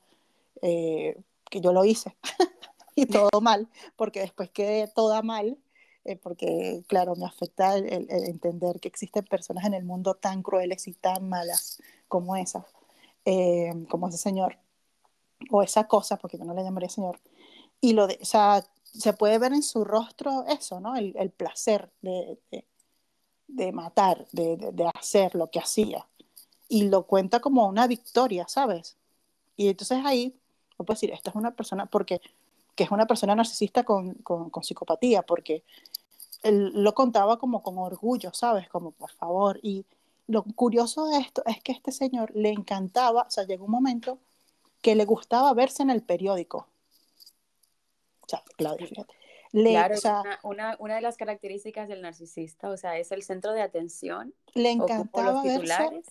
eh, 0.60 1.18
que 1.52 1.60
yo 1.60 1.72
lo 1.72 1.84
hice, 1.84 2.16
y 2.96 3.06
todo 3.06 3.28
mal, 3.42 3.68
porque 3.94 4.20
después 4.20 4.50
quedé 4.50 4.88
toda 4.88 5.22
mal, 5.22 5.58
eh, 6.04 6.16
porque 6.16 6.82
claro, 6.88 7.14
me 7.14 7.26
afecta 7.26 7.76
el, 7.76 8.10
entender 8.10 8.80
que 8.80 8.88
existen 8.88 9.24
personas 9.24 9.66
en 9.66 9.74
el 9.74 9.84
mundo 9.84 10.14
tan 10.14 10.42
crueles 10.42 10.88
y 10.88 10.94
tan 10.94 11.28
malas 11.28 11.80
como 12.08 12.34
esa, 12.36 12.66
eh, 13.26 13.72
como 13.90 14.08
ese 14.08 14.18
señor, 14.18 14.58
o 15.50 15.62
esa 15.62 15.86
cosa, 15.86 16.16
porque 16.16 16.38
yo 16.38 16.44
no 16.44 16.54
le 16.54 16.64
llamaría 16.64 16.88
señor, 16.88 17.20
y 17.80 17.92
lo 17.92 18.06
de, 18.06 18.18
o 18.20 18.24
sea, 18.24 18.64
se 18.84 19.12
puede 19.12 19.38
ver 19.38 19.52
en 19.52 19.62
su 19.62 19.84
rostro 19.84 20.44
eso, 20.48 20.80
¿no? 20.80 20.96
El, 20.96 21.14
el 21.16 21.30
placer 21.30 21.92
de, 22.00 22.38
de, 22.50 22.66
de 23.48 23.72
matar, 23.72 24.26
de, 24.32 24.56
de, 24.56 24.90
hacer 24.94 25.34
lo 25.34 25.50
que 25.50 25.60
hacía, 25.60 26.08
y 26.68 26.88
lo 26.88 27.06
cuenta 27.06 27.40
como 27.40 27.66
una 27.68 27.86
victoria, 27.86 28.46
¿sabes? 28.48 28.96
Y 29.56 29.68
entonces 29.68 29.98
ahí, 30.04 30.41
no 30.78 30.84
puedo 30.84 30.96
decir, 30.96 31.12
esta 31.12 31.30
es 31.30 31.36
una 31.36 31.52
persona, 31.52 31.86
porque 31.86 32.20
que 32.74 32.84
es 32.84 32.90
una 32.90 33.06
persona 33.06 33.34
narcisista 33.34 33.84
con, 33.84 34.14
con, 34.14 34.50
psicopatía, 34.62 35.22
porque 35.22 35.62
él 36.42 36.72
lo 36.74 36.94
contaba 36.94 37.38
como 37.38 37.62
con 37.62 37.78
orgullo, 37.78 38.32
¿sabes? 38.32 38.68
Como, 38.68 38.92
por 38.92 39.10
favor. 39.12 39.58
Y 39.62 39.84
lo 40.26 40.42
curioso 40.42 41.06
de 41.06 41.18
esto 41.18 41.42
es 41.46 41.62
que 41.62 41.72
a 41.72 41.74
este 41.74 41.92
señor 41.92 42.34
le 42.34 42.50
encantaba, 42.50 43.22
o 43.22 43.30
sea, 43.30 43.44
llegó 43.44 43.66
un 43.66 43.72
momento 43.72 44.18
que 44.80 44.94
le 44.94 45.04
gustaba 45.04 45.52
verse 45.52 45.82
en 45.82 45.90
el 45.90 46.02
periódico. 46.02 46.66
O 48.22 48.28
sea, 48.28 48.42
Claudia, 48.56 48.86
fíjate. 48.86 49.14
claro, 49.52 49.94
una, 50.02 50.40
una, 50.42 50.76
una, 50.78 50.94
de 50.94 51.02
las 51.02 51.16
características 51.16 51.88
del 51.88 52.00
narcisista, 52.00 52.70
o 52.70 52.76
sea, 52.76 52.96
es 52.98 53.12
el 53.12 53.22
centro 53.22 53.52
de 53.52 53.62
atención. 53.62 54.34
Le 54.54 54.70
encantaba 54.70 55.42
verse. 55.42 56.02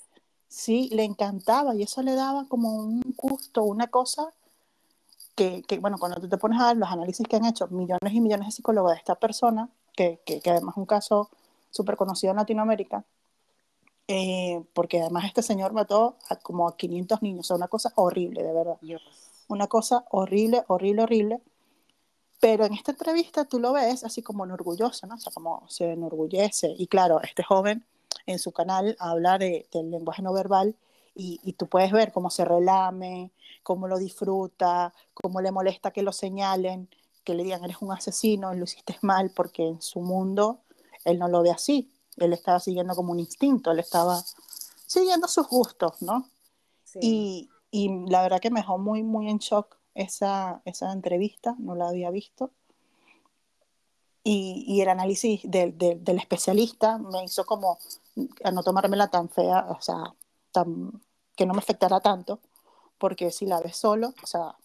Sí, 0.48 0.90
le 0.92 1.06
encantaba 1.06 1.74
y 1.76 1.84
eso 1.84 2.02
le 2.04 2.14
daba 2.14 2.46
como 2.48 2.76
un 2.76 3.02
gusto, 3.16 3.64
una 3.64 3.88
cosa 3.88 4.34
que, 5.36 5.64
que, 5.64 5.80
bueno, 5.80 5.98
cuando 5.98 6.20
tú 6.20 6.28
te 6.30 6.38
pones 6.38 6.60
a 6.60 6.68
ver 6.68 6.78
los 6.78 6.90
análisis 6.90 7.28
que 7.28 7.36
han 7.36 7.46
hecho 7.46 7.68
millones 7.68 8.14
y 8.14 8.22
millones 8.22 8.48
de 8.48 8.52
psicólogos 8.52 8.92
de 8.92 8.98
esta 8.98 9.16
persona, 9.16 9.70
que, 9.96 10.22
que, 10.26 10.42
que 10.42 10.50
además 10.50 10.74
es 10.74 10.78
un 10.78 10.86
caso 10.86 11.30
súper 11.70 11.96
conocido 11.96 12.32
en 12.32 12.38
Latinoamérica, 12.38 13.06
eh, 14.08 14.62
porque 14.74 15.00
además 15.00 15.26
este 15.26 15.42
señor 15.42 15.74
mató 15.74 16.18
a 16.30 16.36
como 16.36 16.68
a 16.68 16.76
500 16.76 17.22
niños, 17.22 17.46
o 17.46 17.48
sea, 17.48 17.56
una 17.56 17.70
cosa 17.70 17.94
horrible, 17.96 18.44
de 18.44 18.54
verdad. 18.54 18.78
Dios. 18.82 19.02
Una 19.48 19.68
cosa 19.68 20.06
horrible, 20.10 20.64
horrible, 20.68 21.04
horrible. 21.04 21.42
Pero 22.42 22.66
en 22.66 22.74
esta 22.74 22.92
entrevista 22.92 23.46
tú 23.46 23.60
lo 23.60 23.72
ves 23.74 24.04
así 24.04 24.22
como 24.22 24.44
orgulloso, 24.44 25.08
¿no? 25.08 25.16
O 25.16 25.18
sea, 25.18 25.32
como 25.32 25.64
se 25.70 25.92
enorgullece. 25.94 26.74
Y 26.78 26.88
claro, 26.88 27.22
este 27.22 27.44
joven 27.44 27.86
en 28.26 28.40
su 28.40 28.52
canal 28.52 28.98
habla 29.00 29.38
de, 29.38 29.68
del 29.72 29.92
lenguaje 29.92 30.22
no 30.22 30.34
verbal 30.34 30.76
y, 31.14 31.40
y, 31.44 31.54
tú 31.54 31.68
puedes 31.68 31.92
ver 31.92 32.12
cómo 32.12 32.30
se 32.30 32.46
relame, 32.46 33.32
cómo 33.64 33.88
lo 33.88 33.98
disfruta, 33.98 34.94
cómo 35.14 35.42
le 35.42 35.52
molesta 35.52 35.92
que 35.92 36.04
lo 36.04 36.12
señalen, 36.12 36.90
que 37.24 37.34
le 37.34 37.44
digan 37.44 37.64
eres 37.64 37.78
un 37.82 37.92
asesino, 37.92 38.54
lo 38.54 38.64
hiciste 38.64 38.98
mal, 39.02 39.32
porque 39.36 39.68
en 39.68 39.82
su 39.82 40.00
mundo 40.00 40.62
él 41.06 41.20
no 41.20 41.28
lo 41.28 41.42
ve 41.42 41.52
así, 41.52 41.92
él 42.18 42.34
estaba 42.34 42.60
siguiendo 42.60 42.96
como 42.96 43.12
un 43.12 43.20
instinto, 43.20 43.72
él 43.72 43.80
estaba 43.80 44.24
siguiendo 44.86 45.28
sus 45.28 45.48
gustos, 45.48 46.02
¿no? 46.02 46.28
Sí. 46.84 47.00
Y, 47.02 47.50
y, 47.72 48.10
la 48.10 48.22
verdad 48.22 48.40
que 48.40 48.52
me 48.52 48.60
dejó 48.60 48.78
muy, 48.78 49.04
muy 49.04 49.30
en 49.30 49.38
shock 49.38 49.78
esa, 49.96 50.62
esa 50.66 50.92
entrevista, 50.92 51.56
no 51.60 51.76
la 51.76 51.90
había 51.90 52.12
visto. 52.12 52.52
Y, 54.24 54.66
y 54.68 54.82
el 54.82 54.90
análisis 54.90 55.42
del, 55.44 55.76
del, 55.78 56.04
del, 56.04 56.18
especialista 56.18 57.00
me 57.00 57.24
hizo 57.24 57.44
como 57.44 57.80
a 58.44 58.52
no 58.52 58.62
tomármela 58.62 59.08
tan 59.08 59.30
fea, 59.30 59.66
o 59.70 59.82
sea, 59.82 60.14
tan, 60.52 61.02
que 61.36 61.46
no 61.46 61.54
me 61.54 61.60
afectara 61.60 62.00
tanto, 62.00 62.40
porque 62.98 63.32
si 63.32 63.46
la 63.46 63.60
ves 63.60 63.78
solo, 63.78 64.14
o 64.22 64.28
sea, 64.28 64.56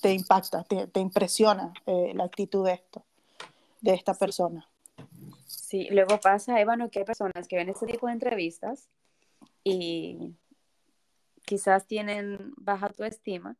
te 0.00 0.12
impacta, 0.12 0.62
te, 0.64 0.86
te 0.86 1.00
impresiona 1.00 1.72
eh, 1.86 2.12
la 2.14 2.24
actitud 2.24 2.64
de 2.64 2.74
esto, 2.74 3.04
de 3.80 3.94
esta 3.94 4.14
persona. 4.14 4.68
Sí, 5.46 5.88
luego 5.90 6.18
pasa, 6.20 6.60
Ébano, 6.60 6.90
que 6.90 7.00
hay 7.00 7.04
personas 7.04 7.48
que 7.48 7.56
ven 7.56 7.68
este 7.68 7.86
tipo 7.86 8.06
de 8.06 8.12
entrevistas 8.12 8.88
y 9.64 10.36
quizás 11.44 11.86
tienen 11.86 12.54
baja 12.56 12.86
autoestima, 12.86 13.56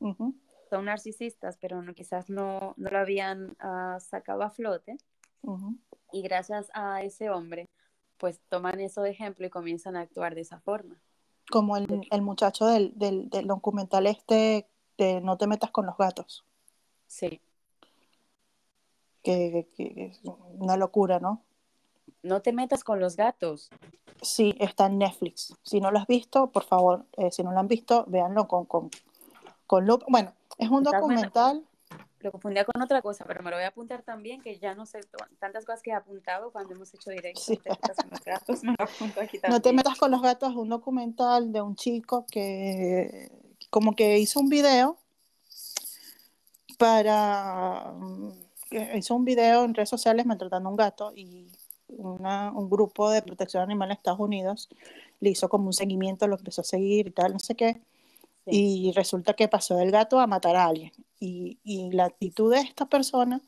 uh 0.00 0.14
-huh. 0.14 0.34
son 0.68 0.84
narcisistas, 0.84 1.56
pero 1.58 1.80
no, 1.82 1.94
quizás 1.94 2.28
no, 2.28 2.74
no 2.76 2.90
lo 2.90 2.98
habían 2.98 3.56
uh, 3.62 4.00
sacado 4.00 4.42
a 4.42 4.50
flote. 4.50 4.98
Uh 5.42 5.58
-huh. 5.58 5.78
Y 6.12 6.22
gracias 6.22 6.70
a 6.74 7.02
ese 7.02 7.30
hombre, 7.30 7.68
pues 8.18 8.40
toman 8.48 8.80
eso 8.80 9.02
de 9.02 9.10
ejemplo 9.10 9.46
y 9.46 9.50
comienzan 9.50 9.96
a 9.96 10.00
actuar 10.00 10.34
de 10.34 10.42
esa 10.42 10.60
forma 10.60 11.00
como 11.50 11.76
el, 11.76 12.06
el 12.10 12.22
muchacho 12.22 12.66
del, 12.66 12.92
del, 12.96 13.28
del, 13.30 13.46
documental 13.46 14.06
este 14.06 14.68
de 14.96 15.20
No 15.20 15.36
te 15.38 15.46
metas 15.46 15.70
con 15.70 15.86
los 15.86 15.96
gatos. 15.96 16.44
Sí. 17.06 17.40
Que, 19.22 19.68
que, 19.76 19.94
que, 19.94 20.06
es 20.06 20.20
una 20.58 20.76
locura, 20.76 21.20
¿no? 21.20 21.42
No 22.22 22.42
te 22.42 22.52
metas 22.52 22.84
con 22.84 23.00
los 23.00 23.16
gatos. 23.16 23.70
Sí, 24.22 24.54
está 24.58 24.86
en 24.86 24.98
Netflix. 24.98 25.54
Si 25.62 25.80
no 25.80 25.90
lo 25.90 25.98
has 25.98 26.06
visto, 26.06 26.48
por 26.50 26.64
favor, 26.64 27.04
eh, 27.16 27.30
si 27.30 27.42
no 27.42 27.52
lo 27.52 27.60
han 27.60 27.68
visto, 27.68 28.04
véanlo 28.08 28.48
con, 28.48 28.64
con, 28.64 28.90
con. 29.66 29.86
Bueno, 30.08 30.32
es 30.58 30.68
un 30.68 30.82
documental 30.82 31.64
lo 32.20 32.32
confundía 32.32 32.64
con 32.64 32.80
otra 32.82 33.02
cosa, 33.02 33.24
pero 33.26 33.42
me 33.42 33.50
lo 33.50 33.56
voy 33.56 33.64
a 33.64 33.68
apuntar 33.68 34.02
también, 34.02 34.42
que 34.42 34.58
ya 34.58 34.74
no 34.74 34.86
sé 34.86 35.00
tantas 35.38 35.64
cosas 35.64 35.82
que 35.82 35.90
he 35.90 35.94
apuntado 35.94 36.50
cuando 36.50 36.74
hemos 36.74 36.92
hecho 36.92 37.10
directo. 37.10 37.40
Sí. 37.40 37.60
Gatos, 38.24 38.64
me 38.64 38.74
no 39.48 39.62
te 39.62 39.72
metas 39.72 39.98
con 39.98 40.10
los 40.10 40.22
gatos, 40.22 40.54
un 40.56 40.68
documental 40.68 41.52
de 41.52 41.60
un 41.60 41.76
chico 41.76 42.26
que 42.30 43.30
como 43.70 43.94
que 43.94 44.18
hizo 44.18 44.40
un 44.40 44.48
video 44.48 44.98
para 46.78 47.94
hizo 48.94 49.14
un 49.14 49.24
video 49.24 49.64
en 49.64 49.74
redes 49.74 49.88
sociales 49.88 50.26
maltratando 50.26 50.68
a 50.68 50.72
un 50.72 50.76
gato 50.76 51.12
y 51.14 51.50
una, 51.88 52.52
un 52.52 52.68
grupo 52.68 53.10
de 53.10 53.22
protección 53.22 53.62
animal 53.62 53.90
en 53.90 53.96
Estados 53.96 54.20
Unidos 54.20 54.68
le 55.20 55.30
hizo 55.30 55.48
como 55.48 55.66
un 55.66 55.72
seguimiento, 55.72 56.26
lo 56.26 56.36
empezó 56.36 56.60
a 56.60 56.64
seguir 56.64 57.08
y 57.08 57.10
tal, 57.10 57.32
no 57.32 57.38
sé 57.38 57.54
qué 57.54 57.80
y 58.50 58.92
resulta 58.92 59.34
que 59.34 59.48
pasó 59.48 59.76
del 59.76 59.90
gato 59.90 60.18
a 60.20 60.26
matar 60.26 60.56
a 60.56 60.66
alguien. 60.66 60.92
Y, 61.20 61.58
y 61.64 61.90
la 61.92 62.06
actitud 62.06 62.52
de 62.52 62.60
esta 62.60 62.86
persona, 62.86 63.40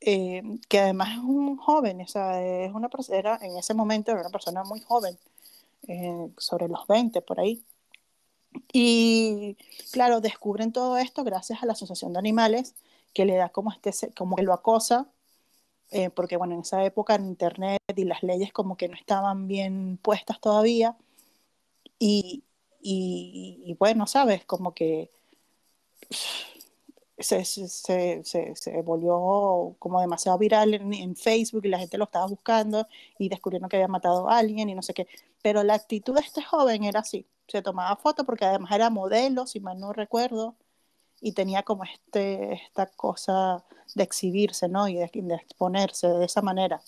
eh, 0.00 0.42
que 0.68 0.80
además 0.80 1.12
es 1.12 1.24
un 1.24 1.56
joven, 1.56 2.00
o 2.02 2.08
sea, 2.08 2.42
es 2.42 2.72
una 2.72 2.88
era, 3.10 3.38
en 3.42 3.56
ese 3.56 3.74
momento 3.74 4.12
era 4.12 4.20
una 4.20 4.30
persona 4.30 4.64
muy 4.64 4.80
joven, 4.80 5.18
eh, 5.88 6.28
sobre 6.38 6.68
los 6.68 6.86
20 6.86 7.20
por 7.22 7.40
ahí. 7.40 7.62
Y 8.72 9.56
claro, 9.92 10.20
descubren 10.20 10.72
todo 10.72 10.96
esto 10.98 11.24
gracias 11.24 11.62
a 11.62 11.66
la 11.66 11.72
Asociación 11.72 12.12
de 12.12 12.18
Animales, 12.18 12.74
que 13.14 13.24
le 13.24 13.36
da 13.36 13.48
como, 13.50 13.72
este, 13.72 14.12
como 14.14 14.36
que 14.36 14.42
lo 14.42 14.52
acosa 14.52 15.08
eh, 15.90 16.10
porque 16.10 16.36
bueno, 16.36 16.54
en 16.54 16.60
esa 16.60 16.84
época 16.84 17.14
en 17.14 17.26
Internet 17.26 17.80
y 17.94 18.04
las 18.04 18.22
leyes 18.22 18.52
como 18.52 18.76
que 18.76 18.88
no 18.88 18.94
estaban 18.96 19.46
bien 19.48 19.98
puestas 20.02 20.40
todavía. 20.40 20.96
Y, 21.98 22.44
y, 22.88 23.74
bueno, 23.78 24.06
sabes, 24.06 24.44
como 24.44 24.72
que 24.74 25.10
se, 27.18 27.44
se, 27.44 28.22
se, 28.24 28.82
volvió 28.82 29.74
como 29.78 30.00
demasiado 30.00 30.38
viral 30.38 30.74
en, 30.74 30.92
en, 30.94 31.16
Facebook 31.16 31.64
y 31.64 31.68
la 31.68 31.78
gente 31.78 31.98
lo 31.98 32.04
estaba 32.04 32.26
buscando 32.26 32.86
y 33.18 33.28
descubrieron 33.28 33.68
que 33.68 33.76
había 33.76 33.88
matado 33.88 34.28
a 34.28 34.38
alguien 34.38 34.68
y 34.68 34.74
no 34.74 34.82
sé 34.82 34.94
qué. 34.94 35.08
Pero 35.42 35.62
la 35.64 35.74
actitud 35.74 36.14
de 36.14 36.20
este 36.20 36.42
joven 36.42 36.84
era 36.84 37.00
así. 37.00 37.26
Se 37.48 37.62
tomaba 37.62 37.96
fotos 37.96 38.26
porque 38.26 38.44
además 38.44 38.70
era 38.72 38.90
modelo, 38.90 39.46
si 39.46 39.60
mal 39.60 39.80
no 39.80 39.92
recuerdo, 39.92 40.54
y 41.20 41.32
tenía 41.32 41.62
como 41.64 41.84
este, 41.84 42.54
esta 42.54 42.86
cosa 42.86 43.64
de 43.94 44.04
exhibirse, 44.04 44.68
¿no? 44.68 44.88
Y 44.88 44.96
de 44.96 45.04
exponerse 45.34 46.08
de 46.08 46.24
esa 46.26 46.42
manera. 46.42 46.82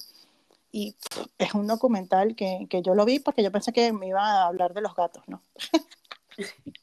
Y 0.70 0.96
es 1.38 1.54
un 1.54 1.66
documental 1.66 2.36
que, 2.36 2.66
que, 2.68 2.82
yo 2.82 2.94
lo 2.94 3.04
vi 3.04 3.20
porque 3.20 3.42
yo 3.42 3.50
pensé 3.50 3.72
que 3.72 3.92
me 3.92 4.08
iba 4.08 4.20
a 4.20 4.46
hablar 4.46 4.74
de 4.74 4.82
los 4.82 4.94
gatos, 4.94 5.24
¿no? 5.26 5.42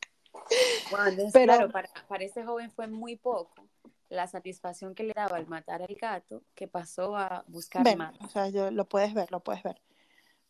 Bueno, 0.91 1.07
entonces, 1.07 1.33
Pero, 1.33 1.53
claro, 1.53 1.71
para, 1.71 1.89
para 2.07 2.23
este 2.23 2.43
joven 2.43 2.69
fue 2.69 2.87
muy 2.87 3.15
poco 3.15 3.65
la 4.09 4.27
satisfacción 4.27 4.95
que 4.95 5.03
le 5.03 5.13
daba 5.13 5.37
al 5.37 5.47
matar 5.47 5.81
al 5.81 5.95
gato 5.95 6.43
que 6.53 6.67
pasó 6.67 7.15
a 7.15 7.43
buscar 7.47 7.83
ven, 7.83 7.97
más. 7.97 8.15
O 8.21 8.27
sea, 8.29 8.49
yo, 8.49 8.71
lo 8.71 8.85
puedes 8.85 9.13
ver, 9.13 9.31
lo 9.31 9.39
puedes 9.39 9.63
ver. 9.63 9.81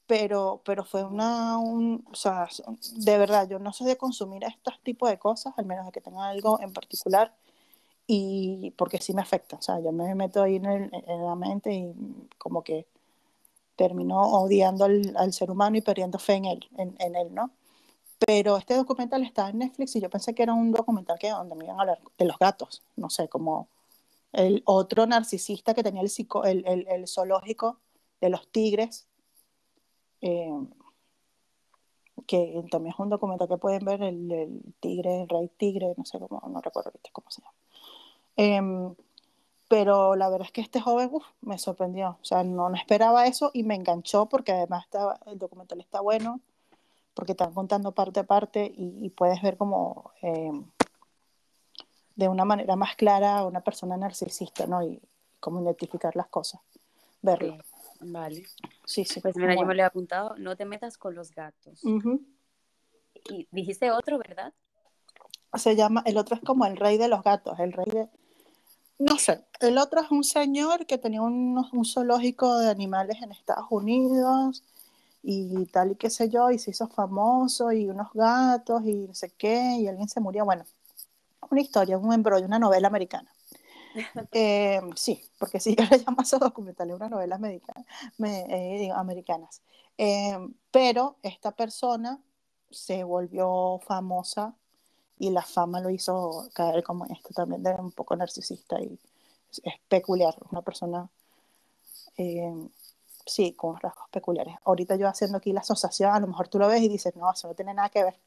Pero, 0.07 0.61
pero 0.63 0.85
fue 0.85 1.03
una, 1.03 1.57
un, 1.57 2.05
o 2.11 2.15
sea, 2.15 2.47
de 2.97 3.17
verdad, 3.17 3.49
yo 3.49 3.57
no 3.57 3.73
soy 3.73 3.87
de 3.87 3.97
consumir 3.97 4.43
estos 4.43 4.79
tipos 4.81 5.09
de 5.09 5.17
cosas, 5.17 5.53
al 5.57 5.65
menos 5.65 5.85
de 5.85 5.91
que 5.91 6.01
tenga 6.01 6.27
algo 6.27 6.59
en 6.61 6.73
particular, 6.73 7.33
y 8.05 8.71
porque 8.77 8.99
sí 8.99 9.15
me 9.15 9.23
afecta, 9.23 9.55
o 9.55 9.61
sea, 9.63 9.79
yo 9.79 9.91
me 9.91 10.13
meto 10.13 10.43
ahí 10.43 10.57
en, 10.57 10.65
el, 10.65 10.91
en 10.93 11.25
la 11.25 11.35
mente 11.35 11.73
y 11.73 11.91
como 12.37 12.63
que 12.63 12.85
terminó 13.75 14.21
odiando 14.21 14.85
al, 14.85 15.15
al, 15.17 15.33
ser 15.33 15.51
humano 15.51 15.77
y 15.77 15.81
perdiendo 15.81 16.19
fe 16.19 16.33
en 16.35 16.45
él, 16.45 16.69
en, 16.77 16.95
en 16.99 17.15
él, 17.15 17.33
¿no? 17.33 17.51
Pero 18.25 18.57
este 18.57 18.75
documental 18.75 19.23
está 19.23 19.49
en 19.49 19.59
Netflix 19.59 19.95
y 19.95 20.01
yo 20.01 20.09
pensé 20.09 20.33
que 20.33 20.43
era 20.43 20.53
un 20.53 20.71
documental 20.71 21.19
que 21.19 21.29
donde 21.29 21.55
me 21.55 21.65
iban 21.65 21.77
a 21.77 21.81
hablar 21.81 21.99
de 22.17 22.25
los 22.25 22.39
gatos, 22.39 22.83
no 22.95 23.09
sé, 23.09 23.27
como 23.27 23.67
el 24.31 24.63
otro 24.65 25.05
narcisista 25.05 25.73
que 25.73 25.83
tenía 25.83 26.01
el, 26.01 26.09
psico, 26.09 26.45
el, 26.45 26.65
el, 26.67 26.87
el 26.89 27.07
zoológico 27.07 27.79
de 28.21 28.29
los 28.29 28.47
tigres, 28.49 29.07
eh, 30.21 30.49
que 32.27 32.63
también 32.71 32.93
es 32.93 32.99
un 32.99 33.09
documental 33.09 33.47
que 33.47 33.57
pueden 33.57 33.85
ver, 33.85 34.01
el, 34.01 34.61
tigre, 34.79 35.23
el 35.23 35.29
rey 35.29 35.49
tigre, 35.57 35.93
no 35.97 36.05
sé 36.05 36.19
cómo, 36.19 36.41
no 36.49 36.61
recuerdo 36.61 36.91
cómo 37.11 37.29
se 37.29 37.41
llama. 37.41 37.53
Eh, 38.37 38.95
pero 39.67 40.15
la 40.15 40.29
verdad 40.29 40.47
es 40.47 40.51
que 40.51 40.61
este 40.61 40.81
joven 40.81 41.09
uf, 41.11 41.25
me 41.41 41.57
sorprendió, 41.57 42.17
o 42.21 42.25
sea, 42.25 42.43
no, 42.43 42.69
no 42.69 42.75
esperaba 42.75 43.27
eso 43.27 43.51
y 43.53 43.63
me 43.63 43.75
enganchó 43.75 44.27
porque 44.27 44.51
además 44.51 44.85
estaba, 44.85 45.19
el 45.25 45.37
documental 45.37 45.79
está 45.79 46.01
bueno 46.01 46.41
porque 47.15 47.31
están 47.31 47.53
contando 47.53 47.93
parte 47.93 48.19
a 48.19 48.23
parte 48.23 48.71
y, 48.75 49.05
y 49.05 49.09
puedes 49.09 49.41
ver 49.41 49.57
como 49.57 50.11
eh, 50.21 50.51
de 52.15 52.27
una 52.27 52.45
manera 52.45 52.75
más 52.75 52.95
clara 52.95 53.39
a 53.39 53.47
una 53.47 53.61
persona 53.61 53.97
narcisista, 53.97 54.67
¿no? 54.67 54.83
Y 54.83 55.01
cómo 55.39 55.61
identificar 55.61 56.15
las 56.15 56.27
cosas, 56.27 56.61
verlo. 57.21 57.53
Sí, 57.53 58.11
vale. 58.11 58.43
Sí, 58.85 59.05
sí. 59.05 59.21
Pues 59.21 59.35
mira, 59.35 59.49
bueno. 59.49 59.61
yo 59.61 59.67
me 59.67 59.75
lo 59.75 59.81
he 59.81 59.85
apuntado, 59.85 60.35
no 60.37 60.55
te 60.55 60.65
metas 60.65 60.97
con 60.97 61.15
los 61.15 61.31
gatos. 61.31 61.83
Uh 61.83 61.99
-huh. 61.99 62.25
Y 63.29 63.47
dijiste 63.51 63.91
otro, 63.91 64.17
¿verdad? 64.17 64.53
Se 65.53 65.75
llama, 65.75 66.03
el 66.05 66.17
otro 66.17 66.35
es 66.35 66.41
como 66.41 66.65
el 66.65 66.75
rey 66.75 66.97
de 66.97 67.07
los 67.07 67.23
gatos, 67.23 67.57
el 67.59 67.71
rey 67.71 67.85
de... 67.85 68.09
No 68.97 69.17
sé, 69.17 69.43
el 69.59 69.77
otro 69.77 70.01
es 70.01 70.09
un 70.11 70.23
señor 70.23 70.85
que 70.85 70.97
tenía 70.97 71.21
un, 71.21 71.57
un 71.71 71.85
zoológico 71.85 72.57
de 72.59 72.69
animales 72.69 73.21
en 73.21 73.31
Estados 73.31 73.67
Unidos 73.69 74.63
y 75.23 75.65
tal 75.67 75.91
y 75.91 75.95
qué 75.95 76.09
sé 76.09 76.29
yo, 76.29 76.51
y 76.51 76.59
se 76.59 76.71
hizo 76.71 76.87
famoso, 76.87 77.71
y 77.71 77.89
unos 77.89 78.13
gatos, 78.13 78.83
y 78.85 79.07
no 79.07 79.13
sé 79.15 79.31
qué, 79.31 79.77
y 79.79 79.87
alguien 79.87 80.07
se 80.07 80.19
murió. 80.21 80.45
Bueno, 80.45 80.65
una 81.49 81.61
historia, 81.61 81.97
un 81.97 82.13
embrollo, 82.13 82.45
una 82.45 82.59
novela 82.59 82.87
americana. 82.87 83.29
eh, 84.33 84.81
sí, 84.95 85.21
porque 85.39 85.59
si 85.59 85.75
yo 85.75 85.83
le 85.89 85.97
llamo 85.99 86.19
a 86.19 86.23
esos 86.23 86.39
documentales 86.39 86.95
unas 86.95 87.09
novelas 87.09 87.39
eh, 88.23 88.91
americanas. 88.93 89.61
Eh, 89.97 90.37
pero 90.71 91.17
esta 91.23 91.51
persona 91.51 92.19
se 92.69 93.03
volvió 93.03 93.79
famosa 93.85 94.55
y 95.17 95.29
la 95.29 95.41
fama 95.41 95.79
lo 95.79 95.89
hizo 95.89 96.49
caer 96.53 96.83
como 96.83 97.05
esto 97.05 97.29
también 97.33 97.63
de 97.63 97.71
un 97.71 97.91
poco 97.91 98.15
narcisista 98.15 98.79
y 98.81 98.99
es, 99.51 99.61
es 99.63 99.73
peculiar, 99.87 100.35
una 100.51 100.61
persona 100.61 101.09
eh, 102.17 102.53
sí, 103.25 103.53
con 103.53 103.79
rasgos 103.79 104.09
peculiares. 104.09 104.55
Ahorita 104.65 104.95
yo 104.95 105.07
haciendo 105.07 105.37
aquí 105.37 105.51
la 105.51 105.61
asociación, 105.61 106.11
a 106.13 106.19
lo 106.19 106.27
mejor 106.27 106.47
tú 106.47 106.59
lo 106.59 106.67
ves 106.67 106.81
y 106.81 106.89
dices, 106.89 107.15
no, 107.15 107.31
eso 107.31 107.47
no 107.47 107.53
tiene 107.55 107.73
nada 107.73 107.89
que 107.89 108.03
ver. 108.03 108.19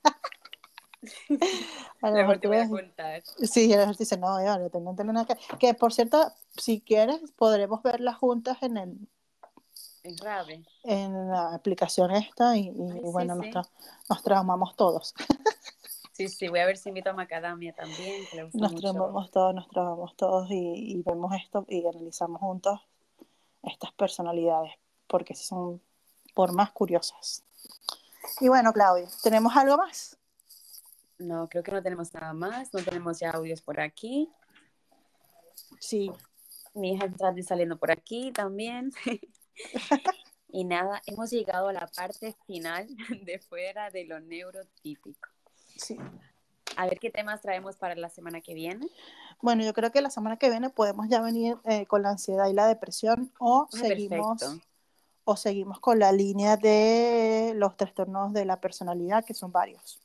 a 2.03 2.11
lo 2.11 2.17
mejor 2.17 2.39
te 2.39 2.49
voy 2.49 2.57
a 2.59 2.69
contar. 2.69 3.23
Sí, 3.43 3.73
a 3.73 3.77
lo 3.77 3.83
mejor 3.83 3.97
dices, 3.97 4.19
no, 4.19 4.43
ya, 4.43 4.59
no 4.59 4.69
tengo, 4.71 4.91
no 4.91 4.97
tengo 4.97 5.13
nada 5.13 5.27
que 5.27 5.35
ver. 5.35 5.59
Que 5.59 5.75
por 5.75 5.93
cierto, 5.93 6.33
si 6.57 6.81
quieres, 6.81 7.21
podremos 7.37 7.83
verlas 7.83 8.17
juntas 8.17 8.59
en 8.63 8.77
el. 8.77 8.99
En 10.03 10.17
Rave. 10.19 10.65
En 10.85 11.29
la 11.29 11.55
aplicación 11.55 12.11
esta 12.13 12.57
y, 12.57 12.69
y 12.69 12.91
Ay, 12.93 13.01
bueno, 13.03 13.35
sí, 13.35 13.39
nos, 13.39 13.47
sí. 13.47 13.53
tra 13.53 13.63
nos 14.09 14.23
traumamos 14.23 14.77
todos. 14.77 15.15
Sí, 16.19 16.27
sí, 16.27 16.49
voy 16.49 16.59
a 16.59 16.67
ver 16.67 16.77
si 16.77 16.89
invito 16.89 17.11
a 17.11 17.13
Macadamia 17.13 17.73
también, 17.73 18.27
que 18.29 18.35
le 18.35 18.43
gusta 18.43 18.59
Nos 18.59 18.73
mucho. 18.73 18.93
traumamos 18.93 19.31
todos, 19.31 19.55
nos 19.55 19.69
traumamos 19.69 20.17
todos 20.17 20.51
y, 20.51 20.97
y 20.97 21.03
vemos 21.05 21.33
esto 21.41 21.65
y 21.69 21.87
analizamos 21.87 22.41
juntos 22.41 22.81
estas 23.63 23.93
personalidades, 23.93 24.73
porque 25.07 25.37
son 25.37 25.81
por 26.35 26.53
más 26.53 26.73
curiosas. 26.73 27.45
Y 28.41 28.49
bueno, 28.49 28.73
Claudia, 28.73 29.07
¿tenemos 29.23 29.57
algo 29.57 29.77
más? 29.77 30.19
No, 31.19 31.49
creo 31.49 31.63
que 31.63 31.71
no 31.71 31.85
tenemos 31.85 32.13
nada 32.13 32.33
más, 32.33 32.75
no 32.75 32.83
tenemos 32.83 33.21
ya 33.21 33.31
audios 33.31 33.63
por 33.63 33.79
aquí. 33.79 34.29
Sí. 35.79 36.11
Mi 36.75 36.95
hija 36.95 37.09
y 37.37 37.43
saliendo 37.45 37.79
por 37.79 37.93
aquí 37.93 38.33
también. 38.33 38.91
y 40.49 40.65
nada, 40.65 41.01
hemos 41.07 41.31
llegado 41.31 41.69
a 41.69 41.73
la 41.73 41.87
parte 41.87 42.35
final 42.45 42.89
de 43.25 43.39
fuera 43.39 43.91
de 43.91 44.05
lo 44.05 44.19
neurotípico. 44.19 45.29
Sí. 45.79 45.97
A 46.77 46.85
ver 46.87 46.99
qué 47.01 47.11
temas 47.11 47.41
traemos 47.41 47.77
para 47.77 47.95
la 47.97 48.11
semana 48.11 48.41
que 48.43 48.53
viene. 48.55 48.87
Bueno, 49.41 49.65
yo 49.65 49.73
creo 49.73 49.91
que 49.91 50.01
la 50.03 50.11
semana 50.11 50.37
que 50.37 50.51
viene 50.51 50.69
podemos 50.71 51.09
ya 51.09 51.21
venir 51.23 51.57
eh, 51.65 51.87
con 51.87 52.03
la 52.03 52.11
ansiedad 52.11 52.47
y 52.49 52.53
la 52.53 52.67
depresión 52.67 53.33
o 53.39 53.63
Ah, 53.73 53.77
seguimos 53.77 54.39
perfecto. 54.41 54.65
o 55.25 55.37
seguimos 55.37 55.81
con 55.81 55.99
la 55.99 56.13
línea 56.13 56.57
de 56.57 57.53
los 57.57 57.77
trastornos 57.77 58.33
de 58.35 58.45
la 58.45 58.61
personalidad, 58.61 59.25
que 59.25 59.35
son 59.35 59.51
varios, 59.51 59.99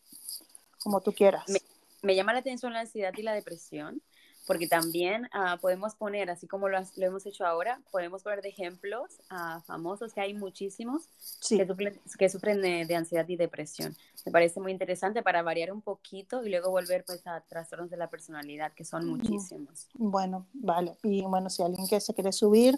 como 0.81 1.01
tú 1.01 1.11
quieras. 1.13 1.43
Me, 1.49 1.59
me 2.01 2.15
llama 2.15 2.33
la 2.33 2.39
atención 2.39 2.71
la 2.73 2.79
ansiedad 2.81 3.13
y 3.17 3.21
la 3.23 3.33
depresión, 3.33 4.01
porque 4.45 4.67
también 4.67 5.25
uh, 5.33 5.59
podemos 5.59 5.95
poner, 5.95 6.29
así 6.29 6.47
como 6.47 6.69
lo, 6.69 6.79
lo, 6.79 7.05
hemos 7.05 7.25
hecho 7.25 7.45
ahora, 7.45 7.79
podemos 7.91 8.23
poner 8.23 8.41
de 8.41 8.49
ejemplos 8.49 9.11
uh, 9.31 9.61
famosos, 9.61 10.13
que 10.13 10.21
hay 10.21 10.33
muchísimos 10.33 11.03
Sí. 11.17 11.57
que, 11.57 11.67
sufren, 11.67 11.99
que 12.17 12.29
sufren 12.29 12.61
de, 12.61 12.85
de 12.85 12.95
ansiedad 12.95 13.27
y 13.27 13.35
depresión. 13.35 13.95
Me 14.25 14.31
parece 14.31 14.59
muy 14.59 14.71
interesante 14.71 15.21
para 15.21 15.41
variar 15.41 15.71
un 15.71 15.81
poquito 15.81 16.45
y 16.45 16.49
luego 16.49 16.71
volver 16.71 17.03
pues 17.05 17.25
a 17.27 17.41
trastornos 17.41 17.89
de 17.89 17.97
la 17.97 18.09
personalidad, 18.09 18.71
que 18.73 18.85
son 18.85 19.05
muchísimos. 19.05 19.87
Bueno, 19.95 20.45
vale. 20.53 20.97
Y 21.03 21.21
bueno, 21.23 21.49
si 21.49 21.61
alguien 21.63 21.87
que 21.87 21.99
se 21.99 22.13
quiere 22.13 22.31
subir 22.31 22.77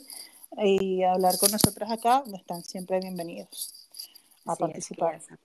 y 0.58 1.04
hablar 1.04 1.38
con 1.38 1.52
nosotros 1.52 1.90
acá, 1.92 2.24
están 2.34 2.64
siempre 2.64 3.00
bienvenidos 3.00 3.88
a 4.46 4.56
Sí, 4.56 4.60
participar. 4.62 5.16
es 5.16 5.28
que 5.28 5.36
sa- 5.36 5.40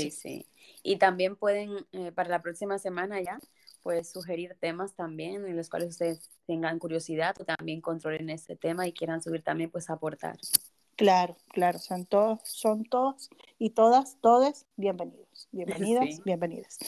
sí, 0.00 0.10
sí. 0.10 0.46
Y 0.82 0.96
también 0.96 1.34
pueden, 1.36 1.86
eh, 1.92 2.12
para 2.12 2.28
la 2.28 2.42
próxima 2.42 2.78
semana 2.78 3.20
ya, 3.20 3.40
pues 3.84 4.10
sugerir 4.10 4.56
temas 4.58 4.94
también 4.94 5.46
en 5.46 5.56
los 5.56 5.68
cuales 5.68 5.90
ustedes 5.90 6.30
tengan 6.46 6.78
curiosidad 6.78 7.36
o 7.38 7.44
también 7.44 7.82
controlen 7.82 8.30
este 8.30 8.56
tema 8.56 8.88
y 8.88 8.94
quieran 8.94 9.22
subir 9.22 9.42
también, 9.42 9.70
pues 9.70 9.90
aportar. 9.90 10.38
Claro, 10.96 11.36
claro, 11.48 11.78
son 11.78 12.06
todos, 12.06 12.40
son 12.44 12.84
todos 12.84 13.28
y 13.58 13.70
todas, 13.70 14.16
todes 14.22 14.64
bienvenidos, 14.76 15.48
bienvenidas, 15.52 16.06
Sí. 16.06 16.22
bienvenidas. 16.24 16.78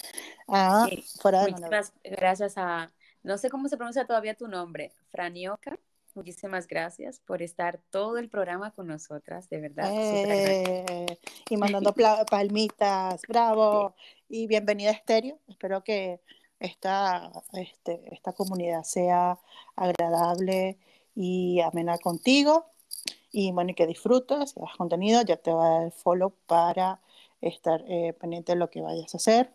Ah, 0.48 0.86
Sí, 0.88 1.04
fuera 1.20 1.44
de. 1.44 1.50
Muchísimas 1.50 1.92
gracias 2.02 2.54
a, 2.56 2.90
no 3.22 3.36
sé 3.36 3.50
cómo 3.50 3.68
se 3.68 3.76
pronuncia 3.76 4.06
todavía 4.06 4.34
tu 4.34 4.48
nombre, 4.48 4.92
Franioca. 5.10 5.78
Muchísimas 6.14 6.66
gracias 6.66 7.20
por 7.20 7.42
estar 7.42 7.78
todo 7.90 8.16
el 8.16 8.30
programa 8.30 8.70
con 8.70 8.86
nosotras, 8.86 9.50
de 9.50 9.60
verdad. 9.60 9.90
Eh, 9.92 11.18
y 11.50 11.56
mandando 11.58 11.94
palmitas, 12.30 13.20
bravo. 13.28 13.94
Y 14.30 14.46
bienvenida 14.46 14.90
a 14.90 14.94
Estéreo. 14.94 15.38
Espero 15.46 15.84
que 15.84 16.22
esta, 16.60 17.30
este, 17.52 18.02
esta 18.14 18.32
comunidad 18.32 18.82
sea 18.84 19.38
agradable 19.74 20.78
y 21.14 21.60
amena 21.60 21.98
contigo. 21.98 22.66
Y 23.32 23.52
bueno, 23.52 23.70
y 23.70 23.74
que 23.74 23.86
disfrutes, 23.86 24.54
que 24.54 24.60
hagas 24.60 24.76
contenido. 24.76 25.22
Ya 25.22 25.36
te 25.36 25.52
va 25.52 25.66
a 25.66 25.70
dar 25.70 25.82
el 25.84 25.92
follow 25.92 26.32
para 26.46 27.00
estar 27.40 27.84
eh, 27.86 28.14
pendiente 28.14 28.52
de 28.52 28.58
lo 28.58 28.70
que 28.70 28.80
vayas 28.80 29.14
a 29.14 29.18
hacer. 29.18 29.52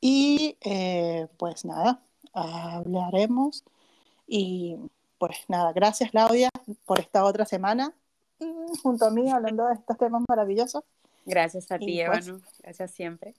Y 0.00 0.56
eh, 0.60 1.28
pues 1.36 1.64
nada, 1.64 2.02
hablaremos 2.32 3.64
y 4.26 4.76
pues 5.18 5.44
nada, 5.48 5.72
gracias 5.72 6.10
Claudia 6.10 6.48
por 6.84 6.98
esta 6.98 7.24
otra 7.24 7.44
semana 7.44 7.92
mm, 8.40 8.74
junto 8.82 9.04
a 9.04 9.10
mí 9.10 9.30
hablando 9.30 9.66
de 9.66 9.74
estos 9.74 9.96
temas 9.98 10.22
maravillosos. 10.28 10.82
Gracias 11.24 11.70
a 11.70 11.78
ti, 11.78 12.02
pues- 12.04 12.26
Ébano. 12.26 12.42
Gracias 12.62 12.90
siempre. 12.90 13.34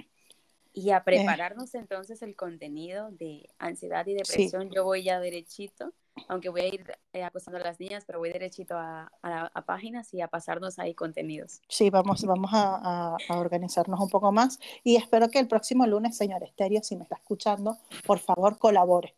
Y 0.75 0.89
a 0.91 1.03
prepararnos 1.03 1.75
entonces 1.75 2.21
el 2.23 2.35
contenido 2.35 3.09
de 3.11 3.47
ansiedad 3.59 4.05
y 4.07 4.13
depresión. 4.15 4.71
Yo 4.71 4.83
voy 4.83 5.03
ya 5.03 5.19
derechito, 5.19 5.93
aunque 6.27 6.49
voy 6.49 6.61
a 6.61 6.67
ir 6.67 6.83
eh, 7.13 7.23
acostando 7.23 7.59
a 7.59 7.63
las 7.63 7.79
niñas, 7.79 8.05
pero 8.07 8.17
voy 8.17 8.31
derechito 8.31 8.75
a, 8.75 9.11
a- 9.21 9.51
a 9.53 9.65
páginas 9.65 10.11
y 10.15 10.21
a 10.21 10.27
pasarnos 10.27 10.79
ahí 10.79 10.95
contenidos. 10.95 11.61
Sí, 11.67 11.91
vamos, 11.91 12.23
vamos 12.25 12.49
a, 12.53 13.15
a- 13.29 13.37
organizarnos 13.39 13.99
un 13.99 14.09
poco 14.09 14.31
más 14.31 14.59
y 14.83 14.95
espero 14.95 15.29
que 15.29 15.37
el 15.39 15.47
próximo 15.47 15.85
lunes, 15.85 16.17
señor 16.17 16.43
Estéreo, 16.43 16.81
si 16.81 16.95
me 16.95 17.03
está 17.03 17.15
escuchando, 17.17 17.77
por 18.05 18.17
favor 18.19 18.57
colabore. 18.57 19.15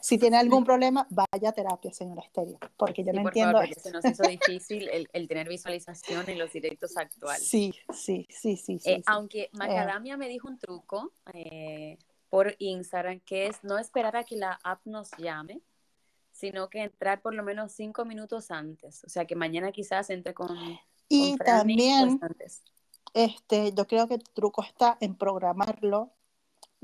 Si 0.00 0.18
tiene 0.18 0.36
algún 0.36 0.64
problema, 0.64 1.06
vaya 1.10 1.48
a 1.48 1.52
terapia, 1.52 1.92
señor 1.92 2.18
Estéreo, 2.18 2.58
porque 2.76 3.02
yo 3.04 3.12
Sí, 3.12 3.16
no 3.16 3.22
por 3.22 3.30
entiendo 3.30 3.52
favor, 3.52 3.68
porque 3.68 3.80
se 3.80 3.90
nos 3.90 4.04
hizo 4.04 4.22
difícil 4.28 4.88
el, 4.88 5.08
el 5.12 5.28
tener 5.28 5.48
visualización 5.48 6.28
en 6.28 6.38
los 6.38 6.52
directos 6.52 6.96
actuales. 6.96 7.46
Sí, 7.46 7.72
sí, 7.92 8.26
sí, 8.30 8.56
sí, 8.56 8.78
sí. 8.78 8.90
Eh, 8.90 8.96
sí. 8.96 9.02
Aunque 9.06 9.48
Macadamia 9.52 10.16
me 10.16 10.28
dijo 10.28 10.48
un 10.48 10.58
truco 10.58 11.12
eh, 11.32 11.98
por 12.28 12.54
Instagram, 12.58 13.20
que 13.20 13.46
es 13.46 13.62
no 13.64 13.78
esperar 13.78 14.16
a 14.16 14.24
que 14.24 14.36
la 14.36 14.58
app 14.62 14.84
nos 14.86 15.10
llame, 15.16 15.60
sino 16.32 16.68
que 16.68 16.82
entrar 16.82 17.22
por 17.22 17.34
lo 17.34 17.42
menos 17.44 17.72
cinco 17.72 18.04
minutos 18.04 18.50
antes. 18.50 19.04
O 19.04 19.08
sea, 19.08 19.24
que 19.24 19.36
mañana 19.36 19.70
quizás 19.72 20.10
entre 20.10 20.34
con, 20.34 20.48
Y 21.08 21.36
con 21.36 21.46
también, 21.46 22.18
pues, 22.18 22.30
antes. 22.30 22.62
este, 23.14 23.72
yo 23.72 23.86
creo 23.86 24.08
que 24.08 24.14
el 24.14 24.24
truco 24.24 24.62
está 24.64 24.98
en 25.00 25.14
programarlo 25.14 26.12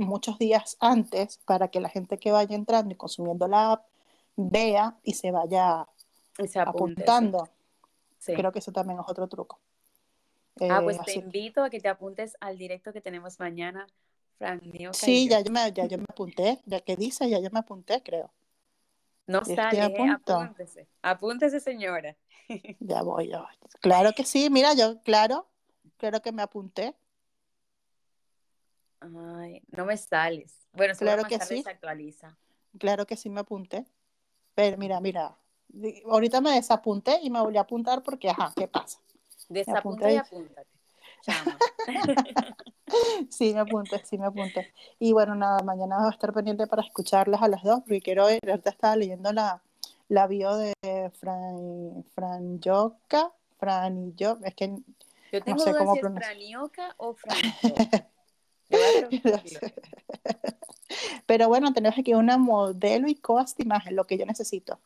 muchos 0.00 0.38
días 0.38 0.76
antes 0.80 1.38
para 1.46 1.68
que 1.68 1.80
la 1.80 1.88
gente 1.88 2.18
que 2.18 2.32
vaya 2.32 2.56
entrando 2.56 2.92
y 2.94 2.96
consumiendo 2.96 3.48
la 3.48 3.72
app 3.72 3.86
vea 4.36 4.98
y 5.02 5.14
se 5.14 5.30
vaya 5.32 5.86
Y 6.38 6.48
se 6.48 6.58
apunte, 6.60 7.04
apuntando. 7.04 7.48
sí. 8.18 8.34
Creo 8.34 8.52
que 8.52 8.60
eso 8.60 8.72
también 8.72 9.00
es 9.00 9.06
otro 9.08 9.28
truco. 9.28 9.60
Ah, 10.68 10.80
Eh, 10.80 10.84
pues 10.84 11.02
te 11.02 11.14
invito 11.14 11.62
a 11.62 11.70
que 11.70 11.80
te 11.80 11.88
apuntes 11.88 12.36
al 12.40 12.56
directo 12.58 12.92
que 12.92 13.00
tenemos 13.00 13.38
mañana, 13.40 13.86
Fran 14.38 14.60
Nioca 14.64 15.06
Sí, 15.06 15.14
yo. 15.24 15.30
ya 15.30 15.40
yo, 15.40 15.50
me, 15.52 15.72
ya 15.72 15.86
yo 15.86 15.98
me 15.98 16.04
apunté. 16.08 16.60
Ya 16.66 16.80
que 16.80 16.94
dice, 16.96 17.28
ya 17.28 17.40
yo 17.40 17.50
me 17.52 17.58
apunté, 17.60 18.02
creo. 18.04 18.30
No 19.26 19.44
sale, 19.44 19.86
eh, 19.86 20.06
apúntese. 20.08 20.88
Apúntese, 21.02 21.60
señora. 21.60 22.16
Ya 22.80 23.02
voy, 23.02 23.28
voy. 23.28 23.46
Claro 23.80 24.12
que 24.14 24.24
sí, 24.24 24.48
mira, 24.50 24.74
yo, 24.74 25.00
claro, 25.02 25.48
claro 25.98 26.20
que 26.22 26.32
me 26.32 26.42
apunté. 26.42 26.94
Ay, 29.00 29.62
no 29.68 29.84
me 29.84 29.96
sales. 29.96 30.66
Bueno, 30.72 30.94
Claro 30.96 31.24
que 31.24 31.40
sí. 31.40 31.62
se 31.62 31.70
actualiza. 31.70 32.36
Claro 32.78 33.06
que 33.06 33.16
sí 33.16 33.30
me 33.30 33.40
apunté. 33.40 33.84
Pero 34.54 34.76
mira, 34.76 35.00
mira, 35.00 35.36
ahorita 36.10 36.40
me 36.40 36.52
desapunté 36.52 37.18
y 37.22 37.30
me 37.30 37.40
volví 37.40 37.56
a 37.56 37.62
apuntar 37.62 38.02
porque, 38.02 38.28
ajá, 38.30 38.52
¿qué 38.56 38.68
pasa? 38.68 38.98
Desapunta 39.48 40.10
y 40.10 40.16
apúntate. 40.16 40.68
Sí, 43.28 43.54
me 43.54 43.60
apunté, 43.60 44.04
sí 44.04 44.18
me 44.18 44.26
apunté. 44.26 44.72
Y 44.98 45.12
bueno, 45.12 45.36
nada, 45.36 45.62
mañana 45.62 45.98
voy 45.98 46.06
a 46.08 46.10
estar 46.10 46.32
pendiente 46.32 46.66
para 46.66 46.82
escucharlas 46.82 47.40
a 47.40 47.46
las 47.48 47.62
dos, 47.62 47.80
porque 47.80 48.00
quiero 48.00 48.26
ver, 48.26 48.40
ahorita 48.48 48.70
estaba 48.70 48.96
leyendo 48.96 49.32
la, 49.32 49.62
la 50.08 50.26
bio 50.26 50.56
de 50.56 50.74
Fran, 51.20 52.04
Fran 52.12 52.58
Yoka, 52.58 53.32
Fran 53.58 54.08
y 54.08 54.14
yo, 54.16 54.38
es 54.42 54.54
que 54.56 54.74
Yo 55.30 55.40
tengo 55.42 55.58
sé 55.60 55.70
dudas 55.70 55.78
cómo 55.78 55.94
si 55.94 56.00
pronunciar. 56.00 56.32
Franioca 56.32 56.94
o 56.96 57.14
Franioca. 57.14 58.08
Pero 61.26 61.48
bueno, 61.48 61.72
tenemos 61.72 61.98
aquí 61.98 62.14
una 62.14 62.36
modelo 62.38 63.08
y 63.08 63.14
coast 63.14 63.56
de 63.58 63.64
imagen, 63.64 63.96
lo 63.96 64.06
que 64.06 64.18
yo 64.18 64.26
necesito. 64.26 64.78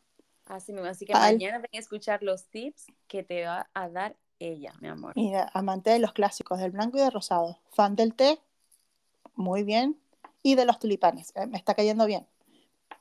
Así 0.46 0.72
mismo, 0.72 0.88
así 0.88 1.06
que 1.06 1.12
Al- 1.14 1.34
mañana 1.36 1.58
ven 1.58 1.70
a 1.74 1.78
escuchar 1.78 2.22
los 2.22 2.44
tips 2.46 2.86
que 3.08 3.22
te 3.22 3.46
va 3.46 3.68
a 3.72 3.88
dar 3.88 4.14
ella, 4.38 4.74
mi 4.80 4.88
amor. 4.88 5.12
Mira, 5.16 5.50
amante 5.54 5.90
de 5.90 5.98
los 5.98 6.12
clásicos, 6.12 6.58
del 6.58 6.72
blanco 6.72 6.98
y 6.98 7.00
del 7.00 7.12
rosado. 7.12 7.58
Fan 7.72 7.96
del 7.96 8.14
té, 8.14 8.38
muy 9.34 9.62
bien. 9.64 9.98
Y 10.42 10.56
de 10.56 10.66
los 10.66 10.78
tulipanes, 10.78 11.32
eh, 11.36 11.46
me 11.46 11.56
está 11.56 11.74
cayendo 11.74 12.04
bien. 12.04 12.26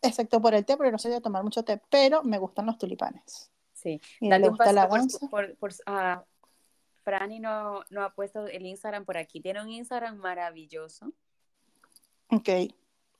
Excepto 0.02 0.42
por 0.42 0.54
el 0.54 0.66
té, 0.66 0.78
porque 0.78 0.92
no 0.92 1.00
soy 1.00 1.12
de 1.12 1.22
tomar 1.22 1.44
mucho 1.44 1.64
té, 1.64 1.82
pero 1.90 2.24
me 2.24 2.38
gustan 2.38 2.66
los 2.66 2.78
tulipanes. 2.78 3.50
Sí. 3.74 4.00
Y 4.22 4.30
Dale 4.30 4.44
le 4.44 4.48
un 4.50 4.52
gusta 4.52 4.72
la 4.72 4.88
pasito 4.88 4.98
danza. 4.98 5.20
por, 5.30 5.56
por, 5.58 5.58
por 5.58 5.74
Franny 7.04 7.40
no, 7.40 7.84
no 7.90 8.04
ha 8.04 8.14
puesto 8.14 8.48
el 8.48 8.66
Instagram 8.66 9.06
por 9.06 9.18
aquí. 9.18 9.42
Tiene 9.42 9.62
un 9.62 9.70
Instagram 9.70 10.18
maravilloso. 10.18 11.12
Ok, 12.30 12.50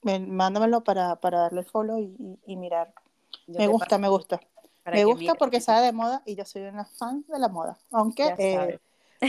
mándamelo 0.04 0.84
para, 0.84 1.16
para 1.18 1.40
darle 1.40 1.64
follow 1.64 2.00
y, 2.00 2.40
y- 2.46 2.56
mirar. 2.56 2.94
Yo 3.48 3.60
Me 3.60 3.68
gusta, 3.68 3.98
me 3.98 4.08
gusta. 4.08 4.40
Me 4.86 5.06
gusta 5.06 5.36
porque 5.36 5.62
sabe 5.62 5.86
de 5.88 5.92
moda 5.92 6.22
y 6.26 6.36
yo 6.36 6.46
soy 6.46 6.64
una 6.64 6.86
fan 6.86 7.26
de 7.28 7.40
la 7.40 7.48
moda. 7.48 7.78
Aunque 7.92 8.34
eh, 8.38 8.80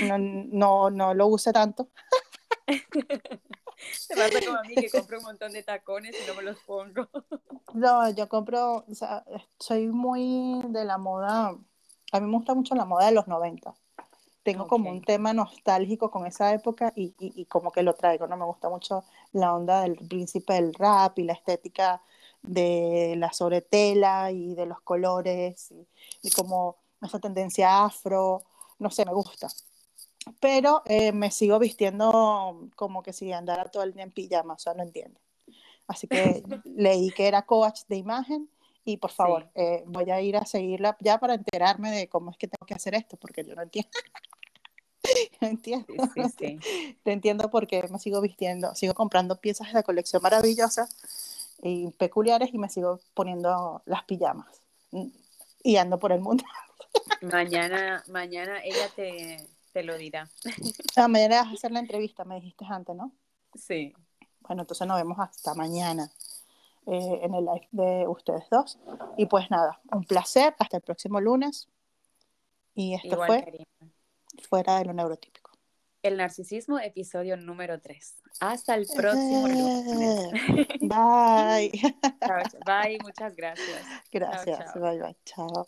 no, 0.06 0.18
no, 0.18 0.90
no 0.90 1.14
lo 1.14 1.26
use 1.26 1.52
tanto. 1.52 1.89
Pasa 4.09 4.40
como 4.47 4.59
a 4.59 4.62
mí 4.62 4.74
que 4.74 4.90
compro 4.90 5.18
un 5.18 5.24
montón 5.24 5.52
de 5.52 5.62
tacones 5.62 6.14
y 6.14 6.26
no 6.26 6.35
me 6.35 6.43
los 6.43 6.59
pongo. 6.60 7.09
No, 7.74 8.09
yo 8.10 8.28
compro, 8.28 8.85
o 8.89 8.94
sea, 8.94 9.24
soy 9.59 9.89
muy 9.89 10.62
de 10.68 10.85
la 10.85 10.97
moda. 10.97 11.56
A 12.12 12.20
mí 12.20 12.26
me 12.26 12.36
gusta 12.36 12.55
mucho 12.55 12.76
la 12.76 12.85
moda 12.85 13.06
de 13.06 13.12
los 13.12 13.26
90. 13.26 13.74
Tengo 14.44 14.66
como 14.68 14.90
Ok. 14.90 14.96
un 14.96 15.02
tema 15.02 15.32
nostálgico 15.32 16.10
con 16.10 16.26
esa 16.26 16.52
época 16.52 16.92
y, 16.94 17.14
y- 17.18 17.32
y 17.40 17.44
como 17.46 17.72
que 17.72 17.82
lo 17.82 17.94
traigo, 17.94 18.26
¿no? 18.28 18.36
Me 18.36 18.44
gusta 18.44 18.68
mucho 18.68 19.02
la 19.32 19.54
onda 19.54 19.80
del 19.80 19.96
príncipe 19.96 20.52
del 20.54 20.74
rap 20.74 21.18
y 21.18 21.24
la 21.24 21.32
estética 21.32 22.00
de 22.42 23.14
la 23.16 23.32
sobretela 23.32 24.30
y 24.30 24.54
de 24.54 24.66
los 24.66 24.80
colores 24.82 25.70
y, 25.72 25.86
y 26.22 26.30
como 26.30 26.76
esa 27.02 27.18
tendencia 27.18 27.84
afro, 27.84 28.42
no 28.78 28.90
sé, 28.90 29.04
me 29.06 29.14
gusta. 29.14 29.48
Pero 30.40 30.82
eh, 30.86 31.12
me 31.12 31.30
sigo 31.30 31.58
vistiendo 31.58 32.68
como 32.76 33.02
que 33.02 33.12
si 33.14 33.32
andara 33.32 33.70
todo 33.70 33.82
el 33.82 33.92
día 33.94 34.02
en 34.02 34.10
pijama, 34.12 34.54
o 34.54 34.58
sea, 34.58 34.74
no 34.74 34.82
entiendo. 34.82 35.18
Así 35.86 36.06
que 36.06 36.42
leí 36.64 37.12
que 37.12 37.26
era 37.28 37.42
coach 37.46 37.80
de 37.88 37.96
imagen 37.96 38.48
y 38.86 38.98
por 38.98 39.10
favor, 39.10 39.48
eh, 39.54 39.82
voy 39.86 40.10
a 40.10 40.20
ir 40.20 40.36
a 40.36 40.44
seguirla 40.44 40.96
ya 41.00 41.18
para 41.18 41.32
enterarme 41.34 41.90
de 41.90 42.08
cómo 42.10 42.30
es 42.30 42.36
que 42.36 42.46
tengo 42.48 42.66
que 42.66 42.74
hacer 42.74 42.94
esto, 42.94 43.16
porque 43.16 43.42
yo 43.42 43.54
no 43.54 43.62
entiendo. 43.62 43.90
entiendo. 45.50 45.86
Sí, 46.14 46.22
sí, 46.38 46.58
sí. 46.62 46.98
No 47.04 47.12
entiendo 47.12 47.50
por 47.50 47.66
qué 47.66 47.86
me 47.88 47.98
sigo 47.98 48.20
vistiendo, 48.20 48.74
sigo 48.74 48.94
comprando 48.94 49.40
piezas 49.40 49.68
de 49.68 49.74
la 49.74 49.82
colección 49.82 50.22
maravillosas 50.22 51.56
y 51.62 51.90
peculiares 51.92 52.52
y 52.52 52.58
me 52.58 52.68
sigo 52.68 53.00
poniendo 53.14 53.82
las 53.86 54.04
pijamas 54.04 54.46
y 55.62 55.76
ando 55.76 55.98
por 55.98 56.12
el 56.12 56.20
mundo. 56.20 56.44
Mañana, 57.22 58.04
mañana 58.08 58.60
ella 58.62 58.88
te, 58.94 59.48
te 59.72 59.82
lo 59.82 59.96
dirá. 59.96 60.28
Ah, 60.94 61.08
mañana 61.08 61.42
vas 61.42 61.48
a 61.48 61.54
hacer 61.54 61.72
la 61.72 61.80
entrevista, 61.80 62.24
me 62.24 62.36
dijiste 62.36 62.64
antes, 62.68 62.94
¿no? 62.94 63.12
Sí. 63.54 63.94
Bueno, 64.40 64.62
entonces 64.62 64.86
nos 64.86 64.98
vemos 64.98 65.18
hasta 65.18 65.54
mañana 65.54 66.10
eh, 66.86 67.20
en 67.22 67.34
el 67.34 67.44
live 67.44 67.68
de 67.72 68.06
ustedes 68.06 68.44
dos. 68.50 68.78
Y 69.16 69.26
pues 69.26 69.50
nada, 69.50 69.80
un 69.90 70.04
placer, 70.04 70.54
hasta 70.58 70.76
el 70.76 70.82
próximo 70.82 71.20
lunes. 71.20 71.68
Y 72.74 72.94
esto 72.94 73.08
Igual, 73.08 73.26
fue. 73.26 73.66
Fuera 74.46 74.78
de 74.78 74.86
lo 74.86 74.92
neurotípico. 74.92 75.50
El 76.02 76.18
narcisismo, 76.18 76.78
episodio 76.78 77.36
número 77.36 77.80
3. 77.80 78.22
Hasta 78.40 78.74
el 78.74 78.86
próximo 78.94 79.48
lunes. 79.48 80.32
Bye. 80.80 81.72
Bye, 82.66 82.98
muchas 83.02 83.34
gracias. 83.34 83.86
Gracias. 84.12 84.72
chao. 84.72 84.82
Bye, 84.82 84.98
bye. 85.00 85.16
Chao. 85.24 85.66